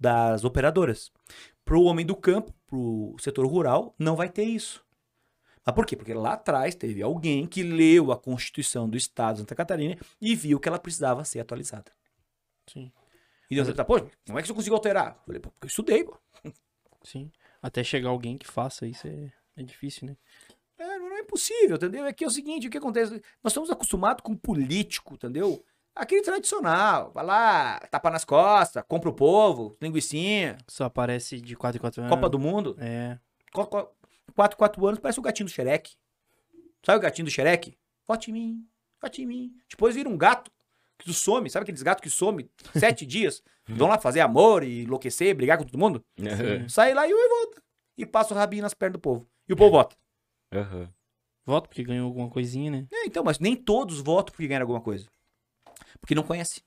das 0.00 0.44
operadoras. 0.44 1.12
Para 1.62 1.76
o 1.76 1.84
homem 1.84 2.06
do 2.06 2.16
campo, 2.16 2.54
para 2.66 2.78
o 2.78 3.16
setor 3.18 3.46
rural, 3.46 3.94
não 3.98 4.16
vai 4.16 4.30
ter 4.30 4.44
isso. 4.44 4.82
Mas 5.64 5.74
por 5.74 5.86
quê? 5.86 5.96
Porque 5.96 6.12
lá 6.12 6.34
atrás 6.34 6.74
teve 6.74 7.02
alguém 7.02 7.46
que 7.46 7.62
leu 7.62 8.12
a 8.12 8.18
Constituição 8.18 8.88
do 8.88 8.96
Estado 8.96 9.36
de 9.36 9.40
Santa 9.40 9.54
Catarina 9.54 9.96
e 10.20 10.34
viu 10.34 10.60
que 10.60 10.68
ela 10.68 10.78
precisava 10.78 11.24
ser 11.24 11.40
atualizada. 11.40 11.90
Sim. 12.66 12.92
E 13.50 13.54
Deus 13.54 13.72
tá, 13.74 13.84
pô, 13.84 14.00
como 14.26 14.38
é 14.38 14.42
que 14.42 14.48
você 14.48 14.54
conseguiu 14.54 14.74
alterar? 14.74 15.16
Eu 15.20 15.24
falei, 15.26 15.40
pô, 15.40 15.50
porque 15.50 15.66
eu 15.66 15.68
estudei, 15.68 16.04
pô. 16.04 16.18
Sim. 17.02 17.30
Até 17.62 17.82
chegar 17.82 18.10
alguém 18.10 18.36
que 18.36 18.46
faça 18.46 18.86
isso 18.86 19.06
é, 19.06 19.32
é 19.56 19.62
difícil, 19.62 20.06
né? 20.06 20.16
É, 20.78 20.98
não 20.98 21.16
é 21.16 21.20
impossível, 21.20 21.76
entendeu? 21.76 22.04
É 22.04 22.12
que 22.12 22.24
é 22.24 22.26
o 22.26 22.30
seguinte, 22.30 22.66
o 22.66 22.70
que 22.70 22.78
acontece? 22.78 23.22
Nós 23.42 23.52
estamos 23.52 23.70
acostumados 23.70 24.22
com 24.22 24.36
político, 24.36 25.14
entendeu? 25.14 25.64
Aquele 25.94 26.22
tradicional, 26.22 27.12
vai 27.12 27.24
lá, 27.24 27.78
tapa 27.90 28.10
nas 28.10 28.24
costas, 28.24 28.82
compra 28.88 29.08
o 29.08 29.14
povo, 29.14 29.76
linguicinha, 29.80 30.58
Só 30.66 30.84
aparece 30.84 31.40
de 31.40 31.54
4 31.54 31.78
em 31.78 31.80
4 31.80 32.02
anos. 32.02 32.14
Copa 32.14 32.28
do 32.28 32.38
Mundo. 32.38 32.76
É. 32.80 33.18
4, 34.34 34.56
4 34.56 34.86
anos 34.86 35.00
parece 35.00 35.18
o 35.18 35.22
gatinho 35.22 35.48
do 35.48 35.52
Xerec. 35.52 35.94
Sabe 36.84 36.98
o 36.98 37.00
gatinho 37.02 37.26
do 37.26 37.30
Xerec? 37.30 37.76
Vote 38.06 38.30
em 38.30 38.34
mim, 38.34 38.68
vote 39.00 39.22
em 39.22 39.26
mim. 39.26 39.56
Depois 39.68 39.94
vira 39.94 40.08
um 40.08 40.16
gato 40.16 40.50
que 40.98 41.06
tu 41.06 41.12
some, 41.12 41.48
sabe 41.50 41.64
aqueles 41.64 41.82
gatos 41.82 42.02
que 42.02 42.10
some 42.10 42.48
sete 42.76 43.04
dias? 43.06 43.42
Vão 43.66 43.88
lá 43.88 43.98
fazer 43.98 44.20
amor 44.20 44.62
e 44.62 44.82
enlouquecer, 44.82 45.34
brigar 45.34 45.56
com 45.56 45.64
todo 45.64 45.78
mundo? 45.78 46.04
Aham. 46.20 46.68
Sai 46.68 46.92
lá 46.92 47.08
e 47.08 47.12
volta. 47.12 47.62
E 47.96 48.04
passa 48.04 48.34
o 48.34 48.36
rabinho 48.36 48.62
nas 48.62 48.74
pernas 48.74 48.94
do 48.94 49.00
povo. 49.00 49.26
E 49.48 49.52
o 49.52 49.56
povo 49.56 49.70
vota. 49.70 49.96
Aham. 50.52 50.92
Voto 51.46 51.68
porque 51.68 51.84
ganhou 51.84 52.06
alguma 52.06 52.28
coisinha, 52.28 52.70
né? 52.70 52.86
É, 52.92 53.06
então, 53.06 53.22
mas 53.22 53.38
nem 53.38 53.54
todos 53.54 54.00
votam 54.00 54.32
porque 54.32 54.46
ganharam 54.48 54.64
alguma 54.64 54.80
coisa. 54.80 55.06
Porque 56.00 56.14
não 56.14 56.22
conhece. 56.22 56.62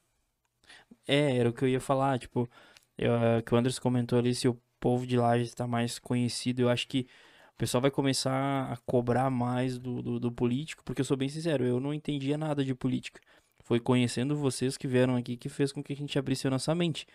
É, 1.08 1.38
era 1.38 1.50
o 1.50 1.54
que 1.54 1.64
eu 1.64 1.70
ia 1.70 1.80
falar, 1.80 2.20
tipo, 2.20 2.50
eu, 2.98 3.14
eh, 3.16 3.42
que 3.42 3.54
o 3.54 3.58
Anderson 3.58 3.82
comentou 3.82 4.20
ali, 4.20 4.36
se 4.36 4.48
o 4.48 4.60
povo 4.80 5.06
de 5.06 5.18
Lages 5.18 5.50
está 5.50 5.66
mais 5.68 5.98
conhecido, 6.00 6.62
eu 6.62 6.70
acho 6.70 6.88
que 6.88 7.08
o 7.58 7.60
pessoal 7.60 7.82
vai 7.82 7.92
começar 7.92 8.72
a 8.72 8.78
cobrar 8.86 9.30
mais 9.32 9.80
do, 9.80 10.02
do, 10.02 10.20
do 10.20 10.32
político, 10.32 10.84
porque 10.86 11.02
eu 11.02 11.06
sou 11.06 11.18
bem 11.18 11.28
sincero, 11.30 11.66
eu 11.66 11.80
não 11.80 11.94
entendia 11.94 12.38
nada 12.38 12.64
de 12.64 12.76
política. 12.76 13.20
Foi 13.64 13.80
conhecendo 13.80 14.36
vocês 14.36 14.78
que 14.78 14.88
vieram 14.88 15.16
aqui 15.16 15.36
que 15.36 15.50
fez 15.50 15.72
com 15.72 15.84
que 15.84 15.92
a 15.94 15.96
gente 15.96 16.18
abrisse 16.20 16.48
a 16.48 16.52
nossa 16.52 16.76
mente. 16.76 17.08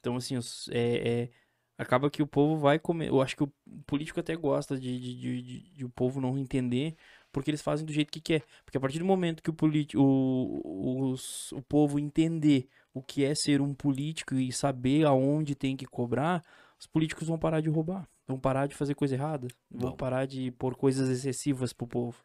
Então, 0.00 0.16
assim, 0.16 0.36
é, 0.70 1.22
é, 1.24 1.30
acaba 1.78 2.10
que 2.10 2.22
o 2.22 2.26
povo 2.26 2.58
vai 2.58 2.78
comer. 2.78 3.08
Eu 3.08 3.20
acho 3.22 3.36
que 3.36 3.42
o 3.44 3.52
político 3.86 4.20
até 4.20 4.36
gosta 4.36 4.78
de, 4.78 5.00
de, 5.00 5.14
de, 5.16 5.42
de- 5.42 5.70
de 5.74 5.84
o 5.84 5.88
povo 5.90 6.20
não 6.20 6.38
entender, 6.38 6.94
porque 7.32 7.50
eles 7.50 7.62
fazem 7.62 7.86
do 7.86 7.92
jeito 7.92 8.12
que 8.12 8.20
quer. 8.20 8.44
Porque 8.64 8.78
a 8.78 8.80
partir 8.80 8.98
do 8.98 9.04
momento 9.04 9.42
que 9.42 9.50
o, 9.50 9.54
político, 9.54 10.02
o, 10.02 11.10
os- 11.12 11.52
o 11.52 11.62
povo 11.62 11.98
entender 11.98 12.68
o 12.94 13.02
que 13.02 13.24
é 13.24 13.34
ser 13.34 13.60
um 13.60 13.74
político 13.74 14.34
e 14.34 14.52
saber 14.52 15.04
aonde 15.06 15.54
tem 15.54 15.76
que 15.76 15.86
cobrar, 15.86 16.44
os 16.78 16.86
políticos 16.86 17.28
vão 17.28 17.38
parar 17.38 17.60
de 17.60 17.68
roubar, 17.70 18.08
vão 18.28 18.38
parar 18.38 18.66
de 18.68 18.74
fazer 18.76 18.94
coisa 18.94 19.14
errada, 19.14 19.48
vão 19.70 19.88
Vão. 19.88 19.96
parar 19.96 20.26
de 20.26 20.50
pôr 20.52 20.76
coisas 20.76 21.08
excessivas 21.08 21.72
pro 21.72 21.86
povo. 21.86 22.22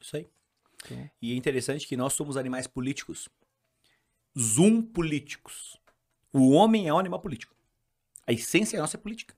Isso 0.00 0.16
aí. 0.16 0.26
Então- 0.86 1.10
E 1.20 1.32
é 1.32 1.36
interessante 1.36 1.86
que 1.86 1.96
nós 1.96 2.12
somos 2.14 2.36
animais 2.36 2.66
políticos. 2.68 3.28
Zoom 4.38 4.80
políticos. 4.82 5.76
O 6.32 6.50
homem 6.52 6.86
é 6.88 6.94
um 6.94 6.98
animal 6.98 7.20
político. 7.20 7.54
A 8.26 8.32
essência 8.32 8.78
nossa 8.78 8.96
é 8.96 9.00
política. 9.00 9.34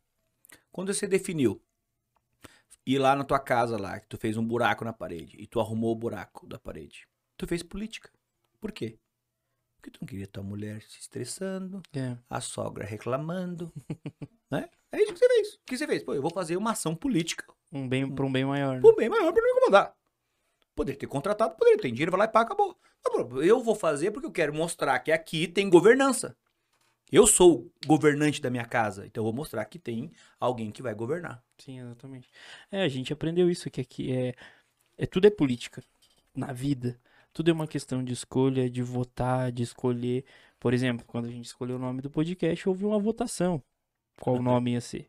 Quando 0.70 0.92
você 0.92 1.06
definiu 1.06 1.60
ir 2.84 2.98
lá 2.98 3.14
na 3.16 3.24
tua 3.24 3.38
casa 3.38 3.78
lá, 3.80 3.98
que 4.00 4.06
tu 4.08 4.18
fez 4.18 4.36
um 4.36 4.44
buraco 4.46 4.84
na 4.84 4.92
parede 4.92 5.36
e 5.40 5.46
tu 5.46 5.60
arrumou 5.60 5.92
o 5.92 5.96
buraco 5.96 6.46
da 6.46 6.58
parede, 6.58 7.06
tu 7.36 7.46
fez 7.46 7.62
política. 7.62 8.10
Por 8.60 8.72
quê? 8.72 8.98
Porque 9.80 9.90
tu 9.90 9.98
não 10.02 10.06
queria 10.06 10.26
tua 10.26 10.42
mulher 10.42 10.82
se 10.82 11.00
estressando, 11.00 11.82
É, 11.94 12.14
a 12.28 12.38
sogra 12.40 12.84
reclamando, 12.84 13.72
né? 14.50 14.68
É 14.92 15.02
isso 15.02 15.14
que 15.14 15.18
você 15.18 15.26
fez. 15.28 15.54
O 15.54 15.58
que 15.64 15.78
você 15.78 15.86
fez? 15.86 16.02
Pô, 16.02 16.12
eu 16.14 16.20
vou 16.20 16.30
fazer 16.30 16.56
uma 16.58 16.72
ação 16.72 16.94
política 16.94 17.46
Um 17.72 17.88
bem, 17.88 18.08
pra 18.14 18.26
um 18.26 18.30
bem 18.32 18.44
maior. 18.44 18.74
né? 18.74 18.80
por 18.82 18.94
bem 18.94 19.08
maior 19.08 19.32
pra 19.32 19.42
não 19.42 19.50
incomodar. 19.50 19.96
Poderia 20.74 20.98
ter 20.98 21.06
contratado, 21.06 21.54
poderia 21.56 21.78
ter 21.80 21.90
dinheiro, 21.90 22.10
vai 22.10 22.18
lá 22.20 22.24
e 22.26 22.28
paga, 22.28 22.52
acabou. 22.52 22.78
Eu 23.42 23.62
vou 23.62 23.74
fazer 23.74 24.10
porque 24.10 24.26
eu 24.26 24.32
quero 24.32 24.52
mostrar 24.54 24.98
que 25.00 25.10
aqui 25.10 25.48
tem 25.48 25.70
governança. 25.70 26.36
Eu 27.10 27.26
sou 27.26 27.60
o 27.84 27.86
governante 27.86 28.40
da 28.40 28.50
minha 28.50 28.64
casa, 28.64 29.06
então 29.06 29.22
eu 29.22 29.24
vou 29.24 29.32
mostrar 29.32 29.64
que 29.64 29.78
tem 29.78 30.12
alguém 30.38 30.70
que 30.70 30.82
vai 30.82 30.94
governar. 30.94 31.42
Sim, 31.58 31.80
exatamente. 31.80 32.28
É, 32.70 32.82
a 32.82 32.88
gente 32.88 33.12
aprendeu 33.12 33.50
isso, 33.50 33.70
que 33.70 33.80
aqui 33.80 34.12
é, 34.12 34.34
é 34.96 35.06
tudo 35.06 35.26
é 35.26 35.30
política 35.30 35.82
na 36.34 36.52
vida. 36.52 37.00
Tudo 37.32 37.50
é 37.50 37.52
uma 37.54 37.66
questão 37.68 38.02
de 38.04 38.12
escolha, 38.12 38.68
de 38.70 38.82
votar, 38.82 39.52
de 39.52 39.62
escolher. 39.62 40.24
Por 40.58 40.74
exemplo, 40.74 41.04
quando 41.06 41.26
a 41.26 41.30
gente 41.30 41.46
escolheu 41.46 41.76
o 41.76 41.78
nome 41.78 42.02
do 42.02 42.10
podcast, 42.10 42.68
houve 42.68 42.84
uma 42.84 42.98
votação. 42.98 43.62
Qual 44.20 44.36
o 44.38 44.42
nome 44.42 44.72
ia 44.72 44.80
ser? 44.80 45.08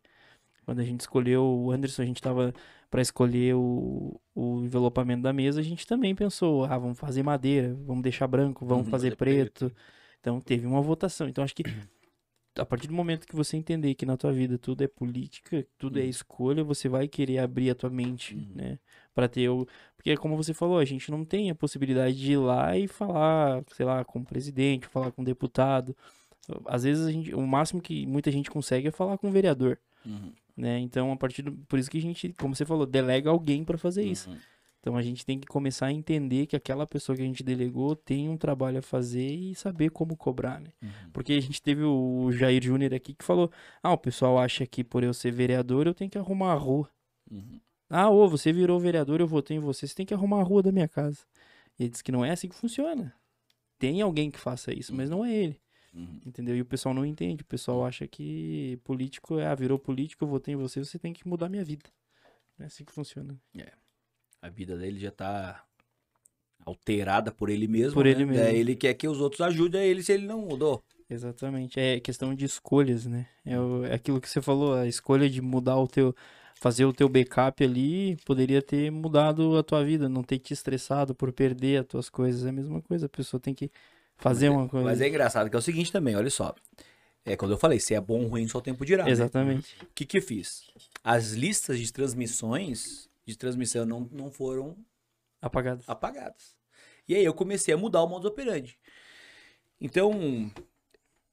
Quando 0.65 0.79
a 0.79 0.83
gente 0.83 1.01
escolheu 1.01 1.43
o 1.43 1.71
Anderson, 1.71 2.03
a 2.03 2.05
gente 2.05 2.21
tava 2.21 2.53
para 2.89 3.01
escolher 3.01 3.55
o, 3.55 4.19
o 4.35 4.61
envelopamento 4.63 5.23
da 5.23 5.33
mesa, 5.33 5.59
a 5.59 5.63
gente 5.63 5.87
também 5.87 6.15
pensou, 6.15 6.65
ah, 6.65 6.77
vamos 6.77 6.99
fazer 6.99 7.23
madeira, 7.23 7.73
vamos 7.85 8.03
deixar 8.03 8.27
branco, 8.27 8.65
vamos 8.65 8.87
Uhum, 8.87 8.89
fazer 8.89 9.11
fazer 9.15 9.17
preto. 9.17 9.71
Então 10.19 10.39
teve 10.41 10.67
uma 10.67 10.81
votação. 10.81 11.27
Então 11.27 11.43
acho 11.43 11.55
que 11.55 11.63
a 12.57 12.65
partir 12.65 12.87
do 12.87 12.93
momento 12.93 13.25
que 13.25 13.35
você 13.35 13.55
entender 13.55 13.93
que 13.95 14.05
na 14.05 14.17
tua 14.17 14.31
vida 14.33 14.57
tudo 14.57 14.83
é 14.83 14.87
política, 14.87 15.65
tudo 15.77 15.99
é 15.99 16.03
Uhum. 16.03 16.09
escolha, 16.09 16.63
você 16.63 16.89
vai 16.89 17.07
querer 17.07 17.39
abrir 17.39 17.69
a 17.69 17.75
tua 17.75 17.89
mente, 17.89 18.35
Uhum. 18.35 18.47
né? 18.55 18.79
Pra 19.13 19.27
ter 19.27 19.49
o. 19.49 19.65
Porque, 19.95 20.15
como 20.17 20.35
você 20.35 20.53
falou, 20.53 20.77
a 20.77 20.85
gente 20.85 21.09
não 21.11 21.23
tem 21.23 21.49
a 21.49 21.55
possibilidade 21.55 22.15
de 22.17 22.33
ir 22.33 22.37
lá 22.37 22.77
e 22.77 22.87
falar, 22.87 23.63
sei 23.73 23.85
lá, 23.85 24.03
com 24.03 24.19
o 24.19 24.25
presidente, 24.25 24.87
falar 24.87 25.11
com 25.11 25.21
o 25.21 25.25
deputado. 25.25 25.95
Às 26.65 26.83
vezes, 26.83 27.05
a 27.05 27.11
gente, 27.11 27.33
o 27.33 27.45
máximo 27.45 27.81
que 27.81 28.05
muita 28.05 28.31
gente 28.31 28.49
consegue 28.51 28.87
é 28.87 28.91
falar 28.91 29.17
com 29.17 29.27
o 29.29 29.31
vereador, 29.31 29.77
né? 30.57 30.79
Então, 30.79 31.11
a 31.11 31.15
partir 31.17 31.41
do. 31.43 31.51
Por 31.53 31.77
isso 31.79 31.89
que 31.89 31.97
a 31.97 32.01
gente, 32.01 32.33
como 32.37 32.55
você 32.55 32.65
falou, 32.65 32.85
delega 32.85 33.29
alguém 33.29 33.63
pra 33.63 33.77
fazer 33.77 34.03
isso. 34.03 34.29
Uhum. 34.81 34.93
Então, 34.93 34.97
a 34.97 35.01
gente 35.01 35.25
tem 35.25 35.39
que 35.39 35.47
começar 35.47 35.87
a 35.87 35.91
entender 35.91 36.47
que 36.47 36.55
aquela 36.55 36.87
pessoa 36.87 37.15
que 37.15 37.21
a 37.21 37.25
gente 37.25 37.43
delegou 37.43 37.95
tem 37.95 38.27
um 38.27 38.35
trabalho 38.35 38.79
a 38.79 38.81
fazer 38.81 39.31
e 39.31 39.53
saber 39.53 39.91
como 39.91 40.17
cobrar, 40.17 40.59
né? 40.59 40.71
Uhum. 40.81 40.89
Porque 41.13 41.33
a 41.33 41.39
gente 41.39 41.61
teve 41.61 41.83
o 41.83 42.31
Jair 42.31 42.63
Júnior 42.63 42.93
aqui 42.93 43.13
que 43.13 43.23
falou: 43.23 43.51
ah, 43.83 43.93
o 43.93 43.97
pessoal 43.97 44.39
acha 44.39 44.65
que 44.65 44.83
por 44.83 45.03
eu 45.03 45.13
ser 45.13 45.31
vereador 45.31 45.85
eu 45.85 45.93
tenho 45.93 46.09
que 46.09 46.17
arrumar 46.17 46.53
a 46.53 46.55
rua. 46.55 46.89
Uhum. 47.29 47.59
Ah, 47.89 48.09
ô, 48.09 48.27
você 48.27 48.51
virou 48.51 48.79
vereador, 48.79 49.19
eu 49.19 49.27
votei 49.27 49.57
em 49.57 49.59
você, 49.59 49.85
você 49.85 49.93
tem 49.93 50.05
que 50.05 50.13
arrumar 50.13 50.39
a 50.39 50.43
rua 50.43 50.63
da 50.63 50.71
minha 50.71 50.87
casa. 50.87 51.19
E 51.77 51.83
ele 51.83 51.89
disse 51.89 52.03
que 52.03 52.11
não 52.11 52.25
é 52.25 52.31
assim 52.31 52.47
que 52.47 52.55
funciona. 52.55 53.13
Tem 53.77 54.01
alguém 54.01 54.31
que 54.31 54.39
faça 54.39 54.73
isso, 54.73 54.95
mas 54.95 55.09
não 55.09 55.25
é 55.25 55.33
ele. 55.33 55.61
Uhum. 55.93 56.21
Entendeu? 56.25 56.55
E 56.55 56.61
o 56.61 56.65
pessoal 56.65 56.95
não 56.95 57.05
entende. 57.05 57.41
O 57.41 57.45
pessoal 57.45 57.85
acha 57.85 58.07
que 58.07 58.79
político 58.83 59.39
é, 59.39 59.47
ah, 59.47 59.55
virou 59.55 59.77
político, 59.77 60.23
eu 60.23 60.27
votei 60.27 60.53
em 60.53 60.57
você, 60.57 60.83
você 60.83 60.97
tem 60.97 61.13
que 61.13 61.27
mudar 61.27 61.49
minha 61.49 61.63
vida. 61.63 61.89
Não 62.57 62.63
é 62.63 62.67
assim 62.67 62.85
que 62.85 62.91
funciona. 62.91 63.39
A 64.41 64.49
vida 64.49 64.75
dele 64.77 64.99
já 64.99 65.11
tá 65.11 65.63
alterada 66.65 67.31
por 67.31 67.49
ele 67.49 67.67
mesmo. 67.67 67.93
Por 67.93 68.05
né? 68.05 68.11
ele 68.11 68.25
mesmo. 68.25 68.43
Daí 68.43 68.57
ele 68.57 68.75
quer 68.75 68.93
que 68.93 69.07
os 69.07 69.19
outros 69.19 69.41
ajudem 69.41 69.83
ele 69.83 70.03
se 70.03 70.11
ele 70.11 70.25
não 70.25 70.41
mudou. 70.41 70.83
Exatamente. 71.09 71.79
É 71.79 71.99
questão 71.99 72.33
de 72.33 72.45
escolhas, 72.45 73.05
né? 73.05 73.27
É, 73.45 73.59
o- 73.59 73.83
é 73.85 73.93
aquilo 73.93 74.21
que 74.21 74.29
você 74.29 74.41
falou, 74.41 74.73
a 74.73 74.87
escolha 74.87 75.29
de 75.29 75.41
mudar 75.41 75.77
o 75.77 75.87
teu. 75.87 76.15
Fazer 76.55 76.85
o 76.85 76.93
teu 76.93 77.09
backup 77.09 77.63
ali 77.63 78.15
poderia 78.23 78.61
ter 78.61 78.91
mudado 78.91 79.57
a 79.57 79.63
tua 79.63 79.83
vida, 79.83 80.07
não 80.07 80.21
ter 80.21 80.37
te 80.37 80.53
estressado 80.53 81.15
por 81.15 81.31
perder 81.33 81.81
as 81.81 81.87
tuas 81.87 82.07
coisas. 82.07 82.45
É 82.45 82.49
a 82.49 82.51
mesma 82.51 82.79
coisa, 82.83 83.07
a 83.07 83.09
pessoa 83.09 83.41
tem 83.41 83.51
que 83.53 83.71
fazer 84.15 84.49
uma 84.49 84.69
coisa. 84.69 84.85
Mas 84.85 85.01
é 85.01 85.07
engraçado 85.07 85.49
que 85.49 85.55
é 85.55 85.59
o 85.59 85.61
seguinte 85.61 85.91
também, 85.91 86.15
olha 86.15 86.29
só. 86.29 86.53
É 87.25 87.35
quando 87.35 87.51
eu 87.51 87.57
falei, 87.57 87.79
se 87.79 87.95
é 87.95 87.99
bom 88.01 88.21
ou 88.23 88.27
ruim, 88.27 88.47
só 88.47 88.59
o 88.59 88.61
tempo 88.61 88.85
dirá. 88.85 89.05
né? 89.05 89.09
Exatamente. 89.09 89.75
O 89.81 89.87
que 89.95 90.05
que 90.05 90.19
eu 90.19 90.21
fiz? 90.21 90.65
As 91.03 91.31
listas 91.31 91.79
de 91.79 91.91
transmissões 91.91 93.09
de 93.25 93.37
transmissão 93.37 93.85
não, 93.85 94.01
não 94.11 94.31
foram 94.31 94.77
Apagado. 95.41 95.83
apagadas. 95.87 96.55
E 97.07 97.15
aí 97.15 97.23
eu 97.25 97.33
comecei 97.33 97.73
a 97.73 97.77
mudar 97.77 98.03
o 98.03 98.07
modus 98.07 98.29
operandi. 98.29 98.77
Então, 99.79 100.51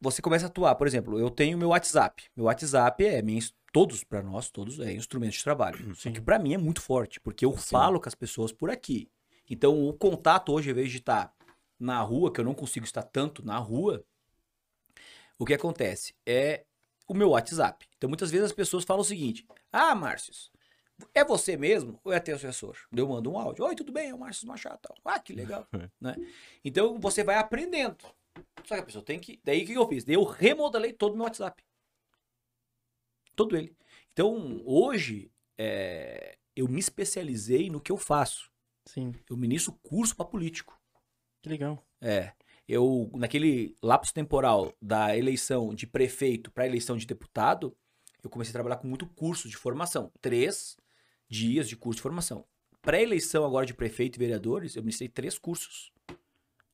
você 0.00 0.22
começa 0.22 0.46
a 0.46 0.48
atuar, 0.48 0.74
por 0.74 0.86
exemplo, 0.86 1.18
eu 1.18 1.30
tenho 1.30 1.58
meu 1.58 1.68
WhatsApp. 1.68 2.24
Meu 2.34 2.46
WhatsApp 2.46 3.04
é 3.04 3.20
minha, 3.20 3.40
todos 3.72 4.02
para 4.04 4.22
nós, 4.22 4.48
todos 4.50 4.80
é 4.80 4.92
instrumento 4.92 5.32
de 5.32 5.44
trabalho. 5.44 5.94
Só 5.94 6.10
que 6.10 6.20
para 6.20 6.38
mim 6.38 6.54
é 6.54 6.58
muito 6.58 6.80
forte, 6.80 7.20
porque 7.20 7.44
eu 7.44 7.52
falo 7.56 8.00
com 8.00 8.08
as 8.08 8.14
pessoas 8.14 8.52
por 8.52 8.70
aqui. 8.70 9.10
Então, 9.50 9.86
o 9.88 9.92
contato 9.92 10.52
hoje, 10.52 10.70
ao 10.70 10.72
invés 10.72 10.90
de 10.90 10.98
estar 10.98 11.34
na 11.78 12.00
rua, 12.00 12.32
que 12.32 12.40
eu 12.40 12.44
não 12.44 12.54
consigo 12.54 12.84
estar 12.84 13.02
tanto 13.02 13.44
na 13.44 13.58
rua, 13.58 14.04
o 15.38 15.44
que 15.44 15.54
acontece 15.54 16.14
é 16.26 16.64
o 17.06 17.14
meu 17.14 17.30
WhatsApp. 17.30 17.86
Então, 17.96 18.08
muitas 18.08 18.30
vezes 18.30 18.46
as 18.46 18.52
pessoas 18.52 18.84
falam 18.84 19.02
o 19.02 19.04
seguinte: 19.04 19.46
Ah, 19.72 19.94
Márcios, 19.94 20.50
é 21.14 21.24
você 21.24 21.56
mesmo 21.56 22.00
ou 22.04 22.12
é 22.12 22.20
teu 22.20 22.36
assessor? 22.36 22.76
Eu 22.94 23.08
mando 23.08 23.30
um 23.30 23.38
áudio. 23.38 23.64
Oi, 23.64 23.74
tudo 23.74 23.92
bem? 23.92 24.10
É 24.10 24.14
o 24.14 24.18
Márcio 24.18 24.46
Machado. 24.46 24.80
Ah, 25.04 25.18
que 25.18 25.32
legal. 25.32 25.66
né? 26.00 26.16
Então 26.64 26.98
você 26.98 27.22
vai 27.22 27.36
aprendendo. 27.36 28.04
Só 28.64 28.74
que 28.74 28.80
a 28.80 28.84
pessoa 28.84 29.04
tem 29.04 29.18
que. 29.18 29.40
Daí 29.44 29.62
o 29.62 29.66
que 29.66 29.74
eu 29.74 29.88
fiz? 29.88 30.04
Daí 30.04 30.14
eu 30.14 30.24
remodelei 30.24 30.92
todo 30.92 31.12
o 31.12 31.16
meu 31.16 31.24
WhatsApp. 31.24 31.62
Todo 33.34 33.56
ele. 33.56 33.76
Então, 34.12 34.62
hoje, 34.64 35.30
é, 35.56 36.36
eu 36.56 36.66
me 36.68 36.80
especializei 36.80 37.70
no 37.70 37.80
que 37.80 37.92
eu 37.92 37.96
faço. 37.96 38.50
Sim. 38.84 39.14
Eu 39.28 39.36
ministro 39.36 39.78
curso 39.82 40.16
para 40.16 40.26
político. 40.26 40.76
Que 41.42 41.48
legal. 41.48 41.84
É. 42.00 42.32
Eu, 42.66 43.10
naquele 43.14 43.76
lapso 43.82 44.12
temporal 44.12 44.74
da 44.82 45.16
eleição 45.16 45.74
de 45.74 45.86
prefeito 45.86 46.50
para 46.50 46.66
eleição 46.66 46.96
de 46.96 47.06
deputado, 47.06 47.76
eu 48.22 48.28
comecei 48.28 48.50
a 48.50 48.54
trabalhar 48.54 48.76
com 48.76 48.88
muito 48.88 49.06
curso 49.06 49.48
de 49.48 49.56
formação. 49.56 50.12
Três 50.20 50.76
dias 51.28 51.68
de 51.68 51.76
curso 51.76 51.98
de 51.98 52.02
formação. 52.02 52.44
Pré-eleição 52.82 53.44
agora 53.44 53.66
de 53.66 53.74
prefeito 53.74 54.16
e 54.16 54.18
vereadores, 54.18 54.76
eu 54.76 54.82
ministrei 54.82 55.08
três 55.08 55.38
cursos. 55.38 55.92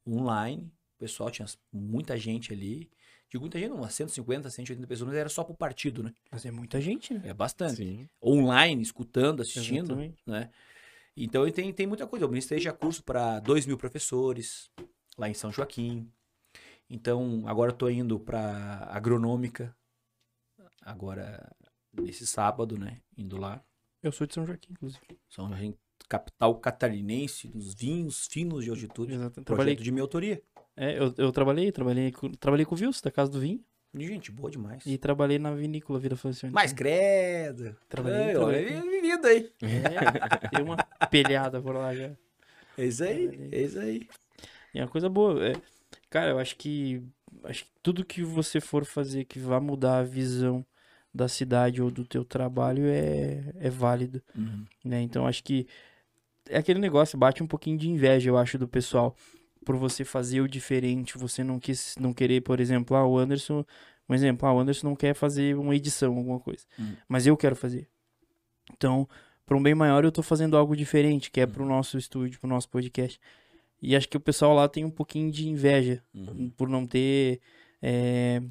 Online. 0.07 0.71
O 0.97 0.99
pessoal 0.99 1.31
tinha 1.31 1.47
muita 1.73 2.17
gente 2.17 2.53
ali. 2.53 2.91
Digo 3.29 3.43
muita 3.43 3.59
gente, 3.59 3.73
umas 3.73 3.93
150, 3.95 4.49
180 4.49 4.87
pessoas, 4.87 5.09
mas 5.09 5.17
era 5.17 5.29
só 5.29 5.43
pro 5.43 5.57
partido, 5.57 6.03
né? 6.03 6.13
Mas 6.31 6.47
é 6.47 6.51
muita 6.51 6.81
gente, 6.81 7.15
né? 7.15 7.23
É 7.25 7.35
bastante. 7.35 7.77
Sim. 7.77 8.09
Online, 8.23 8.81
escutando, 8.81 9.43
assistindo 9.43 9.87
Exatamente. 9.87 10.23
né? 10.25 10.51
Então 11.17 11.51
tem, 11.51 11.73
tem 11.73 11.87
muita 11.87 12.07
coisa. 12.07 12.25
Eu 12.25 12.29
ministrei 12.29 12.61
já 12.61 12.73
curso 12.73 13.03
para 13.03 13.41
2 13.41 13.67
mil 13.67 13.77
professores 13.77 14.71
lá 15.19 15.29
em 15.29 15.35
São 15.35 15.51
Joaquim. 15.51 16.09
Então 16.89 17.43
agora 17.47 17.73
eu 17.73 17.77
tô 17.77 17.89
indo 17.89 18.21
para 18.21 18.89
agronômica. 18.91 19.75
Agora 20.83 21.51
nesse 21.93 22.27
sábado, 22.27 22.79
né? 22.79 23.01
Indo 23.17 23.37
lá. 23.37 23.65
Eu 24.05 24.13
sou 24.13 24.27
de 24.27 24.35
São 24.35 24.47
Joaquim, 24.47 24.73
inclusive. 24.73 25.01
São 25.31 25.49
Joaquim, 25.49 25.75
capital 26.09 26.55
catarinense 26.61 27.49
dos 27.49 27.75
vinhos 27.75 28.27
finos 28.31 28.63
de 28.65 28.71
altitude. 28.71 29.15
Exato. 29.15 29.31
Projeto 29.43 29.47
Trabalhei, 29.47 29.77
de 29.77 29.91
minha 29.91 30.03
autoria. 30.03 30.43
é, 30.77 30.99
eu, 30.99 31.13
eu 31.17 31.33
trabalhei, 31.33 31.73
trabalhei 31.73 32.13
com, 32.13 32.31
trabalhei 32.33 32.67
com 32.67 32.75
o 32.75 32.79
Wilson, 32.79 33.01
da 33.03 33.11
Casa 33.11 33.31
do 33.31 33.41
Vinho, 33.41 33.65
De 33.95 34.07
gente 34.07 34.31
boa 34.31 34.51
demais. 34.51 34.85
e 34.85 34.99
trabalhei 34.99 35.39
na 35.39 35.55
vinícola 35.55 35.99
Vila 35.99 36.17
Francione. 36.17 36.53
Mas 36.53 36.73
credo. 36.73 37.75
Trabalhei, 37.89 38.21
Ai, 38.21 38.33
trabalhei. 38.35 38.67
olha, 38.67 38.79
é 38.79 38.81
vivido 38.83 39.27
aí. 39.27 39.53
É, 39.63 40.49
dei 40.55 40.63
uma 40.63 40.77
pelhada 41.11 41.61
por 41.63 41.75
lá 41.75 41.95
já. 41.95 42.11
É 42.77 42.85
isso 42.85 43.03
aí. 43.05 43.49
É 43.53 43.63
isso 43.63 43.79
aí. 43.79 44.07
E 44.75 44.79
é 44.81 44.83
uma 44.83 44.91
coisa 44.91 45.09
boa. 45.09 45.43
É, 45.49 45.53
cara, 46.11 46.31
eu 46.33 46.39
acho 46.39 46.57
que, 46.57 47.03
acho 47.45 47.65
que 47.65 47.71
tudo 47.83 48.05
que 48.05 48.23
você 48.23 48.61
for 48.61 48.85
fazer 48.85 49.25
que 49.25 49.39
vá 49.39 49.59
mudar 49.61 49.99
a 50.01 50.03
visão 50.05 50.67
da 51.15 51.29
cidade 51.29 51.81
ou 51.81 51.91
do 51.91 52.05
teu 52.05 52.25
trabalho 52.25 52.85
é, 52.87 53.53
é 53.61 53.71
válido, 53.71 54.21
Uhum. 54.37 54.65
né? 54.85 55.01
Então 55.01 55.27
acho 55.27 55.45
que 55.45 55.67
é 56.49 56.59
aquele 56.59 56.81
negócio, 56.81 57.17
bate 57.19 57.43
um 57.43 57.47
pouquinho 57.47 57.79
de 57.79 57.89
inveja, 57.89 58.29
eu 58.31 58.37
acho, 58.37 58.59
do 58.59 58.67
pessoal 58.69 59.17
por 59.65 59.77
você 59.77 60.05
fazer 60.05 60.41
o 60.43 60.49
diferente, 60.49 61.17
você 61.17 61.43
não 61.45 61.59
quis, 61.59 61.95
não 61.99 62.13
querer, 62.13 62.43
por 62.43 62.61
exemplo, 62.61 62.97
ah, 62.97 63.07
o 63.07 63.17
Anderson, 63.17 63.65
um 64.09 64.15
exemplo, 64.15 64.47
ah, 64.47 64.53
o 64.53 64.59
Anderson 64.59 64.89
não 64.89 64.97
quer 64.97 65.15
fazer 65.15 65.57
uma 65.57 65.75
edição, 65.75 66.15
alguma 66.17 66.39
coisa, 66.41 66.65
Uhum. 66.79 66.97
mas 67.09 67.27
eu 67.27 67.37
quero 67.37 67.57
fazer. 67.57 67.89
Então, 68.73 69.09
para 69.47 69.57
um 69.57 69.63
bem 69.63 69.75
maior, 69.75 70.05
eu 70.05 70.13
tô 70.13 70.23
fazendo 70.23 70.57
algo 70.57 70.77
diferente, 70.77 71.31
que 71.31 71.41
é 71.41 71.47
pro 71.47 71.65
nosso 71.65 71.97
estúdio, 71.97 72.39
pro 72.41 72.49
nosso 72.49 72.69
podcast. 72.69 73.19
E 73.81 73.95
acho 73.95 74.09
que 74.09 74.17
o 74.17 74.21
pessoal 74.21 74.55
lá 74.55 74.67
tem 74.69 74.85
um 74.85 74.91
pouquinho 74.91 75.31
de 75.31 75.49
inveja 75.49 76.03
Uhum. 76.15 76.51
por 76.57 76.69
não 76.69 76.87
ter. 76.87 77.41
é, 77.87 78.43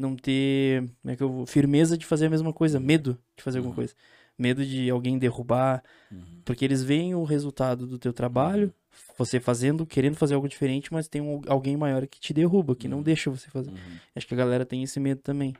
não 0.00 0.16
ter. 0.16 0.82
Como 1.02 1.12
é 1.12 1.16
que 1.16 1.22
eu 1.22 1.30
vou? 1.30 1.46
Firmeza 1.46 1.96
de 1.96 2.04
fazer 2.06 2.26
a 2.26 2.30
mesma 2.30 2.52
coisa, 2.52 2.80
medo 2.80 3.18
de 3.36 3.42
fazer 3.42 3.58
alguma 3.58 3.72
Uhum. 3.72 3.76
coisa. 3.76 3.94
Medo 4.38 4.64
de 4.64 4.88
alguém 4.90 5.18
derrubar. 5.18 5.82
Uhum. 6.10 6.24
Porque 6.44 6.64
eles 6.64 6.82
veem 6.82 7.14
o 7.14 7.24
resultado 7.24 7.86
do 7.86 7.98
teu 7.98 8.12
trabalho, 8.12 8.72
você 9.16 9.38
fazendo, 9.38 9.84
querendo 9.86 10.16
fazer 10.16 10.34
algo 10.34 10.48
diferente, 10.48 10.92
mas 10.92 11.06
tem 11.06 11.20
um- 11.20 11.42
alguém 11.46 11.76
maior 11.76 12.06
que 12.06 12.18
te 12.18 12.32
derruba, 12.32 12.74
que 12.74 12.88
não 12.88 12.98
Uhum. 12.98 13.02
deixa 13.04 13.30
você 13.30 13.48
fazer. 13.50 13.70
Uhum. 13.70 13.76
Acho 14.16 14.26
que 14.26 14.34
a 14.34 14.36
galera 14.36 14.64
tem 14.64 14.82
esse 14.82 14.98
medo 14.98 15.20
também. 15.20 15.54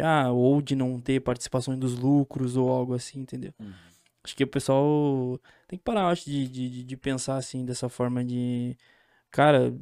Ah, 0.00 0.30
ou 0.30 0.62
de 0.62 0.76
não 0.76 1.00
ter 1.00 1.20
participação 1.20 1.76
dos 1.76 1.98
lucros 1.98 2.56
ou 2.56 2.68
algo 2.70 2.94
assim, 2.94 3.18
entendeu? 3.20 3.52
Uhum. 3.58 3.72
Acho 4.22 4.36
que 4.36 4.44
o 4.44 4.46
pessoal 4.46 5.40
tem 5.66 5.76
que 5.78 5.84
parar, 5.84 6.08
acho, 6.08 6.24
de, 6.30 6.46
de, 6.46 6.84
de 6.84 6.96
pensar 6.96 7.36
assim, 7.36 7.64
dessa 7.64 7.88
forma 7.88 8.22
de. 8.24 8.76
Cara, 9.30 9.74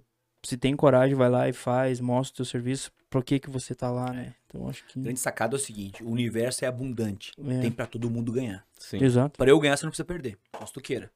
se 0.43 0.57
tem 0.57 0.75
coragem, 0.77 1.15
vai 1.17 1.29
lá 1.29 1.49
e 1.49 1.53
faz, 1.53 2.01
mostra 2.01 2.33
o 2.33 2.37
teu 2.37 2.45
serviço, 2.47 2.91
por 3.17 3.25
que 3.25 3.41
que 3.41 3.49
você 3.49 3.75
tá 3.75 3.91
lá, 3.91 4.13
né? 4.13 4.35
Então 4.47 4.69
acho 4.69 4.85
que. 4.85 4.99
A 4.99 5.03
grande 5.03 5.21
sacada 5.21 5.55
é 5.55 5.59
o 5.59 5.61
seguinte: 5.61 6.05
o 6.05 6.11
universo 6.11 6.65
é 6.67 6.69
abundante. 6.69 7.33
É. 7.39 7.61
Tem 7.63 7.73
pra 7.73 7.87
todo 7.87 8.11
mundo 8.11 8.31
ganhar. 8.31 8.67
Sim. 8.79 9.03
Exato. 9.03 9.39
Para 9.39 9.51
eu 9.51 9.59
ganhar, 9.59 9.75
você 9.75 9.87
não 9.87 9.91
precisa 9.91 10.05
perder. 10.05 10.39
Se 10.67 10.73
tu 10.73 10.83
queira. 10.83 11.11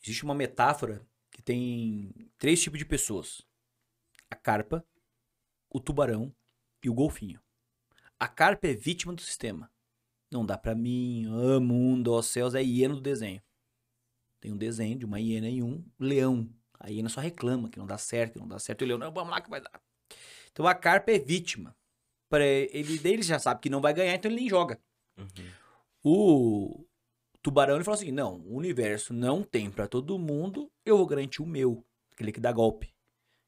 Existe 0.00 0.22
uma 0.22 0.34
metáfora 0.34 1.02
que 1.32 1.42
tem 1.42 2.12
três 2.38 2.62
tipos 2.62 2.78
de 2.78 2.84
pessoas: 2.84 3.42
a 4.30 4.36
carpa, 4.36 4.84
o 5.68 5.80
tubarão 5.80 6.32
e 6.80 6.88
o 6.88 6.94
golfinho. 6.94 7.40
A 8.18 8.28
carpa 8.28 8.68
é 8.68 8.72
vítima 8.72 9.12
do 9.12 9.20
sistema. 9.20 9.68
Não 10.30 10.46
dá 10.46 10.56
pra 10.56 10.76
mim, 10.76 11.26
ah, 11.26 11.58
mundo, 11.58 12.12
ó 12.12 12.22
céus, 12.22 12.54
é 12.54 12.62
hiena 12.62 12.94
do 12.94 13.00
desenho. 13.00 13.42
Tem 14.40 14.52
um 14.52 14.56
desenho 14.56 14.96
de 14.96 15.04
uma 15.04 15.18
hiena 15.18 15.48
e 15.48 15.60
um 15.60 15.84
leão. 15.98 16.48
A 16.78 16.88
hiena 16.88 17.08
só 17.08 17.20
reclama 17.20 17.68
que 17.68 17.80
não 17.80 17.86
dá 17.86 17.98
certo, 17.98 18.34
que 18.34 18.38
não 18.38 18.46
dá 18.46 18.60
certo. 18.60 18.82
E 18.82 18.84
o 18.84 18.86
leão, 18.86 18.98
não, 18.98 19.12
vamos 19.12 19.30
lá 19.30 19.40
que 19.40 19.50
vai 19.50 19.60
dar. 19.60 19.72
Então 20.52 20.66
a 20.66 20.74
carpa 20.74 21.12
é 21.12 21.18
vítima. 21.18 21.74
Pra 22.28 22.44
ele, 22.44 23.00
ele 23.02 23.22
já 23.22 23.38
sabe 23.38 23.60
que 23.60 23.70
não 23.70 23.80
vai 23.80 23.92
ganhar, 23.92 24.14
então 24.14 24.30
ele 24.30 24.40
nem 24.40 24.48
joga. 24.48 24.80
Uhum. 25.18 25.50
O 26.02 26.86
tubarão 27.42 27.74
ele 27.74 27.84
falou 27.84 27.98
assim: 27.98 28.12
não, 28.12 28.38
o 28.40 28.56
universo 28.56 29.12
não 29.12 29.42
tem 29.42 29.70
pra 29.70 29.88
todo 29.88 30.18
mundo, 30.18 30.70
eu 30.84 30.96
vou 30.96 31.06
garantir 31.06 31.42
o 31.42 31.46
meu. 31.46 31.84
Aquele 32.12 32.32
que 32.32 32.40
dá 32.40 32.52
golpe, 32.52 32.94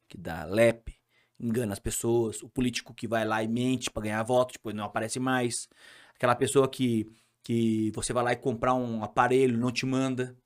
que 0.08 0.18
dá 0.18 0.44
lepe, 0.44 0.98
engana 1.38 1.72
as 1.72 1.78
pessoas, 1.78 2.42
o 2.42 2.48
político 2.48 2.94
que 2.94 3.06
vai 3.06 3.24
lá 3.24 3.42
e 3.42 3.48
mente 3.48 3.90
pra 3.90 4.02
ganhar 4.02 4.22
voto, 4.22 4.54
depois 4.54 4.74
não 4.74 4.84
aparece 4.84 5.20
mais. 5.20 5.68
Aquela 6.14 6.34
pessoa 6.34 6.68
que, 6.68 7.06
que 7.42 7.90
você 7.94 8.12
vai 8.12 8.24
lá 8.24 8.32
e 8.32 8.36
comprar 8.36 8.74
um 8.74 9.02
aparelho, 9.02 9.58
não 9.58 9.70
te 9.70 9.84
manda. 9.84 10.36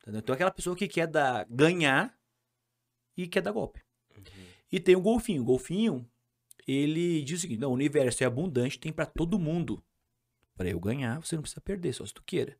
Entendeu? 0.00 0.20
Então 0.20 0.34
aquela 0.34 0.50
pessoa 0.50 0.76
que 0.76 0.86
quer 0.86 1.06
dar, 1.06 1.46
ganhar 1.48 2.14
e 3.16 3.26
quer 3.26 3.40
dar 3.40 3.52
golpe. 3.52 3.80
E 4.74 4.80
tem 4.80 4.96
o 4.96 5.00
golfinho. 5.00 5.42
O 5.42 5.44
golfinho, 5.44 6.04
ele 6.66 7.22
diz 7.22 7.38
o 7.38 7.42
seguinte: 7.42 7.60
não, 7.60 7.70
o 7.70 7.74
universo 7.74 8.22
é 8.24 8.26
abundante, 8.26 8.78
tem 8.78 8.92
pra 8.92 9.06
todo 9.06 9.38
mundo. 9.38 9.82
Pra 10.56 10.68
eu 10.68 10.78
ganhar, 10.78 11.20
você 11.20 11.34
não 11.34 11.42
precisa 11.42 11.60
perder, 11.60 11.92
só 11.92 12.04
se 12.06 12.14
tu 12.14 12.22
queira. 12.24 12.56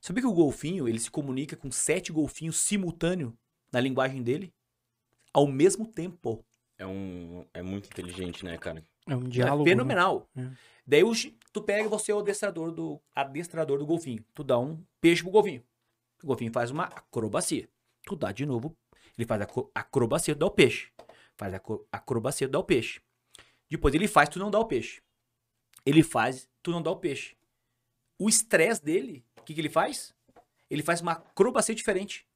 Sabia 0.00 0.22
que 0.22 0.26
o 0.28 0.32
golfinho, 0.32 0.86
ele 0.88 0.98
se 0.98 1.10
comunica 1.10 1.56
com 1.56 1.70
sete 1.70 2.12
golfinhos 2.12 2.56
simultâneo 2.58 3.36
na 3.72 3.80
linguagem 3.80 4.22
dele? 4.22 4.52
Ao 5.32 5.46
mesmo 5.46 5.86
tempo. 5.86 6.44
É 6.78 6.86
um. 6.86 7.44
É 7.54 7.62
muito 7.62 7.86
inteligente, 7.86 8.44
né, 8.44 8.56
cara? 8.58 8.82
É 9.06 9.16
um 9.16 9.24
É 9.24 9.28
diálogo. 9.28 9.64
né? 9.64 9.70
fenomenal. 9.70 10.28
É. 10.36 10.48
Daí 10.86 11.04
o 11.04 11.14
chi- 11.14 11.36
tu 11.52 11.62
pega 11.62 11.88
você 11.88 12.12
é 12.12 12.14
o 12.14 12.18
adestrador 12.20 12.70
do, 12.70 13.00
adestrador 13.14 13.78
do 13.78 13.86
golfinho. 13.86 14.24
Tu 14.34 14.44
dá 14.44 14.58
um 14.58 14.82
peixe 15.00 15.22
pro 15.22 15.30
golfinho. 15.32 15.62
O 16.22 16.26
golfinho 16.26 16.52
faz 16.52 16.70
uma 16.70 16.84
acrobacia. 16.84 17.68
Tu 18.04 18.14
dá 18.16 18.30
de 18.32 18.44
novo. 18.46 18.74
Ele 19.16 19.26
faz 19.26 19.40
a 19.40 19.44
acro- 19.44 19.70
acrobacia, 19.74 20.34
tu 20.34 20.38
dá 20.38 20.46
o 20.46 20.50
peixe. 20.50 20.90
Faz 21.38 21.54
a 21.54 21.56
acro- 21.58 21.86
acrobacia, 21.90 22.46
tu 22.48 22.50
dá 22.50 22.58
o 22.58 22.64
peixe. 22.64 23.00
Depois 23.70 23.94
ele 23.94 24.08
faz, 24.08 24.28
tu 24.28 24.38
não 24.38 24.50
dá 24.50 24.58
o 24.58 24.66
peixe. 24.66 25.00
Ele 25.86 26.02
faz, 26.02 26.48
tu 26.62 26.70
não 26.70 26.82
dá 26.82 26.90
o 26.90 26.96
peixe. 26.96 27.36
O 28.18 28.28
estresse 28.28 28.84
dele, 28.84 29.24
o 29.38 29.42
que, 29.44 29.54
que 29.54 29.60
ele 29.60 29.70
faz? 29.70 30.14
Ele 30.68 30.82
faz 30.82 31.00
uma 31.00 31.12
acrobacia 31.12 31.74
diferente 31.74 32.26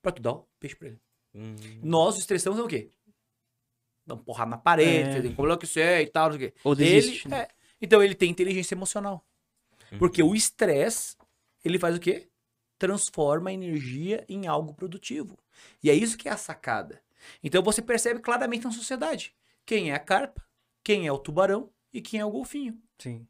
pra 0.00 0.12
tu 0.12 0.22
dar 0.22 0.32
o 0.32 0.48
peixe 0.60 0.76
pra 0.76 0.88
ele. 0.88 1.00
Hum. 1.34 1.56
Nós, 1.82 2.14
o 2.16 2.18
estressamos 2.20 2.58
é 2.58 2.62
o 2.62 2.68
quê? 2.68 2.90
Dá 4.06 4.14
um 4.14 4.18
porrada 4.18 4.50
na 4.52 4.56
parede, 4.58 5.10
É. 5.10 5.12
fazer 5.14 5.34
como 5.34 5.48
é 5.52 5.58
é 5.80 6.02
e 6.02 6.06
tal, 6.06 6.30
não 6.30 6.38
sei 6.38 6.48
o 6.48 6.52
quê. 6.52 6.58
Ou 6.62 6.72
Ele, 6.74 6.84
desiste. 6.84 7.28
né? 7.28 7.40
é, 7.42 7.48
então 7.82 8.00
ele 8.02 8.14
tem 8.14 8.30
inteligência 8.30 8.74
emocional. 8.74 9.26
Porque 9.98 10.22
Uhum. 10.22 10.30
o 10.30 10.34
estresse, 10.36 11.16
ele 11.64 11.78
faz 11.78 11.96
o 11.96 12.00
quê? 12.00 12.28
Transforma 12.78 13.50
a 13.50 13.52
energia 13.52 14.24
em 14.28 14.46
algo 14.46 14.72
produtivo. 14.72 15.36
E 15.82 15.90
é 15.90 15.94
isso 15.94 16.16
que 16.16 16.28
é 16.28 16.32
a 16.32 16.36
sacada. 16.36 17.02
Então 17.42 17.62
você 17.62 17.80
percebe 17.82 18.20
claramente 18.20 18.64
na 18.64 18.72
sociedade 18.72 19.34
quem 19.64 19.90
é 19.90 19.94
a 19.94 19.98
carpa, 19.98 20.44
quem 20.84 21.06
é 21.06 21.12
o 21.12 21.18
tubarão 21.18 21.70
e 21.92 22.00
quem 22.00 22.20
é 22.20 22.24
o 22.24 22.30
golfinho. 22.30 22.80
Sim. 22.98 23.26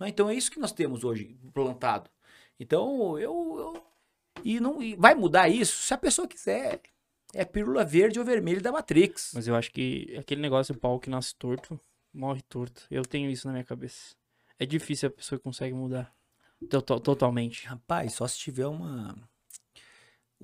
né? 0.00 0.08
Então 0.08 0.28
é 0.28 0.34
isso 0.34 0.50
que 0.50 0.58
nós 0.60 0.72
temos 0.72 1.04
hoje 1.04 1.38
plantado. 1.54 2.10
Então 2.58 3.18
eu, 3.18 3.56
eu- 3.58 3.86
e 4.44 4.58
não 4.60 4.82
e 4.82 4.94
vai 4.96 5.14
mudar 5.14 5.48
isso 5.48 5.76
se 5.82 5.92
a 5.94 5.98
pessoa 5.98 6.26
quiser. 6.28 6.80
É 7.34 7.44
pílula 7.46 7.82
verde 7.84 8.18
ou 8.18 8.24
vermelha 8.24 8.60
da 8.60 8.70
Matrix. 8.72 9.32
Mas 9.34 9.48
eu 9.48 9.54
acho 9.54 9.70
que 9.72 10.14
aquele 10.18 10.40
negócio, 10.42 10.74
o 10.74 10.78
pau 10.78 11.00
que 11.00 11.08
nasce 11.08 11.34
torto, 11.34 11.80
morre 12.12 12.42
torto. 12.42 12.82
Eu 12.90 13.02
tenho 13.04 13.30
isso 13.30 13.46
na 13.46 13.54
minha 13.54 13.64
cabeça. 13.64 14.14
É 14.58 14.66
difícil 14.66 15.08
a 15.08 15.12
pessoa 15.12 15.38
que 15.38 15.42
consegue 15.44 15.74
mudar. 15.74 16.14
Total- 16.68 17.00
totalmente. 17.00 17.66
Rapaz, 17.66 18.12
só 18.14 18.28
se 18.28 18.36
tiver 18.38 18.66
uma 18.66 19.16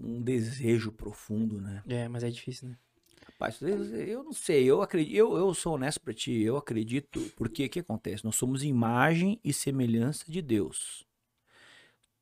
um 0.02 0.22
desejo 0.22 0.92
profundo, 0.92 1.60
né? 1.60 1.82
É, 1.88 2.08
mas 2.08 2.22
é 2.22 2.30
difícil, 2.30 2.68
né? 2.68 2.78
Rapaz, 3.26 3.60
eu, 3.60 4.24
não 4.24 4.32
sei, 4.32 4.64
eu 4.64 4.82
acredito, 4.82 5.14
eu, 5.14 5.36
eu 5.36 5.54
sou 5.54 5.74
honesto 5.74 6.00
pra 6.00 6.14
ti, 6.14 6.32
eu 6.40 6.56
acredito, 6.56 7.20
porque 7.36 7.66
o 7.66 7.68
que 7.68 7.80
acontece? 7.80 8.24
Nós 8.24 8.36
somos 8.36 8.62
imagem 8.64 9.38
e 9.44 9.52
semelhança 9.52 10.24
de 10.30 10.40
Deus. 10.42 11.06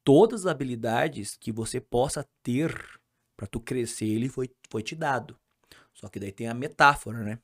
Todas 0.05 0.43
as 0.43 0.47
habilidades 0.47 1.37
que 1.37 1.51
você 1.51 1.81
possa 1.81 2.27
ter 2.43 2.73
pra 3.37 3.47
tu 3.47 3.61
crescer, 3.61 4.07
ele 4.07 4.29
foi, 4.29 4.51
foi 4.71 4.83
te 4.83 4.95
dado. 4.95 5.39
Só 5.93 6.09
que 6.09 6.21
daí 6.21 6.33
tem 6.33 6.49
a 6.49 6.55
metáfora, 6.55 7.23
né? 7.23 7.39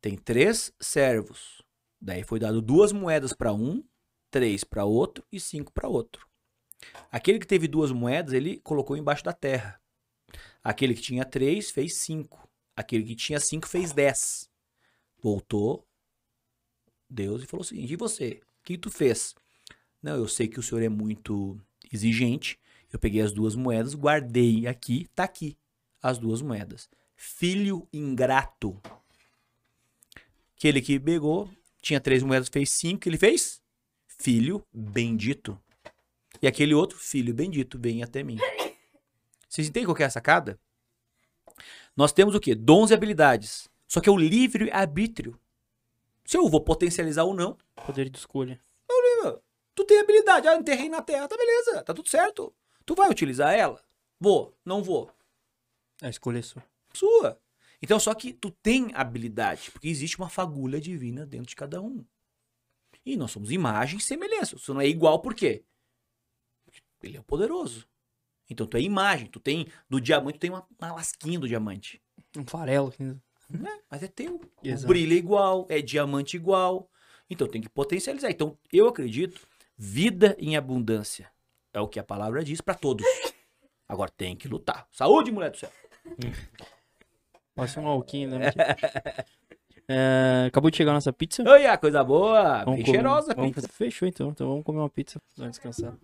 Tem 0.00 0.16
três 0.16 0.72
servos. 0.80 1.62
Daí 2.00 2.22
foi 2.22 2.38
dado 2.38 2.60
duas 2.60 2.92
moedas 2.92 3.32
pra 3.32 3.52
um, 3.52 3.82
três 4.30 4.62
pra 4.62 4.84
outro 4.84 5.24
e 5.32 5.40
cinco 5.40 5.72
pra 5.72 5.88
outro. 5.88 6.27
Aquele 7.10 7.38
que 7.38 7.46
teve 7.46 7.66
duas 7.66 7.90
moedas, 7.90 8.32
ele 8.32 8.58
colocou 8.60 8.96
embaixo 8.96 9.24
da 9.24 9.32
terra. 9.32 9.80
Aquele 10.62 10.94
que 10.94 11.00
tinha 11.00 11.24
três 11.24 11.70
fez 11.70 11.94
cinco. 11.96 12.48
Aquele 12.76 13.04
que 13.04 13.14
tinha 13.14 13.40
cinco 13.40 13.68
fez 13.68 13.92
dez. 13.92 14.50
Voltou 15.20 15.86
Deus 17.08 17.42
e 17.42 17.46
falou 17.46 17.62
o 17.62 17.66
seguinte: 17.66 17.92
e 17.92 17.96
você? 17.96 18.40
O 18.60 18.64
que 18.64 18.76
tu 18.76 18.90
fez? 18.90 19.34
Não, 20.02 20.16
eu 20.16 20.28
sei 20.28 20.46
que 20.46 20.60
o 20.60 20.62
senhor 20.62 20.82
é 20.82 20.88
muito 20.88 21.58
exigente. 21.92 22.58
Eu 22.92 22.98
peguei 22.98 23.20
as 23.20 23.32
duas 23.32 23.54
moedas, 23.54 23.94
guardei 23.94 24.66
aqui, 24.66 25.08
tá 25.14 25.24
aqui. 25.24 25.56
As 26.02 26.18
duas 26.18 26.40
moedas. 26.40 26.88
Filho 27.16 27.86
ingrato. 27.92 28.80
Aquele 30.56 30.80
que 30.80 30.98
pegou, 30.98 31.50
tinha 31.80 32.00
três 32.00 32.22
moedas, 32.22 32.48
fez 32.48 32.70
cinco, 32.70 33.08
ele 33.08 33.18
fez? 33.18 33.62
Filho 34.06 34.64
bendito. 34.72 35.60
E 36.40 36.46
aquele 36.46 36.74
outro, 36.74 36.98
filho 36.98 37.34
bendito, 37.34 37.78
vem 37.78 38.02
até 38.02 38.22
mim. 38.22 38.38
Vocês 39.48 39.68
entendem 39.68 39.86
qual 39.86 39.96
que 39.96 40.02
é 40.02 40.06
a 40.06 40.10
sacada? 40.10 40.58
Nós 41.96 42.12
temos 42.12 42.34
o 42.34 42.40
quê? 42.40 42.54
Dons 42.54 42.90
e 42.90 42.94
habilidades. 42.94 43.68
Só 43.88 44.00
que 44.00 44.08
é 44.08 44.12
o 44.12 44.16
livre 44.16 44.70
arbítrio. 44.70 45.38
Se 46.24 46.36
eu 46.36 46.48
vou 46.48 46.60
potencializar 46.60 47.24
ou 47.24 47.34
não, 47.34 47.56
Poder 47.86 48.08
de 48.10 48.18
escolha. 48.18 48.60
tu 49.74 49.84
tem 49.84 49.98
habilidade. 49.98 50.46
Ah, 50.46 50.56
enterrei 50.56 50.88
na 50.88 51.00
terra, 51.00 51.26
tá 51.26 51.36
beleza, 51.36 51.82
tá 51.82 51.94
tudo 51.94 52.08
certo. 52.08 52.54
Tu 52.84 52.94
vai 52.94 53.08
utilizar 53.10 53.54
ela? 53.54 53.82
Vou, 54.20 54.54
não 54.64 54.82
vou. 54.82 55.10
A 56.02 56.08
escolha 56.08 56.38
é 56.38 56.42
sua. 56.42 56.62
Sua. 56.92 57.40
Então, 57.80 57.98
só 57.98 58.12
que 58.14 58.32
tu 58.32 58.50
tem 58.50 58.90
habilidade, 58.94 59.70
porque 59.70 59.88
existe 59.88 60.18
uma 60.18 60.28
fagulha 60.28 60.80
divina 60.80 61.24
dentro 61.24 61.46
de 61.48 61.56
cada 61.56 61.80
um. 61.80 62.04
E 63.06 63.16
nós 63.16 63.30
somos 63.30 63.50
imagem 63.50 63.98
e 63.98 64.02
semelhança. 64.02 64.56
Isso 64.56 64.74
não 64.74 64.80
é 64.80 64.86
igual 64.86 65.20
por 65.20 65.34
quê? 65.34 65.64
Ele 67.02 67.16
é 67.16 67.20
o 67.20 67.24
poderoso. 67.24 67.86
Então 68.50 68.66
tu 68.66 68.76
é 68.76 68.80
imagem, 68.80 69.26
tu 69.26 69.38
tem 69.38 69.66
do 69.88 70.00
diamante, 70.00 70.38
tu 70.38 70.40
tem 70.40 70.50
uma, 70.50 70.66
uma 70.80 70.92
lasquinha 70.94 71.38
do 71.38 71.46
diamante. 71.46 72.00
Um 72.36 72.46
farelo. 72.46 72.92
Né? 72.98 73.78
Mas 73.90 74.02
é 74.02 74.08
teu. 74.08 74.36
O 74.36 74.66
Exato. 74.66 74.86
brilho 74.88 75.12
é 75.12 75.16
igual, 75.16 75.66
é 75.68 75.80
diamante 75.82 76.36
igual. 76.36 76.88
Então 77.30 77.46
tem 77.46 77.60
que 77.60 77.68
potencializar. 77.68 78.30
Então 78.30 78.56
eu 78.72 78.88
acredito, 78.88 79.40
vida 79.76 80.34
em 80.38 80.56
abundância. 80.56 81.30
É 81.72 81.80
o 81.80 81.88
que 81.88 81.98
a 82.00 82.04
palavra 82.04 82.42
diz 82.42 82.60
pra 82.60 82.74
todos. 82.74 83.06
Agora 83.86 84.10
tem 84.10 84.34
que 84.34 84.48
lutar. 84.48 84.86
Saúde, 84.90 85.30
mulher 85.30 85.50
do 85.50 85.58
céu. 85.58 85.70
Passa 87.54 87.80
um 87.80 87.86
alquinho, 87.86 88.38
né? 88.38 88.46
É, 89.90 90.44
acabou 90.48 90.70
de 90.70 90.76
chegar 90.76 90.90
a 90.90 90.94
nossa 90.96 91.10
pizza. 91.14 91.42
Oi, 91.48 91.64
a 91.64 91.78
coisa 91.78 92.04
boa. 92.04 92.62
Vamos 92.62 92.74
Bem 92.76 92.84
comer- 92.84 92.96
cheirosa, 92.98 93.34
pizza. 93.34 93.66
Fechou 93.68 94.06
então. 94.06 94.28
Então 94.28 94.46
vamos 94.46 94.62
comer 94.62 94.80
uma 94.80 94.90
pizza. 94.90 95.18
Vamos 95.34 95.52
descansar. 95.52 95.96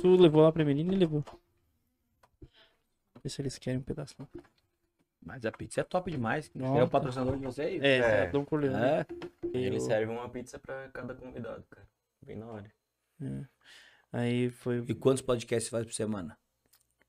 Tu 0.00 0.16
levou 0.16 0.42
lá 0.42 0.50
pra 0.52 0.64
menina 0.64 0.92
e 0.92 0.96
levou. 0.96 1.24
Vê 3.22 3.28
se 3.28 3.40
eles 3.40 3.58
querem 3.58 3.78
um 3.78 3.82
pedaço. 3.82 4.14
não. 4.18 4.28
Mas 5.24 5.46
a 5.46 5.52
pizza 5.52 5.80
é 5.80 5.84
top 5.84 6.10
demais. 6.10 6.50
Nossa. 6.52 6.80
É 6.80 6.82
o 6.82 6.88
patrocinador 6.88 7.36
de 7.38 7.44
vocês? 7.44 7.80
É, 7.80 7.98
É. 7.98 8.24
é. 8.24 8.30
Dom 8.30 8.44
Corleone. 8.44 8.76
É. 8.84 9.06
Ele 9.54 9.76
Eu- 9.76 9.80
serve 9.80 10.10
uma 10.12 10.28
pizza 10.28 10.58
pra 10.58 10.88
cada 10.88 11.14
convidado, 11.14 11.62
cara. 11.70 11.86
Bem 12.26 12.36
na 12.36 12.46
hora. 12.46 12.72
é. 13.22 13.44
Aí 14.12 14.50
foi. 14.50 14.84
E 14.88 14.94
quantos 14.94 15.22
podcasts 15.22 15.64
você 15.68 15.70
faz 15.70 15.86
por 15.86 15.94
semana? 15.94 16.36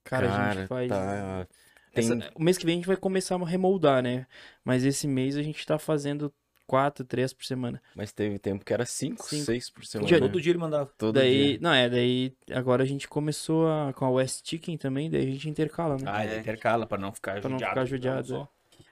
Cara, 0.03 0.31
a 0.31 0.53
gente 0.53 0.67
faz. 0.67 0.87
Tá... 0.89 1.47
Tem... 1.93 2.03
Essa- 2.05 2.31
o 2.35 2.41
mês 2.43 2.57
que 2.57 2.65
vem 2.65 2.75
a 2.75 2.77
gente 2.77 2.87
vai 2.87 2.95
começar 2.95 3.35
a 3.35 3.45
remoldar, 3.45 4.01
né? 4.03 4.25
Mas 4.63 4.85
esse 4.85 5.07
mês 5.07 5.35
a 5.35 5.41
gente 5.41 5.65
tá 5.65 5.77
fazendo 5.79 6.33
quatro, 6.73 7.05
três 7.05 7.31
por 7.33 7.45
semana. 7.45 7.79
Mas 7.95 8.11
teve 8.11 8.39
tempo 8.39 8.65
que 8.65 8.73
era 8.73 8.83
cinco, 8.83 9.23
Cinco. 9.23 9.43
seis 9.45 9.69
por 9.69 9.85
semana. 9.85 10.07
Dia- 10.07 10.19
Todo 10.19 10.41
dia 10.41 10.51
ele 10.51 10.57
mandava. 10.59 10.91
Todo 10.97 11.13
daí, 11.13 11.49
dia. 11.51 11.59
não 11.61 11.71
é, 11.71 11.87
daí 11.87 12.33
agora 12.51 12.81
a 12.81 12.85
gente 12.85 13.07
começou 13.07 13.67
a, 13.69 13.93
com 13.93 14.05
a 14.05 14.09
West 14.09 14.41
Chicken 14.49 14.75
também, 14.77 15.07
daí 15.09 15.21
a 15.27 15.31
gente 15.31 15.47
intercala, 15.47 15.97
né? 15.97 16.03
Ah, 16.07 16.25
ele 16.25 16.39
intercala 16.39 16.87
pra 16.87 16.97
não 16.97 17.11
ficar 17.13 17.39
pra 17.41 17.49
não 17.49 17.57
judiado. 17.57 17.73
ficar 17.73 17.85
judiado. 17.85 18.27
só. 18.27 18.47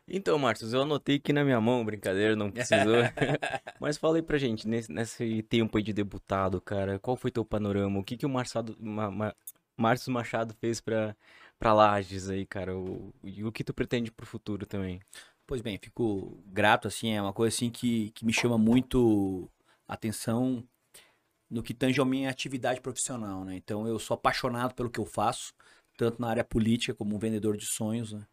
Então, 0.08 0.38
Marcos, 0.38 0.74
eu 0.74 0.82
anotei 0.82 1.16
aqui 1.16 1.34
na 1.34 1.44
minha 1.44 1.60
mão, 1.62 1.84
brincadeira, 1.86 2.36
não 2.36 2.52
precisou. 2.52 2.98
Mas 3.80 3.98
fala 3.98 4.18
aí 4.18 4.22
pra 4.22 4.38
gente, 4.38 4.68
nesse, 4.68 4.92
nesse 4.92 5.42
tempo 5.44 5.78
aí 5.78 5.84
de 5.84 5.94
deputado, 5.94 6.62
cara, 6.62 7.00
qual 7.00 7.16
foi 7.18 7.32
teu 7.32 7.44
panorama? 7.46 8.00
O 8.00 8.04
que 8.04 8.16
que 8.18 8.26
o 8.26 8.30
Marçado, 8.30 8.76
Ma, 8.80 9.10
Ma, 9.10 9.34
Márcio 9.78 10.12
Machado 10.12 10.54
fez 10.60 10.82
pra, 10.82 11.16
pra 11.58 11.74
Lages 11.74 12.30
aí, 12.30 12.46
cara? 12.46 12.76
O, 12.78 13.14
e 13.24 13.44
o 13.44 13.52
que 13.52 13.64
tu 13.64 13.74
pretende 13.74 14.12
pro 14.12 14.26
futuro 14.26 14.66
também? 14.66 15.00
Pois 15.52 15.60
bem, 15.60 15.78
fico 15.78 16.42
grato, 16.46 16.88
assim, 16.88 17.10
é 17.12 17.22
uma 17.22 17.34
coisa 17.34 17.54
assim 17.54 17.70
que, 17.70 18.12
que 18.12 18.24
me 18.24 18.32
chama 18.32 18.58
muito 18.58 19.52
atenção 19.86 20.66
no 21.50 21.62
que 21.62 21.74
tange 21.74 22.00
a 22.00 22.06
minha 22.06 22.30
atividade 22.30 22.80
profissional, 22.80 23.44
né? 23.44 23.58
Então 23.58 23.86
eu 23.86 24.00
sou 24.00 24.16
apaixonado 24.16 24.74
pelo 24.74 24.90
que 24.90 24.98
eu 24.98 25.06
faço, 25.06 25.54
tanto 25.98 26.22
na 26.22 26.30
área 26.30 26.44
política 26.46 26.96
como 26.96 27.14
um 27.14 27.20
vendedor 27.20 27.58
de 27.58 27.66
sonhos, 27.66 28.14
né? 28.14 28.26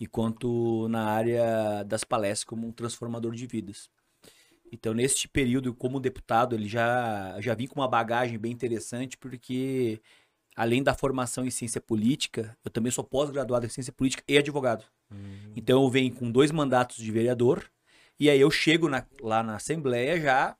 E 0.00 0.06
quanto 0.06 0.88
na 0.88 1.10
área 1.10 1.82
das 1.84 2.04
palestras 2.04 2.44
como 2.44 2.66
um 2.66 2.72
transformador 2.72 3.34
de 3.34 3.46
vidas. 3.46 3.90
Então 4.72 4.94
neste 4.94 5.28
período 5.28 5.74
como 5.74 6.00
deputado, 6.00 6.54
ele 6.54 6.68
já 6.70 7.38
já 7.38 7.54
vim 7.54 7.66
com 7.66 7.80
uma 7.80 7.88
bagagem 7.88 8.38
bem 8.38 8.50
interessante 8.50 9.18
porque 9.18 10.00
além 10.54 10.82
da 10.82 10.94
formação 10.94 11.44
em 11.44 11.50
ciência 11.50 11.80
política, 11.80 12.56
eu 12.64 12.70
também 12.70 12.92
sou 12.92 13.04
pós-graduado 13.04 13.66
em 13.66 13.68
ciência 13.68 13.92
política 13.92 14.22
e 14.28 14.36
advogado. 14.36 14.84
Uhum. 15.10 15.52
Então 15.56 15.82
eu 15.82 15.90
venho 15.90 16.14
com 16.14 16.30
dois 16.30 16.50
mandatos 16.50 16.96
de 16.96 17.10
vereador 17.10 17.64
e 18.18 18.28
aí 18.30 18.40
eu 18.40 18.50
chego 18.50 18.88
na, 18.88 19.06
lá 19.20 19.42
na 19.42 19.56
Assembleia 19.56 20.20
já 20.20 20.56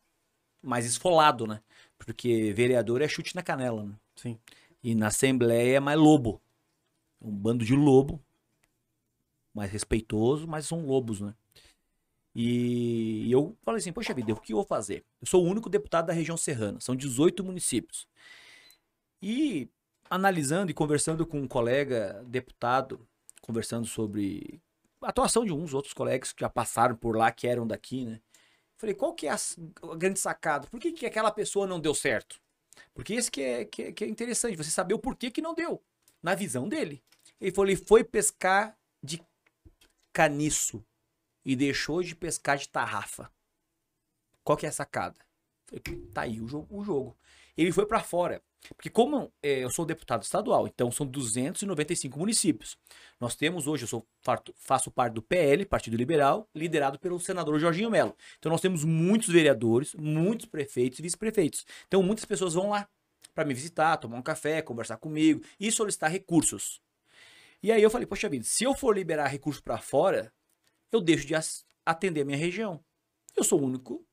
mais 0.62 0.86
esfolado, 0.86 1.46
né? 1.46 1.60
Porque 1.98 2.52
vereador 2.52 3.02
é 3.02 3.08
chute 3.08 3.34
na 3.34 3.42
canela, 3.42 3.84
né? 3.84 3.94
Sim. 4.16 4.38
E 4.82 4.94
na 4.94 5.08
Assembleia 5.08 5.76
é 5.76 5.80
mais 5.80 5.98
lobo. 5.98 6.40
Um 7.20 7.30
bando 7.30 7.64
de 7.64 7.74
lobo. 7.74 8.20
Mais 9.54 9.70
respeitoso, 9.70 10.46
mas 10.48 10.66
são 10.66 10.86
lobos, 10.86 11.20
né? 11.20 11.34
E 12.34 13.30
eu 13.30 13.54
falei 13.62 13.78
assim, 13.78 13.92
poxa 13.92 14.14
vida, 14.14 14.32
o 14.32 14.40
que 14.40 14.52
eu 14.52 14.56
vou 14.56 14.64
fazer? 14.64 15.04
Eu 15.20 15.26
sou 15.26 15.44
o 15.44 15.48
único 15.48 15.68
deputado 15.68 16.06
da 16.06 16.12
região 16.14 16.36
serrana, 16.36 16.80
são 16.80 16.96
18 16.96 17.44
municípios. 17.44 18.08
E 19.20 19.68
analisando 20.12 20.70
e 20.70 20.74
conversando 20.74 21.26
com 21.26 21.40
um 21.40 21.48
colega 21.48 22.22
deputado, 22.26 23.08
conversando 23.40 23.86
sobre 23.86 24.60
a 25.00 25.08
atuação 25.08 25.42
de 25.42 25.52
uns 25.52 25.72
outros 25.72 25.94
colegas 25.94 26.34
que 26.34 26.42
já 26.42 26.50
passaram 26.50 26.94
por 26.94 27.16
lá, 27.16 27.32
que 27.32 27.48
eram 27.48 27.66
daqui, 27.66 28.04
né? 28.04 28.20
Falei, 28.76 28.94
qual 28.94 29.14
que 29.14 29.26
é 29.26 29.30
a, 29.30 29.38
a 29.90 29.96
grande 29.96 30.20
sacada? 30.20 30.66
Por 30.66 30.78
que, 30.78 30.92
que 30.92 31.06
aquela 31.06 31.30
pessoa 31.30 31.66
não 31.66 31.80
deu 31.80 31.94
certo? 31.94 32.38
Porque 32.92 33.14
esse 33.14 33.30
que 33.30 33.40
é, 33.40 33.64
que 33.64 33.82
é, 33.84 33.92
que 33.92 34.04
é 34.04 34.06
interessante, 34.06 34.54
você 34.54 34.68
saber 34.68 34.92
o 34.92 34.98
porquê 34.98 35.30
que 35.30 35.40
não 35.40 35.54
deu, 35.54 35.82
na 36.22 36.34
visão 36.34 36.68
dele. 36.68 37.02
Ele 37.40 37.50
falou, 37.50 37.70
ele 37.70 37.82
foi 37.82 38.04
pescar 38.04 38.76
de 39.02 39.22
caniço 40.12 40.84
e 41.42 41.56
deixou 41.56 42.02
de 42.02 42.14
pescar 42.14 42.58
de 42.58 42.68
tarrafa. 42.68 43.32
Qual 44.44 44.58
que 44.58 44.66
é 44.66 44.68
a 44.68 44.72
sacada? 44.72 45.16
Falei, 45.66 46.06
tá 46.12 46.22
aí 46.22 46.38
o 46.38 46.46
jogo. 46.46 46.66
O 46.70 46.84
jogo. 46.84 47.16
Ele 47.56 47.72
foi 47.72 47.86
para 47.86 48.00
fora. 48.00 48.42
Porque 48.76 48.88
como 48.88 49.32
é, 49.42 49.64
eu 49.64 49.70
sou 49.70 49.84
deputado 49.84 50.22
estadual, 50.22 50.66
então 50.66 50.90
são 50.90 51.04
295 51.06 52.18
municípios. 52.18 52.76
Nós 53.20 53.34
temos 53.34 53.66
hoje, 53.66 53.84
eu 53.84 53.88
sou, 53.88 54.06
faço 54.54 54.90
parte 54.90 55.14
do 55.14 55.22
PL, 55.22 55.64
Partido 55.66 55.96
Liberal, 55.96 56.48
liderado 56.54 56.98
pelo 56.98 57.18
senador 57.18 57.58
Jorginho 57.58 57.90
Melo. 57.90 58.14
Então 58.38 58.50
nós 58.50 58.60
temos 58.60 58.84
muitos 58.84 59.28
vereadores, 59.28 59.94
muitos 59.94 60.46
prefeitos 60.46 60.98
e 60.98 61.02
vice-prefeitos. 61.02 61.66
Então 61.88 62.02
muitas 62.02 62.24
pessoas 62.24 62.54
vão 62.54 62.70
lá 62.70 62.88
para 63.34 63.44
me 63.44 63.52
visitar, 63.52 63.96
tomar 63.96 64.16
um 64.16 64.22
café, 64.22 64.62
conversar 64.62 64.96
comigo 64.96 65.42
e 65.58 65.72
solicitar 65.72 66.10
recursos. 66.10 66.80
E 67.62 67.72
aí 67.72 67.82
eu 67.82 67.90
falei, 67.90 68.06
poxa 68.06 68.28
vida, 68.28 68.44
se 68.44 68.64
eu 68.64 68.74
for 68.74 68.94
liberar 68.94 69.26
recursos 69.26 69.60
para 69.60 69.78
fora, 69.78 70.32
eu 70.90 71.00
deixo 71.00 71.26
de 71.26 71.34
atender 71.84 72.22
a 72.22 72.24
minha 72.24 72.38
região. 72.38 72.82
Eu 73.36 73.42
sou 73.42 73.60
o 73.60 73.64
único. 73.64 74.04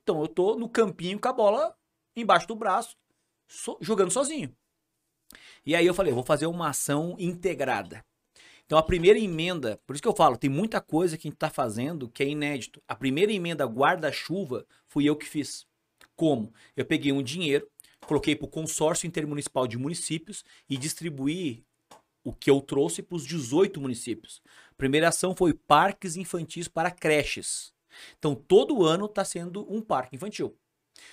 Então 0.00 0.20
eu 0.20 0.28
tô 0.28 0.56
no 0.56 0.68
campinho 0.68 1.18
com 1.18 1.28
a 1.28 1.32
bola 1.32 1.76
embaixo 2.14 2.46
do 2.46 2.54
braço 2.54 2.96
so, 3.46 3.76
jogando 3.80 4.10
sozinho. 4.10 4.54
E 5.64 5.74
aí 5.74 5.86
eu 5.86 5.94
falei, 5.94 6.12
vou 6.12 6.22
fazer 6.22 6.46
uma 6.46 6.68
ação 6.68 7.16
integrada. 7.18 8.04
Então 8.64 8.78
a 8.78 8.82
primeira 8.82 9.18
emenda, 9.18 9.80
por 9.86 9.94
isso 9.94 10.02
que 10.02 10.08
eu 10.08 10.16
falo, 10.16 10.36
tem 10.36 10.50
muita 10.50 10.80
coisa 10.80 11.16
que 11.16 11.26
a 11.26 11.28
gente 11.28 11.36
está 11.36 11.50
fazendo 11.50 12.08
que 12.08 12.22
é 12.22 12.28
inédito. 12.28 12.82
A 12.88 12.94
primeira 12.94 13.32
emenda 13.32 13.64
guarda-chuva 13.64 14.66
fui 14.86 15.08
eu 15.08 15.16
que 15.16 15.26
fiz. 15.26 15.66
Como? 16.16 16.52
Eu 16.76 16.84
peguei 16.84 17.12
um 17.12 17.22
dinheiro, 17.22 17.68
coloquei 18.06 18.34
para 18.34 18.46
o 18.46 18.50
consórcio 18.50 19.06
intermunicipal 19.06 19.66
de 19.66 19.78
municípios 19.78 20.44
e 20.68 20.76
distribuí 20.76 21.64
o 22.24 22.32
que 22.32 22.50
eu 22.50 22.60
trouxe 22.60 23.02
para 23.02 23.16
os 23.16 23.24
18 23.24 23.80
municípios. 23.80 24.42
A 24.72 24.74
primeira 24.74 25.08
ação 25.08 25.34
foi 25.34 25.54
parques 25.54 26.16
infantis 26.16 26.66
para 26.66 26.90
creches. 26.90 27.72
Então 28.18 28.34
todo 28.34 28.84
ano 28.84 29.06
está 29.06 29.24
sendo 29.24 29.64
um 29.72 29.80
parque 29.80 30.16
infantil. 30.16 30.56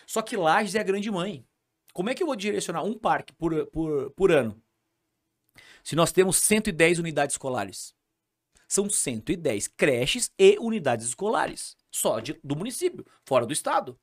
Só 0.08 0.22
que 0.24 0.36
Lages 0.36 0.74
é 0.76 0.80
a 0.80 0.84
grande 0.84 1.12
mãe. 1.12 1.46
Como 1.94 2.10
é 2.10 2.16
que 2.16 2.24
eu 2.24 2.28
vou 2.28 2.36
direcionar 2.36 2.84
um 2.84 2.98
parque 2.98 3.32
por, 3.34 3.68
por, 3.68 4.12
por 4.12 4.32
ano? 4.32 4.60
Se 5.84 5.96
nós 5.96 6.12
temos 6.12 6.38
110 6.38 6.98
unidades 6.98 7.36
escolares. 7.36 7.94
São 8.68 8.90
110 8.90 9.68
creches 9.68 10.32
e 10.40 10.58
unidades 10.58 11.06
escolares. 11.06 11.78
Só 11.92 12.20
de, 12.20 12.40
do 12.44 12.56
município, 12.56 13.06
fora 13.24 13.46
do 13.46 13.54
estado. 13.54 14.00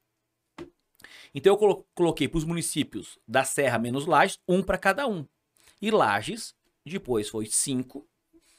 Então 1.35 1.53
eu 1.55 1.85
coloquei 1.95 2.29
para 2.29 2.39
os 2.39 2.45
municípios 2.45 3.19
da 3.27 3.43
Serra 3.43 3.79
menos 3.79 4.07
Lages, 4.07 4.39
um 4.47 4.63
para 4.63 4.79
cada 4.79 5.09
um. 5.09 5.27
E 5.83 5.91
Lages, 5.91 6.55
depois 6.85 7.29
foi 7.29 7.47
5, 7.47 8.07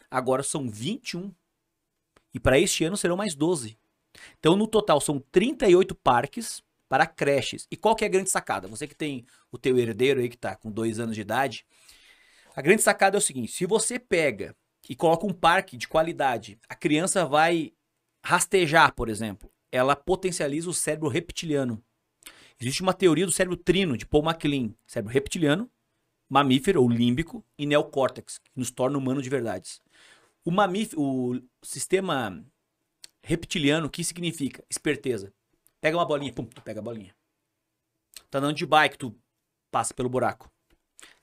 agora 0.09 0.43
são 0.43 0.69
21. 0.69 1.33
E 2.33 2.39
para 2.39 2.59
este 2.59 2.83
ano 2.83 2.97
serão 2.97 3.15
mais 3.15 3.35
12. 3.35 3.77
Então 4.39 4.57
no 4.57 4.67
total 4.67 4.99
são 4.99 5.19
38 5.31 5.95
parques 5.95 6.61
para 6.91 7.07
creches. 7.07 7.65
E 7.71 7.77
qual 7.77 7.95
que 7.95 8.03
é 8.03 8.07
a 8.07 8.11
grande 8.11 8.29
sacada? 8.29 8.67
Você 8.67 8.85
que 8.85 8.93
tem 8.93 9.25
o 9.49 9.57
teu 9.57 9.79
herdeiro 9.79 10.19
aí 10.19 10.27
que 10.27 10.35
está 10.35 10.57
com 10.57 10.69
dois 10.69 10.99
anos 10.99 11.15
de 11.15 11.21
idade, 11.21 11.65
a 12.53 12.61
grande 12.61 12.81
sacada 12.81 13.15
é 13.15 13.19
o 13.19 13.21
seguinte: 13.21 13.53
se 13.53 13.65
você 13.65 13.97
pega 13.97 14.53
e 14.89 14.93
coloca 14.93 15.25
um 15.25 15.31
parque 15.31 15.77
de 15.77 15.87
qualidade, 15.87 16.59
a 16.67 16.75
criança 16.75 17.25
vai 17.25 17.71
rastejar, 18.21 18.93
por 18.93 19.07
exemplo, 19.07 19.49
ela 19.71 19.95
potencializa 19.95 20.69
o 20.69 20.73
cérebro 20.73 21.07
reptiliano. 21.07 21.81
Existe 22.59 22.81
uma 22.81 22.93
teoria 22.93 23.25
do 23.25 23.31
cérebro 23.31 23.55
trino 23.55 23.95
de 23.95 24.05
Paul 24.05 24.23
MacLean, 24.23 24.75
cérebro 24.85 25.13
reptiliano, 25.13 25.71
mamífero 26.27 26.81
ou 26.81 26.89
límbico 26.89 27.41
e 27.57 27.65
neocórtex, 27.65 28.37
que 28.37 28.51
nos 28.53 28.69
torna 28.69 28.97
humano 28.97 29.21
de 29.21 29.29
verdades. 29.29 29.81
O 30.43 30.51
mamífero, 30.51 31.01
o 31.01 31.41
sistema 31.63 32.45
reptiliano, 33.23 33.87
o 33.87 33.89
que 33.89 34.03
significa? 34.03 34.61
Esperteza. 34.69 35.31
Pega 35.81 35.97
uma 35.97 36.05
bolinha, 36.05 36.31
pum, 36.31 36.45
tu 36.45 36.61
pega 36.61 36.79
a 36.79 36.83
bolinha. 36.83 37.13
Tá 38.29 38.37
andando 38.37 38.55
de 38.55 38.65
bike, 38.65 38.97
tu 38.97 39.19
passa 39.71 39.93
pelo 39.93 40.07
buraco. 40.07 40.49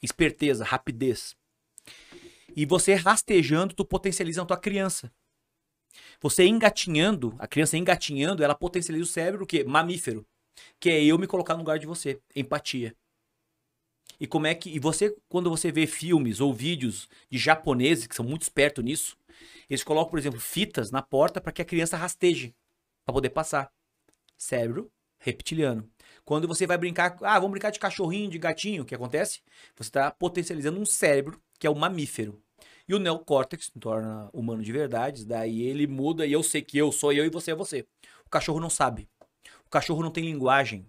Esperteza, 0.02 0.64
rapidez. 0.64 1.36
E 2.56 2.66
você 2.66 2.94
rastejando, 2.94 3.72
tu 3.72 3.84
potencializa 3.84 4.42
a 4.42 4.44
tua 4.44 4.58
criança. 4.58 5.12
Você 6.20 6.44
engatinhando, 6.44 7.36
a 7.38 7.46
criança 7.46 7.78
engatinhando, 7.78 8.42
ela 8.42 8.54
potencializa 8.54 9.04
o 9.04 9.08
cérebro, 9.08 9.44
o 9.44 9.46
quê? 9.46 9.62
Mamífero. 9.62 10.26
Que 10.80 10.90
é 10.90 11.04
eu 11.04 11.16
me 11.16 11.28
colocar 11.28 11.54
no 11.54 11.60
lugar 11.60 11.78
de 11.78 11.86
você. 11.86 12.20
Empatia. 12.34 12.96
E 14.18 14.26
como 14.26 14.48
é 14.48 14.54
que. 14.54 14.70
E 14.70 14.80
você, 14.80 15.16
quando 15.28 15.48
você 15.48 15.70
vê 15.70 15.86
filmes 15.86 16.40
ou 16.40 16.52
vídeos 16.52 17.08
de 17.30 17.38
japoneses, 17.38 18.08
que 18.08 18.14
são 18.14 18.24
muito 18.24 18.42
espertos 18.42 18.84
nisso, 18.84 19.16
eles 19.70 19.84
colocam, 19.84 20.10
por 20.10 20.18
exemplo, 20.18 20.40
fitas 20.40 20.90
na 20.90 21.00
porta 21.00 21.40
para 21.40 21.52
que 21.52 21.62
a 21.62 21.64
criança 21.64 21.96
rasteje. 21.96 22.54
para 23.04 23.14
poder 23.14 23.30
passar 23.30 23.72
cérebro 24.38 24.90
reptiliano. 25.18 25.88
Quando 26.24 26.46
você 26.46 26.66
vai 26.66 26.78
brincar, 26.78 27.16
ah, 27.22 27.38
vamos 27.38 27.50
brincar 27.50 27.70
de 27.70 27.78
cachorrinho, 27.78 28.30
de 28.30 28.38
gatinho, 28.38 28.82
o 28.82 28.86
que 28.86 28.94
acontece? 28.94 29.40
Você 29.76 29.88
está 29.88 30.10
potencializando 30.10 30.80
um 30.80 30.86
cérebro 30.86 31.40
que 31.58 31.66
é 31.66 31.70
o 31.70 31.74
mamífero. 31.74 32.40
E 32.88 32.94
o 32.94 32.98
neocórtex 32.98 33.70
torna 33.78 34.30
humano 34.32 34.62
de 34.62 34.72
verdade, 34.72 35.26
daí 35.26 35.62
ele 35.62 35.86
muda 35.86 36.24
e 36.24 36.32
eu 36.32 36.42
sei 36.42 36.62
que 36.62 36.78
eu 36.78 36.90
sou 36.90 37.12
eu 37.12 37.26
e 37.26 37.30
você 37.30 37.50
é 37.50 37.54
você. 37.54 37.86
O 38.24 38.30
cachorro 38.30 38.60
não 38.60 38.70
sabe. 38.70 39.08
O 39.66 39.70
cachorro 39.70 40.02
não 40.02 40.10
tem 40.10 40.24
linguagem. 40.24 40.86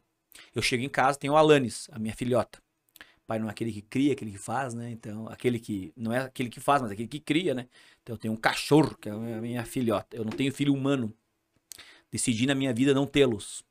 Eu 0.55 0.61
chego 0.61 0.83
em 0.83 0.89
casa, 0.89 1.19
tenho 1.19 1.33
o 1.33 1.35
Alanis, 1.35 1.89
a 1.91 1.99
minha 1.99 2.13
filhota. 2.13 2.61
Pai 3.29 3.37
não 3.37 3.47
é 3.47 3.51
aquele 3.51 3.71
que 3.71 3.81
cria, 3.83 4.13
aquele 4.13 4.31
que 4.31 4.39
faz, 4.39 4.73
né? 4.73 4.89
Então, 4.89 5.27
aquele 5.27 5.59
que 5.59 5.93
não 5.95 6.11
é 6.11 6.19
aquele 6.19 6.49
que 6.49 6.59
faz, 6.59 6.81
mas 6.81 6.89
aquele 6.89 7.07
que 7.07 7.19
cria, 7.19 7.53
né? 7.53 7.67
Então, 8.01 8.15
eu 8.15 8.17
tenho 8.17 8.33
um 8.33 8.37
cachorro, 8.37 8.97
que 8.97 9.07
é 9.07 9.11
a 9.11 9.17
minha 9.17 9.63
filhota. 9.65 10.17
Eu 10.17 10.23
não 10.23 10.31
tenho 10.31 10.51
filho 10.51 10.73
humano 10.73 11.13
decidi 12.11 12.45
na 12.45 12.55
minha 12.55 12.73
vida 12.73 12.93
não 12.93 13.05
tê-los. 13.05 13.63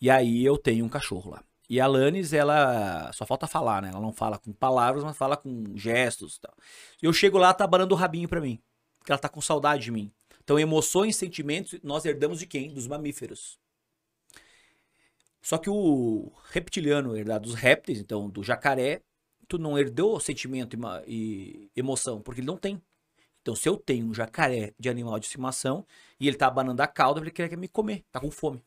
E 0.00 0.10
aí 0.10 0.44
eu 0.44 0.58
tenho 0.58 0.84
um 0.84 0.88
cachorro 0.88 1.30
lá. 1.30 1.44
E 1.68 1.80
a 1.80 1.84
Alanis, 1.84 2.32
ela 2.32 3.10
só 3.12 3.26
falta 3.26 3.46
falar, 3.46 3.82
né? 3.82 3.90
Ela 3.90 4.00
não 4.00 4.12
fala 4.12 4.38
com 4.38 4.52
palavras, 4.52 5.02
mas 5.02 5.16
fala 5.16 5.36
com 5.36 5.76
gestos 5.76 6.36
e 6.36 6.40
tal. 6.40 6.54
Eu 7.02 7.12
chego 7.12 7.38
lá, 7.38 7.52
tá 7.52 7.66
banando 7.66 7.94
o 7.94 7.98
rabinho 7.98 8.28
pra 8.28 8.40
mim. 8.40 8.60
Porque 8.98 9.10
ela 9.10 9.18
tá 9.18 9.28
com 9.28 9.40
saudade 9.40 9.84
de 9.84 9.90
mim. 9.90 10.12
Então, 10.44 10.58
emoções, 10.58 11.16
sentimentos, 11.16 11.80
nós 11.82 12.04
herdamos 12.04 12.38
de 12.38 12.46
quem? 12.46 12.72
Dos 12.72 12.86
mamíferos. 12.86 13.58
Só 15.42 15.58
que 15.58 15.70
o 15.70 16.32
reptiliano 16.50 17.16
herdado 17.16 17.48
dos 17.48 17.54
répteis, 17.54 17.98
então 17.98 18.28
do 18.28 18.42
jacaré, 18.42 19.02
tu 19.48 19.58
não 19.58 19.78
herdou 19.78 20.20
sentimento 20.20 20.76
e, 21.06 21.70
emoção, 21.74 22.20
porque 22.20 22.40
ele 22.40 22.46
não 22.46 22.56
tem. 22.56 22.80
Então, 23.46 23.54
se 23.54 23.68
eu 23.68 23.76
tenho 23.76 24.04
um 24.08 24.12
jacaré 24.12 24.74
de 24.76 24.88
animal 24.88 25.20
de 25.20 25.26
estimação 25.26 25.86
e 26.18 26.26
ele 26.26 26.36
tá 26.36 26.48
abanando 26.48 26.82
a 26.82 26.86
cauda, 26.88 27.20
ele 27.20 27.30
quer 27.30 27.56
me 27.56 27.68
comer, 27.68 28.04
tá 28.10 28.18
com 28.18 28.28
fome. 28.28 28.60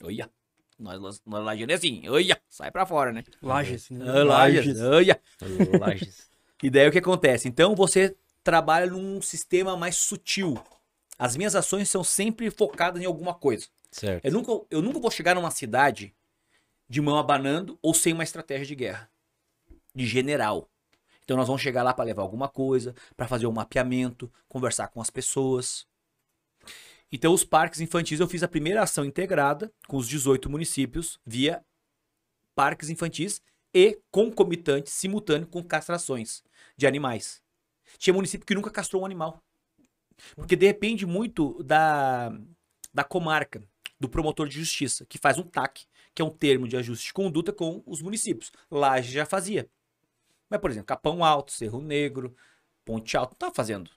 Olha, 0.00 0.30
nós, 0.78 1.20
nós 1.26 1.44
lagiando 1.44 1.72
é 1.72 1.74
assim, 1.74 2.08
olha, 2.08 2.40
sai 2.48 2.70
pra 2.70 2.86
fora, 2.86 3.12
né? 3.12 3.24
Lages. 3.42 3.90
né? 3.90 4.04
Ah, 4.08 4.22
Lages, 4.22 4.80
olha. 4.80 5.20
Lages. 5.80 6.32
E 6.62 6.70
daí 6.70 6.88
o 6.88 6.92
que 6.92 6.98
acontece? 6.98 7.48
Então 7.48 7.74
você 7.74 8.16
trabalha 8.44 8.86
num 8.86 9.20
sistema 9.20 9.76
mais 9.76 9.96
sutil. 9.96 10.56
As 11.18 11.36
minhas 11.36 11.56
ações 11.56 11.90
são 11.90 12.04
sempre 12.04 12.50
focadas 12.52 13.02
em 13.02 13.04
alguma 13.04 13.34
coisa. 13.34 13.66
Certo. 13.90 14.24
Eu 14.24 14.32
nunca, 14.32 14.66
eu 14.70 14.80
nunca 14.80 15.00
vou 15.00 15.10
chegar 15.10 15.34
numa 15.34 15.50
cidade 15.50 16.14
de 16.88 17.00
mão 17.02 17.18
abanando 17.18 17.76
ou 17.82 17.92
sem 17.92 18.12
uma 18.12 18.22
estratégia 18.22 18.64
de 18.64 18.76
guerra. 18.76 19.10
De 19.92 20.06
general. 20.06 20.70
Então 21.24 21.36
nós 21.36 21.46
vamos 21.46 21.62
chegar 21.62 21.82
lá 21.82 21.92
para 21.92 22.04
levar 22.04 22.22
alguma 22.22 22.48
coisa, 22.48 22.94
para 23.16 23.26
fazer 23.26 23.46
um 23.46 23.52
mapeamento, 23.52 24.30
conversar 24.48 24.88
com 24.88 25.00
as 25.00 25.10
pessoas. 25.10 25.86
Então 27.10 27.32
os 27.32 27.44
parques 27.44 27.80
infantis 27.80 28.20
eu 28.20 28.28
fiz 28.28 28.42
a 28.42 28.48
primeira 28.48 28.82
ação 28.82 29.04
integrada 29.04 29.72
com 29.88 29.96
os 29.96 30.08
18 30.08 30.50
municípios 30.50 31.18
via 31.24 31.64
parques 32.54 32.90
infantis 32.90 33.40
e 33.72 33.98
concomitante, 34.10 34.90
simultâneo 34.90 35.46
com 35.46 35.62
castrações 35.62 36.44
de 36.76 36.86
animais. 36.86 37.42
Tinha 37.98 38.14
município 38.14 38.46
que 38.46 38.54
nunca 38.54 38.70
castrou 38.70 39.02
um 39.02 39.06
animal. 39.06 39.42
Porque 40.36 40.54
depende 40.54 41.04
muito 41.04 41.62
da, 41.62 42.32
da 42.92 43.02
comarca, 43.02 43.62
do 43.98 44.08
promotor 44.08 44.48
de 44.48 44.54
justiça, 44.58 45.04
que 45.06 45.18
faz 45.18 45.38
um 45.38 45.42
TAC, 45.42 45.86
que 46.14 46.22
é 46.22 46.24
um 46.24 46.30
termo 46.30 46.68
de 46.68 46.76
ajuste 46.76 47.06
de 47.06 47.12
conduta 47.12 47.52
com 47.52 47.82
os 47.84 48.00
municípios. 48.00 48.52
Laje 48.70 49.12
já 49.12 49.26
fazia. 49.26 49.68
Mas, 50.54 50.60
por 50.60 50.70
exemplo, 50.70 50.86
Capão 50.86 51.24
Alto, 51.24 51.50
Cerro 51.50 51.80
Negro, 51.80 52.34
Ponte 52.84 53.16
Alto, 53.16 53.30
não 53.30 53.34
estava 53.34 53.54
fazendo. 53.54 53.90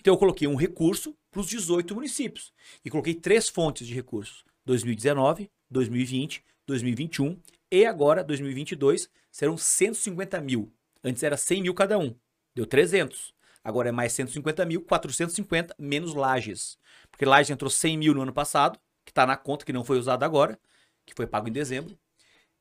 Então 0.00 0.12
eu 0.12 0.18
coloquei 0.18 0.48
um 0.48 0.56
recurso 0.56 1.16
para 1.30 1.40
os 1.40 1.46
18 1.46 1.94
municípios. 1.94 2.52
E 2.84 2.90
coloquei 2.90 3.14
três 3.14 3.48
fontes 3.48 3.86
de 3.86 3.94
recursos. 3.94 4.44
2019, 4.64 5.48
2020, 5.70 6.44
2021 6.66 7.40
e 7.70 7.86
agora 7.86 8.24
2022 8.24 9.08
serão 9.30 9.56
150 9.56 10.40
mil. 10.40 10.72
Antes 11.04 11.22
era 11.22 11.36
100 11.36 11.62
mil 11.62 11.74
cada 11.74 11.96
um. 11.96 12.12
Deu 12.56 12.66
300. 12.66 13.32
Agora 13.62 13.90
é 13.90 13.92
mais 13.92 14.12
150 14.12 14.64
mil, 14.64 14.82
450 14.82 15.76
menos 15.78 16.12
lajes. 16.14 16.76
Porque 17.08 17.24
lajes 17.24 17.50
entrou 17.50 17.70
100 17.70 17.98
mil 17.98 18.14
no 18.14 18.22
ano 18.22 18.32
passado, 18.32 18.80
que 19.04 19.12
está 19.12 19.24
na 19.24 19.36
conta, 19.36 19.64
que 19.64 19.72
não 19.72 19.84
foi 19.84 19.96
usado 19.96 20.24
agora, 20.24 20.58
que 21.06 21.14
foi 21.14 21.26
pago 21.26 21.48
em 21.48 21.52
dezembro. 21.52 21.96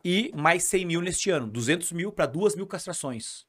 E 0.04 0.32
mais 0.36 0.64
100 0.64 0.86
mil 0.86 1.02
neste 1.02 1.30
ano, 1.30 1.48
200 1.48 1.92
mil 1.92 2.12
para 2.12 2.26
2 2.26 2.56
mil 2.56 2.66
castrações. 2.66 3.46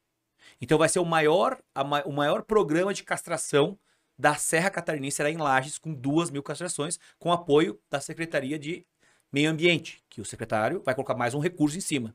Então 0.59 0.77
vai 0.77 0.89
ser 0.89 0.99
o 0.99 1.05
maior, 1.05 1.61
a 1.73 1.81
o 2.05 2.11
maior 2.11 2.43
programa 2.43 2.93
de 2.93 3.03
castração 3.03 3.79
da 4.17 4.35
Serra 4.35 4.69
Catarinense 4.69 5.17
será 5.17 5.31
em 5.31 5.37
Lages, 5.37 5.77
com 5.77 5.93
2 5.93 6.29
mil 6.29 6.43
castrações, 6.43 6.99
com 7.17 7.31
apoio 7.31 7.79
da 7.89 7.99
Secretaria 7.99 8.59
de 8.59 8.85
Meio 9.31 9.49
Ambiente, 9.49 10.03
que 10.09 10.21
o 10.21 10.25
secretário 10.25 10.81
vai 10.85 10.93
colocar 10.93 11.15
mais 11.15 11.33
um 11.33 11.39
recurso 11.39 11.77
em 11.77 11.81
cima. 11.81 12.13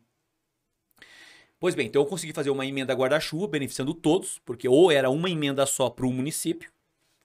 Pois 1.59 1.75
bem, 1.75 1.87
então 1.87 2.03
eu 2.03 2.07
consegui 2.07 2.33
fazer 2.33 2.51
uma 2.51 2.67
emenda 2.67 2.95
guarda-chuva, 2.95 3.49
beneficiando 3.49 3.95
todos, 3.95 4.39
porque 4.45 4.69
ou 4.69 4.93
era 4.93 5.11
uma 5.11 5.31
emenda 5.31 5.65
só 5.67 5.89
para 5.89 6.07
o 6.07 6.13
município, 6.13 6.71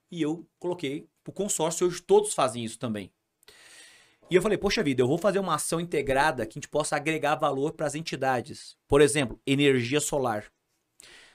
e 0.10 0.22
eu 0.22 0.48
coloquei 0.58 1.08
para 1.24 1.32
o 1.32 1.34
consórcio, 1.34 1.86
hoje 1.86 2.02
todos 2.02 2.34
fazem 2.34 2.64
isso 2.64 2.80
também. 2.80 3.12
E 4.32 4.36
eu 4.36 4.42
falei, 4.42 4.58
poxa 4.58 4.82
vida, 4.82 5.02
eu 5.02 5.08
vou 5.10 5.18
fazer 5.18 5.40
uma 5.40 5.56
ação 5.56 5.78
integrada 5.78 6.46
que 6.46 6.58
a 6.58 6.60
gente 6.62 6.70
possa 6.70 6.96
agregar 6.96 7.36
valor 7.36 7.74
para 7.74 7.86
as 7.86 7.96
entidades. 7.96 8.78
Por 8.88 9.02
exemplo, 9.02 9.38
energia 9.46 10.00
solar. 10.00 10.46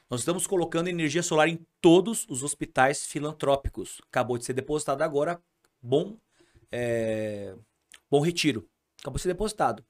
Nós 0.08 0.20
estamos 0.20 0.46
colocando 0.46 0.88
energia 0.88 1.22
solar 1.22 1.46
em 1.46 1.60
todos 1.78 2.24
os 2.26 2.42
hospitais 2.42 3.04
filantrópicos. 3.04 4.00
Acabou 4.08 4.38
de 4.38 4.46
ser 4.46 4.54
depositado 4.54 5.02
agora, 5.02 5.38
bom, 5.82 6.16
é, 6.72 7.54
bom 8.10 8.22
retiro. 8.22 8.66
Acabou 8.98 9.16
de 9.16 9.22
ser 9.24 9.28
depositado. 9.28 9.84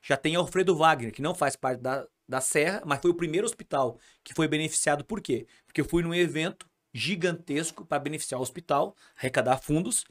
Já 0.00 0.16
tem 0.16 0.36
Alfredo 0.36 0.76
Wagner, 0.76 1.12
que 1.12 1.20
não 1.20 1.34
faz 1.34 1.56
parte 1.56 1.80
da, 1.80 2.06
da 2.28 2.40
Serra, 2.40 2.80
mas 2.86 3.00
foi 3.02 3.10
o 3.10 3.16
primeiro 3.16 3.44
hospital 3.44 3.98
que 4.22 4.32
foi 4.32 4.46
beneficiado. 4.46 5.04
Por 5.04 5.20
quê? 5.20 5.48
Porque 5.66 5.80
eu 5.80 5.84
fui 5.84 6.00
num 6.00 6.14
evento 6.14 6.70
gigantesco 6.94 7.84
para 7.84 7.98
beneficiar 7.98 8.38
o 8.38 8.42
hospital, 8.44 8.94
arrecadar 9.16 9.58
fundos. 9.58 10.04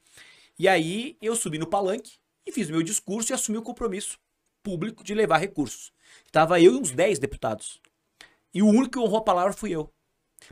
E 0.60 0.68
aí 0.68 1.18
eu 1.22 1.34
subi 1.34 1.58
no 1.58 1.68
palanque 1.68 2.25
e 2.46 2.52
fiz 2.52 2.70
o 2.70 2.72
meu 2.72 2.84
discurso 2.84 3.32
e 3.32 3.34
assumi 3.34 3.58
o 3.58 3.62
compromisso 3.62 4.18
público 4.64 5.04
de 5.04 5.14
levar 5.14 5.38
recursos. 5.38 5.92
Estava 6.26 6.60
eu 6.62 6.74
e 6.76 6.78
uns 6.80 6.92
10 6.92 7.20
deputados. 7.20 7.80
E 8.54 8.62
o 8.62 8.68
único 8.68 8.92
que 8.92 9.00
honrou 9.00 9.18
a 9.18 9.24
palavra 9.24 9.54
fui 9.54 9.72
eu. 9.72 9.92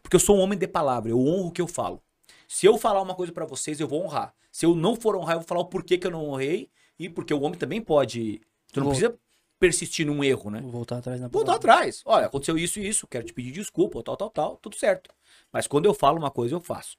Porque 0.01 0.15
eu 0.15 0.19
sou 0.19 0.37
um 0.37 0.39
homem 0.41 0.57
de 0.57 0.67
palavra, 0.67 1.11
eu 1.11 1.19
honro 1.19 1.47
o 1.47 1.51
que 1.51 1.61
eu 1.61 1.67
falo. 1.67 2.01
Se 2.47 2.65
eu 2.65 2.77
falar 2.77 3.01
uma 3.01 3.15
coisa 3.15 3.31
para 3.31 3.45
vocês, 3.45 3.79
eu 3.79 3.87
vou 3.87 4.03
honrar. 4.03 4.33
Se 4.51 4.65
eu 4.65 4.75
não 4.75 4.95
for 4.95 5.15
honrar, 5.15 5.35
eu 5.35 5.39
vou 5.39 5.47
falar 5.47 5.61
o 5.61 5.65
porquê 5.65 5.97
que 5.97 6.05
eu 6.05 6.11
não 6.11 6.25
honrei 6.25 6.69
e 6.99 7.09
porque 7.09 7.33
o 7.33 7.41
homem 7.41 7.57
também 7.57 7.81
pode. 7.81 8.41
Tu 8.71 8.79
não 8.79 8.85
Vou- 8.87 8.91
precisa 8.95 9.17
persistir 9.59 10.05
num 10.05 10.23
erro, 10.23 10.49
né? 10.51 10.59
Vou 10.61 10.71
voltar 10.71 10.97
atrás 10.97 11.19
na 11.21 11.27
Voltar 11.27 11.53
palavra. 11.57 11.71
atrás. 11.73 12.01
Olha, 12.05 12.25
aconteceu 12.25 12.57
isso 12.57 12.79
e 12.79 12.87
isso, 12.87 13.07
quero 13.07 13.25
te 13.25 13.33
pedir 13.33 13.51
desculpa, 13.51 14.03
tal, 14.03 14.17
tal, 14.17 14.29
tal, 14.29 14.57
tudo 14.57 14.75
certo. 14.75 15.09
Mas 15.51 15.67
quando 15.67 15.85
eu 15.85 15.93
falo 15.93 16.17
uma 16.19 16.29
coisa, 16.29 16.53
eu 16.53 16.59
faço. 16.59 16.97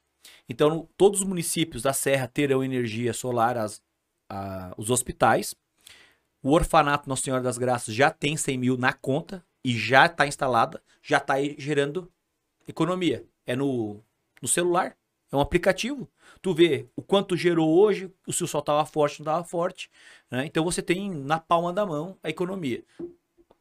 Então, 0.49 0.89
todos 0.97 1.21
os 1.21 1.27
municípios 1.27 1.83
da 1.83 1.93
Serra 1.93 2.27
terão 2.27 2.65
energia 2.65 3.13
solar, 3.13 3.59
as, 3.59 3.83
a- 4.29 4.73
os 4.77 4.91
hospitais. 4.91 5.55
O 6.43 6.51
orfanato 6.51 7.09
Nossa 7.09 7.23
Senhora 7.23 7.43
das 7.43 7.57
Graças 7.59 7.95
já 7.95 8.11
tem 8.11 8.37
100 8.37 8.59
mil 8.59 8.77
na 8.77 8.93
conta 8.93 9.45
e 9.65 9.77
já 9.77 10.07
está 10.07 10.27
instalada, 10.27 10.83
já 11.03 11.17
está 11.19 11.35
gerando 11.59 12.11
economia. 12.67 13.25
É 13.47 13.57
no, 13.57 14.03
no 14.43 14.49
celular, 14.49 14.97
é 15.33 15.37
um 15.37 15.41
aplicativo. 15.41 16.09
Tu 16.43 16.55
vê 16.55 16.87
o 16.95 17.03
quanto 17.03 17.37
gerou 17.37 17.69
hoje, 17.79 18.13
o 18.27 18.33
se 18.33 18.45
o 18.45 18.47
sol 18.47 18.61
estava 18.61 18.85
forte, 18.85 19.21
não 19.21 19.33
estava 19.33 19.45
forte. 19.45 19.91
né? 20.31 20.45
Então 20.45 20.65
você 20.65 20.83
tem 20.83 21.11
na 21.11 21.39
palma 21.41 21.73
da 21.73 21.87
mão 21.87 22.19
a 22.23 22.29
economia 22.29 22.85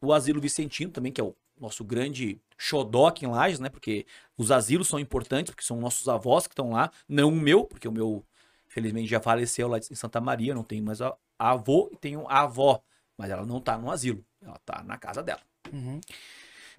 o 0.00 0.12
Asilo 0.12 0.40
Vicentino 0.40 0.92
também, 0.92 1.10
que 1.10 1.20
é 1.20 1.24
o 1.24 1.34
nosso 1.58 1.82
grande 1.82 2.38
xodó 2.58 3.06
aqui 3.06 3.24
em 3.24 3.28
Lages, 3.30 3.58
né? 3.58 3.68
Porque 3.70 4.06
os 4.36 4.50
asilos 4.50 4.86
são 4.86 4.98
importantes, 4.98 5.50
porque 5.50 5.64
são 5.64 5.80
nossos 5.80 6.08
avós 6.08 6.46
que 6.46 6.52
estão 6.52 6.70
lá, 6.70 6.90
não 7.08 7.28
o 7.30 7.36
meu, 7.36 7.64
porque 7.64 7.88
o 7.88 7.92
meu, 7.92 8.24
felizmente, 8.74 9.08
já 9.08 9.20
faleceu 9.20 9.68
lá 9.68 9.78
em 9.78 9.94
Santa 9.94 10.20
Maria, 10.20 10.52
não 10.52 10.64
tenho 10.64 10.84
mais 10.84 11.00
a, 11.00 11.16
avô 11.38 11.88
e 11.92 11.96
tenho 11.96 12.26
a 12.28 12.40
avó, 12.40 12.82
mas 13.16 13.30
ela 13.30 13.46
não 13.46 13.60
tá 13.60 13.78
no 13.78 13.88
asilo, 13.88 14.24
ela 14.42 14.58
tá 14.64 14.82
na 14.82 14.98
casa 14.98 15.22
dela. 15.22 15.40
Uhum. 15.72 16.00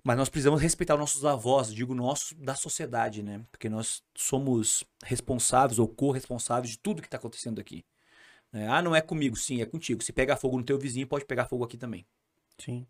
Mas 0.04 0.18
nós 0.18 0.28
precisamos 0.28 0.62
respeitar 0.62 0.96
os 0.96 1.00
nossos 1.00 1.24
avós, 1.24 1.74
digo 1.74 1.96
nossos 1.96 2.34
da 2.34 2.54
sociedade, 2.54 3.24
né? 3.24 3.42
Porque 3.50 3.70
nós 3.70 4.04
somos 4.14 4.84
responsáveis 5.04 5.80
ou 5.80 5.88
corresponsáveis 5.88 6.72
de 6.72 6.80
tudo 6.80 7.02
que 7.02 7.08
está 7.08 7.18
acontecendo 7.18 7.60
aqui. 7.60 7.86
né? 8.52 8.68
Ah, 8.68 8.82
não 8.82 8.94
é 8.94 9.00
comigo, 9.00 9.38
sim, 9.38 9.62
é 9.62 9.66
contigo. 9.66 10.04
Se 10.04 10.12
pegar 10.12 10.36
fogo 10.36 10.58
no 10.58 10.66
teu 10.66 10.78
vizinho, 10.78 11.08
pode 11.08 11.26
pegar 11.26 11.46
fogo 11.46 11.64
aqui 11.64 11.78
também. 11.78 12.06
Sim. 12.60 12.86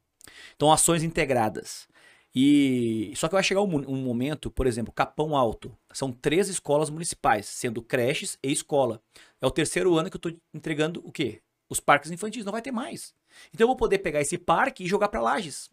Então, 0.56 0.74
ações 0.74 1.04
integradas. 1.04 1.88
E 2.36 3.14
só 3.16 3.30
que 3.30 3.34
vai 3.34 3.44
chegar 3.44 3.62
um, 3.62 3.90
um 3.90 3.96
momento, 3.96 4.52
por 4.52 4.68
exemplo, 4.68 4.92
Capão 4.92 5.38
Alto. 5.38 5.76
São 5.94 6.12
três 6.12 6.50
escolas 6.50 6.90
municipais, 6.90 7.46
sendo 7.46 7.82
creches 7.82 8.38
e 8.44 8.52
escola. 8.52 9.02
É 9.42 9.48
o 9.48 9.52
terceiro 9.52 9.98
ano 9.98 10.10
que 10.10 10.18
eu 10.18 10.20
estou 10.20 10.34
entregando 10.54 11.02
o 11.06 11.14
quê? 11.14 11.42
Os 11.70 11.80
parques 11.80 12.12
infantis. 12.12 12.44
Não 12.44 12.52
vai 12.52 12.62
ter 12.62 12.74
mais. 12.74 13.16
Então 13.54 13.64
eu 13.64 13.70
vou 13.70 13.78
poder 13.78 14.00
pegar 14.00 14.20
esse 14.20 14.38
parque 14.38 14.84
e 14.84 14.88
jogar 14.88 15.08
para 15.08 15.22
Lages. 15.22 15.72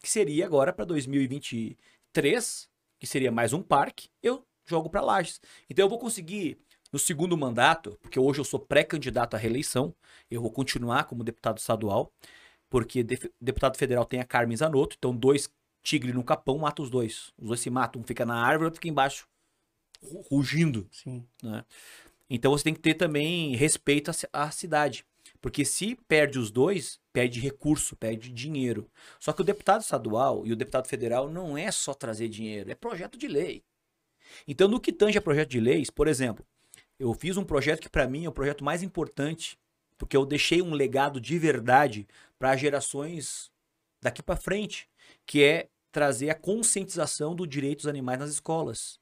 Que 0.00 0.08
seria 0.08 0.46
agora 0.46 0.72
para 0.72 0.84
2023, 0.84 2.68
que 3.00 3.06
seria 3.06 3.32
mais 3.32 3.52
um 3.52 3.62
parque, 3.62 4.10
eu 4.22 4.46
jogo 4.64 4.88
para 4.88 5.00
Lages. 5.00 5.40
Então 5.68 5.84
eu 5.84 5.88
vou 5.88 5.98
conseguir 5.98 6.56
no 6.92 6.98
segundo 7.00 7.36
mandato, 7.36 7.98
porque 8.00 8.20
hoje 8.20 8.38
eu 8.38 8.44
sou 8.44 8.60
pré-candidato 8.60 9.34
à 9.34 9.38
reeleição, 9.38 9.92
eu 10.30 10.40
vou 10.40 10.52
continuar 10.52 11.04
como 11.04 11.24
deputado 11.24 11.58
estadual 11.58 12.12
porque 12.74 13.04
deputado 13.40 13.76
federal 13.76 14.04
tem 14.04 14.18
a 14.18 14.24
Carmen 14.24 14.56
Zanotto, 14.56 14.96
então 14.98 15.14
dois 15.14 15.48
tigres 15.84 16.14
no 16.14 16.24
capão 16.24 16.58
mata 16.58 16.82
os 16.82 16.90
dois. 16.90 17.32
Os 17.38 17.48
dois 17.48 17.60
se 17.60 17.70
matam, 17.70 18.02
um 18.02 18.04
fica 18.04 18.26
na 18.26 18.34
árvore, 18.34 18.64
outro 18.64 18.78
fica 18.78 18.88
embaixo, 18.88 19.28
ru- 20.02 20.24
rugindo. 20.30 20.88
Sim. 20.90 21.24
Então 22.28 22.50
você 22.50 22.64
tem 22.64 22.74
que 22.74 22.80
ter 22.80 22.94
também 22.94 23.54
respeito 23.54 24.10
à 24.10 24.14
à 24.46 24.50
cidade. 24.50 25.04
Porque 25.40 25.64
se 25.64 25.94
perde 26.08 26.38
os 26.38 26.50
dois, 26.50 26.98
perde 27.12 27.38
recurso, 27.38 27.94
perde 27.96 28.32
dinheiro. 28.32 28.90
Só 29.20 29.32
que 29.32 29.42
o 29.42 29.44
deputado 29.44 29.82
estadual 29.82 30.46
e 30.46 30.52
o 30.52 30.56
deputado 30.56 30.86
federal 30.86 31.30
não 31.30 31.56
é 31.56 31.70
só 31.70 31.92
trazer 31.92 32.28
dinheiro, 32.28 32.70
é 32.70 32.74
projeto 32.74 33.18
de 33.18 33.28
lei. 33.28 33.62
Então, 34.48 34.68
no 34.68 34.80
que 34.80 34.92
tange 34.92 35.18
a 35.18 35.22
projeto 35.22 35.50
de 35.50 35.60
leis, 35.60 35.90
por 35.90 36.08
exemplo, 36.08 36.44
eu 36.98 37.12
fiz 37.12 37.36
um 37.36 37.44
projeto 37.44 37.80
que 37.80 37.90
para 37.90 38.08
mim 38.08 38.24
é 38.24 38.28
o 38.28 38.32
projeto 38.32 38.64
mais 38.64 38.82
importante, 38.82 39.58
porque 39.98 40.16
eu 40.16 40.24
deixei 40.24 40.62
um 40.62 40.72
legado 40.72 41.20
de 41.20 41.38
verdade 41.38 42.06
para 42.38 42.56
gerações 42.56 43.50
daqui 44.02 44.22
para 44.22 44.36
frente, 44.36 44.88
que 45.26 45.42
é 45.42 45.68
trazer 45.94 46.28
a 46.28 46.34
conscientização 46.34 47.36
do 47.36 47.46
direito 47.46 47.78
dos 47.78 47.86
animais 47.86 48.18
nas 48.18 48.30
escolas. 48.30 48.98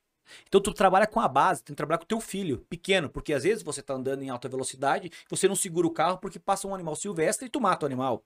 Então 0.47 0.61
tu 0.61 0.75
trabalha 0.75 1.07
com 1.07 1.21
a 1.21 1.27
base, 1.27 1.65
tem 1.65 1.75
que 1.75 1.77
trabalhar 1.77 1.99
com 1.99 2.05
o 2.05 2.07
teu 2.07 2.21
filho, 2.21 2.59
pequeno, 2.69 3.09
porque 3.09 3.33
às 3.33 3.45
vezes 3.45 3.65
você 3.65 3.83
tá 3.83 3.95
andando 3.95 4.23
em 4.23 4.29
alta 4.29 4.47
velocidade, 4.47 5.11
você 5.29 5.49
não 5.49 5.57
segura 5.57 5.87
o 5.87 5.91
carro 5.91 6.19
porque 6.19 6.39
passa 6.39 6.69
um 6.69 6.75
animal 6.75 6.95
silvestre 6.95 7.47
e 7.47 7.51
tu 7.51 7.61
mata 7.61 7.85
o 7.85 7.89
animal. 7.89 8.23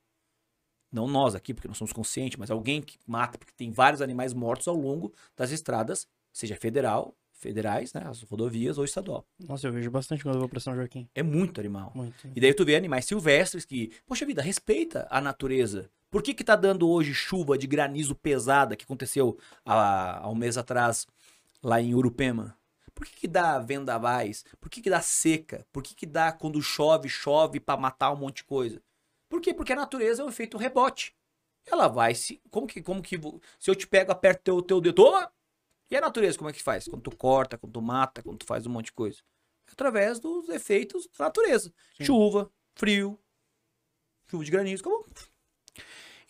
Não 0.93 1.07
nós 1.07 1.37
aqui, 1.37 1.55
porque 1.55 1.69
nós 1.69 1.79
somos 1.79 1.93
conscientes, 1.93 2.37
mas 2.37 2.51
alguém 2.51 2.83
que 2.83 2.99
mata, 3.07 3.39
porque 3.39 3.53
tem 3.57 3.71
vários 3.71 4.03
animais 4.03 4.35
mortos 4.35 4.67
ao 4.67 4.75
longo 4.75 5.15
das 5.37 5.53
estradas, 5.53 6.09
seja 6.33 6.57
federal, 6.57 7.17
federais, 7.33 7.93
né, 7.93 8.03
as 8.05 8.23
rodovias 8.23 8.79
ou 8.79 8.85
estadual. 8.85 9.25
Nossa, 9.39 9.69
eu 9.69 9.73
vejo 9.73 9.91
bastante 9.91 10.23
quando 10.23 10.35
eu 10.35 10.41
vou 10.41 10.49
pra 10.49 10.59
São 10.59 10.75
Joaquim. 10.75 11.09
É 11.15 11.23
muito 11.23 11.61
animal. 11.61 11.93
Muito. 11.95 12.27
E 12.35 12.41
daí 12.41 12.53
tu 12.53 12.65
vê 12.65 12.75
animais 12.75 13.05
silvestres 13.05 13.65
que, 13.65 13.93
poxa 14.07 14.27
vida, 14.27 14.43
respeita 14.43 15.07
a 15.11 15.21
natureza. 15.21 15.89
Por 16.17 16.23
que 16.23 16.33
que 16.33 16.43
tá 16.43 16.57
dando 16.57 16.89
hoje 16.89 17.13
chuva 17.13 17.59
de 17.59 17.67
granizo 17.67 18.15
pesada 18.15 18.75
que 18.75 18.87
aconteceu 18.87 19.39
há, 19.67 20.21
há 20.21 20.31
um 20.31 20.35
mês 20.35 20.57
atrás 20.57 21.07
lá 21.63 21.79
em 21.79 21.95
Urupema? 21.95 22.59
Por 22.95 23.05
que 23.07 23.15
que 23.15 23.29
dá 23.29 23.59
vendavais? 23.59 24.43
Por 24.59 24.71
que 24.71 24.81
que 24.81 24.89
dá 24.89 25.03
seca? 25.03 25.67
Por 25.71 25.83
que 25.83 25.95
que 25.95 26.07
dá 26.07 26.33
quando 26.33 26.63
chove, 26.63 27.07
chove 27.07 27.61
pra 27.61 27.77
matar 27.77 28.11
um 28.13 28.17
monte 28.17 28.37
de 28.37 28.45
coisa? 28.45 28.83
Por 29.29 29.43
quê? 29.43 29.53
Porque 29.53 29.75
a 29.75 29.77
natureza 29.77 30.23
é 30.23 30.25
um 30.25 30.31
efeito 30.31 30.57
rebote. 30.57 31.15
Ela 31.67 31.87
vai 31.87 32.15
se... 32.15 32.41
Como 32.51 32.67
que... 32.67 32.81
Como 32.81 33.03
que 33.03 33.21
se 33.61 33.71
eu 33.71 33.75
te 33.75 33.87
pego, 33.87 34.11
aperto 34.11 34.43
teu, 34.43 34.63
teu 34.63 34.81
dedo... 34.81 34.95
Toma! 34.95 35.31
E 35.91 35.97
a 35.99 36.01
natureza 36.01 36.39
como 36.39 36.49
é 36.49 36.53
que 36.55 36.63
faz? 36.63 36.89
Quando 36.89 37.03
tu 37.03 37.15
corta, 37.15 37.59
quando 37.59 37.75
tu 37.75 37.83
mata, 37.83 38.23
quando 38.23 38.39
tu 38.39 38.47
faz 38.47 38.67
um 38.67 38.71
monte 38.71 38.87
de 38.87 38.93
coisa? 38.93 39.21
Através 39.71 40.19
dos 40.19 40.49
efeitos 40.49 41.07
da 41.19 41.27
natureza. 41.27 41.71
Sim. 41.99 42.05
Chuva, 42.07 42.51
frio, 42.75 43.21
chuva 44.31 44.43
de 44.43 44.51
granizo, 44.51 44.81
acabou. 44.81 45.05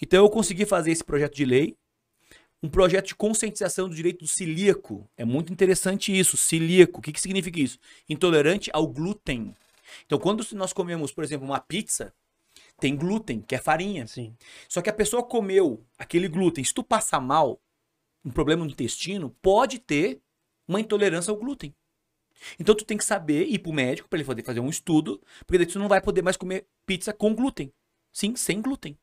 Então 0.00 0.24
eu 0.24 0.30
consegui 0.30 0.66
fazer 0.66 0.90
esse 0.90 1.04
projeto 1.04 1.34
de 1.34 1.44
lei, 1.44 1.76
um 2.62 2.68
projeto 2.68 3.08
de 3.08 3.14
conscientização 3.14 3.88
do 3.88 3.94
direito 3.94 4.20
do 4.20 4.28
celíaco. 4.28 5.08
É 5.16 5.24
muito 5.24 5.52
interessante 5.52 6.16
isso, 6.16 6.36
celíaco. 6.36 6.98
O 6.98 7.02
que, 7.02 7.12
que 7.12 7.20
significa 7.20 7.60
isso? 7.60 7.78
Intolerante 8.08 8.70
ao 8.72 8.86
glúten. 8.86 9.54
Então 10.04 10.18
quando 10.18 10.44
nós 10.52 10.72
comemos, 10.72 11.12
por 11.12 11.22
exemplo, 11.22 11.46
uma 11.46 11.60
pizza, 11.60 12.12
tem 12.78 12.96
glúten, 12.96 13.40
que 13.40 13.54
é 13.54 13.58
farinha. 13.58 14.06
Sim. 14.06 14.34
Só 14.68 14.82
que 14.82 14.90
a 14.90 14.94
pessoa 14.94 15.22
comeu 15.22 15.84
aquele 15.98 16.28
glúten, 16.28 16.64
se 16.64 16.74
tu 16.74 16.82
passar 16.82 17.20
mal, 17.20 17.60
um 18.24 18.30
problema 18.30 18.64
no 18.64 18.70
intestino, 18.70 19.34
pode 19.40 19.78
ter 19.78 20.20
uma 20.66 20.80
intolerância 20.80 21.30
ao 21.30 21.36
glúten. 21.36 21.74
Então 22.58 22.74
tu 22.74 22.84
tem 22.84 22.96
que 22.96 23.04
saber 23.04 23.46
ir 23.46 23.58
pro 23.58 23.72
médico 23.72 24.08
para 24.08 24.18
ele 24.18 24.26
poder 24.26 24.42
fazer 24.42 24.60
um 24.60 24.68
estudo, 24.68 25.20
porque 25.46 25.58
daí 25.58 25.66
tu 25.66 25.78
não 25.78 25.88
vai 25.88 26.00
poder 26.00 26.22
mais 26.22 26.36
comer 26.36 26.66
pizza 26.84 27.12
com 27.12 27.34
glúten. 27.34 27.72
Sim, 28.12 28.34
sem 28.36 28.60
glúten. 28.60 28.98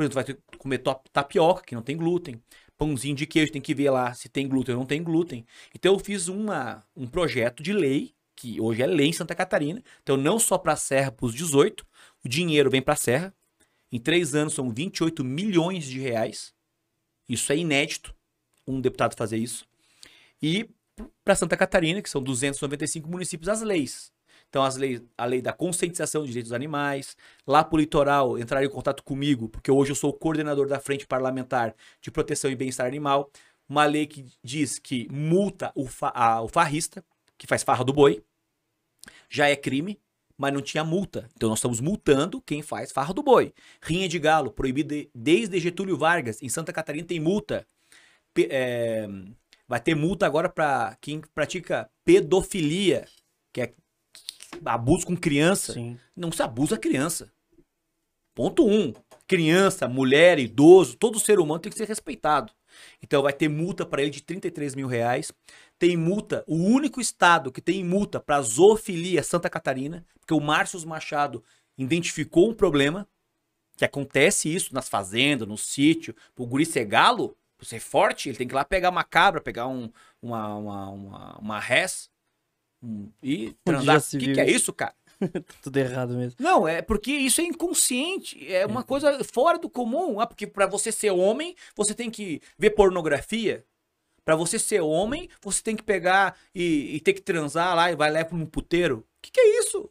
Por 0.00 0.04
exemplo, 0.04 0.14
vai 0.14 0.24
ter 0.24 0.38
que 0.50 0.56
comer 0.56 0.82
tapioca, 1.12 1.62
que 1.62 1.74
não 1.74 1.82
tem 1.82 1.94
glúten. 1.94 2.42
Pãozinho 2.78 3.14
de 3.14 3.26
queijo, 3.26 3.52
tem 3.52 3.60
que 3.60 3.74
ver 3.74 3.90
lá 3.90 4.14
se 4.14 4.30
tem 4.30 4.48
glúten 4.48 4.74
ou 4.74 4.78
não 4.80 4.86
tem 4.86 5.02
glúten. 5.02 5.44
Então 5.74 5.92
eu 5.92 5.98
fiz 5.98 6.26
uma, 6.26 6.82
um 6.96 7.06
projeto 7.06 7.62
de 7.62 7.70
lei, 7.70 8.14
que 8.34 8.58
hoje 8.58 8.80
é 8.80 8.86
lei 8.86 9.08
em 9.08 9.12
Santa 9.12 9.34
Catarina. 9.34 9.84
Então 10.02 10.16
não 10.16 10.38
só 10.38 10.56
para 10.56 10.72
a 10.72 10.76
Serra, 10.76 11.12
para 11.12 11.26
os 11.26 11.34
18, 11.34 11.86
o 12.24 12.28
dinheiro 12.30 12.70
vem 12.70 12.80
para 12.80 12.94
a 12.94 12.96
Serra. 12.96 13.34
Em 13.92 14.00
três 14.00 14.34
anos 14.34 14.54
são 14.54 14.70
28 14.70 15.22
milhões 15.22 15.84
de 15.84 16.00
reais. 16.00 16.54
Isso 17.28 17.52
é 17.52 17.58
inédito, 17.58 18.14
um 18.66 18.80
deputado 18.80 19.14
fazer 19.14 19.36
isso. 19.36 19.66
E 20.40 20.66
para 21.22 21.34
Santa 21.34 21.58
Catarina, 21.58 22.00
que 22.00 22.08
são 22.08 22.22
295 22.22 23.06
municípios, 23.06 23.50
as 23.50 23.60
leis. 23.60 24.10
Então, 24.50 24.64
as 24.64 24.76
leis, 24.76 25.00
a 25.16 25.24
lei 25.24 25.40
da 25.40 25.52
conscientização 25.52 26.22
de 26.22 26.28
direitos 26.28 26.50
dos 26.50 26.56
animais. 26.56 27.16
Lá 27.46 27.62
para 27.64 27.76
o 27.76 27.78
litoral, 27.78 28.36
entraram 28.36 28.66
em 28.66 28.70
contato 28.70 29.02
comigo, 29.04 29.48
porque 29.48 29.70
hoje 29.70 29.92
eu 29.92 29.96
sou 29.96 30.10
o 30.10 30.12
coordenador 30.12 30.66
da 30.66 30.78
Frente 30.80 31.06
Parlamentar 31.06 31.74
de 32.02 32.10
Proteção 32.10 32.50
e 32.50 32.56
Bem-Estar 32.56 32.86
Animal. 32.86 33.30
Uma 33.68 33.84
lei 33.84 34.06
que 34.06 34.26
diz 34.42 34.78
que 34.80 35.06
multa 35.10 35.70
o, 35.76 35.86
fa- 35.86 36.12
a- 36.12 36.42
o 36.42 36.48
farrista, 36.48 37.04
que 37.38 37.46
faz 37.46 37.62
farra 37.62 37.84
do 37.84 37.92
boi. 37.92 38.22
Já 39.28 39.48
é 39.48 39.54
crime, 39.54 40.00
mas 40.36 40.52
não 40.52 40.60
tinha 40.60 40.82
multa. 40.82 41.28
Então, 41.36 41.48
nós 41.48 41.58
estamos 41.58 41.80
multando 41.80 42.42
quem 42.42 42.60
faz 42.60 42.90
farra 42.90 43.14
do 43.14 43.22
boi. 43.22 43.54
Rinha 43.80 44.08
de 44.08 44.18
galo, 44.18 44.50
proibido 44.50 44.88
de- 44.92 45.08
desde 45.14 45.60
Getúlio 45.60 45.96
Vargas. 45.96 46.42
Em 46.42 46.48
Santa 46.48 46.72
Catarina 46.72 47.06
tem 47.06 47.20
multa. 47.20 47.64
É, 48.36 49.06
vai 49.68 49.78
ter 49.80 49.94
multa 49.94 50.26
agora 50.26 50.48
para 50.48 50.96
quem 51.00 51.20
pratica 51.32 51.88
pedofilia, 52.04 53.06
que 53.52 53.60
é 53.60 53.74
abuso 54.64 55.06
com 55.06 55.16
criança. 55.16 55.72
Sim. 55.72 55.98
Não 56.16 56.30
se 56.32 56.42
abusa 56.42 56.74
a 56.74 56.78
criança. 56.78 57.32
Ponto 58.34 58.66
um. 58.66 58.92
Criança, 59.26 59.88
mulher, 59.88 60.38
idoso, 60.38 60.96
todo 60.96 61.20
ser 61.20 61.38
humano 61.38 61.60
tem 61.60 61.70
que 61.70 61.78
ser 61.78 61.86
respeitado. 61.86 62.52
Então 63.02 63.22
vai 63.22 63.32
ter 63.32 63.48
multa 63.48 63.84
para 63.84 64.02
ele 64.02 64.10
de 64.10 64.22
33 64.22 64.74
mil 64.74 64.88
reais. 64.88 65.32
Tem 65.78 65.96
multa, 65.96 66.44
o 66.46 66.56
único 66.56 67.00
estado 67.00 67.50
que 67.50 67.60
tem 67.60 67.84
multa 67.84 68.20
para 68.20 68.42
zoofilia 68.42 69.20
é 69.20 69.22
Santa 69.22 69.48
Catarina, 69.48 70.04
porque 70.18 70.34
o 70.34 70.40
Márcio 70.40 70.86
Machado 70.86 71.42
identificou 71.76 72.50
um 72.50 72.54
problema, 72.54 73.08
que 73.76 73.84
acontece 73.84 74.54
isso 74.54 74.74
nas 74.74 74.88
fazendas, 74.88 75.48
no 75.48 75.56
sítio. 75.56 76.14
O 76.36 76.46
guri 76.46 76.66
ser 76.66 76.84
galo, 76.84 77.36
pra 77.56 77.66
ser 77.66 77.80
forte, 77.80 78.28
ele 78.28 78.36
tem 78.36 78.46
que 78.46 78.52
ir 78.52 78.56
lá 78.56 78.64
pegar 78.64 78.90
uma 78.90 79.04
cabra, 79.04 79.40
pegar 79.40 79.66
um, 79.66 79.90
uma, 80.20 80.54
uma, 80.54 80.90
uma, 80.90 81.38
uma 81.38 81.58
res 81.58 82.10
um, 82.82 83.10
e 83.22 83.54
transar. 83.64 83.98
O 83.98 84.18
que, 84.18 84.34
que 84.34 84.40
é 84.40 84.50
isso? 84.50 84.72
cara? 84.72 84.94
Tudo 85.62 85.76
errado 85.76 86.14
mesmo. 86.14 86.36
Não, 86.40 86.66
é 86.66 86.80
porque 86.80 87.12
isso 87.12 87.40
é 87.40 87.44
inconsciente, 87.44 88.52
é 88.52 88.64
uma 88.66 88.82
coisa 88.82 89.22
fora 89.24 89.58
do 89.58 89.68
comum. 89.68 90.20
Ah, 90.20 90.26
porque 90.26 90.46
pra 90.46 90.66
você 90.66 90.90
ser 90.90 91.10
homem, 91.10 91.54
você 91.76 91.94
tem 91.94 92.10
que 92.10 92.40
ver 92.58 92.70
pornografia. 92.70 93.64
Pra 94.24 94.36
você 94.36 94.58
ser 94.58 94.80
homem, 94.80 95.28
você 95.42 95.62
tem 95.62 95.74
que 95.74 95.82
pegar 95.82 96.38
e, 96.54 96.96
e 96.96 97.00
ter 97.00 97.14
que 97.14 97.22
transar 97.22 97.74
lá 97.74 97.90
e 97.90 97.96
vai 97.96 98.12
lá 98.12 98.24
para 98.24 98.36
um 98.36 98.46
puteiro. 98.46 98.98
O 98.98 99.22
que, 99.22 99.30
que 99.30 99.40
é 99.40 99.60
isso? 99.60 99.90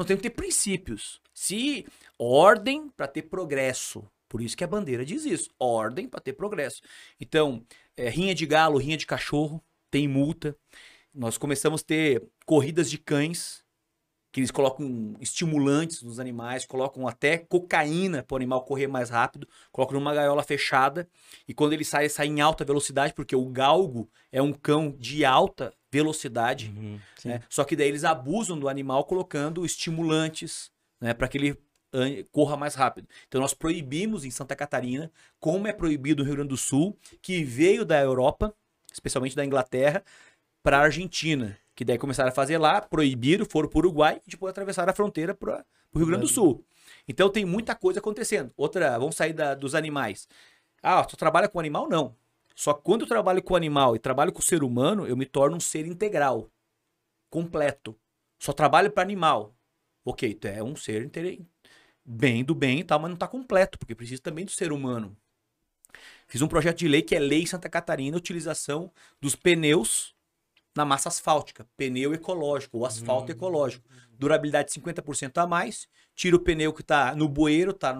Nós 0.00 0.06
temos 0.06 0.22
que 0.22 0.30
ter 0.30 0.34
princípios. 0.34 1.20
Se 1.34 1.86
ordem 2.18 2.88
pra 2.88 3.06
ter 3.06 3.22
progresso. 3.22 4.02
Por 4.28 4.40
isso 4.40 4.56
que 4.56 4.64
a 4.64 4.66
bandeira 4.66 5.04
diz 5.04 5.26
isso. 5.26 5.50
Ordem 5.58 6.08
pra 6.08 6.20
ter 6.20 6.32
progresso. 6.32 6.80
Então, 7.20 7.62
é, 7.96 8.08
rinha 8.08 8.34
de 8.34 8.46
galo, 8.46 8.78
rinha 8.78 8.96
de 8.96 9.06
cachorro, 9.06 9.62
tem 9.90 10.08
multa. 10.08 10.56
Nós 11.14 11.36
começamos 11.36 11.80
a 11.82 11.84
ter 11.84 12.22
corridas 12.46 12.90
de 12.90 12.98
cães, 12.98 13.64
que 14.32 14.38
eles 14.38 14.52
colocam 14.52 15.16
estimulantes 15.20 16.02
nos 16.02 16.20
animais, 16.20 16.64
colocam 16.64 17.08
até 17.08 17.36
cocaína 17.36 18.22
para 18.22 18.34
o 18.34 18.36
animal 18.36 18.64
correr 18.64 18.86
mais 18.86 19.10
rápido, 19.10 19.48
colocam 19.72 19.98
numa 19.98 20.14
gaiola 20.14 20.42
fechada, 20.44 21.08
e 21.48 21.52
quando 21.52 21.72
ele 21.72 21.84
sai, 21.84 22.02
ele 22.04 22.10
sai 22.10 22.26
em 22.28 22.40
alta 22.40 22.64
velocidade, 22.64 23.12
porque 23.12 23.34
o 23.34 23.44
galgo 23.46 24.08
é 24.30 24.40
um 24.40 24.52
cão 24.52 24.94
de 24.96 25.24
alta 25.24 25.74
velocidade, 25.90 26.72
Uhum. 26.76 27.00
né? 27.24 27.42
Só 27.48 27.64
que 27.64 27.74
daí 27.74 27.88
eles 27.88 28.04
abusam 28.04 28.56
do 28.56 28.68
animal 28.68 29.02
colocando 29.04 29.66
estimulantes, 29.66 30.70
né, 31.00 31.12
para 31.12 31.26
que 31.26 31.36
ele 31.36 31.58
an- 31.92 32.22
corra 32.30 32.56
mais 32.56 32.76
rápido. 32.76 33.08
Então 33.26 33.40
nós 33.40 33.52
proibimos 33.52 34.24
em 34.24 34.30
Santa 34.30 34.54
Catarina, 34.54 35.10
como 35.40 35.66
é 35.66 35.72
proibido 35.72 36.22
no 36.22 36.26
Rio 36.28 36.36
Grande 36.36 36.50
do 36.50 36.56
Sul, 36.56 36.96
que 37.20 37.42
veio 37.42 37.84
da 37.84 38.00
Europa, 38.00 38.54
especialmente 38.92 39.34
da 39.34 39.44
Inglaterra, 39.44 40.04
para 40.62 40.78
a 40.78 40.82
Argentina, 40.82 41.58
que 41.74 41.84
daí 41.84 41.98
começaram 41.98 42.28
a 42.28 42.32
fazer 42.32 42.58
lá, 42.58 42.80
proibiram, 42.80 43.46
foram 43.46 43.68
para 43.68 43.78
o 43.78 43.80
Uruguai 43.80 44.20
e 44.26 44.30
depois 44.30 44.50
atravessaram 44.50 44.90
a 44.90 44.94
fronteira 44.94 45.34
para 45.34 45.64
o 45.92 45.98
Rio 45.98 46.06
Grande 46.06 46.22
do 46.22 46.28
Sul. 46.28 46.64
Então 47.08 47.30
tem 47.30 47.44
muita 47.44 47.74
coisa 47.74 48.00
acontecendo. 48.00 48.52
Outra, 48.56 48.98
vamos 48.98 49.16
sair 49.16 49.32
da- 49.32 49.54
dos 49.54 49.74
animais. 49.74 50.28
Ah, 50.82 51.04
tu 51.04 51.16
trabalha 51.16 51.48
com 51.48 51.58
animal? 51.58 51.88
Não. 51.88 52.16
Só 52.54 52.74
quando 52.74 53.02
eu 53.02 53.06
trabalho 53.06 53.42
com 53.42 53.56
animal 53.56 53.96
e 53.96 53.98
trabalho 53.98 54.32
com 54.32 54.40
o 54.40 54.42
ser 54.42 54.62
humano, 54.62 55.06
eu 55.06 55.16
me 55.16 55.24
torno 55.24 55.56
um 55.56 55.60
ser 55.60 55.86
integral, 55.86 56.50
completo. 57.30 57.98
Só 58.38 58.52
trabalho 58.52 58.90
para 58.90 59.02
animal. 59.02 59.54
Ok, 60.04 60.34
tu 60.34 60.46
é 60.48 60.62
um 60.62 60.76
ser 60.76 61.02
inter... 61.02 61.40
bem 62.04 62.44
do 62.44 62.54
bem 62.54 62.80
e 62.80 62.84
tal, 62.84 62.98
mas 62.98 63.10
não 63.10 63.16
tá 63.16 63.28
completo, 63.28 63.78
porque 63.78 63.94
precisa 63.94 64.20
também 64.20 64.44
do 64.44 64.50
ser 64.50 64.72
humano. 64.72 65.16
Fiz 66.26 66.42
um 66.42 66.48
projeto 66.48 66.78
de 66.78 66.88
lei 66.88 67.02
que 67.02 67.14
é 67.14 67.18
Lei 67.18 67.46
Santa 67.46 67.68
Catarina, 67.68 68.16
utilização 68.16 68.92
dos 69.20 69.34
pneus 69.34 70.14
na 70.76 70.84
massa 70.84 71.08
asfáltica, 71.08 71.66
pneu 71.76 72.14
ecológico, 72.14 72.78
ou 72.78 72.86
asfalto 72.86 73.30
ecológico. 73.32 73.88
Durabilidade 74.18 74.70
50% 74.72 75.38
a 75.38 75.46
mais, 75.46 75.88
tira 76.14 76.36
o 76.36 76.40
pneu 76.40 76.72
que 76.72 76.82
tá 76.82 77.14
no 77.14 77.28
bueiro, 77.28 77.72
tá 77.72 77.96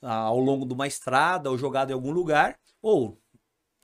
ah, 0.00 0.14
ao 0.14 0.38
longo 0.38 0.64
de 0.64 0.72
uma 0.72 0.86
estrada 0.86 1.50
ou 1.50 1.58
jogado 1.58 1.90
em 1.90 1.92
algum 1.92 2.10
lugar, 2.10 2.58
ou 2.80 3.18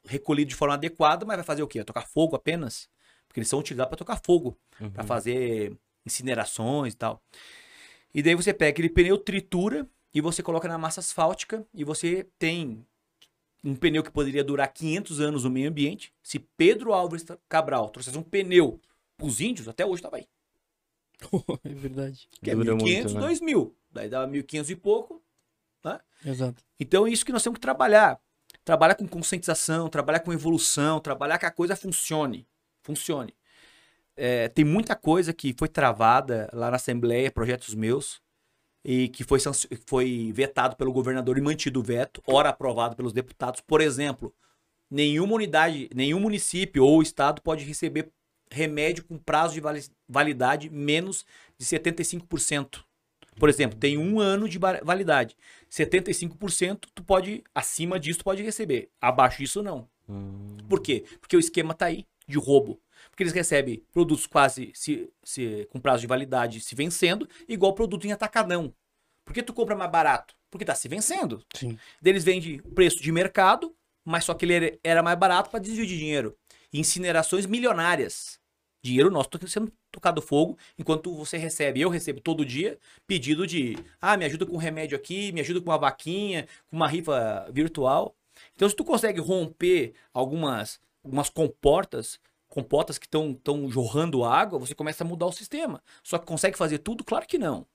recolhido 0.07 0.51
de 0.51 0.55
forma 0.55 0.75
adequada, 0.75 1.25
mas 1.27 1.37
vai 1.37 1.45
fazer 1.45 1.63
o 1.63 1.67
quê? 1.69 1.79
Vai 1.81 1.85
tocar 1.85 2.07
fogo 2.07 2.37
apenas? 2.37 2.89
Porque 3.27 3.41
eles 3.41 3.49
são 3.49 3.59
utilizados 3.59 3.89
para 3.91 3.99
tocar 3.99 4.21
fogo, 4.25 4.57
Uhum. 4.81 4.91
para 4.91 5.05
fazer 5.05 5.77
incinerações 6.07 6.93
e 6.95 6.97
tal. 6.97 7.23
E 8.15 8.23
daí 8.23 8.35
você 8.35 8.53
pega 8.55 8.71
aquele 8.71 8.89
pneu, 8.89 9.19
tritura 9.19 9.89
e 10.13 10.21
você 10.21 10.43
coloca 10.43 10.69
na 10.69 10.79
massa 10.79 11.01
asfáltica 11.01 11.67
e 11.75 11.83
você 11.83 12.29
tem 12.39 12.87
um 13.65 13.75
pneu 13.75 14.03
que 14.03 14.11
poderia 14.11 14.45
durar 14.45 14.71
500 14.73 15.21
anos 15.21 15.45
no 15.45 15.51
meio 15.51 15.71
ambiente. 15.71 16.13
Se 16.23 16.39
Pedro 16.39 16.93
Álvares 16.93 17.25
Cabral 17.49 17.89
trouxesse 17.89 18.19
um 18.19 18.23
pneu 18.23 18.81
pros 19.17 19.41
índios, 19.41 19.67
até 19.67 19.87
hoje 19.87 20.03
tava 20.03 20.17
aí. 20.17 20.29
é 21.65 21.69
verdade. 21.71 22.29
Que 22.43 22.51
é 22.51 22.55
Dura 22.55 22.75
1.500, 22.75 22.79
muito, 22.79 23.15
né? 23.15 23.29
2.000. 23.29 23.73
Daí 23.91 24.09
dava 24.09 24.31
1.500 24.31 24.71
e 24.71 24.77
pouco. 24.77 25.23
Exato. 26.25 26.63
Então 26.79 27.07
é 27.07 27.11
isso 27.11 27.25
que 27.25 27.33
nós 27.33 27.43
temos 27.43 27.57
que 27.57 27.63
trabalhar. 27.63 28.21
Trabalhar 28.65 28.95
com 28.95 29.07
conscientização, 29.07 29.89
trabalhar 29.89 30.21
com 30.21 30.33
evolução, 30.33 31.01
trabalhar 31.01 31.39
que 31.39 31.47
a 31.47 31.51
coisa 31.51 31.77
funcione. 31.77 32.47
Funcione. 32.83 33.35
É, 34.17 34.49
tem 34.49 34.65
muita 34.65 34.95
coisa 34.95 35.33
que 35.33 35.55
foi 35.59 35.69
travada 35.69 36.49
lá 36.53 36.71
na 36.71 36.77
Assembleia, 36.77 37.31
projetos 37.31 37.75
meus, 37.75 38.23
e 38.85 39.09
que 39.09 39.25
foi, 39.25 39.39
foi 39.87 40.31
vetado 40.35 40.77
pelo 40.77 40.93
governador 40.93 41.39
e 41.39 41.41
mantido 41.41 41.81
o 41.81 41.83
veto, 41.83 42.23
ora 42.27 42.51
aprovado 42.51 42.95
pelos 42.95 43.13
deputados. 43.13 43.61
Por 43.61 43.81
exemplo, 43.81 44.35
nenhuma 44.91 45.35
unidade, 45.35 45.89
nenhum 45.95 46.21
município 46.21 46.85
ou 46.85 47.01
estado 47.03 47.41
pode 47.43 47.65
receber 47.65 48.11
remédio 48.51 49.05
com 49.05 49.17
prazo 49.19 49.55
de 49.55 49.61
vali- 49.61 49.89
validade 50.09 50.69
menos 50.71 51.25
de 51.59 51.65
75%. 51.65 52.85
Por 53.37 53.49
exemplo, 53.49 53.77
tem 53.79 53.99
um 53.99 54.21
ano 54.21 54.49
de 54.49 54.59
validade. 54.59 55.37
75% 55.69 56.87
tu 56.95 57.03
pode, 57.03 57.43
acima 57.55 57.99
disso, 57.99 58.21
tu 58.21 58.25
pode 58.25 58.43
receber. 58.43 58.91
Abaixo 59.01 59.39
disso, 59.39 59.63
não. 59.63 59.89
Hum, 60.09 60.57
Por 60.69 60.81
quê? 60.81 61.05
Porque 61.21 61.37
o 61.37 61.41
esquema 61.41 61.75
tá 61.75 61.87
aí, 61.87 62.07
de 62.29 62.39
roubo. 62.39 62.79
Porque 63.15 63.23
eles 63.23 63.33
recebem 63.33 63.81
produtos 63.93 64.27
quase 64.27 64.73
se, 64.75 65.09
se- 65.23 65.69
com 65.71 65.79
prazo 65.79 66.01
de 66.01 66.07
validade 66.09 66.61
se 66.61 66.75
vencendo, 66.75 67.29
igual 67.49 67.73
produto 67.73 68.05
em 68.09 68.11
atacadão. 68.11 68.75
Por 69.25 69.33
que 69.33 69.41
tu 69.41 69.55
compra 69.55 69.77
mais 69.77 69.89
barato? 69.89 70.35
Porque 70.51 70.65
tá 70.65 70.75
se 70.75 70.89
vencendo. 70.89 71.41
Sim. 71.55 71.79
Eles 72.05 72.25
vendem 72.25 72.61
o 72.65 72.73
preço 72.73 73.01
de 73.01 73.13
mercado, 73.13 73.73
mas 74.05 74.25
só 74.25 74.35
que 74.35 74.45
ele 74.45 74.81
era- 74.83 75.01
mais 75.01 75.17
barato 75.17 75.49
para 75.49 75.61
desvio 75.61 75.87
de 75.87 75.97
dinheiro. 75.97 76.37
Incinerações 76.73 77.47
milionárias. 77.47 78.41
Dinheiro 78.83 79.13
nosso 79.13 79.31
to- 79.31 79.47
sendo 79.47 79.73
tocado 79.93 80.21
fogo, 80.21 80.59
enquanto 80.77 81.15
você 81.15 81.39
recebe, 81.39 81.81
eu 81.81 81.89
recebo 81.89 82.21
todo 82.21 82.45
dia, 82.45 82.77
pedido 83.07 83.47
de, 83.47 83.79
ah, 84.01 84.17
me 84.17 84.25
ajuda 84.25 84.45
com 84.45 84.55
um 84.55 84.59
remédio 84.59 84.97
aqui, 84.97 85.31
me 85.31 85.41
ajuda 85.41 85.61
com 85.61 85.71
uma 85.71 85.79
vaquinha, 85.79 86.49
com 86.67 86.75
uma 86.77 86.89
rifa 86.89 87.49
virtual. 87.53 88.13
Então, 88.57 88.69
se 88.69 88.75
tu 88.75 88.85
consegue 88.85 89.21
romper 89.21 89.95
algumas, 90.13 90.81
algumas 91.05 91.31
comportas, 91.31 92.19
comportas 92.55 92.97
que 92.99 93.07
estão 93.07 93.69
jorrando 93.71 94.25
água, 94.25 94.59
você 94.59 94.75
começa 94.75 95.03
a 95.05 95.07
mudar 95.07 95.27
o 95.27 95.33
sistema. 95.33 95.83
Só 96.03 96.19
que 96.19 96.25
consegue 96.27 96.57
fazer 96.57 96.79
tudo? 96.79 97.03
Claro 97.05 97.27
que 97.27 97.37
não. 97.39 97.67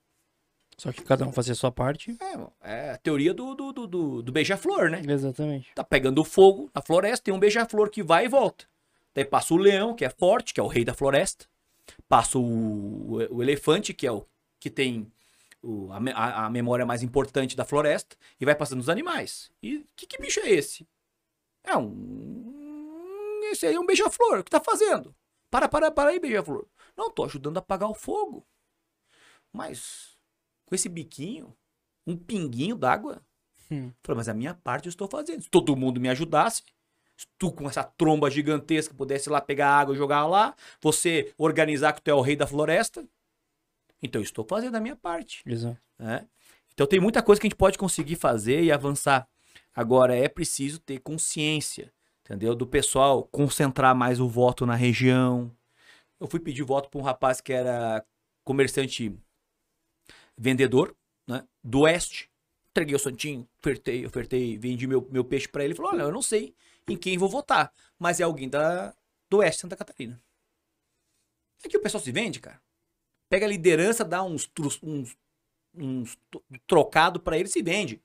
Só 0.78 0.94
que 0.94 1.02
cada 1.04 1.28
um 1.28 1.34
fazer 1.34 1.52
a 1.52 1.56
sua 1.56 1.72
parte. 1.72 2.18
É, 2.64 2.72
é 2.88 2.92
a 2.92 2.98
teoria 2.98 3.34
do, 3.34 3.54
do, 3.54 3.74
do, 3.74 3.86
do, 3.88 4.22
do 4.22 4.32
beija-flor, 4.32 4.90
né? 4.90 5.02
Exatamente. 5.06 5.70
tá 5.76 5.84
pegando 5.84 6.24
fogo 6.24 6.72
na 6.74 6.82
floresta, 6.82 7.26
tem 7.26 7.34
um 7.34 7.40
beija-flor 7.40 7.90
que 7.90 8.02
vai 8.02 8.26
e 8.26 8.30
volta. 8.30 8.66
Daí 9.14 9.26
passa 9.26 9.54
o 9.54 9.58
leão, 9.58 9.94
que 9.94 10.06
é 10.06 10.10
forte, 10.10 10.54
que 10.54 10.60
é 10.60 10.64
o 10.64 10.68
rei 10.68 10.86
da 10.86 10.94
floresta. 10.94 11.46
Passa 12.08 12.38
o, 12.40 13.18
o 13.30 13.44
elefante, 13.44 13.94
que 13.94 14.08
é 14.08 14.12
o 14.12 14.26
que 14.60 14.70
tem 14.70 15.12
o- 15.62 15.90
a- 15.92 16.46
a 16.46 16.50
memória 16.50 16.86
mais 16.86 17.04
importante 17.04 17.58
da 17.58 17.66
floresta. 17.66 18.16
E 18.40 18.46
vai 18.46 18.56
passando 18.56 18.80
os 18.80 18.88
animais. 18.88 19.52
E 19.62 19.86
que, 19.98 20.08
que 20.08 20.22
bicho 20.22 20.40
é 20.40 20.50
esse? 20.50 20.88
É 21.64 21.76
um. 21.76 22.69
Esse 23.52 23.66
aí 23.66 23.76
é 23.76 23.80
um 23.80 23.86
beija-flor. 23.86 24.40
O 24.40 24.44
que 24.44 24.52
tá 24.52 24.60
fazendo? 24.60 25.16
Para, 25.50 25.68
para, 25.68 25.92
para 25.92 26.12
aí, 26.12 26.20
beija-flor. 26.20 26.68
Não, 26.96 27.10
tô 27.10 27.26
ajudando 27.26 27.58
a 27.58 27.60
apagar 27.60 27.90
o 27.90 27.94
fogo. 27.96 28.46
Mas 29.52 30.18
com 30.66 30.76
esse 30.76 30.88
biquinho, 30.88 31.56
um 32.06 32.16
pinguinho 32.16 32.76
d'água, 32.76 33.24
Hum. 33.72 33.92
Falei, 34.04 34.18
mas 34.18 34.30
a 34.30 34.34
minha 34.34 34.54
parte 34.54 34.88
eu 34.88 34.90
estou 34.90 35.08
fazendo. 35.08 35.44
Se 35.44 35.50
todo 35.50 35.76
mundo 35.76 36.00
me 36.00 36.10
ajudasse, 36.10 36.64
se 37.16 37.28
tu 37.38 37.52
com 37.52 37.68
essa 37.68 37.84
tromba 37.84 38.30
gigantesca 38.30 38.94
pudesse 38.94 39.30
ir 39.30 39.32
lá 39.32 39.42
pegar 39.42 39.70
água 39.70 39.94
e 39.94 39.98
jogar 39.98 40.26
lá, 40.26 40.56
você 40.82 41.34
organizar 41.38 41.94
que 41.94 42.02
tu 42.02 42.10
é 42.10 42.14
o 42.14 42.22
rei 42.22 42.36
da 42.36 42.48
floresta, 42.48 43.06
então 44.02 44.20
eu 44.20 44.24
estou 44.24 44.46
fazendo 44.46 44.76
a 44.76 44.80
minha 44.80 44.96
parte. 44.96 45.44
Exato. 45.46 45.78
né? 45.98 46.28
Então 46.74 46.88
tem 46.88 47.00
muita 47.00 47.22
coisa 47.22 47.40
que 47.40 47.46
a 47.46 47.50
gente 47.50 47.58
pode 47.58 47.78
conseguir 47.78 48.16
fazer 48.16 48.64
e 48.64 48.72
avançar. 48.72 49.28
Agora 49.76 50.16
é 50.16 50.28
preciso 50.28 50.80
ter 50.80 51.00
consciência, 51.00 51.94
entendeu? 52.30 52.54
Do 52.54 52.68
pessoal 52.68 53.24
concentrar 53.24 53.96
mais 53.96 54.20
o 54.20 54.30
voto 54.30 54.66
na 54.66 54.76
região. 54.76 55.52
Eu 56.20 56.28
fui 56.28 56.40
pedir 56.40 56.64
voto 56.64 56.88
para 56.90 57.00
um 57.00 57.04
rapaz 57.04 57.42
que 57.42 57.52
era 57.52 58.06
comerciante 58.44 59.18
vendedor, 60.38 60.96
né? 61.28 61.48
Do 61.64 61.82
oeste. 61.82 62.30
Entreguei 62.70 62.96
o 62.96 63.00
santinho, 63.00 63.50
ofertei, 63.60 64.06
ofertei, 64.06 64.58
vendi 64.58 64.86
meu, 64.86 65.08
meu 65.10 65.26
peixe 65.26 65.48
para 65.48 65.64
ele. 65.64 65.74
Ele 65.74 65.78
falou: 65.78 65.92
Olha, 65.92 66.04
eu 66.04 66.12
não 66.12 66.22
sei 66.22 66.56
em 66.88 66.96
quem 66.96 67.18
vou 67.18 67.28
votar, 67.28 67.74
mas 67.98 68.20
é 68.20 68.24
alguém 68.24 68.48
da, 68.48 68.96
do 69.30 69.38
oeste 69.38 69.62
Santa 69.62 69.76
Catarina. 69.76 70.22
Aqui 71.66 71.78
o 71.78 71.82
pessoal 71.82 72.02
se 72.02 72.12
vende, 72.12 72.40
cara. 72.40 72.62
Pega 73.28 73.46
a 73.46 73.50
liderança, 73.50 74.06
dá 74.06 74.24
uns, 74.24 74.50
uns, 74.84 75.18
uns 75.76 76.18
trocado 76.68 77.20
para 77.20 77.38
ele 77.38 77.50
e 77.50 77.52
se 77.52 77.62
vende. 77.62 78.02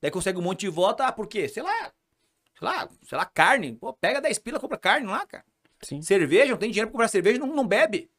Daí 0.00 0.10
consegue 0.10 0.38
um 0.38 0.42
monte 0.42 0.60
de 0.60 0.68
voto, 0.68 1.02
ah, 1.02 1.12
por 1.12 1.26
quê? 1.26 1.48
Sei 1.48 1.62
lá, 1.62 1.92
sei 2.62 2.68
lá, 2.68 2.88
sei 3.02 3.18
lá, 3.18 3.26
carne. 3.26 3.74
Pô, 3.76 3.92
pega 3.92 4.20
10 4.20 4.38
pila, 4.38 4.60
compra 4.60 4.78
carne 4.78 5.06
lá, 5.06 5.26
cara. 5.26 5.44
Sim. 5.82 6.00
Cerveja, 6.00 6.52
não 6.52 6.58
tem 6.58 6.70
dinheiro 6.70 6.88
pra 6.88 6.92
comprar 6.92 7.08
cerveja, 7.08 7.38
não, 7.40 7.48
não 7.48 7.66
bebe. 7.66 8.10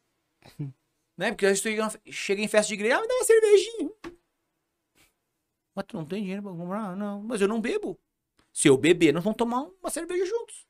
né? 1.16 1.30
Porque 1.30 1.46
vezes 1.46 1.62
tu 1.62 1.68
chega- 2.12 2.42
em 2.42 2.48
festa 2.48 2.68
de 2.68 2.74
igreja, 2.74 2.98
ah, 2.98 3.00
me 3.00 3.08
dá 3.08 3.14
uma 3.14 3.24
cervejinha. 3.24 3.90
Mas 5.74 5.86
tu 5.86 5.96
não 5.96 6.04
tem 6.04 6.22
dinheiro 6.22 6.42
pra 6.42 6.52
comprar? 6.52 6.94
Não, 6.96 7.22
mas 7.22 7.40
eu 7.40 7.48
não 7.48 7.60
bebo. 7.60 7.98
Se 8.52 8.68
eu 8.68 8.76
beber, 8.76 9.12
nós 9.12 9.24
vamos 9.24 9.36
tomar 9.36 9.62
uma 9.62 9.90
cerveja 9.90 10.24
juntos. 10.26 10.66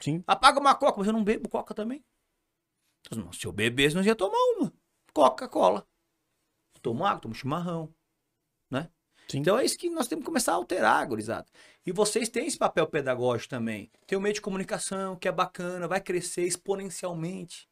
Sim. 0.00 0.24
Apaga 0.26 0.58
uma 0.58 0.74
coca, 0.74 0.98
mas 0.98 1.06
eu 1.06 1.12
não 1.12 1.22
bebo 1.22 1.48
coca 1.48 1.74
também. 1.74 2.04
Se 3.32 3.46
eu 3.46 3.52
bebesse, 3.52 3.94
nós 3.94 4.04
ia 4.06 4.16
tomar 4.16 4.38
uma. 4.56 4.72
Coca-Cola. 5.12 5.86
Tomo 6.82 7.04
água, 7.04 7.20
tomo 7.20 7.34
chimarrão. 7.34 7.94
Sim. 9.30 9.38
Então 9.38 9.58
é 9.58 9.64
isso 9.64 9.78
que 9.78 9.88
nós 9.88 10.08
temos 10.08 10.22
que 10.22 10.26
começar 10.26 10.52
a 10.52 10.56
alterar, 10.56 11.06
gurizada. 11.06 11.46
E 11.86 11.92
vocês 11.92 12.28
têm 12.28 12.46
esse 12.46 12.58
papel 12.58 12.86
pedagógico 12.86 13.50
também. 13.50 13.90
Tem 14.06 14.18
o 14.18 14.20
meio 14.20 14.34
de 14.34 14.40
comunicação, 14.40 15.16
que 15.16 15.28
é 15.28 15.32
bacana, 15.32 15.86
vai 15.86 16.00
crescer 16.00 16.42
exponencialmente. 16.42 17.68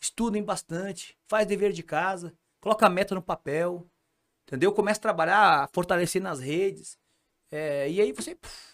Estudem 0.00 0.42
bastante, 0.42 1.16
faz 1.28 1.46
dever 1.46 1.72
de 1.72 1.82
casa, 1.82 2.34
coloca 2.60 2.86
a 2.86 2.90
meta 2.90 3.14
no 3.14 3.22
papel, 3.22 3.86
entendeu? 4.46 4.72
Começa 4.72 4.98
a 4.98 5.02
trabalhar, 5.02 5.68
fortalecer 5.72 6.20
nas 6.20 6.40
redes. 6.40 6.98
É, 7.50 7.90
e 7.90 8.00
aí 8.00 8.12
você 8.12 8.34
puf, 8.34 8.72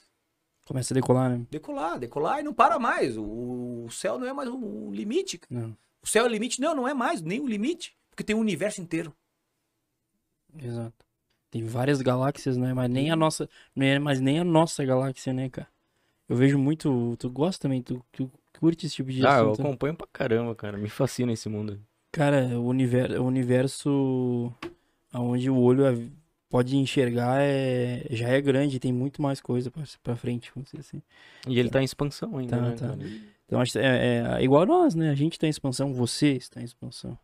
Começa 0.68 0.92
a 0.92 0.96
decolar, 0.96 1.30
né? 1.30 1.46
decolar, 1.50 1.98
decolar 1.98 2.40
e 2.40 2.42
não 2.42 2.52
para 2.52 2.78
mais. 2.78 3.16
O, 3.16 3.84
o 3.86 3.90
céu 3.90 4.18
não 4.18 4.26
é 4.26 4.34
mais 4.34 4.50
o 4.50 4.90
limite. 4.92 5.40
Não. 5.48 5.74
O 6.02 6.06
céu 6.06 6.24
é 6.24 6.28
o 6.28 6.30
limite? 6.30 6.60
Não, 6.60 6.74
não 6.74 6.86
é 6.86 6.92
mais 6.92 7.22
nem 7.22 7.40
o 7.40 7.48
limite. 7.48 7.96
Porque 8.10 8.22
tem 8.22 8.36
o 8.36 8.38
universo 8.38 8.78
inteiro. 8.78 9.16
Exato. 10.62 11.07
Tem 11.50 11.64
várias 11.64 12.02
galáxias, 12.02 12.56
né? 12.56 12.74
Mas 12.74 12.90
nem 12.90 13.10
a 13.10 13.16
nossa. 13.16 13.48
Não 13.74 13.86
é 13.86 13.98
mais 13.98 14.20
nem 14.20 14.38
a 14.38 14.44
nossa 14.44 14.84
galáxia, 14.84 15.32
né, 15.32 15.48
cara? 15.48 15.68
Eu 16.28 16.36
vejo 16.36 16.58
muito. 16.58 17.16
Tu 17.18 17.30
gosta 17.30 17.62
também, 17.62 17.82
tu, 17.82 18.04
tu 18.12 18.30
curte 18.58 18.86
esse 18.86 18.96
tipo 18.96 19.10
de 19.10 19.24
Ah, 19.26 19.38
eu 19.38 19.52
assunto. 19.52 19.62
acompanho 19.62 19.94
pra 19.94 20.06
caramba, 20.12 20.54
cara. 20.54 20.76
Me 20.76 20.88
fascina 20.88 21.32
esse 21.32 21.48
mundo. 21.48 21.80
Cara, 22.12 22.58
o 22.58 22.66
universo, 22.66 23.22
o 23.22 23.26
universo 23.26 24.52
onde 25.14 25.48
o 25.50 25.56
olho 25.58 26.10
pode 26.50 26.76
enxergar 26.76 27.40
é, 27.40 28.06
já 28.10 28.28
é 28.28 28.40
grande, 28.40 28.78
tem 28.78 28.92
muito 28.92 29.20
mais 29.22 29.40
coisa 29.40 29.70
pra, 29.70 29.82
pra 30.02 30.16
frente, 30.16 30.50
vamos 30.54 30.70
dizer 30.70 30.80
assim. 30.80 31.02
E 31.46 31.58
ele 31.58 31.68
tá 31.70 31.80
em 31.80 31.84
expansão 31.84 32.36
ainda, 32.38 32.56
Tá, 32.56 32.62
né, 32.62 32.72
tá. 32.76 32.86
cara? 32.88 32.98
Então 33.46 33.60
acho 33.60 33.72
que 33.72 33.78
é, 33.78 34.24
é 34.38 34.42
igual 34.42 34.66
nós, 34.66 34.94
né? 34.94 35.10
A 35.10 35.14
gente 35.14 35.38
tá 35.38 35.46
em 35.46 35.50
expansão, 35.50 35.92
você 35.94 36.32
está 36.32 36.60
em 36.60 36.64
expansão. 36.64 37.18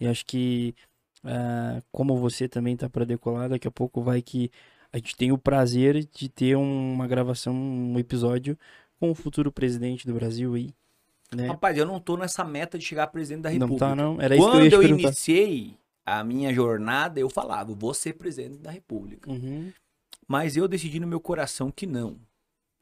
E 0.00 0.06
acho 0.06 0.24
que 0.26 0.74
ah, 1.24 1.82
como 1.90 2.16
você 2.16 2.48
também 2.48 2.76
tá 2.76 2.88
para 2.88 3.04
decolar, 3.04 3.48
daqui 3.48 3.68
a 3.68 3.70
pouco 3.70 4.02
vai 4.02 4.22
que 4.22 4.50
a 4.92 4.96
gente 4.98 5.16
tem 5.16 5.32
o 5.32 5.38
prazer 5.38 6.04
de 6.04 6.28
ter 6.28 6.56
uma 6.56 7.06
gravação, 7.06 7.54
um 7.54 7.98
episódio 7.98 8.58
com 8.98 9.10
o 9.10 9.14
futuro 9.14 9.52
presidente 9.52 10.06
do 10.06 10.14
Brasil 10.14 10.54
aí, 10.54 10.74
né? 11.34 11.46
Rapaz, 11.46 11.76
eu 11.76 11.84
não 11.84 12.00
tô 12.00 12.16
nessa 12.16 12.42
meta 12.44 12.78
de 12.78 12.84
chegar 12.84 13.04
a 13.04 13.06
presidente 13.06 13.42
da 13.42 13.50
Não 13.50 13.66
República. 13.66 13.86
tá 13.86 13.94
não, 13.94 14.20
era 14.20 14.34
isso 14.34 14.50
que 14.50 14.56
eu 14.56 14.60
Quando 14.60 14.72
eu, 14.72 14.82
iniciei 14.82 15.76
a 16.06 16.24
minha 16.24 16.52
jornada, 16.54 17.20
eu 17.20 17.28
falava, 17.28 17.74
vou 17.74 17.92
ser 17.92 18.14
presidente 18.14 18.58
da 18.58 18.70
República. 18.70 19.30
Uhum. 19.30 19.70
Mas 20.26 20.56
eu 20.56 20.66
decidi 20.66 20.98
no 20.98 21.06
meu 21.06 21.20
coração 21.20 21.70
que 21.70 21.86
não. 21.86 22.18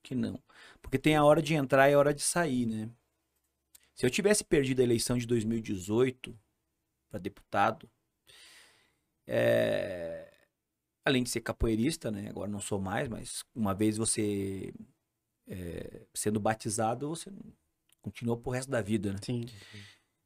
Que 0.02 0.14
não. 0.14 0.40
Porque 0.80 0.98
tem 0.98 1.16
a 1.16 1.24
hora 1.24 1.42
de 1.42 1.54
entrar 1.54 1.90
e 1.90 1.94
a 1.94 1.98
hora 1.98 2.14
de 2.14 2.22
sair, 2.22 2.66
né? 2.66 2.88
Se 3.94 4.06
eu 4.06 4.10
tivesse 4.10 4.44
perdido 4.44 4.80
a 4.80 4.84
eleição 4.84 5.18
de 5.18 5.26
2018 5.26 6.36
para 7.08 7.18
deputado, 7.18 7.88
é, 9.26 10.32
além 11.04 11.22
de 11.22 11.30
ser 11.30 11.40
capoeirista, 11.40 12.10
né? 12.10 12.28
Agora 12.28 12.50
não 12.50 12.60
sou 12.60 12.80
mais, 12.80 13.08
mas 13.08 13.44
uma 13.54 13.74
vez 13.74 13.96
você 13.96 14.72
é, 15.46 16.06
sendo 16.14 16.40
batizado, 16.40 17.08
você 17.08 17.32
continua 18.02 18.36
pro 18.36 18.50
resto 18.50 18.70
da 18.70 18.82
vida, 18.82 19.12
né? 19.12 19.18
Sim. 19.22 19.46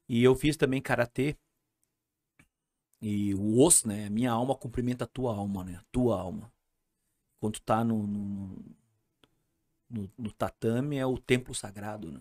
E 0.09 0.23
eu 0.23 0.35
fiz 0.35 0.57
também 0.57 0.81
karatê. 0.81 1.37
E 3.01 3.35
o 3.35 3.59
osso, 3.61 3.89
né? 3.89 4.11
Minha 4.11 4.33
alma 4.33 4.55
cumprimenta 4.55 5.05
a 5.05 5.09
tua 5.09 5.35
alma, 5.35 5.65
né? 5.65 5.77
A 5.77 5.85
tua 5.91 6.21
alma. 6.21 6.53
Quando 7.39 7.55
tu 7.55 7.63
tá 7.63 7.83
no, 7.83 8.07
no, 8.07 8.65
no, 9.89 10.11
no 10.19 10.33
tatame, 10.33 10.99
é 10.99 11.07
o 11.07 11.17
templo 11.17 11.55
sagrado, 11.55 12.13
né? 12.13 12.21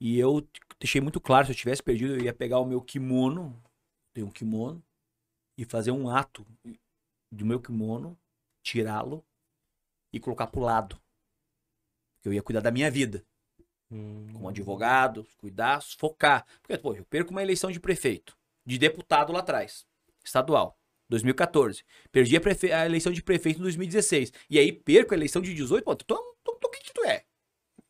E 0.00 0.18
eu 0.18 0.46
deixei 0.80 1.00
muito 1.00 1.20
claro, 1.20 1.46
se 1.46 1.52
eu 1.52 1.56
tivesse 1.56 1.82
perdido, 1.82 2.14
eu 2.14 2.24
ia 2.24 2.34
pegar 2.34 2.58
o 2.58 2.64
meu 2.64 2.80
kimono, 2.80 3.62
tem 4.12 4.24
um 4.24 4.30
kimono, 4.30 4.82
e 5.62 5.64
fazer 5.64 5.92
um 5.92 6.08
ato 6.10 6.44
do 7.30 7.46
meu 7.46 7.60
kimono, 7.60 8.18
tirá-lo 8.62 9.24
e 10.12 10.18
colocar 10.18 10.48
pro 10.48 10.60
lado. 10.60 10.96
Porque 12.16 12.28
eu 12.28 12.32
ia 12.32 12.42
cuidar 12.42 12.60
da 12.60 12.70
minha 12.70 12.90
vida 12.90 13.24
Hum. 13.90 14.26
como 14.32 14.48
advogado, 14.48 15.26
cuidar, 15.36 15.82
focar. 15.82 16.46
Porque, 16.62 16.78
pô, 16.78 16.94
eu 16.94 17.04
perco 17.04 17.30
uma 17.30 17.42
eleição 17.42 17.70
de 17.70 17.78
prefeito, 17.78 18.36
de 18.64 18.78
deputado 18.78 19.32
lá 19.32 19.40
atrás, 19.40 19.86
estadual, 20.24 20.78
2014. 21.10 21.84
Perdi 22.10 22.36
a, 22.36 22.40
prefe- 22.40 22.72
a 22.72 22.86
eleição 22.86 23.12
de 23.12 23.22
prefeito 23.22 23.58
em 23.58 23.62
2016. 23.62 24.32
E 24.48 24.58
aí 24.58 24.72
perco 24.72 25.12
a 25.14 25.16
eleição 25.16 25.42
de 25.42 25.54
18, 25.54 25.84
pô, 25.84 25.94
tu, 25.94 26.04
tu, 26.06 26.16
tu, 26.60 26.70
que 26.70 26.80
que 26.80 26.92
tu 26.94 27.04
é? 27.04 27.24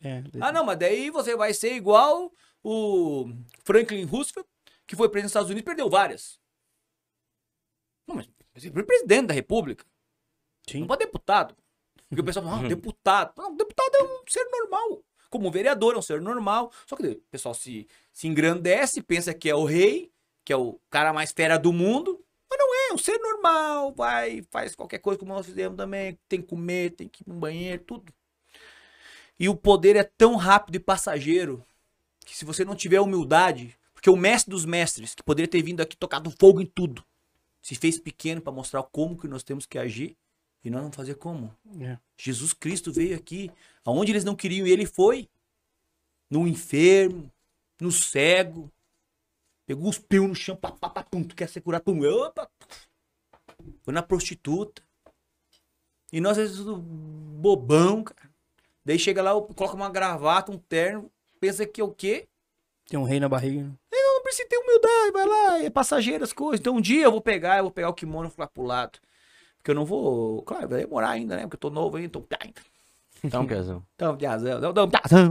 É, 0.01 0.23
Ah, 0.41 0.51
não, 0.51 0.65
mas 0.65 0.79
daí 0.79 1.09
você 1.11 1.37
vai 1.37 1.55
ser 1.55 1.75
igual 1.75 2.33
o 2.65 3.27
Franklin 3.65 4.05
Roosevelt, 4.05 4.47
que 4.87 4.97
foi 4.97 5.09
presidente 5.09 5.27
dos 5.27 5.31
Estados 5.31 5.51
Unidos 5.51 5.63
e 5.63 5.65
perdeu 5.65 5.89
várias. 5.89 6.42
Você 8.55 8.71
foi 8.71 8.83
presidente 8.83 9.29
da 9.29 9.35
República. 9.35 9.85
Sim. 10.69 10.81
Não 10.81 10.87
pode 10.87 11.05
deputado. 11.05 11.57
Porque 12.09 12.21
o 12.21 12.25
pessoal 12.25 12.45
fala, 12.45 12.65
ah, 12.65 12.69
deputado. 12.69 13.33
Não, 13.37 13.57
deputado 13.57 13.95
é 13.95 14.03
um 14.03 14.23
ser 14.29 14.45
normal. 14.51 15.03
Como 15.31 15.49
um 15.49 15.51
vereador 15.51 15.95
é 15.95 15.99
um 15.99 16.03
ser 16.03 16.21
normal. 16.21 16.71
Só 16.87 16.95
que 16.95 17.07
o 17.07 17.17
pessoal 17.31 17.55
se, 17.55 17.87
se 18.13 18.29
engrandece, 18.29 19.01
pensa 19.01 19.33
que 19.33 19.49
é 19.49 19.55
o 19.55 19.65
rei, 19.65 20.13
que 20.45 20.53
é 20.53 20.57
o 20.57 20.79
cara 20.91 21.13
mais 21.13 21.33
fera 21.33 21.59
do 21.59 21.73
mundo. 21.73 22.23
Mas 22.51 22.59
não 22.59 22.75
é, 22.75 22.89
é 22.91 22.93
um 22.93 22.99
ser 22.99 23.19
normal. 23.19 23.95
Vai, 23.95 24.43
faz 24.51 24.75
qualquer 24.75 24.99
coisa 24.99 25.19
como 25.19 25.33
nós 25.33 25.47
fizemos 25.47 25.77
também. 25.77 26.19
Tem 26.29 26.43
que 26.43 26.49
comer, 26.49 26.91
tem 26.91 27.09
que 27.09 27.23
ir 27.23 27.29
no 27.29 27.35
banheiro, 27.35 27.83
tudo. 27.83 28.13
E 29.39 29.49
o 29.49 29.57
poder 29.57 29.97
é 29.97 30.05
tão 30.05 30.37
rápido 30.37 30.77
e 30.77 30.81
passageiro 30.81 31.65
que 32.25 32.37
se 32.37 32.45
você 32.45 32.65
não 32.65 32.77
tiver 32.77 33.01
humildade, 33.01 33.77
porque 33.95 34.11
o 34.11 34.17
mestre 34.17 34.51
dos 34.51 34.65
mestres, 34.65 35.15
que 35.15 35.23
poderia 35.23 35.49
ter 35.49 35.63
vindo 35.63 35.81
aqui 35.81 35.97
tocado 35.97 36.31
fogo 36.39 36.61
em 36.61 36.67
tudo, 36.67 37.05
se 37.63 37.77
fez 37.77 37.99
pequeno 37.99 38.43
para 38.43 38.53
mostrar 38.53 38.83
como 38.83 39.17
que 39.17 39.29
nós 39.29 39.45
temos 39.45 39.65
que 39.65 39.79
agir 39.79 40.17
e 40.65 40.71
nós 40.71 40.81
vamos 40.81 40.97
fazer 40.97 41.15
como? 41.15 41.55
É. 41.81 41.97
Jesus 42.17 42.53
Cristo 42.53 42.93
veio 42.93 43.17
aqui, 43.17 43.51
aonde 43.85 44.13
eles 44.13 44.25
não 44.25 44.37
queriam, 44.37 44.67
e 44.67 44.71
ele 44.71 44.87
foi. 44.87 45.29
No 46.29 46.47
enfermo, 46.47 47.31
no 47.81 47.91
cego. 47.91 48.71
Pegou 49.67 49.89
os 49.89 49.99
peus 49.99 50.29
no 50.29 50.35
chão, 50.35 50.57
pá, 50.57 50.71
pá, 50.73 50.89
pá, 50.89 51.03
pum, 51.03 51.23
tu 51.23 51.35
quer 51.35 51.49
ser 51.49 51.61
curado, 51.61 51.83
pum, 51.83 52.01
opa. 52.05 52.49
Foi 53.83 53.95
na 53.95 54.03
prostituta. 54.03 54.83
E 56.13 56.21
nós, 56.21 56.39
às 56.39 56.51
vezes, 56.51 56.65
bobão, 56.65 58.03
cara. 58.05 58.31
Daí 58.85 58.99
chega 58.99 59.23
lá, 59.23 59.31
coloca 59.41 59.77
uma 59.77 59.89
gravata, 59.89 60.51
um 60.51 60.59
terno, 60.59 61.11
pensa 61.41 61.65
que 61.65 61.81
é 61.81 61.85
o 61.85 61.93
quê? 61.93 62.29
Tem 62.87 62.99
um 62.99 63.05
rei 63.05 63.21
na 63.21 63.29
barriga. 63.29 63.63
né? 63.63 63.73
Não 64.23 64.25
precisa 64.25 64.49
ter 64.49 64.57
humildade, 64.57 65.11
vai 65.13 65.27
lá, 65.27 65.65
é 65.65 65.69
passageiro 65.71 66.23
as 66.23 66.33
coisas. 66.33 66.61
Então 66.61 66.77
um 66.77 66.81
dia 66.81 67.03
eu 67.05 67.11
vou 67.11 67.21
pegar, 67.21 67.57
eu 67.59 67.65
vou 67.65 67.73
pegar 67.73 67.89
o 67.89 67.95
kimono 67.95 68.29
e 68.29 68.31
vou 68.31 68.37
lá 68.39 68.47
pro 68.47 68.63
lado. 68.63 68.99
Porque 69.57 69.71
eu 69.71 69.75
não 69.75 69.85
vou, 69.85 70.43
claro, 70.43 70.69
vai 70.69 70.81
demorar 70.81 71.11
ainda, 71.11 71.35
né? 71.37 71.43
Porque 71.43 71.57
eu 71.57 71.61
tô 71.61 71.71
novo 71.71 71.97
ainda, 71.97 72.09
tô... 72.09 72.25
Então, 73.25 73.47
Piazão. 73.47 73.85
Então, 73.95 74.17
piazão, 74.17 74.61
não, 74.61 74.89
piazão, 74.89 75.31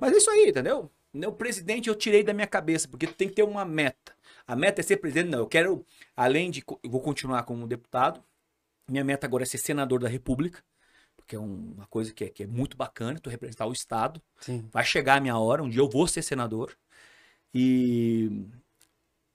mas, 0.00 0.12
é 0.12 0.16
isso 0.16 0.30
aí, 0.30 0.48
entendeu? 0.48 0.90
O 1.26 1.32
presidente 1.32 1.88
eu 1.88 1.94
tirei 1.94 2.22
da 2.24 2.32
minha 2.32 2.46
cabeça, 2.46 2.88
porque 2.88 3.06
tem 3.06 3.28
que 3.28 3.34
ter 3.34 3.42
uma 3.42 3.64
meta. 3.64 4.12
A 4.46 4.56
meta 4.56 4.80
é 4.80 4.84
ser 4.84 4.96
presidente, 4.96 5.28
não. 5.30 5.40
Eu 5.40 5.46
quero, 5.46 5.84
além 6.16 6.50
de. 6.50 6.64
Eu 6.82 6.90
vou 6.90 7.00
continuar 7.00 7.42
como 7.44 7.66
deputado. 7.68 8.22
Minha 8.88 9.04
meta 9.04 9.26
agora 9.26 9.42
é 9.44 9.46
ser 9.46 9.58
senador 9.58 10.00
da 10.00 10.08
República, 10.08 10.60
porque 11.16 11.36
é 11.36 11.38
um- 11.38 11.74
uma 11.76 11.86
coisa 11.86 12.12
que 12.12 12.24
é, 12.24 12.28
que 12.28 12.42
é 12.42 12.46
muito 12.46 12.76
bacana, 12.76 13.18
tu 13.20 13.30
representar 13.30 13.66
o 13.66 13.72
Estado. 13.72 14.20
Sim. 14.40 14.68
Vai 14.72 14.84
chegar 14.84 15.18
a 15.18 15.20
minha 15.20 15.38
hora, 15.38 15.62
um 15.62 15.68
dia 15.68 15.80
eu 15.80 15.88
vou 15.88 16.08
ser 16.08 16.22
senador. 16.22 16.76
E. 17.54 18.46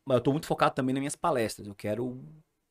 Mas 0.05 0.17
eu 0.17 0.23
tô 0.23 0.31
muito 0.31 0.47
focado 0.47 0.75
também 0.75 0.93
nas 0.93 1.01
minhas 1.01 1.15
palestras. 1.15 1.67
Eu 1.67 1.75
quero 1.75 2.23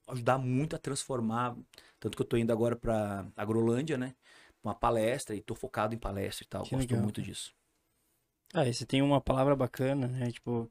ajudar 0.08 0.38
muito 0.38 0.74
a 0.76 0.78
transformar. 0.78 1.56
Tanto 2.00 2.16
que 2.16 2.22
eu 2.22 2.26
tô 2.26 2.36
indo 2.36 2.52
agora 2.52 2.76
pra 2.76 3.26
Agrolândia, 3.36 3.98
né? 3.98 4.14
Uma 4.62 4.74
palestra 4.74 5.34
e 5.36 5.40
tô 5.42 5.54
focado 5.54 5.94
em 5.94 5.98
palestra 5.98 6.44
e 6.44 6.48
tal. 6.48 6.62
Que 6.64 6.74
Gosto 6.74 6.90
legal, 6.90 7.02
muito 7.02 7.20
cara. 7.20 7.26
disso. 7.28 7.54
Ah, 8.54 8.66
e 8.66 8.72
você 8.72 8.86
tem 8.86 9.02
uma 9.02 9.20
palavra 9.20 9.54
bacana, 9.54 10.06
né? 10.08 10.30
Tipo, 10.32 10.70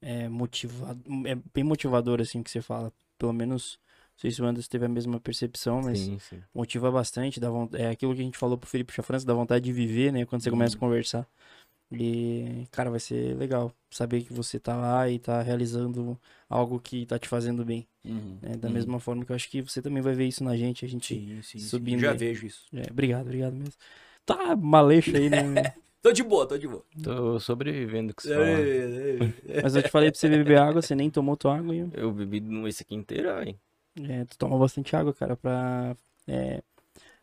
é 0.00 0.28
motivado, 0.28 1.02
é 1.26 1.34
bem 1.54 1.64
motivador 1.64 2.20
assim 2.20 2.42
que 2.42 2.50
você 2.50 2.62
fala. 2.62 2.92
Pelo 3.18 3.32
menos, 3.32 3.78
não 4.14 4.18
sei 4.20 4.30
se 4.30 4.42
o 4.42 4.46
Anderson 4.46 4.70
teve 4.70 4.86
a 4.86 4.88
mesma 4.88 5.20
percepção, 5.20 5.82
mas 5.82 5.98
Sim, 6.06 6.18
sim. 6.18 6.42
motiva 6.54 6.90
bastante, 6.90 7.40
dá 7.40 7.50
von- 7.50 7.70
é 7.74 7.90
aquilo 7.90 8.14
que 8.14 8.20
a 8.20 8.24
gente 8.24 8.38
falou 8.38 8.58
pro 8.58 8.70
Felipe 8.70 8.92
Chafrança, 8.92 9.26
dá 9.26 9.34
vontade 9.34 9.64
de 9.64 9.72
viver, 9.72 10.12
né? 10.12 10.24
Quando 10.26 10.42
você 10.42 10.50
começa 10.50 10.76
a 10.76 10.80
conversar. 10.80 11.26
E, 11.90 12.66
cara, 12.70 12.90
vai 12.90 13.00
ser 13.00 13.36
legal 13.36 13.72
saber 13.90 14.22
que 14.22 14.32
você 14.32 14.58
tá 14.60 14.76
lá 14.76 15.08
e 15.08 15.18
tá 15.18 15.40
realizando 15.40 16.18
algo 16.48 16.78
que 16.78 17.06
tá 17.06 17.18
te 17.18 17.28
fazendo 17.28 17.64
bem. 17.64 17.86
né? 18.42 18.56
Da 18.56 18.68
Uhum. 18.68 18.74
mesma 18.74 19.00
forma 19.00 19.24
que 19.24 19.32
eu 19.32 19.36
acho 19.36 19.48
que 19.48 19.62
você 19.62 19.80
também 19.82 20.02
vai 20.02 20.14
ver 20.14 20.26
isso 20.26 20.44
na 20.44 20.56
gente, 20.56 20.84
a 20.84 20.88
gente... 20.88 21.14
Sim, 21.14 21.42
sim, 21.42 21.58
sim. 21.58 21.58
subindo 21.58 22.02
Já 22.02 22.12
aí. 22.12 22.18
vejo 22.18 22.46
isso. 22.46 22.66
É, 22.72 22.90
obrigado, 22.90 23.22
obrigado 23.26 23.54
mesmo. 23.54 23.74
Tá 24.24 24.54
maleixo 24.54 25.16
aí, 25.16 25.30
né? 25.30 25.38
Tô 26.00 26.12
de 26.12 26.22
boa, 26.22 26.46
tô 26.46 26.56
de 26.56 26.68
boa. 26.68 26.84
Tô 27.02 27.40
sobrevivendo 27.40 28.14
com 28.14 28.20
isso. 28.20 28.32
É, 28.32 29.62
Mas 29.62 29.74
eu 29.74 29.82
te 29.82 29.90
falei 29.90 30.10
pra 30.12 30.18
você 30.20 30.28
beber 30.28 30.58
água, 30.58 30.80
você 30.80 30.94
nem 30.94 31.10
tomou 31.10 31.36
tua 31.36 31.58
água 31.58 31.74
e... 31.74 31.80
Eu 31.94 32.12
bebi 32.12 32.40
esse 32.68 32.82
aqui 32.84 32.94
inteiro, 32.94 33.32
aí. 33.32 33.56
É, 34.08 34.24
tu 34.24 34.38
toma 34.38 34.56
bastante 34.56 34.94
água, 34.94 35.12
cara, 35.12 35.36
pra 35.36 35.96
é, 36.28 36.62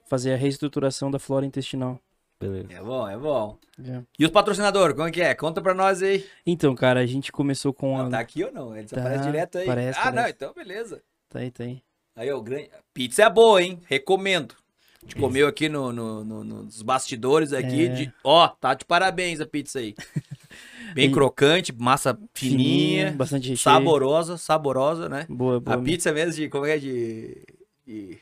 fazer 0.08 0.34
a 0.34 0.38
reestruturação 0.38 1.10
da 1.10 1.20
flora 1.20 1.46
intestinal. 1.46 2.00
Beleza. 2.40 2.68
É 2.74 2.82
bom, 2.82 3.08
é 3.08 3.18
bom. 3.18 3.58
É. 3.84 4.02
E 4.20 4.26
os 4.26 4.32
patrocinadores, 4.32 4.96
como 4.96 5.08
é 5.08 5.12
que 5.12 5.22
é? 5.22 5.34
Conta 5.34 5.62
pra 5.62 5.74
nós 5.74 6.02
aí. 6.04 6.26
Então, 6.46 6.76
cara, 6.76 7.00
a 7.00 7.06
gente 7.06 7.32
começou 7.32 7.74
com 7.74 8.00
a... 8.00 8.10
Tá 8.10 8.20
aqui 8.20 8.44
ou 8.44 8.52
não? 8.52 8.76
Ele 8.76 8.88
Tá, 8.88 9.00
aparece 9.00 9.24
direto 9.26 9.58
aí. 9.58 9.66
parece, 9.66 10.00
ah, 10.00 10.06
não, 10.08 10.14
parece. 10.16 10.34
então 10.36 10.54
beleza. 10.54 11.02
Tá 11.30 11.40
aí, 11.40 11.52
tá 11.52 11.64
aí. 11.64 11.82
Aí, 12.16 12.32
ó, 12.32 12.40
grande. 12.40 12.70
Pizza 12.94 13.24
é 13.24 13.30
boa, 13.30 13.62
hein? 13.62 13.80
Recomendo. 13.88 14.54
A 15.02 15.06
gente 15.06 15.16
comeu 15.18 15.48
aqui 15.48 15.70
no, 15.70 15.92
no- 15.94 16.24
no- 16.24 16.44
nos 16.44 16.82
bastidores 16.82 17.54
aqui. 17.54 17.86
É. 17.86 17.90
De... 17.90 18.14
Ó, 18.24 18.48
tá 18.48 18.74
de 18.74 18.86
parabéns 18.86 19.40
a 19.40 19.46
pizza 19.46 19.80
aí. 19.80 19.94
Bem 20.96 21.10
E- 21.10 21.12
crocante, 21.12 21.74
massa 21.74 22.18
fininha, 22.34 23.12
bastante 23.12 23.50
recheio. 23.50 23.58
saborosa, 23.76 24.38
saborosa, 24.38 25.08
né? 25.10 25.26
Boa, 25.30 25.60
boa. 25.60 25.78
A 25.78 25.82
pizza 25.82 26.12
mesmo 26.12 26.34
de. 26.34 26.50
Como 26.50 26.66
é? 26.66 26.78
De. 26.78 27.44
De, 27.86 28.18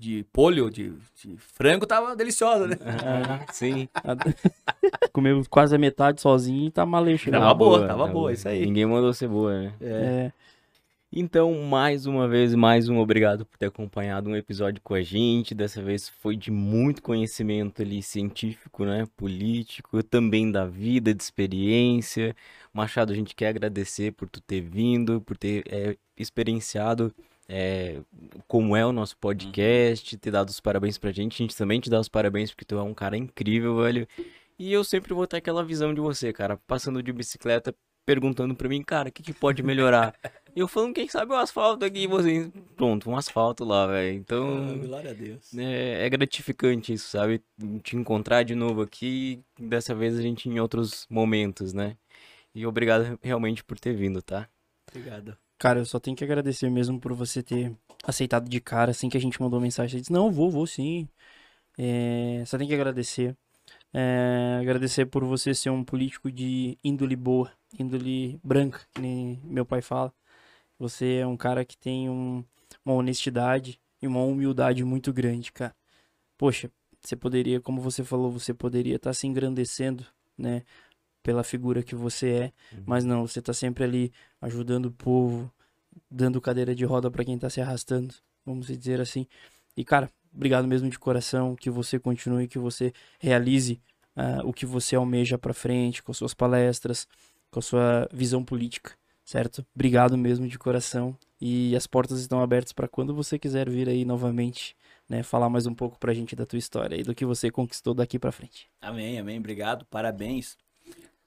de 0.00 0.24
polho, 0.32 0.70
de, 0.70 0.94
de 1.22 1.36
frango, 1.36 1.84
tava 1.84 2.16
deliciosa, 2.16 2.66
né? 2.66 2.76
Ah, 3.04 3.52
sim. 3.52 3.86
Comeu 5.12 5.42
quase 5.50 5.76
a 5.76 5.78
metade 5.78 6.22
sozinho 6.22 6.68
e 6.68 6.70
tá 6.70 6.86
maleixo. 6.86 7.30
Tava 7.30 7.52
boa, 7.52 7.86
tava 7.86 8.06
boa, 8.06 8.32
isso 8.32 8.48
aí. 8.48 8.64
Ninguém 8.64 8.86
mandou 8.86 9.12
ser 9.12 9.28
boa, 9.28 9.60
né? 9.60 9.74
É, 9.78 10.32
Então, 11.12 11.52
mais 11.64 12.06
uma 12.06 12.26
vez, 12.26 12.54
mais 12.54 12.88
um 12.88 12.98
obrigado 12.98 13.44
por 13.44 13.58
ter 13.58 13.66
acompanhado 13.66 14.30
um 14.30 14.36
episódio 14.36 14.80
com 14.82 14.94
a 14.94 15.02
gente. 15.02 15.54
Dessa 15.54 15.82
vez 15.82 16.08
foi 16.08 16.34
de 16.34 16.50
muito 16.50 17.02
conhecimento 17.02 17.82
ali 17.82 18.02
científico, 18.02 18.86
né? 18.86 19.06
Político, 19.18 20.02
também 20.02 20.50
da 20.50 20.64
vida, 20.64 21.12
de 21.12 21.22
experiência. 21.22 22.34
Machado, 22.72 23.12
a 23.12 23.16
gente 23.16 23.34
quer 23.34 23.48
agradecer 23.48 24.12
por 24.12 24.30
tu 24.30 24.40
ter 24.40 24.62
vindo, 24.62 25.20
por 25.20 25.36
ter 25.36 25.62
é, 25.68 25.94
experienciado 26.16 27.12
é, 27.52 28.00
como 28.46 28.76
é 28.76 28.86
o 28.86 28.92
nosso 28.92 29.16
podcast, 29.16 30.16
ter 30.16 30.30
dado 30.30 30.48
os 30.50 30.60
parabéns 30.60 30.96
pra 30.96 31.10
gente. 31.10 31.34
A 31.34 31.44
gente 31.44 31.56
também 31.56 31.80
te 31.80 31.90
dá 31.90 31.98
os 31.98 32.08
parabéns 32.08 32.52
porque 32.52 32.64
tu 32.64 32.78
é 32.78 32.82
um 32.82 32.94
cara 32.94 33.16
incrível, 33.16 33.82
velho. 33.82 34.06
E 34.56 34.72
eu 34.72 34.84
sempre 34.84 35.12
vou 35.12 35.26
ter 35.26 35.38
aquela 35.38 35.64
visão 35.64 35.92
de 35.92 36.00
você, 36.00 36.32
cara, 36.32 36.56
passando 36.56 37.02
de 37.02 37.12
bicicleta, 37.12 37.74
perguntando 38.06 38.54
pra 38.54 38.68
mim, 38.68 38.82
cara, 38.84 39.08
o 39.08 39.12
que 39.12 39.20
que 39.20 39.32
pode 39.32 39.64
melhorar? 39.64 40.14
Eu 40.54 40.66
falando, 40.66 40.94
quem 40.94 41.06
sabe 41.06 41.32
o 41.32 41.36
asfalto 41.36 41.84
aqui, 41.84 42.00
e 42.00 42.06
você, 42.08 42.50
pronto, 42.76 43.08
um 43.08 43.16
asfalto 43.16 43.64
lá, 43.64 43.86
velho. 43.86 44.16
Então, 44.16 44.78
glória 44.80 45.12
a 45.12 45.14
Deus. 45.14 45.56
é, 45.56 46.04
é 46.04 46.10
gratificante 46.10 46.92
isso, 46.92 47.08
sabe? 47.08 47.40
Te 47.84 47.96
encontrar 47.96 48.42
de 48.42 48.56
novo 48.56 48.82
aqui, 48.82 49.40
dessa 49.56 49.94
vez 49.94 50.18
a 50.18 50.22
gente 50.22 50.48
em 50.48 50.58
outros 50.58 51.06
momentos, 51.08 51.72
né? 51.72 51.96
E 52.52 52.66
obrigado 52.66 53.16
realmente 53.22 53.62
por 53.62 53.78
ter 53.78 53.94
vindo, 53.94 54.20
tá? 54.20 54.48
Obrigado. 54.88 55.36
Cara, 55.60 55.78
eu 55.78 55.84
só 55.84 56.00
tenho 56.00 56.16
que 56.16 56.24
agradecer 56.24 56.70
mesmo 56.70 56.98
por 56.98 57.12
você 57.12 57.42
ter 57.42 57.76
aceitado 58.02 58.48
de 58.48 58.60
cara, 58.62 58.92
assim 58.92 59.10
que 59.10 59.16
a 59.18 59.20
gente 59.20 59.40
mandou 59.42 59.60
mensagem. 59.60 59.90
Você 59.98 60.00
disse, 60.00 60.12
não, 60.12 60.32
vou, 60.32 60.50
vou 60.50 60.66
sim. 60.66 61.06
É, 61.78 62.44
só 62.46 62.58
tenho 62.58 62.68
que 62.68 62.74
agradecer. 62.74 63.36
É, 63.94 64.58
agradecer 64.60 65.06
por 65.06 65.24
você 65.24 65.54
ser 65.54 65.70
um 65.70 65.84
político 65.84 66.32
de 66.32 66.78
índole 66.84 67.16
boa, 67.16 67.52
índole 67.78 68.40
branca, 68.44 68.80
que 68.94 69.00
nem 69.02 69.40
meu 69.44 69.66
pai 69.66 69.82
fala. 69.82 70.12
Você 70.78 71.16
é 71.16 71.26
um 71.26 71.36
cara 71.36 71.64
que 71.64 71.76
tem 71.78 72.10
um- 72.10 72.44
uma 72.84 72.94
honestidade 72.96 73.80
e 74.02 74.06
uma 74.08 74.22
humildade 74.24 74.84
muito 74.84 75.12
grande, 75.12 75.52
cara. 75.52 75.74
Poxa, 76.38 76.70
você 77.02 77.16
poderia, 77.16 77.60
como 77.60 77.80
você 77.80 78.04
falou, 78.04 78.30
você 78.30 78.54
poderia 78.54 78.96
estar 78.96 79.14
se 79.14 79.26
engrandecendo, 79.26 80.06
né? 80.38 80.64
Pela 81.30 81.44
figura 81.44 81.80
que 81.80 81.94
você 81.94 82.28
é, 82.28 82.52
mas 82.84 83.04
não, 83.04 83.24
você 83.24 83.40
tá 83.40 83.52
sempre 83.52 83.84
ali 83.84 84.12
ajudando 84.40 84.86
o 84.86 84.90
povo, 84.90 85.48
dando 86.10 86.40
cadeira 86.40 86.74
de 86.74 86.84
roda 86.84 87.08
pra 87.08 87.24
quem 87.24 87.38
tá 87.38 87.48
se 87.48 87.60
arrastando, 87.60 88.12
vamos 88.44 88.66
dizer 88.66 89.00
assim. 89.00 89.28
E 89.76 89.84
cara, 89.84 90.10
obrigado 90.34 90.66
mesmo 90.66 90.90
de 90.90 90.98
coração, 90.98 91.54
que 91.54 91.70
você 91.70 92.00
continue, 92.00 92.48
que 92.48 92.58
você 92.58 92.92
realize 93.20 93.80
ah, 94.16 94.40
o 94.44 94.52
que 94.52 94.66
você 94.66 94.96
almeja 94.96 95.38
pra 95.38 95.54
frente, 95.54 96.02
com 96.02 96.10
as 96.10 96.18
suas 96.18 96.34
palestras, 96.34 97.06
com 97.48 97.60
a 97.60 97.62
sua 97.62 98.08
visão 98.12 98.44
política, 98.44 98.90
certo? 99.24 99.64
Obrigado 99.72 100.18
mesmo 100.18 100.48
de 100.48 100.58
coração. 100.58 101.16
E 101.40 101.76
as 101.76 101.86
portas 101.86 102.18
estão 102.18 102.42
abertas 102.42 102.72
pra 102.72 102.88
quando 102.88 103.14
você 103.14 103.38
quiser 103.38 103.70
vir 103.70 103.88
aí 103.88 104.04
novamente, 104.04 104.74
né, 105.08 105.22
falar 105.22 105.48
mais 105.48 105.64
um 105.64 105.74
pouco 105.76 105.96
pra 105.96 106.12
gente 106.12 106.34
da 106.34 106.44
tua 106.44 106.58
história 106.58 106.96
e 106.96 107.04
do 107.04 107.14
que 107.14 107.24
você 107.24 107.52
conquistou 107.52 107.94
daqui 107.94 108.18
pra 108.18 108.32
frente. 108.32 108.68
Amém, 108.80 109.16
amém. 109.16 109.38
Obrigado, 109.38 109.86
parabéns. 109.86 110.58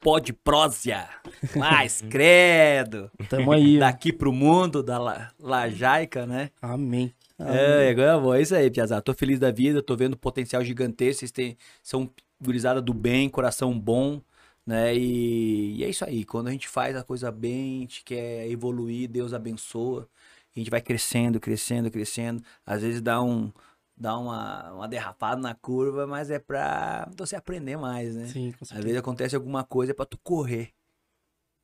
Pode 0.03 0.33
prósia. 0.33 1.07
Mas 1.55 2.01
credo. 2.11 3.09
Tamo 3.29 3.53
aí. 3.53 3.77
ó. 3.77 3.79
Daqui 3.79 4.11
pro 4.11 4.33
mundo 4.33 4.83
da 4.83 4.99
la, 4.99 5.31
Lajaica, 5.39 6.25
né? 6.25 6.51
Amém. 6.61 7.13
É, 7.39 7.89
agora 7.89 8.19
bom, 8.19 8.33
é 8.33 8.41
isso 8.41 8.53
aí, 8.53 8.69
Piazada. 8.69 9.01
Tô 9.01 9.13
feliz 9.13 9.39
da 9.39 9.49
vida, 9.49 9.81
tô 9.81 9.95
vendo 9.95 10.17
potencial 10.17 10.63
gigantesco. 10.63 11.19
Vocês 11.19 11.31
têm, 11.31 11.57
são 11.81 12.09
gurizada 12.41 12.81
do 12.81 12.93
bem, 12.93 13.29
coração 13.29 13.77
bom, 13.79 14.21
né? 14.65 14.93
E, 14.93 15.77
e 15.77 15.83
é 15.83 15.89
isso 15.89 16.03
aí. 16.05 16.25
Quando 16.25 16.49
a 16.49 16.51
gente 16.51 16.67
faz 16.67 16.95
a 16.95 17.03
coisa 17.03 17.31
bem, 17.31 17.77
a 17.77 17.81
gente 17.81 18.03
quer 18.03 18.47
evoluir, 18.49 19.09
Deus 19.09 19.33
abençoa. 19.33 20.07
A 20.55 20.59
gente 20.59 20.69
vai 20.69 20.81
crescendo, 20.81 21.39
crescendo, 21.39 21.89
crescendo. 21.89 22.43
Às 22.65 22.81
vezes 22.81 23.01
dá 23.01 23.21
um 23.21 23.51
dá 23.95 24.17
uma, 24.17 24.73
uma 24.73 24.87
derrapada 24.87 25.41
na 25.41 25.53
curva, 25.55 26.05
mas 26.07 26.29
é 26.29 26.39
pra 26.39 27.09
você 27.15 27.35
aprender 27.35 27.77
mais, 27.77 28.15
né? 28.15 28.27
Sim, 28.27 28.51
com 28.51 28.63
Às 28.63 28.69
certeza. 28.69 28.83
vezes 28.83 28.99
acontece 28.99 29.35
alguma 29.35 29.63
coisa 29.63 29.91
é 29.91 29.95
pra 29.95 30.05
tu 30.05 30.17
correr, 30.17 30.73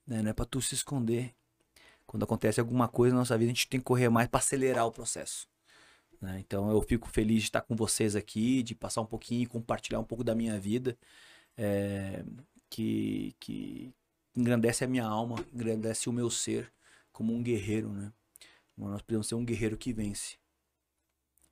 né? 0.08 0.22
Não 0.22 0.30
é 0.30 0.34
pra 0.34 0.46
tu 0.46 0.62
se 0.62 0.76
esconder. 0.76 1.34
Quando 2.06 2.24
acontece 2.24 2.60
alguma 2.60 2.88
coisa 2.88 3.14
na 3.14 3.22
nossa 3.22 3.38
vida, 3.38 3.52
a 3.52 3.54
gente 3.54 3.68
tem 3.70 3.80
que 3.80 3.86
correr 3.86 4.10
mais 4.10 4.28
pra 4.28 4.40
acelerar 4.40 4.86
o 4.88 4.92
processo. 4.92 5.48
né? 6.22 6.40
Então 6.40 6.70
eu 6.72 6.82
fico 6.82 7.08
feliz 7.08 7.42
de 7.42 7.50
estar 7.50 7.62
com 7.62 7.76
vocês 7.76 8.16
aqui, 8.16 8.64
de 8.64 8.74
passar 8.76 9.02
um 9.02 9.06
pouquinho, 9.06 9.48
compartilhar 9.48 10.00
um 10.00 10.04
pouco 10.04 10.24
da 10.24 10.34
minha 10.34 10.60
vida, 10.60 10.98
é, 11.58 12.24
que, 12.70 13.36
que 13.40 13.94
engrandece 14.36 14.84
a 14.84 14.88
minha 14.88 15.06
alma, 15.06 15.36
engrandece 15.54 16.10
o 16.10 16.14
meu 16.14 16.30
ser 16.32 16.72
como 17.12 17.34
um 17.34 17.44
guerreiro, 17.44 17.92
né? 17.92 18.12
Nós 18.78 19.02
precisamos 19.02 19.28
ser 19.28 19.36
um 19.36 19.46
guerreiro 19.46 19.78
que 19.78 19.92
vence. 19.94 20.38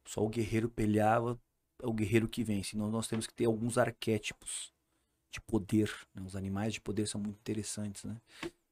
Só 0.07 0.23
o 0.23 0.29
guerreiro 0.29 0.69
peleava, 0.69 1.37
é 1.81 1.85
o 1.85 1.93
guerreiro 1.93 2.27
que 2.27 2.43
vence. 2.43 2.77
Nós, 2.77 2.91
nós 2.91 3.07
temos 3.07 3.27
que 3.27 3.33
ter 3.33 3.45
alguns 3.45 3.77
arquétipos 3.77 4.71
de 5.31 5.41
poder. 5.41 5.93
né? 6.15 6.23
Os 6.25 6.35
animais 6.35 6.73
de 6.73 6.81
poder 6.81 7.07
são 7.07 7.19
muito 7.21 7.37
interessantes, 7.37 8.03
né? 8.03 8.15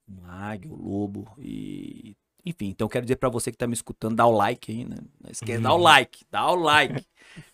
Uma 0.07 0.31
águia, 0.31 0.71
o 0.71 0.75
lobo 0.75 1.27
e... 1.37 2.15
Enfim, 2.47 2.67
então 2.67 2.87
quero 2.87 3.03
dizer 3.03 3.15
pra 3.15 3.27
você 3.27 3.51
que 3.51 3.57
tá 3.57 3.65
me 3.65 3.73
escutando, 3.73 4.15
dá 4.15 4.25
o 4.27 4.31
like 4.31 4.71
aí, 4.71 4.85
né? 4.85 4.97
Não 5.19 5.31
esquece, 5.31 5.59
dá 5.63 5.73
o 5.73 5.77
like, 5.81 6.23
dá 6.29 6.51
o 6.51 6.55
like. 6.55 7.03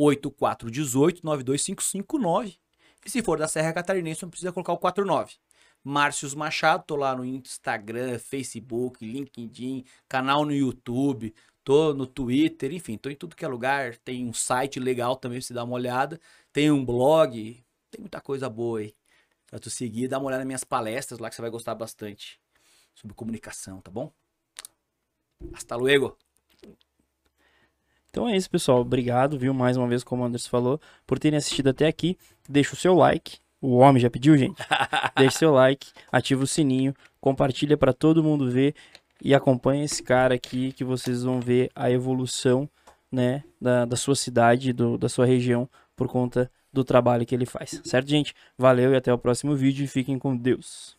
8418-92559. 0.00 2.58
E 3.04 3.10
se 3.10 3.22
for 3.22 3.38
da 3.38 3.48
Serra 3.48 3.72
Catarinense, 3.72 4.22
não 4.22 4.30
precisa 4.30 4.52
colocar 4.52 4.72
o 4.72 4.78
49. 4.78 5.34
Márcios 5.82 6.34
Machado, 6.34 6.84
tô 6.84 6.96
lá 6.96 7.14
no 7.16 7.24
Instagram, 7.24 8.18
Facebook, 8.18 9.04
LinkedIn, 9.04 9.84
canal 10.08 10.44
no 10.44 10.52
YouTube, 10.52 11.34
tô 11.64 11.94
no 11.94 12.06
Twitter, 12.06 12.72
enfim, 12.72 12.98
tô 12.98 13.08
em 13.08 13.14
tudo 13.14 13.36
que 13.36 13.44
é 13.44 13.48
lugar. 13.48 13.96
Tem 13.98 14.26
um 14.26 14.32
site 14.32 14.80
legal 14.80 15.16
também 15.16 15.38
pra 15.38 15.46
você 15.46 15.54
dar 15.54 15.64
uma 15.64 15.74
olhada. 15.74 16.20
Tem 16.52 16.70
um 16.70 16.84
blog, 16.84 17.64
tem 17.90 18.00
muita 18.00 18.20
coisa 18.20 18.50
boa 18.50 18.80
aí. 18.80 18.94
Pra 19.46 19.58
tu 19.58 19.70
seguir, 19.70 20.08
dá 20.08 20.18
uma 20.18 20.26
olhada 20.26 20.40
nas 20.40 20.46
minhas 20.46 20.64
palestras 20.64 21.18
lá 21.18 21.30
que 21.30 21.36
você 21.36 21.42
vai 21.42 21.50
gostar 21.50 21.74
bastante. 21.74 22.40
Sobre 22.94 23.14
comunicação, 23.14 23.80
tá 23.80 23.90
bom? 23.90 24.12
Hasta 25.54 25.76
luego. 25.76 26.18
Então 28.18 28.28
é 28.28 28.36
isso, 28.36 28.50
pessoal. 28.50 28.80
Obrigado, 28.80 29.38
viu? 29.38 29.54
Mais 29.54 29.76
uma 29.76 29.86
vez, 29.86 30.02
como 30.02 30.24
o 30.24 30.26
Anderson 30.26 30.50
falou, 30.50 30.80
por 31.06 31.20
terem 31.20 31.36
assistido 31.36 31.68
até 31.68 31.86
aqui. 31.86 32.18
Deixa 32.48 32.74
o 32.74 32.76
seu 32.76 32.92
like. 32.92 33.38
O 33.60 33.76
homem 33.76 34.02
já 34.02 34.10
pediu, 34.10 34.36
gente. 34.36 34.60
Deixa 35.16 35.38
seu 35.38 35.52
like, 35.52 35.92
ativa 36.10 36.42
o 36.42 36.46
sininho, 36.46 36.92
compartilha 37.20 37.76
pra 37.76 37.92
todo 37.92 38.20
mundo 38.20 38.50
ver 38.50 38.74
e 39.22 39.36
acompanha 39.36 39.84
esse 39.84 40.02
cara 40.02 40.34
aqui 40.34 40.72
que 40.72 40.82
vocês 40.82 41.22
vão 41.22 41.40
ver 41.40 41.70
a 41.76 41.92
evolução, 41.92 42.68
né, 43.10 43.44
da, 43.60 43.84
da 43.84 43.96
sua 43.96 44.16
cidade, 44.16 44.72
do, 44.72 44.98
da 44.98 45.08
sua 45.08 45.24
região 45.24 45.68
por 45.94 46.08
conta 46.08 46.50
do 46.72 46.82
trabalho 46.82 47.24
que 47.24 47.36
ele 47.36 47.46
faz. 47.46 47.80
Certo, 47.84 48.08
gente? 48.08 48.34
Valeu 48.58 48.94
e 48.94 48.96
até 48.96 49.12
o 49.12 49.18
próximo 49.18 49.54
vídeo 49.54 49.86
fiquem 49.86 50.18
com 50.18 50.36
Deus. 50.36 50.97